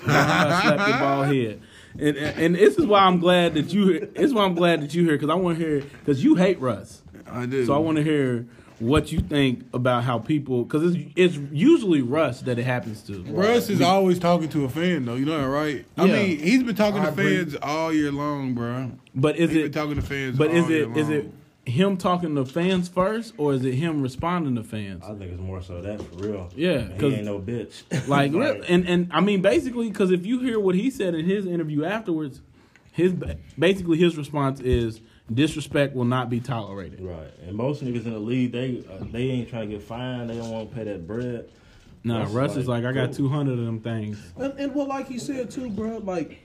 I 0.06 0.62
slapped 0.62 0.88
your 0.90 0.98
ball 0.98 1.22
head. 1.22 1.62
And, 1.98 2.16
and 2.16 2.38
and 2.38 2.54
this 2.54 2.76
is 2.76 2.84
why 2.84 3.00
I'm 3.00 3.18
glad 3.18 3.54
that 3.54 3.72
you. 3.72 4.00
This 4.00 4.26
is 4.26 4.34
why 4.34 4.44
I'm 4.44 4.54
glad 4.54 4.82
that 4.82 4.94
you 4.94 5.04
here 5.04 5.14
because 5.14 5.30
I 5.30 5.34
want 5.34 5.58
to 5.58 5.64
hear 5.64 5.80
because 5.80 6.22
you 6.22 6.34
hate 6.34 6.60
Russ. 6.60 7.02
I 7.26 7.46
did. 7.46 7.66
So 7.66 7.74
I 7.74 7.78
want 7.78 7.96
to 7.96 8.04
hear 8.04 8.46
what 8.80 9.10
you 9.10 9.18
think 9.20 9.64
about 9.72 10.04
how 10.04 10.18
people 10.18 10.62
because 10.64 10.94
it's 10.94 11.12
it's 11.16 11.36
usually 11.52 12.02
Russ 12.02 12.42
that 12.42 12.58
it 12.58 12.64
happens 12.64 13.02
to. 13.02 13.22
Russ 13.24 13.68
is 13.70 13.80
always 13.80 14.18
talking 14.18 14.48
to 14.50 14.64
a 14.64 14.68
fan, 14.68 15.04
though. 15.04 15.14
You 15.16 15.24
know 15.26 15.40
that, 15.40 15.48
right? 15.48 15.84
I 15.96 16.04
Yeah. 16.04 16.12
mean, 16.12 16.38
he's 16.38 16.62
been 16.62 16.76
talking 16.76 17.00
I 17.00 17.06
to 17.06 17.10
agree. 17.12 17.36
fans 17.38 17.56
all 17.62 17.92
year 17.92 18.12
long, 18.12 18.54
bro. 18.54 18.92
But 19.14 19.36
is 19.36 19.50
He's 19.50 19.58
it 19.58 19.62
been 19.64 19.72
talking 19.72 19.96
to 19.96 20.02
fans. 20.02 20.36
But 20.38 20.50
all 20.50 20.56
is 20.56 20.68
year 20.68 20.82
it 20.90 20.96
is 20.96 21.08
long. 21.08 21.12
it 21.16 21.32
him 21.70 21.96
talking 21.98 22.34
to 22.34 22.44
fans 22.46 22.88
first 22.88 23.34
or 23.36 23.52
is 23.52 23.62
it 23.64 23.74
him 23.74 24.00
responding 24.00 24.54
to 24.56 24.62
fans? 24.62 25.02
I 25.04 25.08
think 25.14 25.32
it's 25.32 25.40
more 25.40 25.60
so 25.60 25.82
that 25.82 26.00
for 26.00 26.16
real. 26.26 26.48
Yeah, 26.56 26.92
he 26.92 26.98
'cause- 26.98 27.12
ain't 27.12 27.24
no 27.26 27.38
bitch. 27.40 27.82
Like, 28.08 28.32
real- 28.32 28.62
and 28.68 28.88
and 28.88 29.08
I 29.10 29.20
mean, 29.20 29.42
basically, 29.42 29.88
because 29.88 30.10
if 30.10 30.24
you 30.24 30.40
hear 30.40 30.58
what 30.60 30.74
he 30.76 30.88
said 30.90 31.14
in 31.14 31.26
his 31.26 31.46
interview 31.46 31.84
afterwards, 31.84 32.40
his 32.92 33.12
basically 33.58 33.98
his 33.98 34.16
response 34.16 34.60
is 34.60 35.00
disrespect 35.32 35.94
will 35.94 36.04
not 36.04 36.30
be 36.30 36.40
tolerated. 36.40 37.00
right. 37.00 37.32
And 37.46 37.56
most 37.56 37.84
niggas 37.84 38.06
in 38.06 38.12
the 38.12 38.18
league, 38.18 38.52
they 38.52 38.84
uh, 38.90 39.04
they 39.10 39.24
ain't 39.24 39.48
trying 39.48 39.68
to 39.68 39.76
get 39.76 39.82
fined. 39.84 40.30
They 40.30 40.36
don't 40.36 40.50
want 40.50 40.70
to 40.70 40.76
pay 40.76 40.84
that 40.84 41.06
bread. 41.06 41.48
Nah, 42.04 42.20
Russ 42.20 42.30
Russ 42.32 42.50
is 42.52 42.56
is 42.58 42.68
like, 42.68 42.84
like, 42.84 42.96
I 42.96 43.06
got 43.06 43.12
two 43.12 43.28
hundred 43.28 43.58
of 43.58 43.66
them 43.66 43.80
things. 43.80 44.18
And, 44.36 44.58
and 44.58 44.74
well, 44.74 44.86
like 44.86 45.08
he 45.08 45.18
said 45.18 45.50
too, 45.50 45.68
bro, 45.70 45.98
like 45.98 46.38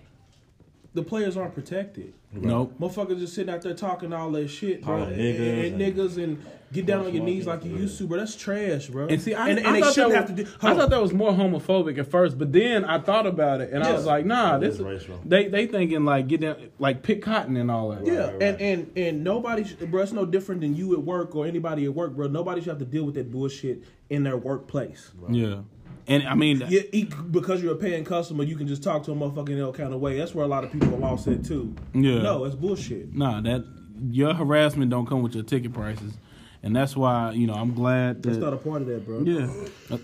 the 0.94 1.04
players 1.04 1.36
aren't 1.38 1.54
protected. 1.56 2.14
Nope. 2.32 2.74
Motherfuckers 2.80 3.20
just 3.20 3.34
sitting 3.36 3.54
out 3.54 3.62
there 3.62 3.74
talking 3.76 4.12
all 4.14 4.32
that 4.32 4.48
shit, 4.48 4.84
bro. 4.84 4.98
Calling 5.06 5.14
And, 5.14 5.20
niggas 5.20 5.40
and, 5.74 5.82
and- 5.82 5.96
niggas 5.98 6.24
and 6.24 6.46
get 6.72 6.88
down 6.88 7.06
on 7.06 7.14
your 7.14 7.24
knees 7.24 7.46
like 7.46 7.64
you 7.64 7.72
Yeah. 7.74 7.82
used 7.82 7.98
to, 8.00 8.08
bro. 8.08 8.18
That's 8.18 8.36
trash, 8.36 8.88
bro. 8.88 9.06
And 9.08 9.22
see, 9.22 9.36
I, 9.36 9.50
and, 9.50 9.60
I 9.60 9.64
and 9.64 9.76
they 9.76 9.82
thought 9.82 9.94
shouldn't 9.94 10.14
that 10.14 10.28
have 10.30 10.36
to 10.36 10.44
was, 10.44 10.52
do. 10.54 10.58
I 10.68 10.74
thought 10.74 10.90
that 10.90 11.02
was 11.02 11.14
more 11.14 11.32
homophobic 11.32 12.00
at 12.00 12.10
first, 12.10 12.40
but 12.40 12.52
then 12.52 12.84
I 12.86 12.98
thought 13.00 13.28
about 13.28 13.62
it 13.62 13.72
and 13.72 13.84
I 13.84 13.92
was 13.94 14.06
like, 14.06 14.26
nah, 14.26 14.56
It 14.58 14.62
this 14.62 14.76
is 14.76 14.82
racial. 14.82 15.20
they 15.24 15.48
they 15.48 15.68
thinking 15.68 16.06
like 16.06 16.28
get 16.28 16.42
down 16.42 16.56
like 16.80 17.04
pick 17.04 17.22
cotton 17.22 17.58
and 17.58 17.70
all 17.70 17.90
that. 17.90 18.04
Yeah, 18.06 18.14
Right, 18.14 18.34
right. 18.34 18.42
and 18.42 18.62
and 18.62 18.98
and 18.98 19.24
nobody, 19.24 19.64
sh- 19.66 19.74
bro. 19.76 20.02
It's 20.02 20.12
no 20.14 20.26
different 20.26 20.62
than 20.62 20.76
you 20.76 20.94
at 20.94 21.04
work 21.04 21.36
or 21.36 21.46
anybody 21.46 21.86
at 21.86 21.94
work, 21.94 22.16
bro. 22.16 22.28
Nobody 22.28 22.62
should 22.62 22.70
have 22.70 22.80
to 22.80 22.86
deal 22.86 23.04
with 23.04 23.14
that 23.16 23.32
bullshit 23.32 23.84
in 24.10 24.24
their 24.24 24.38
workplace. 24.38 25.12
yeah. 25.30 25.60
And 26.08 26.24
I 26.28 26.36
mean, 26.36 26.62
Yeah, 26.68 26.82
e- 26.92 27.08
because 27.32 27.64
you're 27.64 27.74
a 27.74 27.78
paying 27.78 28.04
customer, 28.04 28.44
you 28.44 28.56
can 28.58 28.68
just 28.68 28.84
talk 28.84 29.04
to 29.04 29.12
a 29.12 29.16
motherfucking 29.16 29.50
in 29.52 29.62
all 29.62 29.72
kind 29.72 29.94
of 29.94 30.02
way. 30.02 30.18
That's 30.18 30.36
where 30.36 30.44
a 30.44 30.48
lot 30.48 30.64
of 30.64 30.72
people 30.72 30.94
are 30.96 30.98
lost 30.98 31.28
at 31.28 31.46
too. 31.46 31.74
Yeah. 31.94 32.22
no, 32.22 32.44
it's 32.46 32.56
bullshit. 32.56 33.14
nah, 33.16 33.40
that 33.42 33.64
your 34.12 34.34
harassment 34.34 34.92
don't 34.92 35.06
come 35.06 35.22
with 35.22 35.34
your 35.36 35.44
ticket 35.46 35.72
prices, 35.74 36.14
and 36.62 36.76
that's 36.76 36.96
why 36.98 37.32
you 37.32 37.48
know 37.48 37.54
I'm 37.54 37.74
glad 37.74 38.22
That's 38.24 38.38
not 38.38 38.54
a 38.54 38.58
part 38.58 38.82
of 38.82 38.88
that, 38.90 39.06
bro. 39.06 39.22
yeah. 39.22 39.98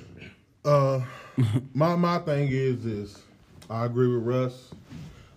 Uh, 0.63 1.01
my 1.73 1.95
my 1.95 2.19
thing 2.19 2.49
is 2.51 2.83
this. 2.83 3.21
I 3.69 3.85
agree 3.85 4.07
with 4.07 4.23
Russ. 4.23 4.71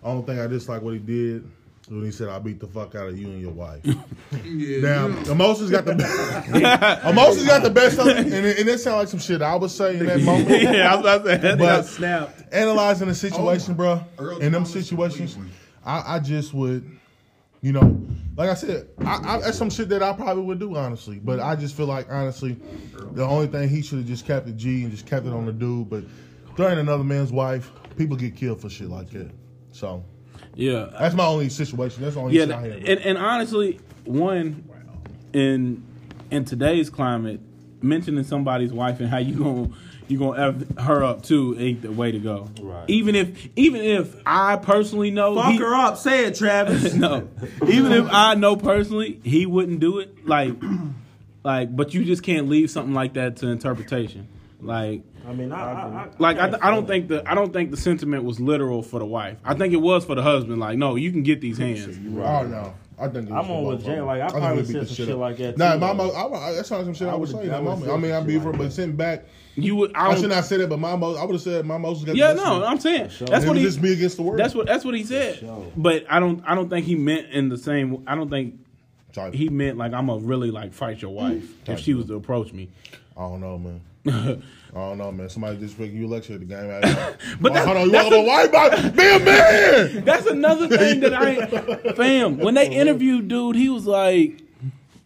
Only 0.03 0.23
thing 0.25 0.39
I 0.39 0.47
dislike 0.47 0.81
what 0.81 0.93
he 0.93 0.99
did 0.99 1.49
when 1.89 2.03
he 2.03 2.11
said, 2.11 2.29
"I 2.29 2.39
beat 2.39 2.59
the 2.59 2.67
fuck 2.67 2.95
out 2.95 3.07
of 3.07 3.17
you 3.17 3.27
and 3.27 3.41
your 3.41 3.51
wife." 3.51 3.85
Yeah, 4.43 4.81
Now, 4.81 5.05
emotions 5.31 5.69
got 5.69 5.85
the 5.85 5.95
best. 5.95 6.49
emotions 7.05 7.45
got 7.45 7.61
the 7.61 7.69
best 7.69 7.99
of 7.99 8.07
and 8.07 8.33
it, 8.33 8.59
and 8.59 8.67
it 8.67 8.79
sound 8.79 8.97
like 8.97 9.07
some 9.07 9.19
shit 9.19 9.41
I 9.41 9.55
would 9.55 9.69
say 9.69 9.97
in 9.97 10.07
that 10.07 10.21
moment. 10.21 10.49
yeah, 10.61 10.91
I 10.91 10.95
was 10.95 11.01
about 11.01 11.25
to 11.25 11.41
say. 11.41 11.55
But 11.55 11.85
snapped. 11.85 12.53
analyzing 12.53 13.07
the 13.07 13.15
situation, 13.15 13.73
oh, 13.73 13.75
bro, 13.75 14.05
Earl 14.17 14.39
in 14.39 14.51
them 14.51 14.65
situations. 14.65 15.37
I, 15.85 16.15
I 16.15 16.19
just 16.19 16.53
would, 16.53 16.89
you 17.61 17.73
know, 17.73 18.01
like 18.35 18.49
I 18.49 18.55
said, 18.55 18.89
I, 19.05 19.19
I, 19.23 19.37
that's 19.41 19.57
some 19.57 19.69
shit 19.69 19.89
that 19.89 20.01
I 20.01 20.13
probably 20.13 20.43
would 20.43 20.59
do, 20.59 20.75
honestly. 20.75 21.19
But 21.19 21.39
I 21.39 21.55
just 21.55 21.75
feel 21.75 21.85
like, 21.85 22.07
honestly, 22.09 22.57
the 23.11 23.23
only 23.23 23.47
thing 23.47 23.69
he 23.69 23.81
should 23.81 23.99
have 23.99 24.07
just 24.07 24.25
kept 24.25 24.47
it 24.47 24.57
G 24.57 24.83
and 24.83 24.91
just 24.91 25.05
kept 25.05 25.25
it 25.25 25.33
on 25.33 25.45
the 25.45 25.53
dude. 25.53 25.89
But 25.89 26.03
threatening 26.55 26.79
another 26.79 27.03
man's 27.03 27.31
wife, 27.31 27.71
people 27.97 28.17
get 28.17 28.35
killed 28.35 28.61
for 28.61 28.69
shit 28.69 28.89
like 28.89 29.09
that. 29.11 29.31
So 29.71 30.03
yeah, 30.55 30.89
that's 30.99 31.15
my 31.15 31.25
only 31.25 31.49
situation. 31.49 32.03
That's 32.03 32.15
the 32.15 32.21
only 32.21 32.35
yeah, 32.35 32.45
shit 32.45 32.51
I 32.51 32.61
had. 32.61 32.71
and, 32.87 33.01
and 33.01 33.17
honestly, 33.17 33.79
one 34.05 34.63
in 35.33 35.83
in 36.31 36.45
today's 36.45 36.89
climate, 36.89 37.39
mentioning 37.81 38.23
somebody's 38.23 38.73
wife 38.73 38.99
and 38.99 39.09
how 39.09 39.17
you 39.17 39.35
gonna 39.35 39.69
you 40.07 40.19
gonna 40.19 40.49
F 40.49 40.77
her 40.85 41.03
up 41.03 41.23
too 41.23 41.55
ain't 41.59 41.81
the 41.81 41.91
way 41.91 42.11
to 42.11 42.19
go. 42.19 42.49
Right. 42.61 42.89
Even 42.89 43.15
if 43.15 43.49
even 43.55 43.81
if 43.81 44.15
I 44.25 44.57
personally 44.57 45.11
know 45.11 45.35
Fuck 45.35 45.51
he- 45.51 45.57
her 45.57 45.73
up. 45.75 45.97
Say 45.97 46.25
it, 46.25 46.35
Travis. 46.35 46.93
no, 46.95 47.29
even 47.67 47.91
if 47.91 48.07
I 48.11 48.35
know 48.35 48.55
personally 48.55 49.19
he 49.23 49.45
wouldn't 49.45 49.79
do 49.79 49.99
it. 49.99 50.27
Like, 50.27 50.53
like, 51.43 51.75
but 51.75 51.93
you 51.93 52.03
just 52.05 52.23
can't 52.23 52.49
leave 52.49 52.69
something 52.69 52.93
like 52.93 53.13
that 53.13 53.37
to 53.37 53.47
interpretation. 53.47 54.27
Like, 54.61 55.01
I 55.27 55.33
mean, 55.33 55.51
I, 55.51 55.57
I, 55.57 55.85
I 56.03 56.07
like 56.19 56.37
I, 56.37 56.57
I 56.61 56.71
don't 56.71 56.85
think 56.87 57.07
the 57.07 57.23
I 57.29 57.33
don't 57.33 57.53
think 57.53 57.71
the 57.71 57.77
sentiment 57.77 58.23
was 58.25 58.39
literal 58.39 58.83
for 58.83 58.99
the 58.99 59.05
wife. 59.05 59.37
I 59.45 59.53
think 59.53 59.73
it 59.73 59.77
was 59.81 60.03
for 60.05 60.15
the 60.15 60.21
husband. 60.23 60.59
Like, 60.59 60.77
no, 60.77 60.95
you 60.95 61.11
can 61.11 61.23
get 61.23 61.39
these 61.41 61.57
hands. 61.57 61.87
Oh 61.87 62.43
no, 62.45 62.73
I 62.99 63.07
think 63.07 63.29
it 63.29 63.33
was 63.33 63.45
I'm 63.45 63.51
on 63.51 63.63
with 63.65 63.85
Jay. 63.85 64.01
Like, 64.01 64.21
I 64.21 64.27
think 64.27 64.39
probably 64.41 64.61
we 64.63 64.67
beat 64.67 64.71
said 64.73 64.87
some 64.87 64.95
shit 64.95 65.07
shit 65.07 65.17
like 65.17 65.37
that, 65.37 65.57
Nah, 65.57 65.73
too, 65.73 65.79
my 65.79 65.93
though. 65.93 66.11
I, 66.11 66.49
I, 66.49 66.53
that's 66.53 66.69
not 66.71 66.83
some 66.83 66.93
shit 66.93 67.07
I, 67.07 67.11
I 67.11 67.15
would 67.15 67.29
say 67.29 67.43
in 67.43 67.45
I 67.45 67.51
that 67.51 67.63
would've 67.63 67.79
moment. 67.79 67.85
said 67.85 67.93
I 67.93 67.97
mean, 67.97 68.11
I'm 68.11 68.23
be 68.23 68.27
being 68.33 68.43
like 68.43 68.51
for, 68.53 68.57
but 68.57 68.63
that. 68.65 68.71
sitting 68.71 68.95
back, 68.97 69.23
You 69.55 69.75
would. 69.77 69.95
I, 69.95 70.09
I 70.11 70.15
should 70.15 70.29
not 70.29 70.43
say 70.43 70.57
that, 70.57 70.67
but 70.69 70.79
my 70.79 70.95
mo- 70.97 71.15
I 71.15 71.23
would 71.23 71.33
have 71.35 71.41
said 71.41 71.65
my 71.65 71.77
emotions 71.77 72.03
got 72.05 72.15
Yeah, 72.17 72.29
the 72.29 72.35
best 72.35 72.45
no, 72.45 72.59
me. 72.59 72.65
I'm 72.65 72.79
saying 72.81 73.09
sure. 73.09 73.27
that's 73.27 73.45
what 73.45 73.55
he. 73.55 73.63
just 73.63 73.81
me 73.81 73.93
against 73.93 74.17
the 74.17 74.23
world. 74.23 74.39
That's 74.39 74.53
what 74.53 74.67
that's 74.67 74.83
what 74.83 74.93
he 74.93 75.03
said. 75.05 75.37
sure. 75.37 75.71
But 75.77 76.05
I 76.09 76.19
don't 76.19 76.43
I 76.45 76.53
don't 76.53 76.69
think 76.69 76.85
he 76.85 76.95
meant 76.95 77.29
in 77.29 77.47
the 77.47 77.57
same. 77.57 78.03
I 78.07 78.15
don't 78.15 78.29
think 78.29 78.55
Type. 79.13 79.33
he 79.33 79.47
meant 79.47 79.77
like 79.77 79.93
I'm 79.93 80.07
gonna 80.07 80.19
really 80.21 80.51
like 80.51 80.73
fight 80.73 81.01
your 81.01 81.11
wife 81.11 81.45
if 81.69 81.79
she 81.79 81.93
was 81.93 82.07
to 82.07 82.15
approach 82.15 82.51
me. 82.51 82.67
I 83.15 83.21
don't 83.21 83.39
know, 83.41 83.57
man. 83.57 83.79
I 84.05 84.37
don't 84.73 84.97
know, 84.97 85.11
man. 85.11 85.29
Somebody 85.29 85.57
just 85.59 85.77
pick 85.77 85.91
you 85.93 86.07
lecture 86.07 86.33
at 86.33 86.39
the 86.41 86.45
game. 86.45 86.67
But 86.81 87.41
But 87.41 87.53
that's- 87.53 87.65
hold 87.65 87.77
on, 87.77 87.85
you 87.85 87.91
that's 87.91 88.09
want 88.09 88.15
a 88.15 88.21
white 88.27 88.51
boy? 88.51 88.89
Be 88.91 89.15
a 89.15 89.19
man. 89.19 90.05
That's 90.05 90.25
another 90.25 90.67
thing 90.67 90.99
that 91.01 91.13
I 91.13 91.93
fam. 91.93 92.37
When 92.37 92.55
they 92.55 92.69
interviewed 92.81 93.27
dude, 93.27 93.55
he 93.55 93.69
was 93.69 93.85
like 93.85 94.41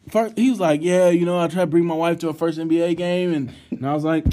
first 0.10 0.38
he 0.38 0.50
was 0.50 0.60
like, 0.60 0.82
Yeah, 0.82 1.10
you 1.10 1.26
know, 1.26 1.40
I 1.40 1.48
tried 1.48 1.64
to 1.64 1.68
bring 1.68 1.86
my 1.86 1.96
wife 1.96 2.20
to 2.20 2.30
a 2.30 2.34
first 2.34 2.58
NBA 2.60 2.98
game 2.98 3.34
and, 3.34 3.54
and 3.72 3.86
I 3.86 3.94
was 3.94 4.04
like, 4.04 4.26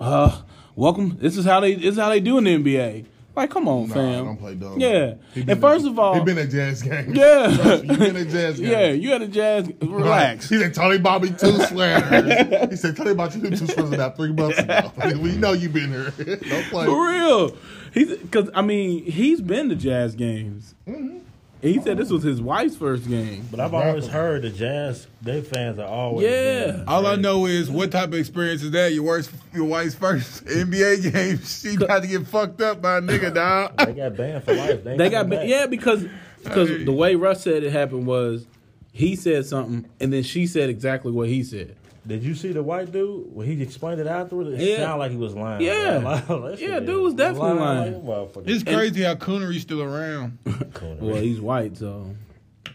uh, 0.00 0.42
welcome. 0.76 1.16
This 1.20 1.36
is 1.36 1.44
how 1.44 1.60
they 1.60 1.74
this 1.74 1.92
is 1.94 1.98
how 1.98 2.08
they 2.10 2.20
do 2.20 2.36
in 2.38 2.44
the 2.44 2.56
NBA. 2.58 3.06
Like, 3.36 3.50
come 3.50 3.66
on, 3.68 3.88
Nah, 3.88 3.94
fam. 3.94 4.24
don't 4.26 4.36
play 4.36 4.54
dumb. 4.54 4.78
Yeah. 4.78 5.14
And 5.34 5.60
first 5.60 5.86
of 5.86 5.98
all 5.98 6.14
he 6.14 6.20
been 6.24 6.38
at 6.38 6.50
jazz 6.50 6.82
game. 6.82 7.14
Yeah. 7.14 7.74
you 7.82 7.96
been 7.96 8.16
at 8.16 8.28
jazz 8.28 8.60
game. 8.60 8.70
Yeah, 8.70 8.90
you 8.90 9.10
had 9.10 9.22
a 9.22 9.28
jazz 9.28 9.68
relax. 9.82 10.48
He 10.48 10.58
said, 10.58 10.72
Tony 10.74 10.98
me 11.22 11.30
two 11.30 11.52
sweaters. 11.66 12.70
he 12.70 12.76
said, 12.76 12.96
Tony 12.96 13.10
you 13.10 13.50
two 13.50 13.66
sweaters 13.66 13.92
about 13.92 14.16
three 14.16 14.32
months 14.32 14.58
ago. 14.58 14.92
we 15.20 15.36
know 15.36 15.52
you 15.52 15.68
been 15.68 15.90
here. 15.90 16.10
Don't 16.10 16.64
play. 16.70 16.86
For 16.86 17.08
real. 17.08 17.56
He's 17.92 18.16
because 18.16 18.50
I 18.54 18.62
mean, 18.62 19.04
he's 19.04 19.40
been 19.40 19.68
to 19.68 19.76
jazz 19.76 20.14
games. 20.14 20.74
Mm-hmm. 20.86 21.18
He 21.64 21.80
said 21.80 21.96
this 21.96 22.10
was 22.10 22.22
his 22.22 22.42
wife's 22.42 22.76
first 22.76 23.08
game. 23.08 23.48
But 23.50 23.58
I've 23.58 23.72
always 23.72 24.06
heard 24.06 24.42
the 24.42 24.50
Jazz, 24.50 25.06
their 25.22 25.40
fans 25.42 25.78
are 25.78 25.88
always. 25.88 26.26
Yeah. 26.26 26.84
All 26.86 27.06
I 27.06 27.16
know 27.16 27.46
is 27.46 27.70
what 27.70 27.90
type 27.90 28.08
of 28.08 28.14
experience 28.14 28.62
is 28.62 28.70
that? 28.72 28.92
Your 28.92 29.04
worst, 29.04 29.30
your 29.54 29.64
wife's 29.64 29.94
first 29.94 30.44
NBA 30.46 31.12
game. 31.12 31.38
She 31.44 31.76
about 31.76 32.02
to 32.02 32.08
get 32.08 32.26
fucked 32.26 32.60
up 32.60 32.82
by 32.82 32.98
a 32.98 33.00
nigga, 33.00 33.32
dog. 33.34 33.76
They 33.78 33.94
got 33.94 34.14
banned 34.16 34.44
for 34.44 34.54
life. 34.54 34.84
They, 34.84 34.96
They 34.98 35.08
got 35.08 35.22
coming 35.24 35.38
ba- 35.40 35.46
yeah 35.46 35.66
because 35.66 36.06
because 36.42 36.68
the 36.84 36.92
way 36.92 37.14
Russ 37.14 37.42
said 37.42 37.62
it 37.64 37.72
happened 37.72 38.06
was 38.06 38.46
he 38.92 39.16
said 39.16 39.46
something 39.46 39.88
and 39.98 40.12
then 40.12 40.22
she 40.22 40.46
said 40.46 40.68
exactly 40.68 41.10
what 41.12 41.28
he 41.28 41.42
said. 41.42 41.76
Did 42.06 42.22
you 42.22 42.34
see 42.34 42.52
the 42.52 42.62
white 42.62 42.92
dude 42.92 43.34
when 43.34 43.46
he 43.46 43.62
explained 43.62 44.00
it 44.00 44.06
afterwards? 44.06 44.50
It 44.50 44.60
Yeah. 44.60 44.76
sounded 44.78 44.96
like 44.98 45.10
he 45.10 45.16
was 45.16 45.34
lying. 45.34 45.62
Yeah. 45.62 45.98
Like, 46.04 46.28
oh, 46.30 46.50
that 46.50 46.60
Yeah, 46.60 46.80
dude 46.80 47.02
was 47.02 47.14
definitely 47.14 47.54
lying. 47.60 48.04
like. 48.06 48.28
It's 48.46 48.62
crazy 48.62 49.02
how 49.02 49.14
Coonery's 49.14 49.62
still 49.62 49.82
around. 49.82 50.38
Cool. 50.74 50.96
Well, 51.00 51.16
he's 51.16 51.40
white, 51.40 51.76
so 51.76 52.10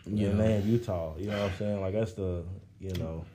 yeah, 0.08 0.32
man, 0.32 0.66
Utah. 0.66 1.14
You 1.18 1.28
know 1.28 1.44
what 1.44 1.52
I'm 1.52 1.58
saying? 1.58 1.82
Like 1.82 1.94
that's 1.94 2.14
the 2.14 2.44
you 2.80 2.94
know. 2.94 3.26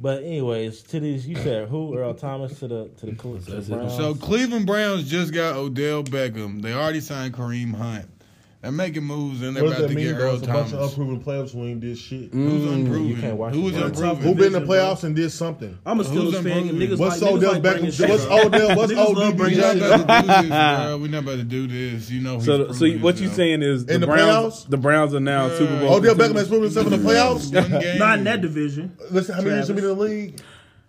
But 0.00 0.22
anyways, 0.22 0.82
to 0.84 1.00
these 1.00 1.26
you 1.28 1.36
said 1.36 1.68
who 1.68 1.94
Earl 1.96 2.14
Thomas 2.14 2.58
to 2.60 2.68
the 2.68 2.88
to 2.98 3.06
the, 3.06 3.12
Cle- 3.14 3.38
to 3.38 3.50
the 3.60 3.74
Browns. 3.76 3.96
So 3.96 4.14
Cleveland 4.14 4.66
Browns 4.66 5.08
just 5.10 5.32
got 5.34 5.56
Odell 5.56 6.02
Beckham. 6.04 6.62
They 6.62 6.72
already 6.72 7.00
signed 7.00 7.34
Kareem 7.34 7.74
Hunt. 7.74 8.06
They're 8.60 8.72
making 8.72 9.04
moves 9.04 9.40
and 9.42 9.54
they're 9.54 9.62
What 9.62 9.76
about 9.78 9.88
to 9.88 9.94
mean, 9.94 10.04
get 10.08 10.16
bro? 10.16 10.26
Earl 10.30 10.34
It's 10.34 10.42
a 10.42 10.46
bunch 10.48 10.72
of 10.72 10.82
unproven 10.82 11.20
players 11.20 11.52
who 11.52 11.64
ain't 11.66 11.78
did 11.80 11.96
shit. 11.96 12.32
Mm, 12.32 12.48
Who's 12.50 12.72
unproven? 12.72 13.06
you 13.06 13.16
can't 13.16 13.36
watch 13.36 13.54
Who 13.54 13.62
was 13.62 13.74
the 13.74 13.80
World 13.82 13.92
unproven? 13.96 14.22
Who 14.24 14.34
been 14.34 14.46
in 14.46 14.52
the 14.52 14.58
Division, 14.58 14.66
bro. 14.66 14.76
playoffs 14.76 15.04
and 15.04 15.14
did 15.14 15.30
something? 15.30 15.78
I'm 15.86 16.00
a 16.00 16.02
Who's 16.02 16.34
Steelers 16.34 16.42
fan. 16.42 16.68
Niggas 16.70 16.98
What's 16.98 17.22
like, 17.22 17.32
Odell 17.32 17.52
like 17.52 17.62
Beckham? 17.62 18.08
What's. 18.08 18.24
Odell? 18.26 18.76
What's 18.76 18.92
Niggas 18.92 19.14
love 19.14 19.34
ODB? 19.34 19.36
bringing 19.36 19.58
We're 19.60 19.62
not 19.62 19.76
shit 19.76 20.00
about 20.00 20.26
to 20.26 20.32
do 20.42 20.48
this, 20.48 20.48
bro. 20.48 20.98
We're 21.00 21.08
not 21.10 21.22
about 21.22 21.36
to 21.36 21.44
do 21.44 21.66
this. 21.68 22.10
You 22.10 22.20
know. 22.20 22.40
So, 22.40 22.72
so 22.72 22.88
what 22.98 23.20
you 23.20 23.28
saying 23.28 23.62
is 23.62 23.86
the 23.86 23.94
In 23.94 24.00
the 24.00 24.08
Browns? 24.08 24.64
The 24.64 24.76
Browns 24.76 25.14
are 25.14 25.20
now 25.20 25.48
Super 25.50 25.78
Bowl. 25.78 25.94
Odell 25.94 26.16
Beckham 26.16 26.34
has 26.34 26.48
proven 26.48 26.64
himself 26.64 26.86
in 26.92 27.00
the 27.00 27.08
playoffs. 27.08 27.98
Not 27.98 28.18
in 28.18 28.24
that 28.24 28.40
division. 28.40 28.96
Listen, 29.12 29.36
how 29.36 29.42
many 29.42 29.54
years 29.54 29.68
he 29.68 29.74
been 29.74 29.84
in 29.84 29.90
the 29.96 30.02
league? 30.02 30.40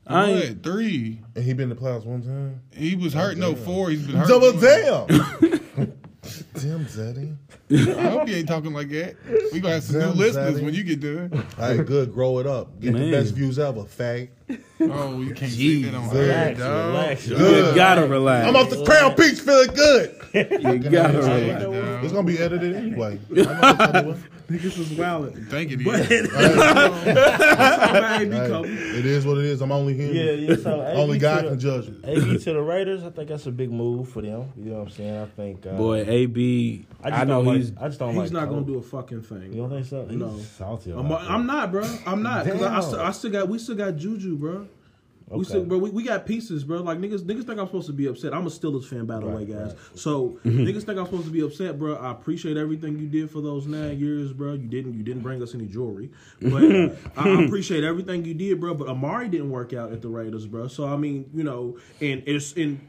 I 0.08 0.26
ain't- 0.26 0.56
What? 0.56 0.64
Three. 0.64 1.22
And 1.36 1.44
he 1.46 1.54
been 1.54 1.70
in 1.72 1.78
the 1.78 1.82
playoffs 1.82 2.04
one 2.04 2.24
time. 2.24 2.62
He 2.76 2.96
was 2.96 3.14
hurt. 3.14 3.38
No, 3.38 3.50
oh, 3.50 3.52
oh 3.52 3.56
four. 3.56 3.90
He's 3.92 4.08
been 4.08 4.16
hurt. 4.16 4.28
Double 4.28 4.48
oh 4.48 4.54
more. 4.54 5.22
damn. 5.40 5.59
Damn, 6.62 6.86
Zeddy. 6.86 7.36
I 7.98 8.10
hope 8.10 8.28
you 8.28 8.36
ain't 8.36 8.48
talking 8.48 8.74
like 8.74 8.90
that. 8.90 9.16
We 9.54 9.60
gonna 9.60 9.76
have 9.76 9.84
some 9.84 9.96
new 10.00 10.02
Damn, 10.08 10.18
listeners 10.18 10.60
Zaddy. 10.60 10.64
when 10.66 10.74
you 10.74 10.84
get 10.84 11.00
done. 11.00 11.46
All 11.58 11.76
right, 11.76 11.86
good. 11.86 12.14
Grow 12.14 12.40
it 12.40 12.48
up. 12.48 12.80
Get 12.80 12.94
Man. 12.94 13.04
the 13.04 13.12
best 13.12 13.34
views 13.34 13.60
ever, 13.60 13.84
fag. 13.84 14.30
Oh, 14.82 15.22
you 15.22 15.34
can't 15.36 15.52
say 15.52 15.82
that 15.84 15.94
on 15.94 16.16
air, 16.16 16.24
Relax, 16.24 16.60
dog. 16.60 16.88
relax. 16.88 17.28
You 17.28 17.36
Good. 17.38 17.76
gotta 17.76 18.08
relax. 18.08 18.48
I'm 18.48 18.56
off 18.56 18.70
the 18.70 18.84
Crown 18.86 19.14
Peach 19.16 19.40
feeling 19.42 19.74
good. 19.76 20.16
you 20.34 20.80
gotta 20.90 21.18
relax. 21.20 21.46
that, 21.46 21.60
dog. 21.62 22.04
It's 22.04 22.14
gonna 22.14 22.28
be 22.28 22.40
edited 22.40 22.76
anyway. 22.76 23.20
I'm 23.30 23.36
not 23.46 23.62
gonna 23.62 23.92
tell 23.92 24.06
you 24.14 24.16
Niggas 24.50 24.80
was 24.80 24.90
wildin'. 24.90 25.48
Thank 25.50 25.70
you. 25.70 25.78
But 25.86 26.10
dude. 26.10 26.28
I 26.34 28.18
ain't 28.22 28.32
be 28.32 28.38
what. 28.38 28.66
It 28.66 29.06
is 29.06 29.24
what 29.24 29.38
it 29.38 29.46
is. 29.46 29.62
I'm 29.62 29.72
only 29.72 29.94
human. 29.94 30.16
Yeah, 30.16 30.32
yeah. 30.32 30.56
So 30.56 30.82
Only 30.96 31.18
AB 31.18 31.20
God 31.20 31.36
to 31.36 31.44
the- 31.44 31.50
can 31.52 31.60
judge 31.60 31.88
me. 31.90 31.98
AB 32.04 32.38
to 32.44 32.54
the 32.54 32.62
Raiders, 32.62 33.04
I 33.04 33.12
think 33.12 33.30
that's 33.30 33.46
a 33.46 33.52
big 33.52 33.72
move 33.72 34.10
for 34.10 34.24
them. 34.24 34.52
You 34.58 34.72
know 34.72 34.78
what 34.80 34.88
I'm 34.88 34.90
saying? 34.90 35.18
I 35.18 35.26
think. 35.28 35.68
Uh, 35.68 35.74
Boy, 35.74 36.04
AB. 36.08 36.86
I, 37.04 37.08
I, 37.08 37.12
just 37.12 37.28
know 37.28 37.44
don't 37.44 37.56
he's. 37.58 37.72
Like, 37.72 37.82
I 37.84 37.88
just 37.90 38.00
don't 38.00 38.10
He's 38.16 38.18
like. 38.24 38.32
not 38.32 38.50
gonna 38.50 38.62
Kobe. 38.62 38.72
do 38.74 38.80
a 38.80 38.82
fucking 38.82 39.22
thing. 39.22 39.54
You 39.54 39.58
don't 39.62 39.70
think 39.70 39.86
so? 39.86 40.06
He's 40.08 40.18
No. 40.18 40.38
salty. 40.58 40.92
I'm, 40.94 41.06
about 41.06 41.30
I'm 41.30 41.46
not, 41.46 41.72
bro. 41.72 41.86
I'm 42.08 42.24
not. 42.24 42.46
Cause 42.48 42.62
I, 42.64 42.78
I, 42.78 42.80
still, 42.82 43.00
I 43.02 43.12
still 43.12 43.32
got, 43.32 43.48
we 43.50 43.60
still 43.60 43.76
got 43.76 43.96
Juju, 43.98 44.36
bro. 44.40 44.68
We 45.30 45.42
Okay. 45.42 45.44
still, 45.50 45.64
bro, 45.66 45.78
we, 45.78 45.92
we 45.92 46.02
got 46.04 46.26
pieces, 46.26 46.64
bro. 46.64 46.82
Like 46.82 46.98
niggas, 46.98 47.20
niggas 47.22 47.44
think 47.46 47.60
I'm 47.60 47.68
supposed 47.68 47.86
to 47.86 47.94
be 47.94 48.08
upset. 48.08 48.34
I'm 48.34 48.48
a 48.48 48.50
Steelers 48.50 48.86
fan, 48.86 49.06
by 49.06 49.20
the 49.20 49.28
way, 49.28 49.46
guys. 49.46 49.76
So 49.94 50.40
niggas 50.44 50.84
think 50.86 50.98
I'm 50.98 51.06
supposed 51.06 51.26
to 51.26 51.32
be 51.32 51.42
upset, 51.42 51.78
bro. 51.78 51.96
I 51.98 52.10
appreciate 52.12 52.58
everything 52.58 52.98
you 52.98 53.06
did 53.06 53.30
for 53.30 53.40
those 53.40 53.68
nine 53.68 54.00
years, 54.00 54.34
bro. 54.34 54.54
You 54.54 54.68
didn't, 54.68 54.96
you 54.96 55.04
didn't 55.04 55.22
bring 55.22 55.44
us 55.44 55.54
any 55.54 55.68
jewelry, 55.68 56.10
but 56.42 56.64
uh, 56.64 56.90
I, 57.16 57.30
I 57.30 57.44
appreciate 57.46 57.84
everything 57.84 58.26
you 58.26 58.34
did, 58.34 58.60
bro. 58.60 58.74
But 58.74 58.88
Amari 58.88 59.30
didn't 59.30 59.52
work 59.52 59.72
out 59.72 59.92
at 59.92 60.02
the 60.02 60.08
Raiders, 60.10 60.48
bro. 60.48 60.68
So 60.68 60.88
I 60.88 60.98
mean, 60.98 61.30
you 61.32 61.44
know, 61.44 61.78
and 62.02 62.24
it's 62.26 62.54
in. 62.54 62.82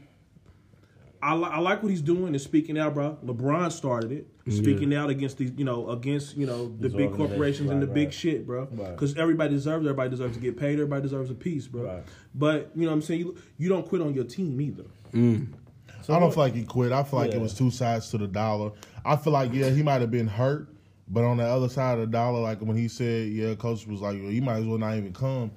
I, 1.23 1.35
li- 1.35 1.49
I 1.51 1.59
like 1.59 1.83
what 1.83 1.89
he's 1.89 2.01
doing 2.01 2.27
and 2.27 2.41
speaking 2.41 2.79
out, 2.79 2.93
bro. 2.95 3.17
LeBron 3.23 3.71
started 3.71 4.11
it, 4.11 4.27
speaking 4.51 4.93
out 4.95 5.09
against 5.11 5.37
these, 5.37 5.51
you 5.55 5.63
know, 5.65 5.89
against 5.91 6.35
you 6.35 6.47
know 6.47 6.67
the 6.79 6.87
These 6.87 6.93
big 6.93 7.01
organizations, 7.11 7.17
corporations 7.29 7.69
and 7.69 7.81
the 7.81 7.85
right, 7.87 7.93
big 7.93 8.11
shit, 8.11 8.47
bro. 8.47 8.67
Right. 8.71 8.91
Because 8.91 9.15
everybody 9.17 9.53
deserves, 9.53 9.85
everybody 9.85 10.09
deserves 10.09 10.35
to 10.35 10.41
get 10.41 10.57
paid, 10.57 10.73
everybody 10.73 11.03
deserves 11.03 11.29
a 11.29 11.35
piece, 11.35 11.67
bro. 11.67 11.83
Right. 11.83 12.03
But 12.33 12.71
you 12.75 12.81
know 12.83 12.87
what 12.87 12.93
I'm 12.95 13.01
saying, 13.03 13.19
you, 13.19 13.37
you 13.57 13.69
don't 13.69 13.87
quit 13.87 14.01
on 14.01 14.13
your 14.15 14.23
team 14.23 14.59
either. 14.59 14.85
Mm. 15.13 15.53
so 16.01 16.13
I 16.15 16.19
don't 16.19 16.33
feel 16.33 16.43
like 16.43 16.55
he 16.55 16.63
quit. 16.63 16.91
I 16.91 17.03
feel 17.03 17.19
like 17.19 17.31
Yeah. 17.31 17.37
it 17.37 17.41
was 17.41 17.53
two 17.53 17.69
sides 17.69 18.09
to 18.11 18.17
the 18.17 18.27
dollar. 18.27 18.71
I 19.05 19.15
feel 19.15 19.33
like 19.33 19.53
yeah, 19.53 19.69
he 19.69 19.83
might 19.83 20.01
have 20.01 20.11
been 20.11 20.27
hurt, 20.27 20.69
but 21.07 21.23
on 21.23 21.37
the 21.37 21.45
other 21.45 21.69
side 21.69 21.99
of 21.99 21.99
the 21.99 22.11
dollar, 22.11 22.39
like 22.39 22.61
when 22.61 22.75
he 22.77 22.87
said, 22.87 23.29
yeah, 23.29 23.53
coach 23.55 23.85
was 23.85 24.01
like, 24.01 24.19
well, 24.21 24.31
you 24.31 24.41
might 24.41 24.57
as 24.57 24.65
well 24.65 24.77
not 24.79 24.95
even 24.95 25.13
come. 25.13 25.51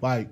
Like, 0.00 0.30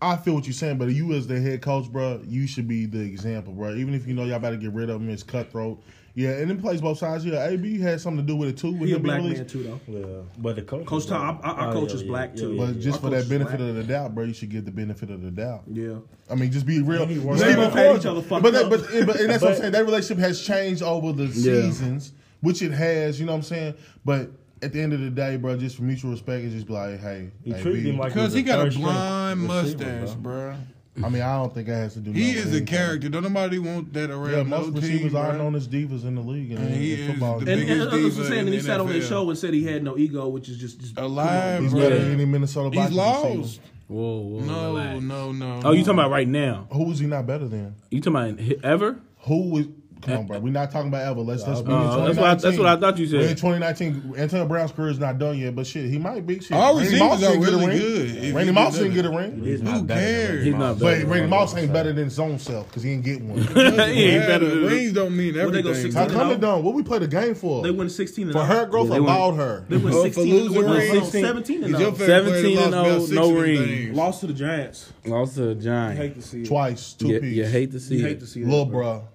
I 0.00 0.16
feel 0.16 0.34
what 0.34 0.46
you're 0.46 0.52
saying, 0.54 0.78
but 0.78 0.88
you 0.90 1.12
as 1.14 1.26
the 1.26 1.40
head 1.40 1.60
coach, 1.60 1.90
bro, 1.90 2.20
you 2.26 2.46
should 2.46 2.68
be 2.68 2.86
the 2.86 3.00
example, 3.00 3.52
bro. 3.52 3.74
Even 3.74 3.94
if 3.94 4.06
you 4.06 4.14
know 4.14 4.24
y'all 4.24 4.38
better 4.38 4.56
get 4.56 4.72
rid 4.72 4.90
of 4.90 5.00
him, 5.00 5.10
it's 5.10 5.22
cutthroat. 5.24 5.82
Yeah, 6.14 6.30
and 6.30 6.50
it 6.50 6.60
plays 6.60 6.80
both 6.80 6.98
sides. 6.98 7.24
Yeah, 7.24 7.46
AB 7.48 7.78
had 7.80 8.00
something 8.00 8.24
to 8.24 8.32
do 8.32 8.34
with 8.36 8.48
it 8.48 8.56
too. 8.56 8.72
With 8.72 8.88
He 8.88 8.94
a 8.94 8.98
black 8.98 9.18
released. 9.18 9.36
man 9.40 9.46
too, 9.48 9.62
though. 9.62 9.80
Yeah, 9.98 10.06
but 10.38 10.56
the 10.56 10.62
coach. 10.62 10.84
Coach 10.86 11.06
Tom, 11.06 11.38
black. 11.38 11.46
our- 11.46 11.54
our 11.66 11.68
Oh, 11.70 11.72
coach 11.80 11.90
yeah, 11.90 11.94
is 11.96 12.02
yeah, 12.02 12.08
black, 12.08 12.30
yeah, 12.34 12.40
too. 12.42 12.52
yeah, 12.54 12.64
But 12.66 12.74
yeah. 12.74 12.80
just 12.80 12.86
Our 12.88 12.92
for 12.94 13.00
coach 13.02 13.10
that 13.12 13.18
is 13.18 13.28
benefit 13.28 13.60
of 13.60 13.74
the 13.76 13.84
doubt, 13.84 14.14
bro, 14.14 14.24
you 14.24 14.34
should 14.34 14.50
get 14.50 14.64
the 14.64 14.70
benefit 14.72 15.10
of 15.10 15.22
the 15.22 15.30
doubt. 15.30 15.62
Yeah. 15.72 15.94
I 16.30 16.34
mean, 16.34 16.50
just 16.50 16.66
be 16.66 16.80
real. 16.82 17.06
he 17.06 17.14
Just 17.14 17.26
worked 17.26 17.40
be 17.42 17.46
out. 17.50 17.58
real 17.58 17.68
They 17.70 17.74
cordial. 17.74 17.96
each 17.98 18.06
other 18.06 18.22
fucked 18.22 18.42
But, 18.42 18.52
that, 18.52 18.64
up. 18.64 18.70
but, 18.70 18.80
but 19.06 19.20
and 19.20 19.30
that's 19.30 19.42
what 19.42 19.52
I'm 19.52 19.58
saying. 19.58 19.72
That 19.72 19.84
relationship 19.84 20.18
has 20.18 20.40
changed 20.44 20.82
over 20.82 21.12
the 21.12 21.26
Yeah. 21.26 21.62
seasons, 21.62 22.12
which 22.40 22.62
it 22.62 22.72
has. 22.72 23.20
You 23.20 23.26
know 23.26 23.32
what 23.32 23.38
I'm 23.38 23.42
saying? 23.44 23.74
But 24.04 24.30
at 24.62 24.72
the 24.72 24.80
end 24.80 24.92
of 24.92 25.00
the 25.00 25.10
day, 25.10 25.36
bro, 25.36 25.56
just 25.56 25.76
for 25.76 25.82
mutual 25.82 26.10
respect, 26.10 26.44
it's 26.44 26.54
just 26.54 26.66
be 26.66 26.72
like, 26.72 27.00
hey, 27.00 27.30
He 27.44 27.52
hey, 27.52 27.62
treated 27.62 27.84
B. 27.84 27.90
him 27.90 27.98
like 27.98 28.12
Because 28.12 28.32
he 28.32 28.42
was 28.42 28.48
got 28.50 28.58
a 28.60 28.62
third 28.64 28.72
string 28.72 28.84
blind 28.86 29.40
mustache, 29.40 30.10
bro. 30.14 30.50
bro. 30.50 30.56
I 31.00 31.08
mean, 31.10 31.22
I 31.22 31.36
don't 31.36 31.54
think 31.54 31.68
that 31.68 31.76
has 31.76 31.94
to 31.94 32.00
do. 32.00 32.10
He 32.10 32.30
is 32.30 32.46
with 32.46 32.54
a 32.54 32.56
anything. 32.56 32.66
character. 32.66 33.08
Don't 33.08 33.22
nobody 33.22 33.60
want 33.60 33.92
that 33.92 34.10
around 34.10 34.30
Yeah, 34.32 34.36
no 34.38 34.44
most 34.44 34.74
receivers 34.74 35.12
team, 35.12 35.16
are 35.16 35.32
known 35.38 35.54
as 35.54 35.68
divas 35.68 36.02
in 36.04 36.16
the 36.16 36.20
league 36.22 36.50
and, 36.50 36.58
And 36.58 36.74
he 36.74 36.94
in 36.94 36.98
is 37.00 37.10
football. 37.10 37.38
the 37.38 37.52
And, 37.52 37.60
and, 37.62 37.70
and 37.82 37.90
diva 37.92 38.04
I'm 38.20 38.26
saying. 38.26 38.38
And 38.40 38.48
he 38.48 38.56
the 38.58 38.64
sat 38.64 38.80
on 38.80 38.88
his 38.88 39.06
show 39.06 39.28
and 39.30 39.38
said 39.38 39.54
he 39.54 39.62
had 39.62 39.84
no 39.84 39.96
ego, 39.96 40.26
which 40.26 40.48
is 40.48 40.56
just, 40.58 40.80
just 40.80 40.98
Alive, 40.98 41.62
He's 41.62 41.70
bro. 41.70 41.80
better 41.82 41.98
than 42.00 42.12
any 42.14 42.24
Minnesota 42.24 42.70
He's 42.70 42.90
Vikings 42.90 42.96
receiver. 42.98 43.38
lost. 43.38 43.60
Whoa, 43.86 44.18
whoa, 44.18 44.40
No, 44.40 44.66
relax. 44.74 45.02
no, 45.02 45.32
no. 45.32 45.60
Oh, 45.64 45.70
you 45.72 45.84
talking 45.84 46.00
about 46.00 46.10
right 46.10 46.26
now? 46.28 46.66
Who 46.72 46.90
is 46.90 46.98
he 46.98 47.06
not 47.06 47.26
better 47.28 47.46
than? 47.46 47.76
You 47.92 48.00
talking 48.00 48.16
about 48.34 48.40
hi- 48.44 48.56
ever? 48.64 48.98
Who 49.20 49.56
is? 49.58 49.66
Come 50.02 50.18
on, 50.18 50.26
bro. 50.26 50.38
We're 50.38 50.52
not 50.52 50.70
talking 50.70 50.88
about 50.88 51.02
ever. 51.02 51.20
Let's 51.20 51.46
let's 51.46 51.60
be 51.60 51.72
in 51.72 51.76
Uh, 51.76 52.06
that's 52.06 52.18
what 52.18 52.26
I, 52.30 52.34
that's 52.34 52.58
what 52.58 52.66
I 52.66 52.76
thought 52.76 52.98
you 52.98 53.08
We're 53.18 53.28
in 53.28 53.36
2019. 53.36 54.14
Antonio 54.16 54.46
Brown's 54.46 54.72
career 54.72 54.90
is 54.90 54.98
not 54.98 55.18
done 55.18 55.38
yet, 55.38 55.54
but 55.54 55.66
shit, 55.66 55.90
he 55.90 55.98
might 55.98 56.26
be. 56.26 56.40
Shit. 56.40 56.52
All 56.52 56.76
Randy 56.76 56.92
receivers 56.92 57.00
Moss 57.00 57.22
are 57.22 57.30
didn't 57.32 57.40
get 57.40 57.48
a 57.48 57.56
really 57.56 57.66
ring. 57.66 57.78
good. 57.78 58.34
Randy 58.34 58.52
Moss 58.52 58.74
do 58.74 58.78
didn't 58.82 58.94
get 58.94 59.04
a 59.06 59.10
ring. 59.10 59.32
Who 59.38 59.58
not 59.58 59.86
better 59.86 60.00
than 60.00 60.26
cares? 60.26 60.44
He's 60.44 60.54
not 60.54 60.78
better. 60.78 61.04
But 61.04 61.10
Randy 61.10 61.28
Moss 61.28 61.56
ain't 61.56 61.72
better 61.72 61.92
than 61.92 62.04
his 62.04 62.18
own 62.18 62.38
self 62.38 62.68
because 62.68 62.82
he 62.84 62.92
ain't 62.92 63.04
get 63.04 63.22
one. 63.22 63.38
he 63.38 64.04
ain't 64.04 64.26
better 64.26 64.46
than 64.48 64.64
Rings 64.64 64.92
don't 64.92 65.16
mean 65.16 65.34
When 65.34 65.52
they 65.52 65.62
go 65.62 65.70
everything. 65.70 65.92
How 65.92 66.08
come 66.08 66.30
it 66.30 66.40
done? 66.40 66.62
What 66.62 66.74
we 66.74 66.82
play 66.82 66.98
the 66.98 67.08
game 67.08 67.34
for? 67.34 67.62
They 67.62 67.70
win 67.70 67.88
16 67.88 68.32
for 68.32 68.44
her 68.44 68.66
growth 68.66 68.88
Yeah, 68.88 68.94
they 68.94 69.00
or 69.00 69.04
about 69.04 69.34
her? 69.36 69.64
They 69.68 69.76
win 69.76 69.92
for 69.92 70.02
16 70.02 70.34
losing 70.34 70.64
and, 70.64 70.72
rings? 70.72 71.02
16, 71.02 71.24
17 71.24 71.64
and 71.64 71.72
He's 71.72 71.80
your 71.80 71.88
oh. 71.88 71.92
favorite 71.92 72.22
player 72.24 72.54
17 72.54 72.56
that 72.56 72.62
and 72.62 72.72
lost 72.72 72.86
about 72.86 72.86
oh, 72.86 73.00
six 73.00 73.10
no 73.12 73.22
of 73.22 73.28
them 73.34 73.42
rings. 73.42 73.96
Lost 73.96 74.20
to 74.20 74.26
the 74.26 74.32
Giants. 74.34 74.92
Lost 75.04 75.34
to 75.36 75.44
a 75.44 75.48
You 75.48 75.54
giant. 75.60 75.98
hate 75.98 76.14
to 76.14 76.22
see 76.22 76.42
it. 76.42 76.46
Twice, 76.46 76.92
two 76.94 77.08
You, 77.08 77.20
piece. 77.20 77.34
you 77.34 77.44
hate 77.46 77.70
to 77.72 77.80
see 77.80 77.96
You 77.96 78.04
hate 78.04 78.16
it. 78.18 78.20
to 78.20 78.26
see 78.26 78.42
that. 78.42 78.50
Lil 78.50 78.66
bro. 78.66 79.08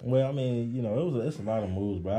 Bruh. 0.00 0.04
Well, 0.04 0.28
I 0.28 0.32
mean, 0.32 0.74
you 0.74 0.82
know, 0.82 0.98
it 1.00 1.04
was 1.12 1.24
a, 1.24 1.28
it's 1.28 1.38
a 1.38 1.42
lot 1.42 1.62
of 1.62 1.70
moves, 1.70 2.00
bro. 2.00 2.12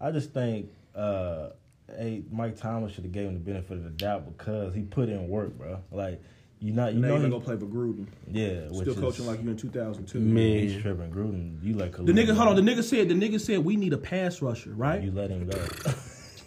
I 0.00 0.04
I, 0.04 0.08
I 0.08 0.12
just 0.12 0.32
think 0.32 0.70
uh, 0.94 1.50
hey, 1.96 2.22
Mike 2.30 2.56
Tomlin 2.56 2.90
should 2.92 3.04
have 3.04 3.12
gave 3.12 3.28
him 3.28 3.34
the 3.34 3.40
benefit 3.40 3.78
of 3.78 3.84
the 3.84 3.90
doubt 3.90 4.26
because 4.26 4.74
he 4.74 4.82
put 4.82 5.08
in 5.08 5.28
work, 5.28 5.56
bro. 5.56 5.80
Like 5.90 6.20
you 6.60 6.72
not 6.72 6.92
you 6.94 7.00
Now 7.00 7.08
know 7.08 7.14
you're 7.16 7.24
he, 7.26 7.30
gonna 7.30 7.44
play 7.44 7.56
for 7.56 7.66
Gruden. 7.66 8.06
yeah, 8.26 8.62
which 8.68 8.80
Still 8.80 8.94
is, 8.94 8.98
coaching 9.00 9.26
like 9.26 9.42
you 9.42 9.50
in 9.50 9.56
2002. 9.56 10.18
Man. 10.20 10.58
he's 10.58 10.82
tripping 10.82 11.10
Gruden. 11.10 11.62
You 11.62 11.74
like 11.74 11.92
The 11.92 12.12
nigga, 12.12 12.34
hold 12.34 12.48
on. 12.48 12.56
The 12.56 12.62
nigga 12.62 12.82
said 12.82 13.08
the 13.08 13.14
nigga 13.14 13.40
said 13.40 13.64
we 13.64 13.76
need 13.76 13.92
a 13.92 13.98
pass 13.98 14.42
rusher, 14.42 14.70
right? 14.72 15.02
you 15.02 15.12
let 15.12 15.30
him 15.30 15.48
go. 15.48 15.58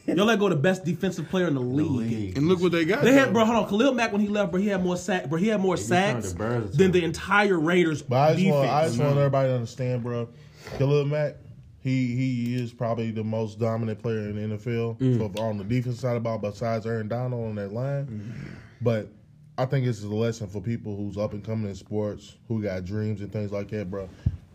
Y'all 0.07 0.25
let 0.25 0.39
go 0.39 0.49
the 0.49 0.55
best 0.55 0.83
defensive 0.83 1.29
player 1.29 1.47
in 1.47 1.53
the 1.53 1.61
league. 1.61 2.35
And 2.35 2.47
look 2.49 2.59
what 2.59 2.71
they 2.71 2.85
got. 2.85 3.03
They 3.03 3.13
had 3.13 3.29
though. 3.29 3.33
bro, 3.33 3.45
hold 3.45 3.63
on. 3.63 3.69
Khalil 3.69 3.93
Mack 3.93 4.11
when 4.11 4.19
he 4.19 4.27
left, 4.27 4.51
bro, 4.51 4.59
he 4.59 4.67
had 4.67 4.83
more 4.83 4.97
sack, 4.97 5.29
bro. 5.29 5.39
He 5.39 5.47
had 5.47 5.61
more 5.61 5.77
turned 5.77 5.85
sacks 5.87 6.33
the 6.33 6.69
than 6.73 6.91
the 6.91 7.03
entire 7.05 7.59
Raiders 7.59 8.01
But 8.01 8.15
I 8.17 8.27
just, 8.33 8.37
defense. 8.39 8.55
want, 8.55 8.69
I 8.69 8.87
just 8.87 8.99
want 8.99 9.17
everybody 9.17 9.49
to 9.49 9.53
understand, 9.55 10.03
bro. 10.03 10.27
Khalil 10.77 11.05
Mack, 11.05 11.35
he 11.79 12.15
he 12.15 12.55
is 12.55 12.73
probably 12.73 13.11
the 13.11 13.23
most 13.23 13.59
dominant 13.59 14.01
player 14.01 14.19
in 14.29 14.35
the 14.35 14.57
NFL 14.57 14.97
Mm. 14.99 15.17
so 15.35 15.41
on 15.41 15.57
the 15.57 15.63
defense 15.63 15.99
side 15.99 16.15
of 16.15 16.23
the 16.23 16.29
ball, 16.29 16.37
besides 16.37 16.85
Aaron 16.85 17.07
Donald 17.07 17.49
on 17.49 17.55
that 17.55 17.73
line. 17.73 18.05
Mm-hmm. 18.05 18.49
But 18.81 19.09
I 19.57 19.65
think 19.65 19.85
this 19.85 19.97
is 19.97 20.05
a 20.05 20.09
lesson 20.15 20.47
for 20.47 20.61
people 20.61 20.95
who's 20.95 21.17
up 21.17 21.33
and 21.33 21.43
coming 21.43 21.69
in 21.69 21.75
sports, 21.75 22.35
who 22.47 22.61
got 22.63 22.85
dreams 22.85 23.21
and 23.21 23.31
things 23.31 23.51
like 23.51 23.69
that, 23.69 23.89
bro. 23.91 24.09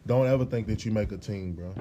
Don't 0.07 0.27
ever 0.27 0.45
think 0.45 0.67
that 0.69 0.85
you 0.85 0.93
make 0.93 1.13
a 1.13 1.17
team, 1.19 1.53
bro. 1.53 1.75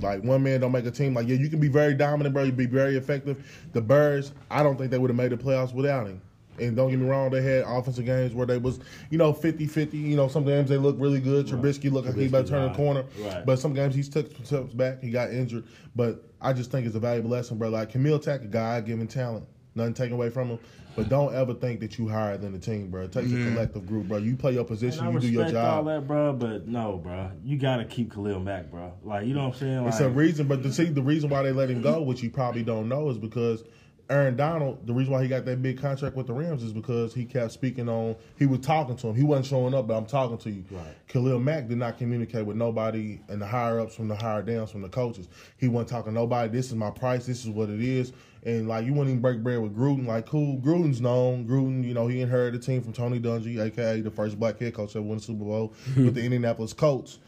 Like 0.00 0.22
one 0.22 0.42
man 0.42 0.60
don't 0.60 0.72
make 0.72 0.86
a 0.86 0.90
team. 0.90 1.14
Like 1.14 1.26
yeah, 1.28 1.36
you 1.36 1.48
can 1.48 1.60
be 1.60 1.68
very 1.68 1.94
dominant, 1.94 2.34
bro. 2.34 2.44
You 2.44 2.52
be 2.52 2.66
very 2.66 2.96
effective. 2.96 3.68
The 3.72 3.80
Birds, 3.80 4.32
I 4.50 4.62
don't 4.62 4.76
think 4.76 4.90
they 4.90 4.98
would 4.98 5.10
have 5.10 5.16
made 5.16 5.30
the 5.32 5.36
playoffs 5.36 5.72
without 5.74 6.06
him. 6.06 6.20
And 6.60 6.76
don't 6.76 6.90
get 6.90 6.98
me 6.98 7.06
wrong, 7.06 7.30
they 7.30 7.42
had 7.42 7.64
offensive 7.66 8.04
games 8.04 8.34
where 8.34 8.46
they 8.46 8.58
was, 8.58 8.80
you 9.10 9.18
know, 9.18 9.32
50-50. 9.32 9.92
You 9.92 10.16
know, 10.16 10.28
some 10.28 10.44
games 10.44 10.68
they 10.68 10.76
look 10.76 10.96
really 10.98 11.20
good. 11.20 11.46
Trubisky 11.46 11.90
looked 11.90 12.06
like 12.06 12.16
he 12.16 12.26
about 12.26 12.46
to 12.46 12.52
turn 12.52 12.70
the 12.70 12.76
corner. 12.76 13.04
Right. 13.18 13.44
But 13.44 13.58
some 13.58 13.74
games 13.74 13.94
he 13.94 14.02
took 14.02 14.34
some 14.36 14.44
steps 14.44 14.74
back. 14.74 15.02
He 15.02 15.10
got 15.10 15.30
injured. 15.30 15.64
But 15.94 16.24
I 16.40 16.52
just 16.52 16.70
think 16.70 16.86
it's 16.86 16.96
a 16.96 17.00
valuable 17.00 17.30
lesson, 17.30 17.58
bro. 17.58 17.68
Like 17.68 17.92
Khalil 17.92 18.20
Mack, 18.26 18.42
a 18.42 18.46
guy 18.46 18.80
given 18.80 19.06
talent. 19.06 19.46
Nothing 19.74 19.94
taken 19.94 20.14
away 20.14 20.30
from 20.30 20.48
him. 20.48 20.58
But 20.96 21.08
don't 21.08 21.32
ever 21.32 21.54
think 21.54 21.78
that 21.78 21.96
you 21.96 22.08
higher 22.08 22.36
than 22.36 22.52
the 22.52 22.58
team, 22.58 22.90
bro. 22.90 23.06
Take 23.06 23.26
the 23.26 23.36
mm-hmm. 23.36 23.54
collective 23.54 23.86
group, 23.86 24.08
bro. 24.08 24.18
You 24.18 24.34
play 24.34 24.54
your 24.54 24.64
position, 24.64 25.12
you 25.12 25.20
do 25.20 25.28
your 25.28 25.44
respect 25.44 25.64
all 25.64 25.84
job. 25.84 25.86
that, 25.86 26.08
bro. 26.08 26.32
But 26.32 26.66
no, 26.66 26.96
bro, 26.96 27.30
you 27.44 27.56
gotta 27.56 27.84
keep 27.84 28.12
Khalil 28.12 28.40
Mack, 28.40 28.68
bro. 28.68 28.92
Like 29.04 29.24
you 29.24 29.34
know 29.34 29.46
what 29.46 29.54
I'm 29.54 29.60
saying? 29.60 29.84
Like, 29.84 29.92
It's 29.92 30.00
a 30.00 30.08
reason, 30.08 30.48
but 30.48 30.64
to 30.64 30.72
see 30.72 30.86
the 30.86 31.02
reason 31.02 31.30
why 31.30 31.44
they 31.44 31.52
let 31.52 31.70
him 31.70 31.82
go, 31.82 32.02
which 32.02 32.20
you 32.20 32.30
probably 32.30 32.64
don't 32.64 32.88
know, 32.88 33.08
is 33.10 33.18
because 33.18 33.62
Aaron 34.10 34.36
Donald. 34.36 34.86
The 34.86 34.94
reason 34.94 35.12
why 35.12 35.22
he 35.22 35.28
got 35.28 35.44
that 35.44 35.60
big 35.62 35.80
contract 35.80 36.16
with 36.16 36.26
the 36.26 36.32
Rams 36.32 36.62
is 36.62 36.72
because 36.72 37.12
he 37.12 37.24
kept 37.24 37.52
speaking 37.52 37.88
on. 37.88 38.16
He 38.38 38.46
was 38.46 38.60
talking 38.60 38.96
to 38.96 39.08
him. 39.08 39.14
He 39.14 39.22
wasn't 39.22 39.46
showing 39.46 39.74
up, 39.74 39.86
but 39.86 39.96
I'm 39.96 40.06
talking 40.06 40.38
to 40.38 40.50
you. 40.50 40.64
Right. 40.70 40.94
Khalil 41.08 41.38
Mack 41.38 41.68
did 41.68 41.78
not 41.78 41.98
communicate 41.98 42.46
with 42.46 42.56
nobody 42.56 43.20
and 43.28 43.40
the 43.40 43.46
higher 43.46 43.80
ups 43.80 43.94
from 43.94 44.08
the 44.08 44.16
higher 44.16 44.42
downs 44.42 44.70
from 44.70 44.80
the 44.82 44.88
coaches. 44.88 45.28
He 45.58 45.68
wasn't 45.68 45.90
talking 45.90 46.12
to 46.12 46.14
nobody. 46.14 46.50
This 46.50 46.68
is 46.68 46.74
my 46.74 46.90
price. 46.90 47.26
This 47.26 47.44
is 47.44 47.50
what 47.50 47.68
it 47.68 47.80
is. 47.82 48.12
And 48.44 48.66
like 48.66 48.86
you 48.86 48.92
wouldn't 48.92 49.10
even 49.10 49.20
break 49.20 49.42
bread 49.42 49.60
with 49.60 49.76
Gruden. 49.76 50.06
Like 50.06 50.26
cool, 50.26 50.58
Gruden's 50.58 51.00
known. 51.00 51.46
Gruden, 51.46 51.84
you 51.84 51.92
know, 51.92 52.06
he 52.06 52.20
inherited 52.22 52.62
the 52.62 52.64
team 52.64 52.82
from 52.82 52.92
Tony 52.94 53.20
Dungy, 53.20 53.60
aka 53.60 54.00
the 54.00 54.10
first 54.10 54.38
black 54.38 54.58
head 54.58 54.74
coach 54.74 54.94
that 54.94 55.02
won 55.02 55.18
the 55.18 55.22
Super 55.24 55.44
Bowl 55.44 55.74
with 55.96 56.14
the 56.14 56.24
Indianapolis 56.24 56.72
Colts. 56.72 57.18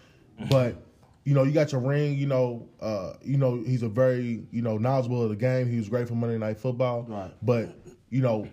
But 0.49 0.76
you 1.25 1.35
know, 1.35 1.43
you 1.43 1.53
got 1.53 1.73
your 1.73 1.81
ring. 1.81 2.16
You 2.16 2.27
know, 2.27 2.68
uh, 2.81 3.14
you 3.23 3.37
know, 3.37 3.62
he's 3.64 3.83
a 3.83 3.89
very 3.89 4.45
you 4.51 4.62
know 4.62 4.79
knowledgeable 4.79 5.23
of 5.23 5.31
the 5.31 5.37
game. 5.37 5.71
He 5.71 5.77
was 5.77 5.89
great 5.89 6.09
for 6.09 6.14
Monday 6.14 6.39
Night 6.39 6.59
Football. 6.59 7.03
Right. 7.09 7.33
But 7.43 7.77
you 8.09 8.23
know, 8.23 8.49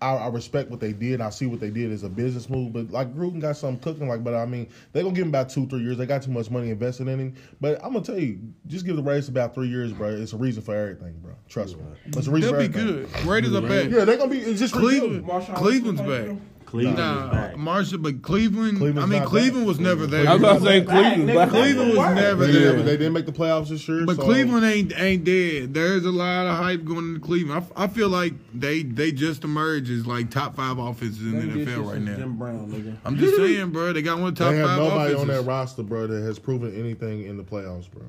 I, 0.00 0.14
I 0.14 0.28
respect 0.28 0.70
what 0.70 0.80
they 0.80 0.92
did. 0.92 1.20
I 1.20 1.30
see 1.30 1.46
what 1.46 1.60
they 1.60 1.70
did 1.70 1.90
as 1.90 2.04
a 2.04 2.08
business 2.08 2.48
move. 2.48 2.72
But 2.72 2.90
like 2.90 3.14
Gruden 3.14 3.40
got 3.40 3.56
something 3.56 3.80
cooking. 3.80 4.08
Like, 4.08 4.22
but 4.22 4.34
I 4.34 4.46
mean, 4.46 4.68
they 4.92 5.02
gonna 5.02 5.14
give 5.14 5.22
him 5.22 5.28
about 5.30 5.50
two, 5.50 5.66
three 5.66 5.80
years. 5.80 5.98
They 5.98 6.06
got 6.06 6.22
too 6.22 6.30
much 6.30 6.50
money 6.50 6.70
invested 6.70 7.08
in 7.08 7.18
him. 7.18 7.34
But 7.60 7.82
I'm 7.84 7.92
gonna 7.92 8.04
tell 8.04 8.18
you, 8.18 8.38
just 8.66 8.86
give 8.86 8.96
the 8.96 9.02
Raiders 9.02 9.28
about 9.28 9.54
three 9.54 9.68
years, 9.68 9.92
bro. 9.92 10.08
It's 10.08 10.32
a 10.32 10.36
reason 10.36 10.62
for 10.62 10.74
everything, 10.74 11.18
bro. 11.20 11.34
Trust 11.48 11.76
me. 11.76 11.84
It's 12.06 12.26
a 12.26 12.30
reason 12.30 12.52
They'll 12.52 12.62
for 12.62 12.68
be 12.68 12.78
everything. 12.78 13.12
good. 13.12 13.24
Raiders 13.26 13.54
are 13.54 13.60
back. 13.62 13.90
Yeah, 13.90 14.04
they're 14.04 14.16
gonna 14.16 14.30
be. 14.30 14.38
It's 14.38 14.60
just 14.60 14.74
Cleveland, 14.74 15.26
rebuilding. 15.26 15.54
Cleveland's 15.56 16.00
back. 16.00 16.36
Cleveland 16.68 16.98
Nah, 16.98 17.30
back. 17.32 17.56
Marshall, 17.56 17.98
but 17.98 18.20
Cleveland. 18.20 18.76
Cleveland's 18.76 19.02
I 19.02 19.06
mean, 19.18 19.26
Cleveland 19.26 19.64
back. 19.64 19.68
was 19.68 19.80
never 19.80 20.06
there. 20.06 20.28
I 20.28 20.34
was 20.34 20.42
about 20.42 20.58
to 20.58 20.64
say 20.66 20.80
Cleveland. 20.82 21.28
nigga. 21.30 21.48
Cleveland 21.48 21.96
was 21.96 22.14
never 22.14 22.46
They, 22.46 22.52
there. 22.52 22.76
did, 22.76 22.84
they 22.84 22.96
didn't 22.98 23.14
make 23.14 23.24
the 23.24 23.32
playoffs 23.32 23.68
this 23.70 23.88
year. 23.88 24.04
But 24.04 24.16
so- 24.16 24.22
Cleveland 24.24 24.66
ain't 24.66 24.92
ain't 24.98 25.24
dead. 25.24 25.72
There's 25.72 26.04
a 26.04 26.10
lot 26.10 26.46
of 26.46 26.56
hype 26.58 26.84
going 26.84 27.08
into 27.14 27.20
Cleveland. 27.20 27.64
I, 27.74 27.84
I 27.84 27.86
feel 27.88 28.10
like 28.10 28.34
they 28.52 28.82
they 28.82 29.12
just 29.12 29.44
emerged 29.44 29.90
as 29.90 30.06
like 30.06 30.30
top 30.30 30.56
five 30.56 30.78
offenses 30.78 31.22
in 31.22 31.32
the 31.40 31.64
NFL 31.64 31.90
right 31.90 32.00
now. 32.02 32.16
Jim 32.16 32.36
Brown, 32.36 32.70
nigga. 32.70 32.96
I'm 33.04 33.16
just 33.16 33.36
saying, 33.38 33.70
bro. 33.70 33.94
They 33.94 34.02
got 34.02 34.18
one 34.18 34.28
of 34.28 34.34
the 34.34 34.44
top 34.44 34.52
They 34.52 34.58
have 34.58 34.68
five 34.68 34.78
nobody 34.78 35.14
offenses. 35.14 35.20
on 35.38 35.44
that 35.44 35.50
roster, 35.50 35.82
bro, 35.82 36.06
that 36.06 36.22
has 36.22 36.38
proven 36.38 36.78
anything 36.78 37.24
in 37.24 37.38
the 37.38 37.42
playoffs, 37.44 37.90
bro. 37.90 38.02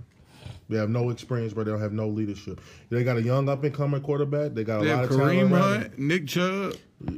They 0.69 0.77
have 0.77 0.89
no 0.89 1.09
experience, 1.09 1.53
bro. 1.53 1.63
They 1.63 1.71
don't 1.71 1.81
have 1.81 1.93
no 1.93 2.07
leadership. 2.07 2.61
They 2.89 3.03
got 3.03 3.17
a 3.17 3.21
young 3.23 3.49
up 3.49 3.63
and 3.63 3.73
coming 3.73 4.01
quarterback. 4.01 4.53
They 4.53 4.63
got 4.63 4.81
a 4.81 4.85
They 4.85 4.93
lot 4.93 5.03
of 5.05 5.09
talent. 5.09 5.31
Kareem 5.39 5.51
around. 5.51 5.81
Hunt, 5.81 5.99
Nick 5.99 6.27
Chubb, 6.27 6.75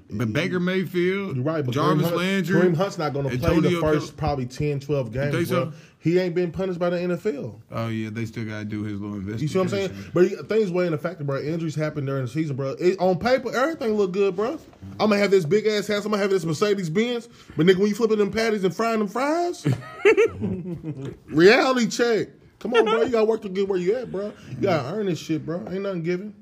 but 0.09 0.31
Baker 0.31 0.59
Mayfield, 0.59 1.35
You're 1.35 1.43
right, 1.43 1.65
but 1.65 1.73
Jarvis 1.73 2.05
Kareem, 2.05 2.09
Hunt, 2.09 2.15
Landry. 2.17 2.61
Kareem 2.61 2.75
Hunt's 2.77 2.97
not 2.97 3.13
going 3.13 3.29
to 3.29 3.37
play 3.37 3.59
the 3.59 3.79
first 3.81 4.15
probably 4.15 4.45
10, 4.45 4.79
12 4.79 5.11
games, 5.11 5.49
so? 5.49 5.73
He 6.03 6.17
ain't 6.17 6.33
been 6.33 6.51
punished 6.51 6.79
by 6.79 6.89
the 6.89 6.97
NFL. 6.97 7.61
Oh 7.71 7.87
yeah, 7.89 8.09
they 8.09 8.25
still 8.25 8.43
got 8.45 8.59
to 8.59 8.65
do 8.65 8.81
his 8.81 8.99
little 8.99 9.17
investigation. 9.17 9.41
You 9.43 9.47
see 9.47 9.57
what 9.59 9.63
I'm 9.87 9.91
saying? 9.93 10.11
But 10.15 10.27
he- 10.29 10.35
things 10.35 10.71
weighing 10.71 10.91
the 10.91 10.97
factor, 10.97 11.23
bro. 11.23 11.39
Injuries 11.39 11.75
happen 11.75 12.05
during 12.05 12.23
the 12.23 12.27
season, 12.31 12.55
bro. 12.55 12.69
It, 12.79 12.99
on 12.99 13.19
paper, 13.19 13.55
everything 13.55 13.93
look 13.93 14.11
good, 14.11 14.35
bro. 14.35 14.57
I'm 14.99 15.09
gonna 15.11 15.17
have 15.19 15.29
this 15.29 15.45
big 15.45 15.67
ass 15.67 15.87
house. 15.87 16.03
I'm 16.03 16.09
gonna 16.09 16.23
have 16.23 16.31
this 16.31 16.43
Mercedes 16.43 16.89
Benz. 16.89 17.29
But 17.55 17.67
nigga, 17.67 17.75
when 17.77 17.87
you 17.89 17.93
flipping 17.93 18.17
them 18.17 18.31
patties 18.31 18.63
and 18.63 18.75
frying 18.75 18.97
them 18.97 19.09
fries, 19.09 19.63
reality 21.27 21.87
check. 21.87 22.29
Come 22.61 22.73
on, 22.73 22.85
bro. 22.85 23.01
You 23.01 23.09
gotta 23.09 23.25
work 23.25 23.41
to 23.43 23.49
get 23.49 23.67
where 23.67 23.79
you 23.79 23.95
at, 23.97 24.11
bro. 24.11 24.33
You 24.49 24.55
gotta 24.61 24.95
earn 24.95 25.07
this 25.07 25.19
shit, 25.19 25.45
bro. 25.45 25.57
Ain't 25.69 25.81
nothing 25.81 26.03
given. 26.03 26.35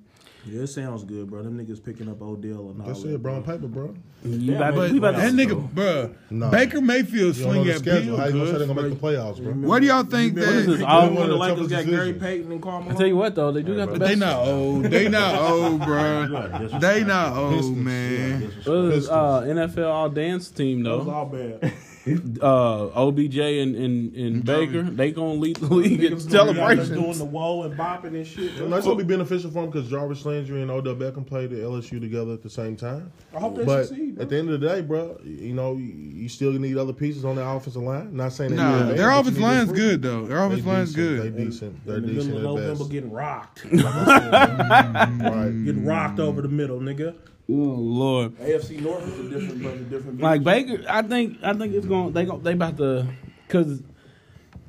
Yeah, 0.45 0.61
it 0.63 0.67
sounds 0.67 1.03
good, 1.03 1.29
bro. 1.29 1.43
Them 1.43 1.57
niggas 1.63 1.83
picking 1.83 2.07
up 2.09 2.21
Odell 2.21 2.69
and 2.69 2.81
all 2.81 2.87
That's 2.87 3.03
that. 3.03 3.13
it, 3.13 3.21
bro. 3.21 3.35
On 3.35 3.43
paper, 3.43 3.67
bro. 3.67 3.93
You 4.23 4.55
about, 4.55 4.73
But 4.73 4.91
we 4.91 4.97
about 4.97 5.11
to 5.11 5.17
that 5.21 5.33
nigga, 5.33 5.73
bro, 5.73 6.15
No. 6.29 6.49
Baker 6.49 6.79
Mayfield 6.81 7.35
You 7.35 7.43
don't 7.43 7.53
swing 7.55 7.69
at 7.69 7.79
schedule. 7.79 8.17
How 8.17 8.25
you 8.27 8.31
gonna 8.33 8.45
say 8.51 8.57
they're 8.57 8.67
gonna 8.67 8.81
make 8.81 8.91
the 8.99 9.05
playoffs, 9.07 9.43
bro? 9.43 9.51
Where 9.53 9.79
do 9.81 9.87
y'all 9.87 10.03
think 10.03 10.35
Remember 10.37 10.59
is 10.59 10.65
this, 10.65 10.79
that? 10.79 10.87
all- 10.87 11.01
when 11.07 11.15
one 11.15 11.27
the 11.27 11.33
of 11.33 11.39
the 11.39 11.45
Lakers 11.45 11.69
toughest 11.71 11.85
got 11.87 11.91
Gary. 11.91 12.13
Payton 12.13 12.51
and 12.53 12.61
Karl 12.61 12.85
I 12.89 12.93
tell 12.93 13.07
you 13.07 13.15
what 13.17 13.35
though, 13.35 13.51
they 13.51 13.63
do 13.63 13.75
got 13.75 13.91
the 13.93 13.99
best. 13.99 14.09
they 14.09 14.15
not 14.15 14.47
old. 14.47 14.83
They 14.85 15.09
not 15.09 15.35
old, 15.51 15.81
bro. 15.85 16.67
They 16.79 17.03
not 17.03 17.37
old, 17.37 17.53
Pistons. 17.55 17.77
man. 17.77 18.41
What 18.63 18.75
is, 18.93 19.09
uh, 19.09 19.41
NFL 19.41 19.91
All 19.91 20.09
Dance 20.09 20.49
team 20.49 20.83
That 20.83 20.97
was 20.97 21.05
though? 21.05 21.11
all 21.11 21.25
bad. 21.25 21.73
Uh, 22.41 22.87
OBJ 23.07 23.37
and, 23.37 23.75
and, 23.75 24.15
and 24.15 24.45
Baker, 24.45 24.83
they 24.83 25.11
gonna 25.11 25.33
lead 25.33 25.57
the 25.57 25.73
league 25.73 26.01
in 26.03 26.13
Niggas 26.13 26.31
gonna 26.31 26.53
be 26.53 26.59
out 26.59 26.77
there 26.77 26.85
doing 26.95 27.17
the 27.17 27.25
whoa 27.25 27.63
and 27.63 27.77
bopping 27.77 28.15
and 28.15 28.25
shit. 28.25 28.55
And 28.57 28.71
that's 28.71 28.85
gonna 28.85 28.95
be 28.97 29.03
beneficial 29.03 29.51
for 29.51 29.63
him 29.65 29.69
because 29.69 29.89
Jarvis 29.89 30.25
Landry 30.25 30.61
and 30.61 30.71
Odell 30.71 30.95
Beckham 30.95 31.25
played 31.27 31.51
at 31.51 31.59
LSU 31.59 31.99
together 31.99 32.31
at 32.33 32.41
the 32.41 32.49
same 32.49 32.75
time. 32.77 33.11
I 33.35 33.39
hope 33.39 33.57
they 33.57 33.65
But 33.65 33.87
succeed, 33.87 34.15
bro. 34.15 34.23
at 34.23 34.29
the 34.29 34.37
end 34.37 34.49
of 34.49 34.59
the 34.59 34.67
day, 34.67 34.81
bro, 34.81 35.19
you 35.25 35.53
know 35.53 35.73
you, 35.75 35.83
you 35.93 36.29
still 36.29 36.51
need 36.53 36.77
other 36.77 36.93
pieces 36.93 37.25
on 37.25 37.35
the 37.35 37.45
offensive 37.45 37.81
line. 37.83 38.15
Not 38.15 38.31
saying 38.31 38.51
that 38.51 38.55
Nah, 38.57 38.77
they're 38.77 38.87
bad, 38.87 38.97
their 38.97 39.09
but 39.09 39.19
offensive 39.19 39.33
need 39.33 39.39
to 39.39 39.45
line's 39.55 39.71
good 39.73 40.01
though. 40.01 40.25
Their 40.25 40.37
They 40.39 40.45
offensive 40.45 40.65
line's 40.67 40.93
decent. 40.93 41.21
good. 41.23 41.35
They 41.35 41.43
decent. 41.45 41.85
They're 41.85 41.95
In 41.97 42.01
the 42.07 42.13
decent 42.13 42.33
middle 42.35 42.57
of 42.57 42.63
at 42.63 42.67
November 42.67 42.83
best. 42.85 42.91
getting 42.91 43.11
rocked. 43.11 43.65
Right. 43.65 45.63
getting 45.65 45.85
rocked 45.85 46.19
over 46.19 46.41
the 46.41 46.47
middle, 46.47 46.79
nigga. 46.79 47.15
Oh 47.49 47.53
Lord. 47.53 48.37
AFC 48.37 48.79
North 48.79 49.07
is 49.07 49.19
a 49.19 49.29
different, 49.29 49.63
but 49.63 49.73
a 49.73 49.77
different. 49.79 50.21
Like. 50.21 50.43
Baker, 50.43 50.83
I 50.87 51.01
think 51.01 51.39
I 51.41 51.53
think 51.53 51.73
it's 51.73 51.87
going. 51.87 52.13
They 52.13 52.25
gon' 52.25 52.43
they 52.43 52.53
about 52.53 52.77
to, 52.77 53.07
cause 53.47 53.81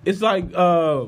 it's 0.07 0.23
like 0.23 0.47
uh, 0.55 1.07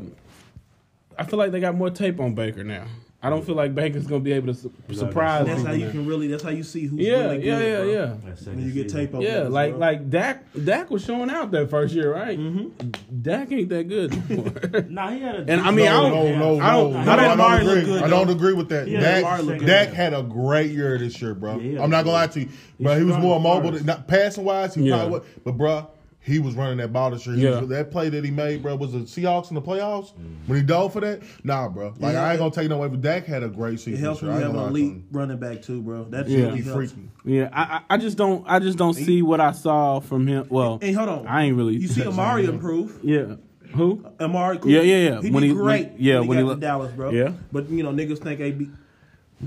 I 1.18 1.24
feel 1.24 1.38
like 1.38 1.50
they 1.50 1.60
got 1.60 1.74
more 1.74 1.88
tape 1.88 2.20
on 2.20 2.34
Baker 2.34 2.62
now. 2.62 2.86
I 3.24 3.30
don't 3.30 3.46
feel 3.46 3.54
like 3.54 3.72
Baker's 3.72 4.04
gonna 4.06 4.18
be 4.20 4.32
able 4.32 4.48
to 4.52 4.54
su- 4.54 4.72
surprise 4.92 5.46
That's 5.46 5.62
how 5.62 5.70
you 5.72 5.88
can 5.90 6.06
really. 6.06 6.26
That's 6.26 6.42
how 6.42 6.50
you 6.50 6.64
see 6.64 6.86
who's 6.86 6.98
Yeah, 7.00 7.20
really 7.26 7.36
good. 7.38 7.44
yeah, 7.46 7.58
yeah, 7.60 7.76
bro. 7.78 7.92
yeah. 7.92 8.14
That's 8.24 8.46
When 8.46 8.58
you 8.66 8.72
get 8.72 8.88
tape 8.88 9.14
on. 9.14 9.20
Yeah, 9.20 9.42
like 9.42 9.70
bro. 9.70 9.78
like 9.78 10.10
Dak 10.10 10.44
Dak 10.64 10.90
was 10.90 11.04
showing 11.04 11.30
out 11.30 11.52
that 11.52 11.70
first 11.70 11.94
year, 11.94 12.12
right? 12.12 12.36
Mm-hmm. 12.36 13.20
Dak 13.22 13.52
ain't 13.52 13.68
that 13.68 13.88
good. 13.88 14.12
Nah, 14.90 15.10
he 15.10 15.20
had 15.20 15.36
a. 15.36 15.38
And 15.46 15.60
I 15.60 15.70
mean, 15.70 15.86
I 15.86 15.92
no, 15.92 16.10
don't- 16.10 16.38
no, 16.38 16.56
no, 16.56 16.60
I 16.64 16.72
don't- 16.72 16.92
no, 16.92 16.98
I 16.98 17.04
no, 17.04 17.16
don't- 17.16 17.40
I 17.40 17.58
don't 17.60 17.68
agree. 17.68 17.84
good, 17.84 18.02
I 18.02 18.08
don't 18.08 18.30
agree 18.30 18.52
with 18.54 18.68
that. 18.70 18.88
Yeah, 18.88 19.00
Dak, 19.00 19.42
look 19.44 19.58
good. 19.58 19.66
Dak 19.66 19.88
had 19.92 20.14
a 20.14 20.22
great 20.24 20.72
year 20.72 20.98
this 20.98 21.22
year, 21.22 21.34
bro. 21.34 21.58
Yeah, 21.60 21.80
I'm 21.82 21.90
not 21.90 22.02
gonna 22.04 22.14
lie 22.16 22.26
to 22.26 22.40
you, 22.40 22.48
bro. 22.80 22.98
He 22.98 23.04
was 23.04 23.18
more 23.18 23.38
mobile, 23.40 23.70
far 23.72 23.80
not 23.82 24.08
passing 24.08 24.44
wise. 24.44 24.74
He 24.74 24.88
probably 24.90 25.10
was, 25.10 25.22
but 25.44 25.52
bro, 25.56 25.88
he 26.24 26.38
was 26.38 26.54
running 26.54 26.78
that 26.78 26.92
ball 26.92 27.10
this 27.10 27.26
year. 27.26 27.34
He 27.36 27.42
Yeah. 27.42 27.60
was- 27.60 27.68
that 27.70 27.90
play 27.90 28.08
that 28.08 28.24
he 28.24 28.30
made, 28.30 28.62
bro, 28.62 28.76
was 28.76 28.92
the 28.92 29.00
Seahawks 29.00 29.48
in 29.50 29.56
the 29.56 29.60
playoffs 29.62 30.12
mm-hmm. 30.12 30.34
when 30.46 30.58
he 30.60 30.64
dove 30.64 30.92
for 30.92 31.00
that. 31.00 31.20
Nah, 31.42 31.68
bro. 31.68 31.92
Like 31.98 32.14
Yeah. 32.14 32.24
I 32.24 32.30
ain't 32.32 32.38
gonna 32.38 32.50
take 32.52 32.68
no 32.68 32.78
way, 32.78 32.88
but 32.88 33.00
Dak 33.00 33.26
had 33.26 33.42
a 33.42 33.48
great 33.48 33.74
it 33.74 33.78
season. 33.80 34.00
helps 34.00 34.22
when 34.22 34.30
you 34.30 34.34
have 34.34 34.42
ain't 34.42 34.50
an 34.50 34.54
gonna 34.56 34.66
lie 34.72 34.78
to 34.78 34.84
elite 34.84 34.92
him. 34.96 35.04
running 35.10 35.36
back 35.38 35.62
too, 35.62 35.80
bro. 35.82 36.04
That 36.10 36.28
Yeah. 36.28 36.38
really 36.46 36.58
He 36.58 36.62
helps. 36.62 36.76
freaky. 36.92 37.08
yeah, 37.24 37.48
I, 37.52 37.62
I 37.62 37.94
I 37.94 37.96
just 37.98 38.16
don't 38.16 38.44
I 38.46 38.58
just 38.60 38.78
don't 38.78 38.94
see 38.94 39.20
what 39.22 39.40
I 39.40 39.50
saw 39.52 39.98
from 40.00 40.26
him. 40.28 40.46
Well, 40.48 40.78
Hey, 40.80 40.92
hold 40.92 41.08
on. 41.08 41.26
I 41.26 41.44
ain't 41.44 41.56
really. 41.56 41.76
You 41.76 41.88
see 41.88 42.02
Amari 42.06 42.44
improve. 42.44 43.00
Yeah, 43.02 43.34
who? 43.74 44.04
Amari 44.20 44.58
Cooper. 44.58 44.68
Yeah, 44.68 44.82
yeah, 44.82 45.08
yeah. 45.10 45.20
He 45.22 45.30
When 45.30 45.42
did 45.42 45.48
he- 45.48 45.54
great. 45.54 45.88
when- 45.92 45.96
yeah, 45.98 46.20
when 46.20 46.22
he 46.22 46.28
when 46.28 46.38
got 46.44 46.48
he 46.50 46.54
to 46.54 46.60
Dallas, 46.60 46.92
bro. 46.92 47.10
Yeah. 47.10 47.32
But 47.50 47.68
you 47.68 47.82
know, 47.82 47.92
niggas 47.92 48.18
think 48.18 48.38
AB. 48.40 48.70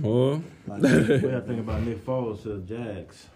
Oh, 0.04 0.42
What 0.66 0.82
do 0.82 0.90
you 0.90 1.20
think 1.48 1.60
about 1.62 1.84
Nick 1.84 2.06
Foles 2.06 2.42
to 2.44 2.50
the 2.50 2.62
Jags? 2.64 3.28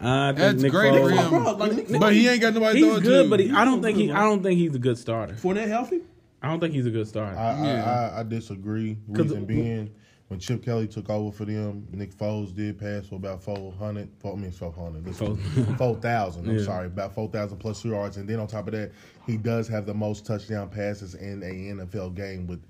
I 0.00 0.28
think 0.32 0.38
That's 0.38 0.62
Nick 0.62 0.72
great 0.72 0.92
Foles- 0.92 1.16
for 1.28 1.36
him. 1.36 1.42
Bro, 1.44 1.52
like 1.54 1.72
Nick 1.88 2.00
But 2.00 2.12
he 2.14 2.28
ain't 2.28 2.40
got 2.40 2.54
nobody 2.54 2.78
He's 2.78 2.86
throwing 2.88 3.02
good, 3.02 3.22
to. 3.24 3.30
but 3.30 3.40
he, 3.40 3.50
I 3.52 3.64
don't 3.64 3.82
think 3.82 3.98
he. 3.98 4.08
Mm-hmm. 4.08 4.16
I 4.16 4.22
don't 4.22 4.42
think 4.42 4.58
he's 4.58 4.74
a 4.74 4.78
good 4.78 4.98
starter. 4.98 5.34
Fournette 5.34 5.68
healthy. 5.68 6.00
I 6.42 6.48
don't 6.48 6.58
think 6.60 6.74
he's 6.74 6.86
a 6.86 6.90
good 6.90 7.06
starter. 7.06 7.38
I, 7.38 7.52
I, 7.52 7.64
Yeah. 7.66 8.10
I, 8.16 8.20
I 8.20 8.22
disagree. 8.24 8.96
'Cause- 9.14 9.26
Reason 9.26 9.44
being, 9.44 9.90
when 10.28 10.40
Chip 10.40 10.64
Kelly 10.64 10.88
took 10.88 11.08
over 11.10 11.30
for 11.30 11.44
them, 11.44 11.86
Nick 11.92 12.12
Foles 12.16 12.54
did 12.54 12.78
pass 12.80 13.06
for 13.06 13.14
about 13.16 13.42
400, 13.44 14.08
four, 14.18 14.32
I 14.32 14.36
mean 14.36 14.50
400, 14.50 15.14
4,000, 15.76 16.48
I'm 16.48 16.58
Yeah. 16.58 16.64
sorry, 16.64 16.86
about 16.86 17.14
4,000 17.14 17.58
plus 17.58 17.84
yards. 17.84 18.16
And 18.16 18.28
then 18.28 18.40
on 18.40 18.46
top 18.48 18.66
of 18.66 18.72
that, 18.72 18.90
he 19.26 19.36
does 19.36 19.68
have 19.68 19.86
the 19.86 19.94
most 19.94 20.26
touchdown 20.26 20.68
passes 20.68 21.14
in 21.14 21.42
a 21.42 21.74
NFL 21.84 22.14
game 22.16 22.46
with, 22.46 22.62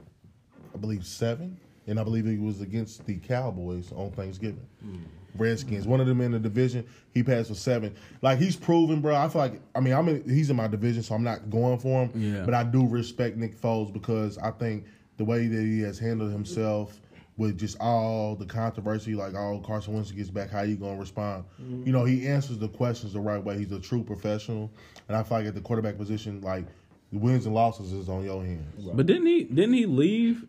I 0.74 0.78
believe, 0.78 1.06
seven. 1.06 1.56
And 1.86 1.98
I 1.98 2.04
believe 2.04 2.26
he 2.26 2.38
was 2.38 2.60
against 2.60 3.06
the 3.06 3.16
Cowboys 3.16 3.90
on 3.92 4.10
Thanksgiving. 4.12 4.66
Mm. 4.86 4.98
Redskins, 5.36 5.86
one 5.86 6.00
of 6.00 6.06
them 6.06 6.20
in 6.20 6.32
the 6.32 6.38
division. 6.38 6.86
He 7.14 7.22
passed 7.22 7.48
for 7.48 7.54
seven. 7.54 7.94
Like 8.20 8.38
he's 8.38 8.56
proven, 8.56 9.00
bro. 9.00 9.14
I 9.14 9.28
feel 9.28 9.40
like 9.40 9.60
I 9.74 9.80
mean 9.80 9.94
I'm 9.94 10.08
in, 10.08 10.28
he's 10.28 10.50
in 10.50 10.56
my 10.56 10.68
division, 10.68 11.02
so 11.02 11.14
I'm 11.14 11.24
not 11.24 11.50
going 11.50 11.78
for 11.78 12.06
him. 12.06 12.34
Yeah. 12.34 12.44
But 12.44 12.54
I 12.54 12.64
do 12.64 12.86
respect 12.86 13.36
Nick 13.36 13.60
Foles 13.60 13.92
because 13.92 14.38
I 14.38 14.50
think 14.50 14.86
the 15.16 15.24
way 15.24 15.46
that 15.46 15.62
he 15.62 15.80
has 15.80 15.98
handled 15.98 16.32
himself 16.32 17.00
with 17.36 17.58
just 17.58 17.78
all 17.80 18.34
the 18.34 18.44
controversy, 18.44 19.14
like 19.14 19.34
oh 19.34 19.62
Carson 19.64 19.94
Wentz 19.94 20.10
gets 20.10 20.30
back, 20.30 20.50
how 20.50 20.62
you 20.62 20.76
gonna 20.76 20.98
respond? 20.98 21.44
Mm-hmm. 21.60 21.86
You 21.86 21.92
know, 21.92 22.04
he 22.04 22.26
answers 22.26 22.58
the 22.58 22.68
questions 22.68 23.14
the 23.14 23.20
right 23.20 23.42
way. 23.42 23.58
He's 23.58 23.72
a 23.72 23.80
true 23.80 24.02
professional, 24.02 24.70
and 25.08 25.16
I 25.16 25.22
feel 25.22 25.38
like 25.38 25.46
at 25.46 25.54
the 25.54 25.60
quarterback 25.60 25.96
position, 25.96 26.40
like 26.42 26.66
the 27.12 27.18
wins 27.18 27.46
and 27.46 27.54
losses 27.54 27.92
is 27.92 28.08
on 28.08 28.24
your 28.24 28.44
hands. 28.44 28.86
But 28.92 29.06
didn't 29.06 29.26
he? 29.26 29.44
Didn't 29.44 29.74
he 29.74 29.86
leave 29.86 30.46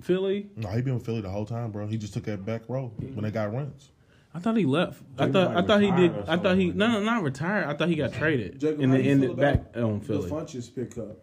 Philly? 0.00 0.48
No, 0.56 0.68
he 0.68 0.82
been 0.82 0.94
with 0.94 1.04
Philly 1.06 1.20
the 1.20 1.30
whole 1.30 1.46
time, 1.46 1.70
bro. 1.70 1.86
He 1.86 1.96
just 1.96 2.14
took 2.14 2.24
that 2.24 2.44
back 2.44 2.62
row 2.68 2.92
when 2.98 3.22
they 3.24 3.30
got 3.30 3.52
runs. 3.52 3.90
I 4.34 4.40
thought 4.40 4.56
he 4.56 4.64
left. 4.66 5.00
I 5.18 5.30
thought. 5.30 5.54
might 5.54 5.64
I 5.64 5.66
thought 5.66 5.80
he 5.80 5.90
did. 5.92 6.12
I 6.28 6.36
thought 6.36 6.56
he. 6.56 6.70
something 6.70 6.76
No, 6.78 6.88
no, 6.88 7.02
not 7.04 7.22
retired. 7.22 7.66
I 7.66 7.74
thought 7.74 7.88
he 7.88 7.94
got 7.94 8.12
traded 8.12 8.58
Jacob, 8.60 8.80
in 8.80 8.90
how 8.90 8.96
the 8.96 9.02
you 9.02 9.10
in 9.12 9.36
back 9.36 9.64
on 9.76 10.00
Philly. 10.00 10.22
The 10.22 10.28
Philly. 10.28 10.30
Funchess 10.30 10.74
pickup. 10.74 11.16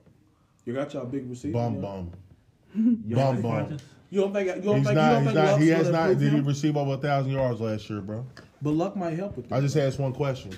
You 0.66 0.74
got 0.74 0.94
y'all 0.94 1.06
big 1.06 1.30
receiver. 1.30 1.54
Bum 1.54 1.76
yeah? 1.76 1.82
bum. 1.82 2.12
You 3.06 3.16
Bum, 3.16 3.42
bum. 3.42 3.78
You 4.10 4.22
don't 4.22 4.34
think? 4.34 4.48
You 4.56 4.62
don't 4.62 4.78
He's 4.78 4.86
think? 4.88 4.96
not. 4.96 5.08
you 5.08 5.12
don't 5.12 5.24
He's 5.24 5.26
think 5.26 5.36
not. 5.36 5.52
Luck's 5.52 5.64
He 5.64 5.70
has 5.70 5.90
not. 5.90 6.10
improve 6.12 6.20
Did 6.20 6.34
he 6.34 6.40
receive 6.42 6.78
over 6.78 6.94
a 6.94 6.98
thousand 6.98 7.32
yards 7.34 7.60
last 7.62 7.90
year, 7.90 8.02
bro? 8.02 8.26
But 8.62 8.72
Luck 8.72 8.96
might 8.96 9.18
help 9.18 9.36
with 9.36 9.50
that. 9.50 9.56
I 9.56 9.62
just 9.62 9.76
asked 9.76 10.00
one 10.00 10.14
question. 10.14 10.52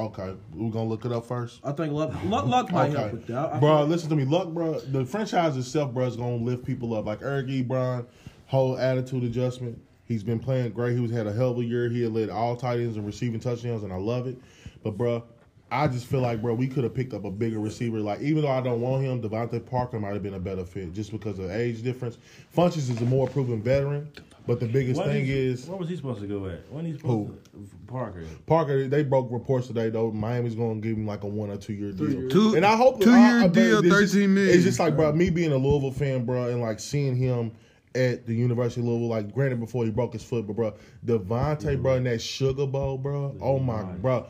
Okay, 0.00 0.34
we're 0.54 0.70
gonna 0.70 0.88
look 0.88 1.04
it 1.04 1.12
up 1.12 1.26
first. 1.26 1.60
I 1.62 1.72
think 1.72 1.92
Luck, 1.92 2.12
Luck, 2.24 2.46
Luck 2.46 2.72
might 2.72 2.90
help 2.90 3.12
with 3.12 3.26
that. 3.26 3.52
I 3.52 3.58
bro, 3.60 3.84
listen 3.84 4.08
to 4.08 4.16
me. 4.16 4.24
Luck, 4.24 4.48
bro, 4.48 4.80
the 4.80 5.04
franchise 5.04 5.58
itself, 5.58 5.92
bro, 5.92 6.06
is 6.06 6.16
gonna 6.16 6.36
lift 6.36 6.64
people 6.64 6.94
up. 6.94 7.04
Like 7.04 7.20
Eric 7.20 7.48
Ebron, 7.48 8.06
whole 8.46 8.78
attitude 8.78 9.24
adjustment. 9.24 9.78
He's 10.06 10.22
been 10.22 10.38
playing 10.38 10.70
great. 10.70 10.94
He 10.94 11.00
was 11.00 11.10
had 11.10 11.26
a 11.26 11.32
hell 11.32 11.50
of 11.50 11.58
a 11.58 11.64
year. 11.64 11.90
He 11.90 12.02
had 12.02 12.12
led 12.12 12.30
all 12.30 12.56
tight 12.56 12.80
ends 12.80 12.96
and 12.96 13.04
receiving 13.04 13.40
touchdowns, 13.40 13.82
and 13.82 13.92
I 13.92 13.96
love 13.96 14.26
it. 14.26 14.38
But 14.82 14.96
bro, 14.96 15.22
I 15.72 15.86
just 15.88 16.06
feel 16.06 16.20
like, 16.20 16.42
bro, 16.42 16.54
we 16.54 16.66
could 16.66 16.82
have 16.84 16.94
picked 16.94 17.14
up 17.14 17.24
a 17.24 17.30
bigger 17.30 17.60
receiver. 17.60 18.00
Like, 18.00 18.20
even 18.20 18.42
though 18.42 18.50
I 18.50 18.60
don't 18.60 18.80
want 18.80 19.04
him, 19.04 19.22
DeVante 19.22 19.64
Parker 19.64 20.00
might 20.00 20.12
have 20.14 20.22
been 20.22 20.34
a 20.34 20.40
better 20.40 20.64
fit 20.64 20.92
just 20.92 21.12
because 21.12 21.38
of 21.38 21.50
age 21.50 21.82
difference. 21.82 22.18
Funchess 22.56 22.90
is 22.90 23.00
a 23.00 23.04
more 23.04 23.28
proven 23.28 23.62
veteran, 23.62 24.10
but 24.48 24.58
the 24.58 24.66
biggest 24.66 24.98
What 24.98 25.06
thing 25.08 25.26
is- 25.26 25.62
is 25.62 25.68
where 25.68 25.78
was 25.78 25.88
he 25.88 25.94
supposed 25.96 26.20
to 26.22 26.26
go 26.26 26.46
at? 26.46 26.60
When 26.72 26.84
he 26.84 26.96
supposed 26.96 27.28
Who? 27.54 27.60
to 27.60 27.68
Parker? 27.86 28.24
Parker. 28.46 28.88
They 28.88 29.04
broke 29.04 29.30
reports 29.30 29.68
today 29.68 29.90
though. 29.90 30.10
Miami's 30.10 30.54
going 30.56 30.80
to 30.82 30.88
give 30.88 30.96
him 30.96 31.06
like 31.06 31.22
a 31.22 31.28
one 31.28 31.50
or 31.50 31.56
two 31.56 31.72
year 31.74 31.92
deal. 31.92 32.28
Two- 32.28 32.54
and 32.56 32.64
I 32.66 32.74
hope 32.76 33.00
two-year 33.00 33.16
I- 33.18 33.44
I 33.44 33.46
bet 33.46 33.54
deal, 33.54 33.78
it's 33.78 33.88
just- 33.88 34.12
13 34.14 34.34
million. 34.34 34.54
It's 34.54 34.64
just 34.64 34.80
like, 34.80 34.96
bro, 34.96 35.12
me 35.12 35.30
being 35.30 35.52
a 35.52 35.56
Louisville 35.56 35.92
fan, 35.92 36.24
bro, 36.24 36.48
and 36.48 36.60
like 36.60 36.80
seeing 36.80 37.14
him 37.14 37.52
at 37.94 38.26
the 38.26 38.34
University 38.34 38.80
of 38.80 38.86
Louisville. 38.88 39.08
Like, 39.08 39.32
granted, 39.32 39.60
before 39.60 39.84
he 39.84 39.90
broke 39.90 40.12
his 40.14 40.22
foot, 40.24 40.46
but 40.48 40.56
bro, 40.56 40.74
DeVante, 41.06 41.80
bro, 41.80 41.94
in 41.94 42.04
that 42.04 42.20
Sugar 42.20 42.66
Bowl, 42.66 42.98
bro. 42.98 43.36
Oh 43.40 43.58
my, 43.60 43.82
bro. 43.82 44.26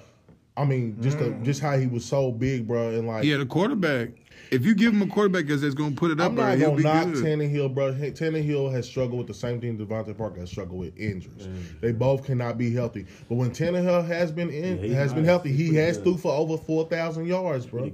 I 0.57 0.65
mean, 0.65 0.97
just 1.01 1.19
the, 1.19 1.27
mm. 1.27 1.45
just 1.45 1.61
how 1.61 1.79
he 1.79 1.87
was 1.87 2.05
so 2.05 2.33
big, 2.33 2.67
bro, 2.67 2.91
and 2.91 3.07
like 3.07 3.25
He 3.25 3.31
had 3.31 3.41
a 3.41 3.47
quarterback. 3.47 4.11
If 4.51 4.65
you 4.67 4.75
give 4.75 4.93
him 4.93 5.03
a 5.03 5.07
quarterback 5.07 5.47
that's 5.47 5.63
that's 5.63 5.75
gonna 5.75 5.95
put 5.95 6.11
it 6.11 6.21
up 6.21 6.31
I'm 6.31 6.35
not 6.35 6.59
gonna 6.59 6.77
be 6.77 6.83
knock 6.83 7.13
good. 7.13 7.25
Tannehill, 7.25 7.73
bro. 7.73 7.93
Tannehill 7.93 8.73
has 8.73 8.87
struggled 8.87 9.19
with 9.19 9.27
the 9.29 9.35
same 9.35 9.61
thing 9.61 9.79
DeVante 9.79 10.17
Parker 10.17 10.41
has 10.41 10.51
struggled 10.51 10.81
with 10.81 10.97
injuries. 10.99 11.47
Mm. 11.47 11.81
They 11.81 11.93
both 11.93 12.25
cannot 12.25 12.59
be 12.59 12.73
healthy. 12.75 13.07
But 13.29 13.37
when 13.37 13.51
Tannehill 13.51 14.07
has 14.07 14.33
been 14.33 14.51
in, 14.51 14.83
Yeah, 14.83 14.97
has 14.97 15.13
been 15.13 15.25
healthy, 15.25 15.53
he 15.53 15.75
has 15.77 15.99
good. 15.99 16.05
threw 16.05 16.17
for 16.17 16.33
over 16.33 16.57
four 16.57 16.89
thousand 16.89 17.27
yards, 17.27 17.67
bro. 17.67 17.91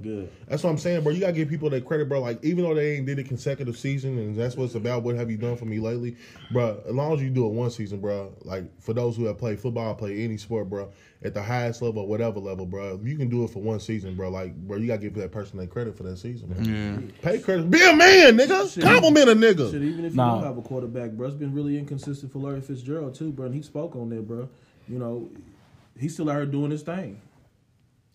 That's 0.47 0.63
what 0.63 0.71
I'm 0.71 0.77
saying, 0.77 1.03
bro. 1.03 1.11
You 1.11 1.19
gotta 1.19 1.33
give 1.33 1.49
people 1.49 1.69
that 1.69 1.85
credit, 1.85 2.09
bro. 2.09 2.21
Like 2.21 2.43
even 2.43 2.63
though 2.63 2.73
they 2.73 2.97
ain't 2.97 3.05
did 3.05 3.19
it 3.19 3.27
consecutive 3.27 3.77
season, 3.77 4.17
and 4.17 4.35
that's 4.35 4.55
what 4.55 4.65
it's 4.65 4.75
about. 4.75 5.03
What 5.03 5.15
have 5.15 5.29
you 5.29 5.37
done 5.37 5.57
for 5.57 5.65
me 5.65 5.79
lately, 5.79 6.17
bro? 6.51 6.81
As 6.87 6.93
long 6.93 7.13
as 7.13 7.21
you 7.21 7.29
do 7.29 7.45
it 7.45 7.53
one 7.53 7.69
season, 7.69 7.99
bro. 7.99 8.33
Like 8.41 8.63
for 8.81 8.93
those 8.93 9.15
who 9.15 9.25
have 9.25 9.37
played 9.37 9.59
football, 9.59 9.93
play 9.93 10.23
any 10.23 10.37
sport, 10.37 10.69
bro, 10.69 10.91
at 11.23 11.33
the 11.33 11.41
highest 11.41 11.81
level, 11.81 12.03
or 12.03 12.07
whatever 12.07 12.39
level, 12.39 12.65
bro. 12.65 12.99
If 13.01 13.07
you 13.07 13.17
can 13.17 13.29
do 13.29 13.43
it 13.43 13.49
for 13.49 13.59
one 13.61 13.79
season, 13.79 14.15
bro, 14.15 14.29
like 14.29 14.55
bro, 14.55 14.77
you 14.77 14.87
gotta 14.87 15.01
give 15.01 15.15
that 15.15 15.31
person 15.31 15.57
that 15.57 15.69
credit 15.69 15.97
for 15.97 16.03
that 16.03 16.17
season, 16.17 16.49
man. 16.49 17.11
Pay 17.21 17.39
credit, 17.39 17.69
be 17.69 17.81
a 17.83 17.95
man, 17.95 18.37
nigga. 18.37 18.71
Shit. 18.73 18.83
Compliment 18.83 19.29
a 19.29 19.35
nigga. 19.35 19.71
Shit, 19.71 19.81
even 19.81 20.05
if 20.05 20.11
you 20.11 20.17
don't 20.17 20.43
have 20.43 20.57
a 20.57 20.61
quarterback, 20.61 21.11
bro, 21.11 21.27
it's 21.27 21.35
been 21.35 21.53
really 21.53 21.77
inconsistent 21.77 22.31
for 22.31 22.39
Larry 22.39 22.61
Fitzgerald 22.61 23.15
too, 23.15 23.31
bro. 23.31 23.47
And 23.47 23.55
he 23.55 23.61
spoke 23.61 23.95
on 23.95 24.09
that, 24.09 24.27
bro. 24.27 24.47
You 24.87 24.99
know, 24.99 25.29
he's 25.99 26.13
still 26.13 26.29
out 26.29 26.35
here 26.35 26.45
doing 26.45 26.71
his 26.71 26.83
thing. 26.83 27.21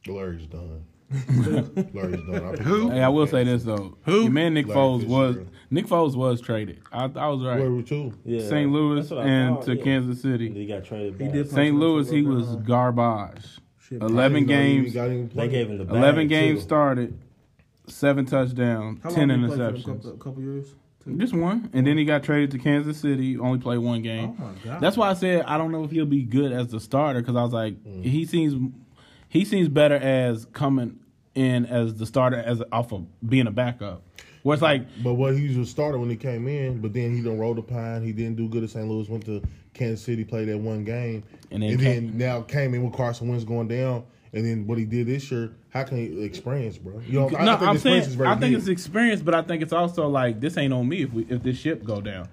Larry's 0.07 0.47
done. 0.47 0.85
Larry's 1.93 2.23
done. 2.23 2.59
I 2.59 2.63
Who? 2.63 2.91
Hey, 2.91 3.03
I 3.03 3.09
will 3.09 3.27
say 3.27 3.45
this 3.45 3.65
though. 3.65 3.97
Who? 4.05 4.23
Your 4.23 4.31
man 4.31 4.55
Nick 4.55 4.67
Larry 4.67 4.81
Foles 4.81 5.07
was 5.07 5.37
Fitzgerald. 5.37 5.52
Nick 5.73 5.87
Foles 5.87 6.15
was 6.15 6.41
traded. 6.41 6.81
I, 6.93 7.05
I 7.05 7.29
was 7.29 7.43
right. 7.43 7.59
Where 7.59 7.71
were 7.71 7.83
two? 7.83 8.13
Yeah, 8.25 8.47
St. 8.47 8.71
Louis 8.71 9.01
that's 9.01 9.11
what 9.11 9.27
I 9.27 9.29
and 9.29 9.57
thought, 9.57 9.65
to 9.67 9.77
yeah. 9.77 9.83
Kansas 9.85 10.23
And 10.25 10.33
City. 10.33 10.53
He 10.53 10.67
got 10.67 10.85
traded 10.85 11.19
back. 11.19 11.29
He 11.29 11.33
did 11.33 11.51
St. 11.51 11.75
Louis, 11.77 12.09
he 12.11 12.23
was 12.23 12.49
little 12.51 12.61
garbage. 12.63 13.45
Shit, 13.81 14.03
Eleven 14.03 14.45
I 14.45 14.47
didn't 14.47 14.49
know 14.49 14.63
he 14.63 14.81
games. 14.83 14.95
got 14.95 15.09
him 15.11 15.31
They 15.35 15.49
gave 15.49 15.69
him 15.71 15.79
the 15.79 15.85
bag, 15.85 15.97
Eleven 15.97 16.29
games 16.29 16.61
too. 16.61 16.65
started, 16.65 17.19
seven 17.87 18.27
touchdowns, 18.27 19.01
How 19.03 19.11
ten 19.11 19.29
long 19.29 19.41
did 19.43 19.51
he 19.51 19.57
play 19.57 19.57
for 19.57 19.63
them? 19.63 19.75
interceptions. 19.77 20.03
Couple, 20.03 20.13
couple 20.19 20.43
years. 20.43 20.75
Two? 21.05 21.17
Just 21.17 21.35
one, 21.35 21.69
and 21.73 21.85
then 21.87 21.99
he 21.99 22.05
got 22.05 22.23
traded 22.23 22.53
to 22.53 22.59
Kansas 22.59 22.97
City. 22.99 23.37
Only 23.37 23.59
played 23.59 23.79
one 23.79 24.03
game. 24.03 24.37
Oh 24.39 24.45
my 24.45 24.53
god. 24.65 24.81
That's 24.81 24.97
why 24.97 25.11
I 25.11 25.15
said 25.15 25.45
I 25.47 25.59
don't 25.59 25.73
know 25.73 25.83
if 25.85 25.91
he'll 25.91 26.07
be 26.07 26.23
good 26.23 26.53
as 26.53 26.69
the 26.69 26.79
starter 26.79 27.21
because 27.21 27.35
I 27.35 27.43
was 27.43 27.53
like, 27.53 27.75
Mm. 27.83 28.05
he 28.05 28.25
seems 28.25 28.73
he 29.29 29.45
seems 29.45 29.69
better 29.69 29.97
as 29.97 30.45
coming 30.53 31.01
in 31.35 31.65
as 31.67 31.95
the 31.97 32.07
starter 32.07 32.37
as 32.37 32.63
off 32.71 32.93
of 32.93 33.07
being 33.29 33.47
a 33.49 33.51
backup. 33.51 34.03
Where 34.43 34.55
it's 34.55 34.63
like, 34.63 34.85
But 35.03 35.15
what 35.15 35.37
he 35.37 35.49
was 35.49 35.57
a 35.57 35.71
starter 35.71 35.99
when 35.99 36.11
he 36.11 36.17
came 36.17 36.49
in, 36.49 36.81
but 36.81 36.93
then 36.93 37.15
he 37.15 37.23
done 37.23 37.39
rolled 37.39 37.59
the 37.59 37.63
pine. 37.63 38.03
He 38.03 38.13
didn't 38.13 38.37
do 38.37 38.49
good 38.49 38.65
at 38.65 38.71
St. 38.71 38.89
Louis. 38.89 39.09
Went 39.09 39.25
to 39.27 39.43
Kansas 39.75 40.03
City, 40.05 40.25
played 40.25 40.49
that 40.49 40.59
one 40.59 40.85
game, 40.85 41.23
And 41.51 41.63
and 41.63 41.79
then 41.79 41.85
then, 41.85 42.09
came- 42.09 42.19
now 42.19 42.43
came 42.43 42.75
in 42.75 42.83
with 42.83 42.95
Carson 42.95 43.29
Wentz 43.29 43.45
going 43.45 43.69
down. 43.69 44.05
And 44.35 44.45
then 44.47 44.67
what 44.67 44.79
he 44.79 44.85
did 44.87 45.07
this 45.07 45.31
year, 45.31 45.53
how 45.69 45.85
can 45.85 45.99
he 45.99 46.25
experience, 46.25 46.79
bro? 46.79 47.01
You 47.07 47.21
know, 47.21 47.37
I, 47.37 47.45
no, 47.45 47.53
I 47.53 47.57
think 47.57 47.69
I'm 47.69 47.79
saying 47.79 48.03
I 48.23 48.31
think 48.37 48.41
big. 48.41 48.55
it's 48.55 48.67
experience, 48.69 49.21
but 49.21 49.35
I 49.35 49.43
think 49.43 49.63
it's 49.63 49.75
also 49.75 50.09
like 50.09 50.41
this 50.41 50.57
ain't 50.57 50.73
on 50.73 50.89
me 50.89 51.03
if 51.03 51.13
we 51.13 51.27
if 51.29 51.43
this 51.43 51.59
ship 51.59 51.85
go 51.85 52.01
down. 52.01 52.29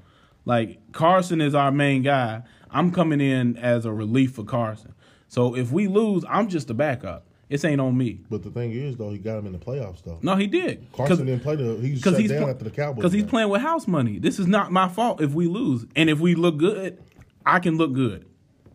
Like 0.45 0.79
Carson 0.93 1.41
is 1.41 1.53
our 1.53 1.71
main 1.71 2.01
guy. 2.01 2.43
I'm 2.71 2.91
coming 2.91 3.19
in 3.19 3.57
as 3.57 3.85
a 3.85 3.91
relief 3.91 4.31
for 4.33 4.43
Carson. 4.45 4.93
So 5.27 5.55
if 5.55 5.71
we 5.71 5.87
lose, 5.87 6.23
I'm 6.29 6.47
just 6.47 6.69
a 6.69 6.73
backup. 6.73 7.25
This 7.49 7.65
ain't 7.65 7.81
on 7.81 7.97
me. 7.97 8.21
But 8.29 8.43
the 8.43 8.51
thing 8.51 8.71
is, 8.71 8.95
though, 8.95 9.09
he 9.09 9.17
got 9.17 9.39
him 9.39 9.47
in 9.47 9.53
the 9.53 9.57
playoffs, 9.57 10.03
though. 10.03 10.19
No, 10.21 10.35
he 10.35 10.45
did. 10.47 10.87
Carson 10.93 11.25
didn't 11.25 11.41
play 11.41 11.55
the. 11.55 11.75
He 11.77 11.97
shut 11.97 12.15
down 12.15 12.49
after 12.49 12.63
the 12.63 12.69
Cowboys. 12.69 12.97
Because 12.97 13.11
he's 13.13 13.23
game. 13.23 13.29
playing 13.29 13.49
with 13.49 13.61
house 13.61 13.87
money. 13.87 14.19
This 14.19 14.37
is 14.39 14.45
not 14.47 14.71
my 14.71 14.87
fault 14.87 15.19
if 15.19 15.33
we 15.33 15.47
lose. 15.47 15.85
And 15.95 16.09
if 16.11 16.19
we 16.19 16.35
look 16.35 16.57
good, 16.57 17.01
I 17.45 17.59
can 17.59 17.77
look 17.77 17.93
good. 17.93 18.25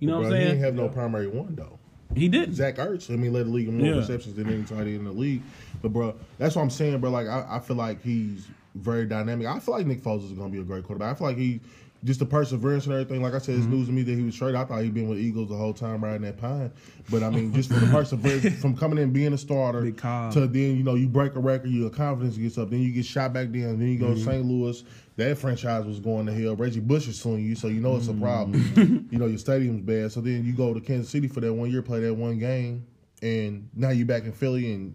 You 0.01 0.09
know 0.09 0.15
Bro, 0.19 0.23
what 0.23 0.27
I'm 0.27 0.33
he 0.33 0.39
saying? 0.47 0.49
didn't 0.61 0.65
have 0.65 0.75
no 0.75 0.89
primary 0.89 1.29
one 1.29 1.55
though. 1.55 1.79
he 2.17 2.29
did. 2.29 2.53
Zach 2.55 2.77
Ertz. 2.77 3.11
I 3.13 3.17
mean, 3.17 3.33
led 3.33 3.47
the 3.47 3.51
league 3.51 3.69
in 3.69 3.79
more 3.79 3.87
Yeah. 3.87 3.97
receptions 3.99 4.35
than 4.35 4.49
any 4.53 4.65
tight 4.65 4.81
end 4.81 4.89
in 4.89 5.05
the 5.05 5.13
league. 5.13 5.43
But 5.81 5.93
bro, 5.93 6.15
that's 6.39 6.57
what 6.57 6.63
I'm 6.63 6.71
saying, 6.71 6.99
bro. 6.99 7.11
Like 7.11 7.29
I, 7.29 7.47
I 7.49 7.61
feel 7.61 7.77
like 7.77 8.03
he's 8.03 8.49
very 8.75 9.07
dynamic. 9.07 9.47
I 9.47 9.61
feel 9.61 9.75
like 9.75 9.87
Nick 9.87 10.03
Foles 10.03 10.25
is 10.25 10.33
going 10.33 10.51
to 10.51 10.53
be 10.57 10.61
a 10.61 10.65
great 10.65 10.83
quarterback. 10.85 11.15
I 11.15 11.19
feel 11.19 11.29
like 11.29 11.37
he 11.37 11.61
just 12.05 12.21
the 12.21 12.27
perseverance 12.27 12.85
and 12.85 12.93
everything. 12.93 13.23
Like 13.23 13.33
I 13.33 13.39
said, 13.39 13.55
it's 13.57 13.65
mm-hmm. 13.65 13.77
news 13.77 13.87
to 13.87 13.93
me 13.93 14.03
that 14.03 14.15
he 14.15 14.23
was 14.23 14.37
traded. 14.37 14.57
I 14.57 14.65
thought 14.65 14.83
he'd 14.83 14.93
been 14.93 15.09
with 15.09 15.19
Eagles 15.19 15.49
the 15.49 15.57
whole 15.57 15.73
time 15.73 16.05
riding 16.05 16.23
that 16.23 16.37
pine. 16.37 16.71
But 17.11 17.23
I 17.23 17.31
mean, 17.31 17.53
just 17.55 17.73
for 17.73 17.81
the 17.81 17.87
perseverance 17.91 18.61
from 18.61 18.77
coming 18.77 18.99
in 18.99 19.13
being 19.13 19.33
a 19.33 19.39
starter 19.39 19.91
to 19.91 20.47
then 20.47 20.77
you 20.77 20.83
know 20.83 20.95
you 20.95 21.09
break 21.09 21.35
a 21.35 21.41
record, 21.41 21.71
your 21.71 21.91
confidence 21.91 22.37
gets 22.37 22.59
up, 22.59 22.71
then 22.71 22.81
you 22.81 22.93
get 22.93 23.07
shot 23.07 23.33
back 23.33 23.51
down, 23.51 23.79
then 23.79 23.89
you 23.89 23.99
go 23.99 24.09
to 24.09 24.15
mm-hmm. 24.15 24.31
St. 24.31 24.45
Louis. 24.45 24.85
That 25.17 25.39
franchise 25.39 25.85
was 25.85 26.01
going 26.01 26.27
to 26.27 26.35
hell. 26.35 26.57
Reggie 26.57 26.81
Bush 26.81 27.07
is 27.07 27.21
suing 27.21 27.45
you, 27.45 27.55
so 27.55 27.69
you 27.69 27.81
know 27.81 27.97
it's 27.97 28.09
a 28.09 28.11
mm-hmm. 28.11 28.23
problem. 28.23 29.09
you 29.11 29.19
know 29.19 29.27
your 29.27 29.39
stadium's 29.39 29.81
bad. 29.81 30.13
So 30.13 30.21
then 30.21 30.45
you 30.45 30.53
go 30.53 30.75
to 30.75 30.81
Kansas 30.81 31.11
City 31.11 31.29
for 31.29 31.41
that 31.41 31.53
one 31.53 31.71
year, 31.71 31.83
play 31.83 32.01
that 32.01 32.15
one 32.15 32.39
game, 32.39 32.85
and 33.23 33.69
now 33.75 33.91
you're 33.91 34.07
back 34.07 34.25
in 34.25 34.33
Philly 34.33 34.73
and 34.73 34.95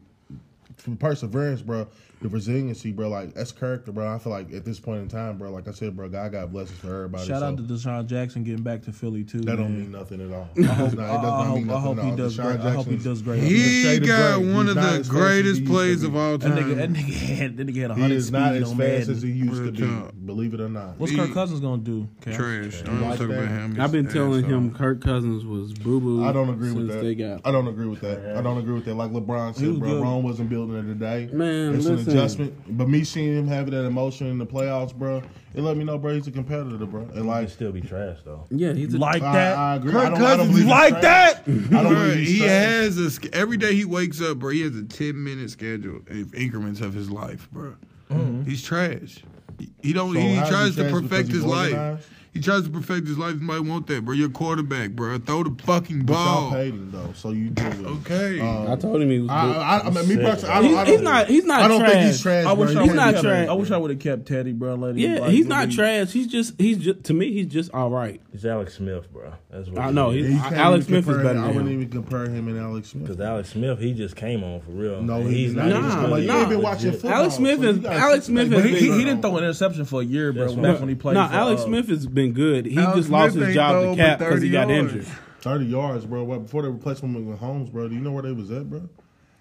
from 0.78 0.98
perseverance, 0.98 1.62
bro, 1.62 1.88
the 2.22 2.28
resiliency, 2.28 2.92
bro, 2.92 3.08
like 3.08 3.34
that's 3.34 3.52
character, 3.54 3.92
bro. 3.94 4.14
I 4.14 4.18
feel 4.20 4.34
like 4.34 4.52
at 4.54 4.66
this 4.66 4.78
point 4.80 5.02
in 5.02 5.08
time, 5.08 5.38
bro, 5.38 5.52
like 5.52 5.68
I 5.70 5.72
said, 5.72 5.96
bro, 5.96 6.10
God 6.10 6.34
got 6.34 6.52
blessings 6.52 6.78
for 6.80 6.94
everybody. 6.94 7.26
Shout 7.26 7.40
so 7.40 7.46
out 7.46 7.58
to 7.58 7.64
DeSean 7.64 8.08
Jackson 8.08 8.44
getting 8.44 8.62
back 8.64 8.82
to 8.84 8.92
Philly 8.92 9.24
too. 9.24 9.40
that 9.42 9.56
don't 9.56 9.78
mean 9.78 9.92
nothing 9.92 10.20
at 10.22 10.36
all. 10.36 10.50
It 10.56 10.64
does 10.64 10.94
not, 10.96 11.10
I, 11.10 11.14
I 11.16 11.46
hope, 11.46 11.70
I 11.70 11.80
hope 11.80 12.00
he 12.00 12.12
does 12.12 12.38
DeSean 12.38 12.44
great. 12.44 12.60
I 12.60 12.72
hope 12.72 12.88
he 12.88 12.98
does 12.98 13.22
great. 13.22 13.44
He 13.44 14.00
got 14.00 14.40
gray. 14.40 14.54
one 14.54 14.68
He's 14.68 14.76
of 14.76 14.82
the 14.82 14.82
as 14.82 14.88
fast 14.98 15.00
as 15.00 15.10
greatest 15.10 15.66
plays 15.66 16.04
of 16.04 16.12
be. 16.14 16.18
all 16.20 16.38
That 16.38 16.52
nigga, 16.52 16.76
that 16.76 16.90
nigga 16.92 17.14
had 17.14 17.58
that 17.58 17.68
nigga 17.68 17.82
had 17.82 17.92
He 17.96 18.02
hundred 18.02 18.16
is 18.16 18.32
not 18.32 18.54
as 18.56 18.64
fast 18.68 18.78
Madden. 18.78 19.12
as 19.12 19.22
he 19.22 19.32
used 19.32 19.64
to 19.64 19.72
be. 19.72 20.18
Believe 20.26 20.54
it 20.54 20.60
or 20.60 20.70
not. 20.70 21.00
What's 21.00 21.12
He- 21.14 21.18
Kirk 21.18 21.34
Cousins 21.34 21.62
gonna 21.62 21.82
do? 21.82 22.08
Cam? 22.22 22.34
Trash. 22.34 22.82
Don't 22.82 23.02
Like 23.02 23.18
talk 23.20 23.30
about 23.30 23.48
him. 23.48 23.78
I've 23.80 23.92
been 23.94 24.08
telling 24.10 24.44
him 24.44 24.74
Kirk 24.76 25.02
Cousins 25.02 25.46
was 25.46 25.72
boo 25.74 26.02
boo. 26.02 26.26
I 26.26 26.34
don't 26.34 26.50
agree 26.50 26.74
with 26.74 26.88
that. 26.90 27.42
I 27.46 27.52
don't 27.52 27.68
agree 27.68 27.88
with 27.88 28.02
that. 28.02 28.36
I 28.38 28.42
don't 28.42 28.58
agree 28.58 28.74
with 28.74 28.86
that. 28.86 28.96
Like 28.96 29.12
LeBron 29.12 29.56
said, 29.56 29.80
bro, 29.80 29.90
good. 29.90 30.02
Rome 30.04 30.24
wasn't 30.24 30.50
building 30.50 30.76
it 30.78 30.84
today. 30.84 31.30
Man, 31.32 31.76
listen. 31.82 32.09
An 32.12 32.18
adjustment. 32.18 32.78
But 32.78 32.90
me 32.90 33.04
seeing 33.04 33.36
him 33.38 33.48
having 33.48 33.74
that 33.74 33.86
emotion 33.86 34.28
in 34.28 34.38
the 34.38 34.46
playoffs, 34.46 34.94
bro, 34.96 35.22
it 35.54 35.62
let 35.62 35.78
me 35.78 35.84
know, 35.84 35.98
bro, 35.98 36.14
he's 36.16 36.28
a 36.28 36.32
competitor, 36.32 36.86
bro. 36.86 37.02
And 37.04 37.14
He 37.14 37.20
like, 37.22 37.48
can 37.48 37.54
still 37.56 37.72
be 37.72 37.82
trash 37.82 38.18
though. 38.26 38.46
yeah. 38.50 38.74
He's 38.74 38.94
a, 38.94 38.98
Like 38.98 39.22
I, 39.22 39.34
that. 39.34 39.58
I 39.58 39.76
agree. 39.76 39.92
Kirk 39.92 40.02
I 40.02 40.10
don't, 40.10 40.14
I 40.14 40.20
don't 40.20 40.28
Cousins 40.28 40.50
believe 40.50 40.64
he's 40.64 40.72
like 40.72 41.02
that. 41.02 41.38
I 41.48 41.84
don't 41.84 41.94
Bro, 41.94 42.12
he 42.14 42.40
has 42.40 42.98
a 43.24 43.36
every 43.36 43.58
day 43.58 43.74
he 43.76 43.86
wakes 43.86 44.22
up, 44.22 44.40
bro. 44.40 44.52
He 44.52 44.62
has 44.62 44.76
a 44.76 44.84
ten 44.84 45.24
minute 45.24 45.50
schedule 45.52 46.02
of 46.10 46.34
increments 46.36 46.82
of 46.82 46.94
his 46.94 47.10
life, 47.10 47.50
bro. 47.52 47.76
Mm-hmm. 48.10 48.44
He's 48.50 48.64
trash. 48.64 49.24
He, 49.60 49.70
he 49.82 49.94
don't. 49.94 50.14
So 50.14 50.20
he 50.20 50.36
how's 50.36 50.48
he 50.48 50.54
tries 50.54 50.76
to 50.78 50.84
perfect 50.90 51.10
because 51.10 51.28
he's 51.28 51.36
his 51.36 51.46
life. 51.46 51.74
organized? 51.74 52.08
He 52.34 52.42
tries 52.42 52.64
to 52.64 52.70
perfect 52.70 53.08
his 53.08 53.18
life. 53.18 53.36
Nobody 53.42 53.68
want 53.70 53.88
that, 53.88 54.06
bro. 54.06 54.14
You're 54.14 54.28
a 54.28 54.32
quarterback, 54.32 54.92
bro. 54.92 55.18
Throw 55.18 55.44
the 55.44 55.64
fucking 55.64 56.06
But 56.06 56.14
y'all 56.14 56.42
ball. 56.42 56.52
paid 56.52 56.74
him 56.74 56.92
though, 56.92 57.12
so 57.14 57.32
you 57.32 57.50
deal 57.50 57.68
with 57.70 57.80
it. 57.82 57.86
Okay. 58.12 58.40
Um, 58.40 58.72
I 58.72 58.76
told 58.76 59.02
him 59.02 59.10
he 59.10 59.20
was. 59.20 59.30
I, 59.32 59.46
good. 59.48 59.58
I, 59.58 59.80
I 59.80 59.90
mean, 59.90 60.08
me 60.08 60.24
personally, 60.24 60.54
I 60.56 60.62
don't, 60.62 60.64
He's- 60.70 60.78
I 60.78 60.84
don't, 60.86 60.88
he's 60.94 61.02
not- 61.02 61.28
he's 61.28 61.46
not 61.46 61.62
I 61.62 61.68
don't 61.68 61.82
think 61.82 62.02
he's 62.06 62.22
trash. 62.22 62.44
trash. 62.44 62.46
I 62.46 62.54
wish 62.54 62.72
bro. 62.74 62.80
I 62.82 62.84
He 62.84 62.90
would 62.90 62.96
not 62.96 63.04
can't 63.04 63.16
have 63.16 63.24
trash. 63.26 63.40
kept. 63.42 63.50
I 63.50 63.54
wish 63.54 63.72
I 63.72 63.78
would 63.78 63.90
have 63.92 64.00
kept 64.00 64.26
Teddy, 64.28 64.52
bro. 64.54 64.76
Let 64.76 64.92
him, 64.92 64.98
yeah, 65.00 65.20
like, 65.22 65.32
he's 65.32 65.46
not 65.48 65.60
really- 65.66 65.76
trash. 65.76 66.12
He's 66.12 66.28
just 66.28 66.54
he's 66.60 66.78
just 66.78 67.04
to 67.06 67.14
me 67.14 67.32
he's 67.34 67.48
just 67.48 67.72
all 67.74 67.90
right. 67.90 68.22
He's 68.32 68.46
Alex 68.46 68.76
Smith, 68.76 69.12
bro. 69.12 69.34
That's 69.50 69.68
what 69.70 69.80
I 69.80 69.88
he 69.88 69.94
know, 69.94 70.12
is. 70.12 70.28
he's- 70.30 70.52
You 70.52 70.56
Alex 70.58 70.86
Smith 70.86 71.10
is 71.10 71.18
better 71.18 71.30
him. 71.34 71.44
I 71.44 71.48
wouldn't 71.48 71.70
even 71.72 71.90
compare 71.90 72.26
him 72.30 72.48
and 72.48 72.60
Alex 72.60 72.90
Smith. 72.90 73.06
Because 73.08 73.20
Alex 73.22 73.50
Smith, 73.50 73.80
he 73.80 73.94
just 73.94 74.16
came 74.16 74.44
on 74.44 74.62
for 74.62 74.72
real. 74.72 75.02
No, 75.02 75.16
And 75.22 75.30
he 75.32 75.46
he's 75.46 75.56
not. 75.56 75.68
not. 75.70 75.82
Nah, 75.82 76.08
like, 76.08 76.24
nah. 76.26 76.48
been 76.48 76.62
watching 76.62 76.86
Legit. 76.88 77.02
football. 77.02 77.20
Alex 77.20 77.34
Smith 77.36 77.64
is- 77.64 77.80
gotta 77.80 77.96
Alex. 77.98 78.26
Smith 78.28 78.54
is- 78.54 78.64
he, 78.64 78.70
he, 78.70 78.74
Big- 78.90 79.00
he 79.00 79.04
didn't 79.06 79.22
throw 79.22 79.36
an 79.38 79.44
interception 79.44 79.86
for 79.86 80.02
a 80.02 80.06
year, 80.06 80.32
bro. 80.32 80.54
That's 80.54 80.80
when 80.80 80.90
he 80.90 80.96
played. 80.96 81.16
No, 81.16 81.22
Alex 81.22 81.62
uh, 81.62 81.66
Smith 81.66 81.88
has 81.90 82.06
been 82.06 82.29
good. 82.34 82.66
He 82.66 82.78
Alex 82.78 82.98
just 82.98 83.10
lost 83.10 83.34
Smith 83.34 83.48
his 83.48 83.56
job 83.56 83.96
to 83.96 83.96
Cap 83.96 84.20
because 84.20 84.42
he 84.42 84.50
got 84.50 84.70
yards. 84.70 84.94
injured. 84.94 85.14
Thirty 85.42 85.66
yards, 85.66 86.06
bro. 86.06 86.24
What, 86.24 86.44
before 86.44 86.64
they 86.64 86.70
replaced 86.70 87.02
him 87.02 87.14
with 87.26 87.40
Holmes, 87.40 87.70
bro. 87.70 87.88
Do 87.88 87.96
you 87.96 88.02
know 88.02 88.12
where 88.12 88.24
they 88.24 88.32
was 88.32 88.52
at, 88.52 88.70
bro? 88.70 88.90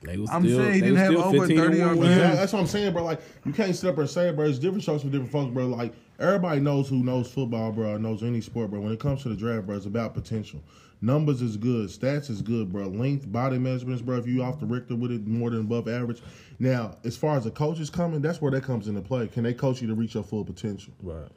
They 0.02 0.16
was 0.16 0.30
I'm 0.30 0.44
still, 0.44 0.58
saying 0.58 0.74
he 0.74 0.80
they 0.80 0.86
didn't 0.86 0.98
have 0.98 1.16
over 1.16 1.46
30 1.46 1.76
yards. 1.76 2.00
Yeah. 2.00 2.34
That's 2.34 2.52
what 2.52 2.60
I'm 2.60 2.66
saying, 2.66 2.92
bro. 2.92 3.04
Like 3.04 3.20
you 3.44 3.52
can't 3.52 3.74
sit 3.74 3.90
up 3.90 3.98
and 3.98 4.08
say 4.08 4.28
it, 4.28 4.36
bro. 4.36 4.46
It's 4.46 4.58
different 4.58 4.82
strokes 4.82 5.02
for 5.02 5.08
different 5.08 5.32
folks, 5.32 5.52
bro. 5.52 5.66
Like 5.66 5.92
everybody 6.20 6.60
knows 6.60 6.88
who 6.88 7.02
knows 7.02 7.30
football, 7.30 7.72
bro. 7.72 7.96
Knows 7.96 8.22
any 8.22 8.40
sport, 8.40 8.70
bro. 8.70 8.80
When 8.80 8.92
it 8.92 9.00
comes 9.00 9.22
to 9.22 9.28
the 9.28 9.36
draft, 9.36 9.66
bro, 9.66 9.76
it's 9.76 9.86
about 9.86 10.14
potential. 10.14 10.62
Numbers 11.00 11.42
is 11.42 11.56
good, 11.56 11.88
stats 11.88 12.28
is 12.28 12.42
good, 12.42 12.72
bro. 12.72 12.88
Length, 12.88 13.30
body 13.30 13.58
measurements, 13.58 14.02
bro. 14.02 14.16
If 14.16 14.26
you 14.26 14.42
off 14.42 14.58
the 14.58 14.66
Richter 14.66 14.96
with 14.96 15.12
it, 15.12 15.26
more 15.26 15.50
than 15.50 15.60
above 15.60 15.88
average. 15.88 16.22
Now, 16.58 16.96
as 17.04 17.16
far 17.16 17.36
as 17.36 17.44
the 17.44 17.52
coaches 17.52 17.88
coming, 17.88 18.20
that's 18.20 18.40
where 18.40 18.50
that 18.50 18.64
comes 18.64 18.88
into 18.88 19.00
play. 19.00 19.28
Can 19.28 19.44
they 19.44 19.54
coach 19.54 19.80
you 19.80 19.86
to 19.88 19.94
reach 19.94 20.14
your 20.14 20.24
full 20.24 20.44
potential? 20.44 20.92
Right. 21.02 21.28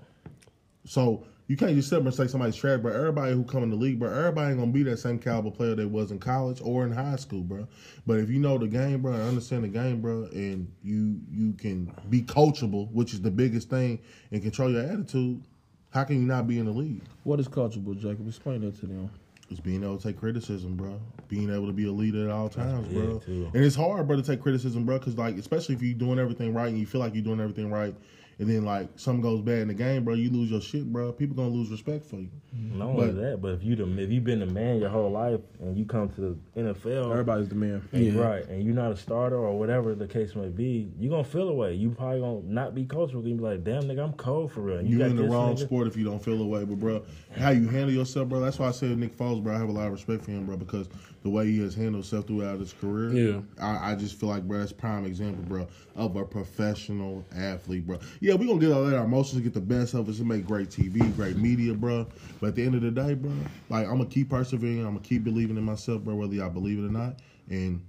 So 0.85 1.25
you 1.51 1.57
can't 1.57 1.75
just 1.75 1.89
sit 1.89 1.99
up 1.99 2.05
and 2.05 2.13
say 2.13 2.27
somebody's 2.27 2.55
trash, 2.55 2.79
but 2.81 2.93
Everybody 2.93 3.33
who 3.33 3.43
come 3.43 3.61
in 3.61 3.69
the 3.69 3.75
league, 3.75 3.99
bro, 3.99 4.09
everybody 4.09 4.51
ain't 4.51 4.59
gonna 4.59 4.71
be 4.71 4.83
that 4.83 4.99
same 4.99 5.19
caliber 5.19 5.51
player 5.51 5.75
they 5.75 5.83
was 5.83 6.09
in 6.09 6.17
college 6.17 6.61
or 6.63 6.85
in 6.85 6.93
high 6.93 7.17
school, 7.17 7.41
bro. 7.41 7.67
But 8.07 8.19
if 8.19 8.29
you 8.29 8.39
know 8.39 8.57
the 8.57 8.69
game, 8.69 9.01
bro, 9.01 9.11
and 9.11 9.21
understand 9.21 9.65
the 9.65 9.67
game, 9.67 9.99
bro, 9.99 10.29
and 10.31 10.71
you 10.81 11.19
you 11.29 11.51
can 11.51 11.91
be 12.09 12.21
coachable, 12.21 12.89
which 12.93 13.13
is 13.13 13.19
the 13.19 13.31
biggest 13.31 13.69
thing, 13.69 13.99
and 14.31 14.41
control 14.41 14.71
your 14.71 14.83
attitude, 14.83 15.43
how 15.89 16.05
can 16.05 16.21
you 16.21 16.25
not 16.25 16.47
be 16.47 16.57
in 16.57 16.67
the 16.67 16.71
league? 16.71 17.03
What 17.25 17.41
is 17.41 17.49
coachable, 17.49 17.99
Jacob? 17.99 18.25
Explain 18.29 18.61
that 18.61 18.79
to 18.79 18.85
them. 18.85 19.09
It's 19.49 19.59
being 19.59 19.83
able 19.83 19.97
to 19.97 20.07
take 20.07 20.17
criticism, 20.17 20.77
bro. 20.77 21.01
Being 21.27 21.53
able 21.53 21.67
to 21.67 21.73
be 21.73 21.85
a 21.85 21.91
leader 21.91 22.29
at 22.29 22.31
all 22.31 22.47
times, 22.47 22.87
bro. 22.87 23.19
too. 23.19 23.51
And 23.53 23.61
it's 23.61 23.75
hard, 23.75 24.07
bro, 24.07 24.15
to 24.15 24.23
take 24.23 24.41
criticism, 24.41 24.85
bro, 24.85 24.99
because 24.99 25.17
like 25.17 25.35
especially 25.35 25.75
if 25.75 25.81
you're 25.81 25.93
doing 25.93 26.17
everything 26.17 26.53
right 26.53 26.69
and 26.69 26.79
you 26.79 26.85
feel 26.85 27.01
like 27.01 27.13
you're 27.13 27.23
doing 27.23 27.41
everything 27.41 27.69
right, 27.69 27.93
and 28.41 28.49
then 28.49 28.65
like 28.65 28.89
something 28.95 29.21
goes 29.21 29.39
bad 29.39 29.59
in 29.59 29.67
the 29.67 29.73
game, 29.75 30.03
bro, 30.03 30.15
you 30.15 30.31
lose 30.31 30.49
your 30.49 30.59
shit, 30.61 30.91
bro. 30.91 31.11
People 31.11 31.35
gonna 31.35 31.49
lose 31.49 31.69
respect 31.69 32.03
for 32.05 32.15
you. 32.15 32.27
Mm-hmm. 32.57 32.79
Not 32.79 32.87
only 32.89 33.07
But- 33.11 33.15
that, 33.21 33.41
but 33.41 33.51
if 33.53 33.63
you 33.63 33.75
the 33.75 33.85
if 34.01 34.09
you've 34.11 34.23
been 34.23 34.39
the 34.39 34.47
man 34.47 34.79
your 34.79 34.89
whole 34.89 35.11
life 35.11 35.39
and 35.59 35.77
you 35.77 35.85
come 35.85 36.09
to 36.09 36.37
the 36.55 36.61
NFL, 36.61 37.11
Everybody's 37.11 37.49
the 37.49 37.55
man. 37.55 37.87
and 37.93 38.03
Yeah. 38.03 38.19
right, 38.19 38.45
and 38.49 38.63
you're 38.63 38.73
not 38.73 38.91
a 38.91 38.97
starter 38.97 39.37
or 39.37 39.57
whatever 39.59 39.93
the 39.93 40.07
case 40.07 40.35
may 40.35 40.49
be, 40.49 40.91
you 40.99 41.07
are 41.09 41.11
gonna 41.11 41.23
feel 41.23 41.49
away. 41.49 41.75
You 41.75 41.91
probably 41.91 42.19
gonna 42.19 42.41
not 42.45 42.73
be 42.73 42.83
coachable. 42.83 43.25
You 43.27 43.35
be 43.35 43.43
like, 43.43 43.63
damn 43.63 43.83
nigga, 43.83 44.03
I'm 44.03 44.13
cold 44.13 44.51
for 44.51 44.61
real. 44.61 44.79
And 44.79 44.89
You 44.89 44.97
got 44.97 45.11
in 45.11 45.17
the 45.17 45.23
wrong 45.23 45.53
nigga- 45.55 45.59
sport 45.59 45.87
if 45.87 45.95
you 45.95 46.03
don't 46.03 46.21
feel 46.23 46.41
away, 46.41 46.65
but 46.65 46.79
bro, 46.79 47.03
how 47.37 47.51
you 47.51 47.67
handle 47.67 47.91
yourself, 47.91 48.27
bro. 48.29 48.39
That's 48.39 48.57
why 48.57 48.67
I 48.69 48.71
said 48.71 48.97
Nick 48.97 49.15
Foles, 49.15 49.43
bro. 49.43 49.55
I 49.55 49.59
have 49.59 49.69
a 49.69 49.71
lot 49.71 49.85
of 49.85 49.93
respect 49.93 50.25
for 50.25 50.31
him, 50.31 50.47
bro, 50.47 50.57
because 50.57 50.89
the 51.23 51.29
way 51.29 51.45
he 51.45 51.59
has 51.61 51.75
handled 51.75 52.03
himself 52.03 52.25
throughout 52.25 52.59
his 52.59 52.73
career. 52.73 53.11
Yeah. 53.11 53.41
I, 53.59 53.91
I 53.91 53.95
just 53.95 54.19
feel 54.19 54.29
like, 54.29 54.43
bro, 54.43 54.59
that's 54.59 54.71
prime 54.71 55.05
example, 55.05 55.43
bro, 55.43 55.67
of 55.95 56.15
a 56.15 56.25
professional 56.25 57.23
athlete, 57.35 57.85
bro. 57.85 57.99
Yeah, 58.19 58.33
we 58.35 58.47
gonna 58.47 58.59
get 58.59 58.71
all 58.71 58.83
that 58.85 58.97
our 58.97 59.05
emotions, 59.05 59.41
get 59.41 59.53
the 59.53 59.61
best 59.61 59.93
of 59.93 60.09
us, 60.09 60.19
and 60.19 60.27
make 60.27 60.45
great 60.45 60.69
TV, 60.69 61.15
great 61.15 61.37
media, 61.37 61.73
bro. 61.73 62.07
But 62.39 62.47
at 62.47 62.55
the 62.55 62.65
end 62.65 62.75
of 62.75 62.81
the 62.81 62.91
day, 62.91 63.13
bro, 63.13 63.31
like 63.69 63.85
I'm 63.85 63.97
gonna 63.97 64.05
keep 64.05 64.29
persevering, 64.29 64.79
I'm 64.79 64.95
gonna 64.95 64.99
keep 65.01 65.23
believing 65.23 65.57
in 65.57 65.63
myself, 65.63 66.01
bro, 66.03 66.15
whether 66.15 66.33
y'all 66.33 66.49
believe 66.49 66.79
it 66.79 66.87
or 66.87 66.91
not. 66.91 67.19
And 67.49 67.81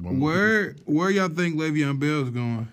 Where 0.00 0.76
where 0.86 1.10
y'all 1.10 1.28
think 1.28 1.56
Le'Veon 1.56 1.98
Bell's 1.98 2.30
going? 2.30 2.68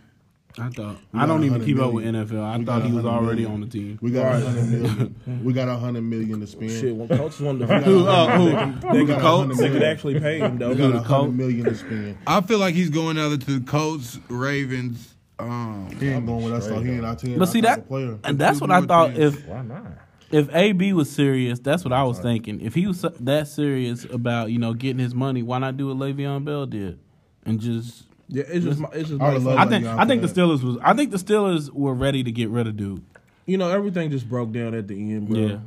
I 0.57 0.69
thought 0.69 0.95
I 1.13 1.25
don't 1.25 1.43
even 1.43 1.59
100 1.59 1.65
keep 1.65 1.79
up 1.79 1.91
with 1.91 2.05
NFL. 2.05 2.41
I 2.41 2.57
We 2.57 2.63
thought 2.65 2.83
he 2.85 2.91
was 2.93 3.03
already 3.05 3.41
million. 3.41 3.51
on 3.51 3.61
the 3.61 3.67
team. 3.67 3.99
we 4.01 4.11
got 4.11 4.35
a 4.35 4.39
hundred 4.45 4.65
million. 4.69 5.15
We 5.43 5.53
got 5.53 5.67
a 5.67 5.75
hundred 5.75 6.03
million 6.03 6.39
to 6.39 6.47
spend. 6.47 6.71
Shit, 6.71 6.95
when 6.95 7.07
coaches 7.09 7.41
want 7.41 7.59
to, 7.59 7.67
got 7.67 7.83
who, 7.83 8.07
uh, 8.07 8.37
who, 8.37 8.45
million. 8.51 8.79
they 8.79 9.01
We 9.01 9.05
could 9.05 9.19
coach, 9.19 9.57
they 9.57 9.69
could 9.69 9.83
actually 9.83 10.19
pay 10.19 10.39
him 10.39 10.57
though. 10.57 10.69
We 10.69 10.75
got 10.75 10.91
a 10.91 10.99
Colt. 10.99 11.05
hundred 11.07 11.37
million 11.37 11.65
to 11.65 11.75
spend. 11.75 12.17
I 12.25 12.39
feel 12.41 12.59
like 12.59 12.73
he's 12.73 12.89
going 12.89 13.17
either 13.17 13.37
to 13.37 13.59
the 13.59 13.65
Colts, 13.69 14.17
Ravens. 14.29 15.13
Um, 15.37 15.89
I'm 16.01 16.25
going 16.25 16.45
with 16.45 16.53
us 16.53 16.67
though. 16.67 16.79
He 16.79 16.91
ain't 16.91 17.03
our 17.05 17.15
team. 17.17 17.37
But 17.37 17.47
see 17.47 17.61
that, 17.61 17.85
and 18.23 18.39
that's 18.39 18.61
what 18.61 18.71
I 18.71 18.81
thought. 18.81 19.17
If 19.17 19.45
Why 19.47 19.61
not? 19.61 19.85
if 20.31 20.53
AB 20.55 20.93
was 20.93 21.11
serious, 21.11 21.59
that's 21.59 21.83
what 21.83 21.91
I 21.91 22.03
was 22.03 22.19
thinking. 22.19 22.61
If 22.61 22.73
he 22.75 22.87
was 22.87 23.01
that 23.19 23.49
serious 23.49 24.05
about 24.05 24.51
you 24.51 24.59
know 24.59 24.73
getting 24.73 24.99
his 24.99 25.13
money, 25.13 25.43
why 25.43 25.57
not 25.59 25.75
do 25.75 25.87
what 25.87 25.97
Le'Veon 25.97 26.45
Bell 26.45 26.65
did 26.65 26.97
and 27.45 27.59
just? 27.59 28.03
Yeah, 28.27 28.43
it's 28.47 28.65
just, 28.65 28.79
my, 28.79 28.89
it's 28.93 29.09
just 29.09 29.21
I 29.21 29.27
my 29.27 29.33
would 29.33 29.43
love 29.43 29.57
I 29.59 29.65
think 29.67 29.85
I 29.85 30.05
think 30.05 30.21
the. 30.21 30.27
Steelers 30.27 30.63
was. 30.63 30.77
I 30.81 30.93
think 30.93 31.11
the 31.11 31.17
Steelers 31.17 31.69
were 31.71 31.93
ready 31.93 32.23
to 32.23 32.31
get 32.31 32.49
rid 32.49 32.67
of 32.67 32.75
dude. 32.77 33.03
you 33.45 33.57
know, 33.57 33.69
everything 33.69 34.09
just 34.09 34.27
broke 34.27 34.51
down 34.51 34.73
at 34.73 34.87
the 34.87 34.95
end, 34.95 35.29
bro. 35.29 35.39
Yeah. 35.39 35.57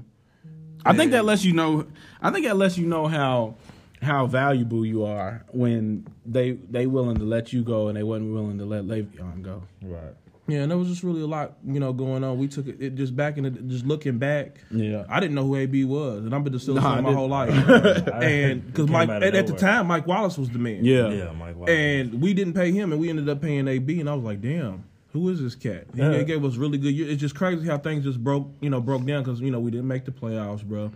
I 0.85 0.97
think 0.97 1.13
that 1.13 1.25
lets 1.25 1.45
you 1.45 1.53
know. 1.53 1.87
I 2.21 2.31
think 2.31 2.47
that 2.47 2.57
lets 2.57 2.77
you 2.79 2.87
know 2.87 3.07
how 3.07 3.55
how 4.03 4.27
valuable 4.27 4.87
you 4.87 5.05
are 5.05 5.45
when 5.49 6.07
they 6.25 6.53
they 6.53 6.87
willing 6.87 7.17
to 7.19 7.25
let 7.25 7.53
you 7.53 7.63
go 7.63 7.89
and 7.89 7.97
they 7.97 8.03
wasn't 8.03 8.33
willing 8.33 8.59
to 8.59 8.65
let 8.65 8.85
Le'Veon 8.85 9.43
go. 9.43 9.63
Right. 9.83 10.15
Yeah, 10.49 10.61
and 10.62 10.70
there 10.70 10.79
was 10.79 10.89
just 10.89 11.03
really 11.03 11.20
a 11.20 11.27
lot, 11.27 11.59
you 11.66 11.79
know, 11.79 11.93
going 11.93 12.25
on. 12.25 12.39
We 12.39 12.49
took 12.49 12.66
it, 12.66 12.81
it 12.81 12.95
just 12.95 13.15
back 13.15 13.37
in 13.37 13.45
the, 13.45 13.51
just 13.51 13.85
looking 13.85 14.19
back. 14.19 14.61
Yeah. 14.70 15.05
I 15.09 15.20
didn't 15.20 15.35
know 15.35 15.45
who 15.47 15.57
AB 15.57 15.85
was, 15.85 16.25
and 16.25 16.35
I've 16.35 16.43
been 16.43 16.55
the 16.55 16.59
Steelers 16.59 16.77
Nah, 16.83 16.93
I 16.93 16.95
fan 16.95 17.03
my 17.05 17.11
didn't. 17.11 17.19
whole 17.19 17.29
life. 17.29 18.09
and 18.23 18.66
because 18.66 18.89
Mike 18.89 19.11
at, 19.11 19.23
at 19.35 19.47
the 19.47 19.53
time, 19.53 19.87
Mike 19.87 20.07
Wallace 20.07 20.39
was 20.39 20.49
the 20.51 20.59
man. 20.59 20.85
Yeah. 20.85 21.09
Yeah, 21.11 21.33
Mike. 21.33 21.55
Wallace. 21.57 21.70
and 21.70 22.20
we 22.23 22.33
didn't 22.35 22.55
pay 22.55 22.73
him, 22.73 22.93
and 22.93 23.01
we 23.01 23.11
ended 23.11 23.29
up 23.29 23.43
paying 23.43 23.69
AB, 23.69 24.01
and 24.01 24.09
I 24.09 24.15
was 24.15 24.25
like, 24.25 24.41
damn. 24.41 24.85
Who 25.12 25.31
is 25.31 25.41
this 25.41 25.55
cat? 25.55 25.87
He 25.95 26.01
Yeah. 26.03 26.23
gave 26.23 26.45
us 26.45 26.57
really 26.57 26.77
good. 26.77 26.95
It's 26.95 27.20
just 27.20 27.35
crazy 27.35 27.66
how 27.66 27.79
things 27.79 28.05
just 28.05 28.23
broke, 28.23 28.47
you 28.61 28.69
know, 28.69 28.81
broke 28.81 29.05
down 29.07 29.23
because 29.23 29.41
you 29.41 29.51
know 29.51 29.59
we 29.59 29.70
didn't 29.70 29.89
make 29.89 30.05
the 30.05 30.11
playoffs, 30.11 30.62
bro. 30.62 30.93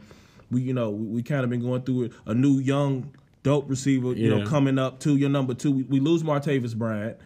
We, 0.51 0.61
you 0.61 0.75
know, 0.75 0.91
we, 0.91 1.07
we 1.07 1.23
kind 1.23 1.45
of 1.45 1.51
been 1.51 1.63
going 1.63 1.81
through 1.83 2.05
it. 2.05 2.13
A 2.27 2.35
new 2.35 2.59
young 2.59 3.11
dope 3.43 3.69
receiver, 3.71 4.13
you 4.13 4.29
know, 4.29 4.47
coming 4.47 4.79
up 4.79 5.01
to 5.01 5.17
your 5.17 5.31
number 5.31 5.55
two. 5.55 5.73
We, 5.73 5.83
we 5.85 6.01
lose 6.01 6.23
Martavis 6.23 6.77
Bryant, 6.77 7.17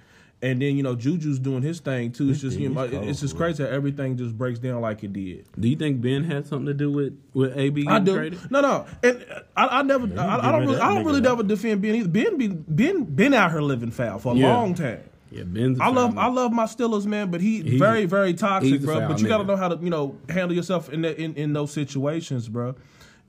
and 0.47 0.63
then 0.63 0.77
you 0.77 0.83
know 0.83 0.95
Juju's 0.95 1.39
doing 1.39 1.63
his 1.63 1.81
thing 1.81 2.13
too. 2.13 2.31
It's 2.31 2.41
just 2.41 2.59
you 2.59 2.69
know, 2.69 2.83
it's 2.85 3.21
just 3.21 3.37
crazy 3.37 3.63
how 3.65 3.69
everything 3.69 4.17
just 4.17 4.37
breaks 4.39 4.59
down 4.59 4.81
like 4.81 5.03
it 5.05 5.13
did. 5.13 5.47
Do 5.59 5.69
you 5.69 5.77
think 5.77 6.01
Ben 6.01 6.25
had 6.25 6.47
something 6.47 6.67
to 6.67 6.75
do 6.75 6.91
with 6.93 7.19
with 7.35 7.57
AB 7.57 7.83
getting 7.83 7.91
I 7.91 7.99
do. 7.99 8.15
traded? 8.15 8.51
No, 8.51 8.61
no, 8.61 8.87
and 9.03 9.25
I, 9.57 9.79
I 9.79 9.83
never, 9.83 10.07
you 10.07 10.17
I, 10.19 10.49
I 10.49 10.53
don't, 10.53 10.61
really, 10.67 10.81
I 10.81 10.95
don't 10.95 11.05
really 11.05 11.21
never 11.21 11.43
defend 11.43 11.83
Ben 11.83 11.95
either. 11.97 12.09
Ben, 12.09 12.37
be, 12.39 12.49
Ben, 12.49 13.05
been 13.05 13.35
out 13.35 13.51
here 13.51 13.61
living 13.63 13.91
foul 13.91 14.19
for 14.19 14.35
a 14.35 14.37
Yeah. 14.39 14.57
long 14.57 14.75
time. 14.75 15.01
Yeah, 15.33 15.43
Ben's. 15.43 15.81
a 15.81 15.83
I 15.83 15.89
love 15.89 16.17
I 16.17 16.29
love 16.29 16.53
my 16.53 16.65
Steelers, 16.67 17.05
man, 17.05 17.31
but 17.33 17.41
he 17.41 17.61
He's 17.63 17.79
very 17.81 18.07
very 18.07 18.33
toxic, 18.33 18.81
bro. 18.83 19.09
But 19.09 19.21
you 19.21 19.27
got 19.29 19.39
to 19.39 19.45
know 19.45 19.57
how 19.57 19.69
to 19.69 19.83
you 19.83 19.91
know 19.91 20.17
handle 20.29 20.55
yourself 20.55 20.89
in 20.89 21.03
that 21.03 21.19
in, 21.19 21.35
in 21.35 21.53
those 21.53 21.73
situations, 21.73 22.49
bro. 22.49 22.77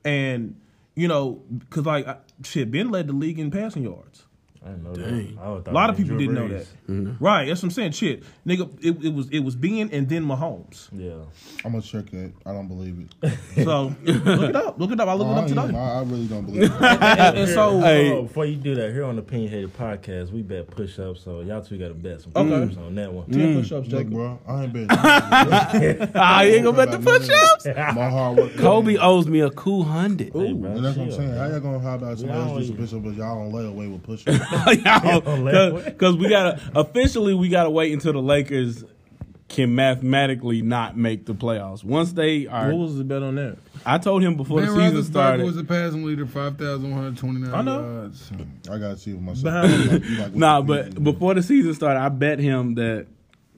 And 0.04 0.54
you 0.94 1.08
know, 1.08 1.42
cause 1.70 1.84
like 1.86 2.06
I- 2.06 2.18
shit, 2.44 2.70
Ben 2.70 2.90
led 2.90 3.08
the 3.08 3.12
league 3.12 3.38
in 3.40 3.50
passing 3.50 3.82
yards. 3.82 4.24
I 4.64 4.70
didn't 4.70 4.82
know 4.84 4.92
Dang. 4.94 5.36
that. 5.36 5.42
I 5.66 5.70
A 5.70 5.72
lot 5.72 5.88
of 5.90 5.96
people 5.96 6.10
Drew 6.16 6.18
didn't 6.18 6.34
know 6.34 6.46
Brees. 6.48 6.66
that. 6.86 6.92
Mm-hmm. 6.92 7.24
Right, 7.24 7.46
that's 7.46 7.60
what 7.62 7.66
I'm 7.66 7.70
saying. 7.70 7.92
Shit, 7.92 8.24
nigga, 8.46 8.68
it, 8.80 9.04
it 9.04 9.14
was 9.14 9.28
it 9.30 9.40
was 9.40 9.54
Ben 9.56 9.88
and 9.92 10.08
then 10.08 10.24
Mahomes. 10.24 10.88
Yeah. 10.92 11.14
I'm 11.64 11.72
gonna 11.72 11.82
check 11.82 12.10
that. 12.10 12.32
I 12.44 12.52
don't 12.52 12.68
believe 12.68 12.98
it. 13.22 13.38
So 13.64 13.94
look 14.04 14.50
it 14.50 14.56
up, 14.56 14.78
look 14.78 14.90
it 14.92 15.00
up. 15.00 15.08
I 15.08 15.12
looked 15.14 15.50
it 15.50 15.58
up 15.58 15.66
today. 15.66 15.78
I, 15.78 15.98
I 15.98 16.02
really 16.02 16.26
don't 16.26 16.44
believe 16.46 16.62
it. 16.64 16.70
And, 16.80 17.38
and 17.38 17.48
so 17.48 17.80
Hey. 17.80 18.12
Oh, 18.12 18.22
before 18.22 18.46
you 18.46 18.56
do 18.56 18.74
that, 18.76 18.92
here 18.92 19.04
on 19.04 19.16
the 19.16 19.22
Opinion 19.22 19.50
Hater 19.50 19.68
podcast, 19.68 20.30
we 20.32 20.42
bet 20.42 20.68
push 20.70 20.98
ups, 20.98 21.22
so 21.22 21.40
y'all 21.40 21.62
two 21.62 21.78
got 21.78 21.88
to 21.88 21.94
bet 21.94 22.20
some 22.22 22.32
Okay. 22.34 22.48
push 22.66 22.76
ups 22.76 22.78
on 22.78 22.94
that 22.96 23.12
one. 23.12 23.30
ten 23.30 23.54
push-ups, 23.60 23.88
Look, 23.88 23.98
Jacob. 24.00 24.12
bro, 24.12 24.38
I 24.46 24.64
ain't 24.64 24.72
been. 24.72 24.86
Ah, 24.90 26.42
you 26.42 26.54
ain't 26.54 26.64
gonna 26.64 26.76
bet 26.76 26.90
the 26.90 26.98
push-ups. 26.98 27.66
My 27.94 28.08
hard 28.10 28.36
work. 28.38 28.56
Kobe 28.56 28.96
owes 28.96 29.26
me 29.26 29.40
a 29.40 29.50
cool 29.50 29.84
hundred. 29.84 30.32
Hey, 30.32 30.52
bro, 30.52 30.70
And 30.72 30.84
that's 30.84 30.96
what 30.96 31.04
I'm 31.06 31.12
saying. 31.12 31.30
bro. 31.30 31.38
How 31.38 31.46
y'all 31.48 31.60
gonna 31.60 31.78
how 31.80 31.94
about 31.96 32.18
somebody 32.18 32.38
else 32.40 32.48
don't 32.50 32.58
do 32.60 32.64
some 32.66 32.74
even- 32.74 32.86
push-ups, 32.86 33.04
but 33.04 33.14
y'all 33.16 33.34
don't 33.44 33.52
lay 33.52 33.66
away 33.66 33.86
with 33.88 34.02
push-ups? 34.02 34.38
Because 35.84 36.16
we 36.16 36.28
gotta 36.28 36.60
officially 36.74 37.34
we 37.34 37.48
gotta 37.48 37.70
wait 37.70 37.92
until 37.92 38.12
the 38.12 38.22
Lakers 38.22 38.84
can 39.48 39.74
mathematically 39.74 40.60
not 40.60 40.96
make 40.96 41.24
the 41.24 41.32
playoffs. 41.34 41.82
Once 41.82 42.12
they 42.12 42.46
are, 42.46 42.68
What 42.68 42.76
was 42.78 42.98
the 42.98 43.04
bet 43.04 43.22
on 43.22 43.36
that? 43.36 43.56
I 43.86 43.96
told 43.98 44.22
him 44.22 44.36
before 44.36 44.60
Ben 44.60 44.68
the 44.68 44.74
season 44.74 44.96
Roethlisberger 45.02 45.04
started. 45.10 45.46
was 45.46 45.56
the 45.56 45.64
passing 45.64 46.04
leader, 46.04 46.26
five 46.26 46.58
thousand 46.58 46.90
one 46.90 47.02
hundred 47.02 47.18
twenty 47.18 47.40
nine 47.40 47.54
I 47.54 47.62
know. 47.62 47.80
yards. 47.80 48.30
I 48.70 48.78
gotta 48.78 48.96
see 48.98 49.12
it 49.12 49.20
myself. 49.20 49.44
Behind- 49.44 49.72
You 49.84 49.90
like- 49.90 50.04
you 50.04 50.16
like 50.18 50.34
Nah, 50.34 50.60
but 50.60 50.94
do. 50.94 51.00
before 51.00 51.34
the 51.34 51.42
season 51.42 51.72
started, 51.74 52.00
I 52.00 52.08
bet 52.10 52.38
him 52.38 52.74
that 52.74 53.06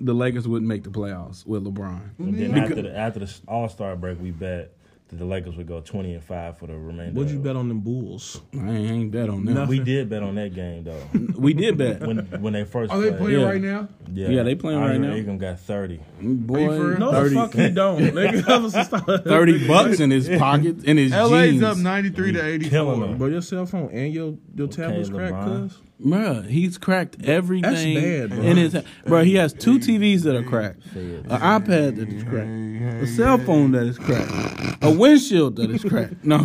the 0.00 0.14
Lakers 0.14 0.46
wouldn't 0.48 0.68
make 0.68 0.84
the 0.84 0.90
playoffs 0.90 1.44
with 1.46 1.64
LeBron. 1.64 2.00
And 2.18 2.34
then 2.38 2.54
after 2.56 2.82
the 2.82 2.96
after 2.96 3.20
the 3.20 3.34
All 3.48 3.68
Star 3.68 3.96
break, 3.96 4.20
we 4.20 4.30
bet 4.30 4.72
that 5.10 5.16
the 5.16 5.24
Lakers 5.24 5.56
would 5.56 5.66
go 5.66 5.80
twenty 5.80 6.14
and 6.14 6.22
five 6.22 6.56
for 6.58 6.66
the 6.66 6.76
remainder. 6.76 7.12
What'd 7.18 7.32
you 7.32 7.38
bet 7.40 7.56
on 7.56 7.68
them 7.68 7.80
Bulls? 7.80 8.40
I 8.54 8.58
ain't, 8.58 8.68
I 8.68 8.94
ain't 8.94 9.10
bet 9.10 9.28
on 9.28 9.44
them. 9.44 9.68
We 9.68 9.80
did 9.80 10.08
bet 10.08 10.22
on 10.22 10.36
that 10.36 10.54
game 10.54 10.84
though. 10.84 11.02
We 11.40 11.52
did 11.54 11.76
bet. 11.78 12.00
when 12.00 12.18
when 12.40 12.52
they 12.52 12.64
first 12.64 12.92
Are 12.92 13.00
they 13.00 13.08
played. 13.10 13.18
playing 13.20 13.40
Yeah. 13.40 13.46
right 13.46 13.60
now? 13.60 13.88
Yeah, 14.12 14.28
Yeah, 14.28 14.42
they 14.44 14.54
playing 14.54 14.78
right 14.80 14.94
Andre 14.94 15.08
now. 15.08 15.14
Ingram 15.16 15.38
got 15.38 15.60
thirty. 15.60 16.00
Boy, 16.20 16.66
for 16.66 16.88
real? 16.90 16.98
No, 16.98 17.10
30, 17.12 17.28
the 17.28 17.34
fuck 17.40 17.52
he 17.54 17.70
don't. 17.70 17.98
Nigga, 18.14 18.44
that 18.46 18.62
was 18.62 18.74
a 18.74 18.84
start. 18.84 19.24
30 19.24 19.66
bucks 19.66 20.00
in 20.00 20.10
his 20.10 20.28
pocket, 20.28 20.84
in 20.84 20.96
his 20.96 21.12
LA's 21.12 21.50
jeans. 21.52 21.62
up 21.62 21.76
ninety 21.78 22.10
three 22.10 22.32
to 22.32 22.44
eighty 22.44 22.64
four. 22.64 22.70
Killing 22.70 22.98
four. 23.00 23.08
them. 23.08 23.18
Bro, 23.18 23.28
your 23.28 23.42
cell 23.42 23.66
phone 23.66 23.90
and 23.92 24.12
your 24.12 24.34
your 24.54 24.68
tablet's 24.68 25.08
cracked, 25.10 25.34
LeBron. 25.34 25.68
cuz. 25.70 25.78
Bruh, 26.04 26.46
he's 26.46 26.78
cracked 26.78 27.24
everything 27.24 27.94
bad, 27.94 28.30
bro. 28.30 28.40
in 28.40 28.56
his. 28.56 28.74
Bruh, 29.04 29.24
he 29.24 29.34
has 29.34 29.52
two 29.52 29.78
TVs 29.78 30.22
that 30.22 30.34
are 30.34 30.42
cracked, 30.42 30.84
an 30.94 31.24
iPad 31.24 31.96
that 31.96 32.08
is 32.08 32.24
cracked, 32.24 33.02
a 33.02 33.06
cell 33.06 33.38
phone 33.38 33.72
that 33.72 33.82
is 33.86 33.98
cracked, 33.98 34.82
a 34.82 34.90
windshield 34.90 35.56
that 35.56 35.70
is 35.70 35.84
cracked. 35.84 36.24
No, 36.24 36.38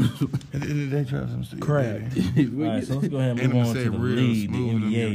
They 0.52 1.04
try 1.06 1.22
some 1.22 1.46
Crack. 1.60 2.02
All 2.02 2.44
right, 2.44 2.84
so 2.84 2.96
let's 2.96 3.08
go 3.08 3.18
ahead 3.18 3.32
and 3.32 3.40
And 3.40 3.54
move 3.54 3.68
on 3.68 3.76
to 3.76 3.82
saying 3.82 3.92
the 3.92 3.98
lead, 3.98 4.52
the 4.52 4.58
NBA. 4.58 5.14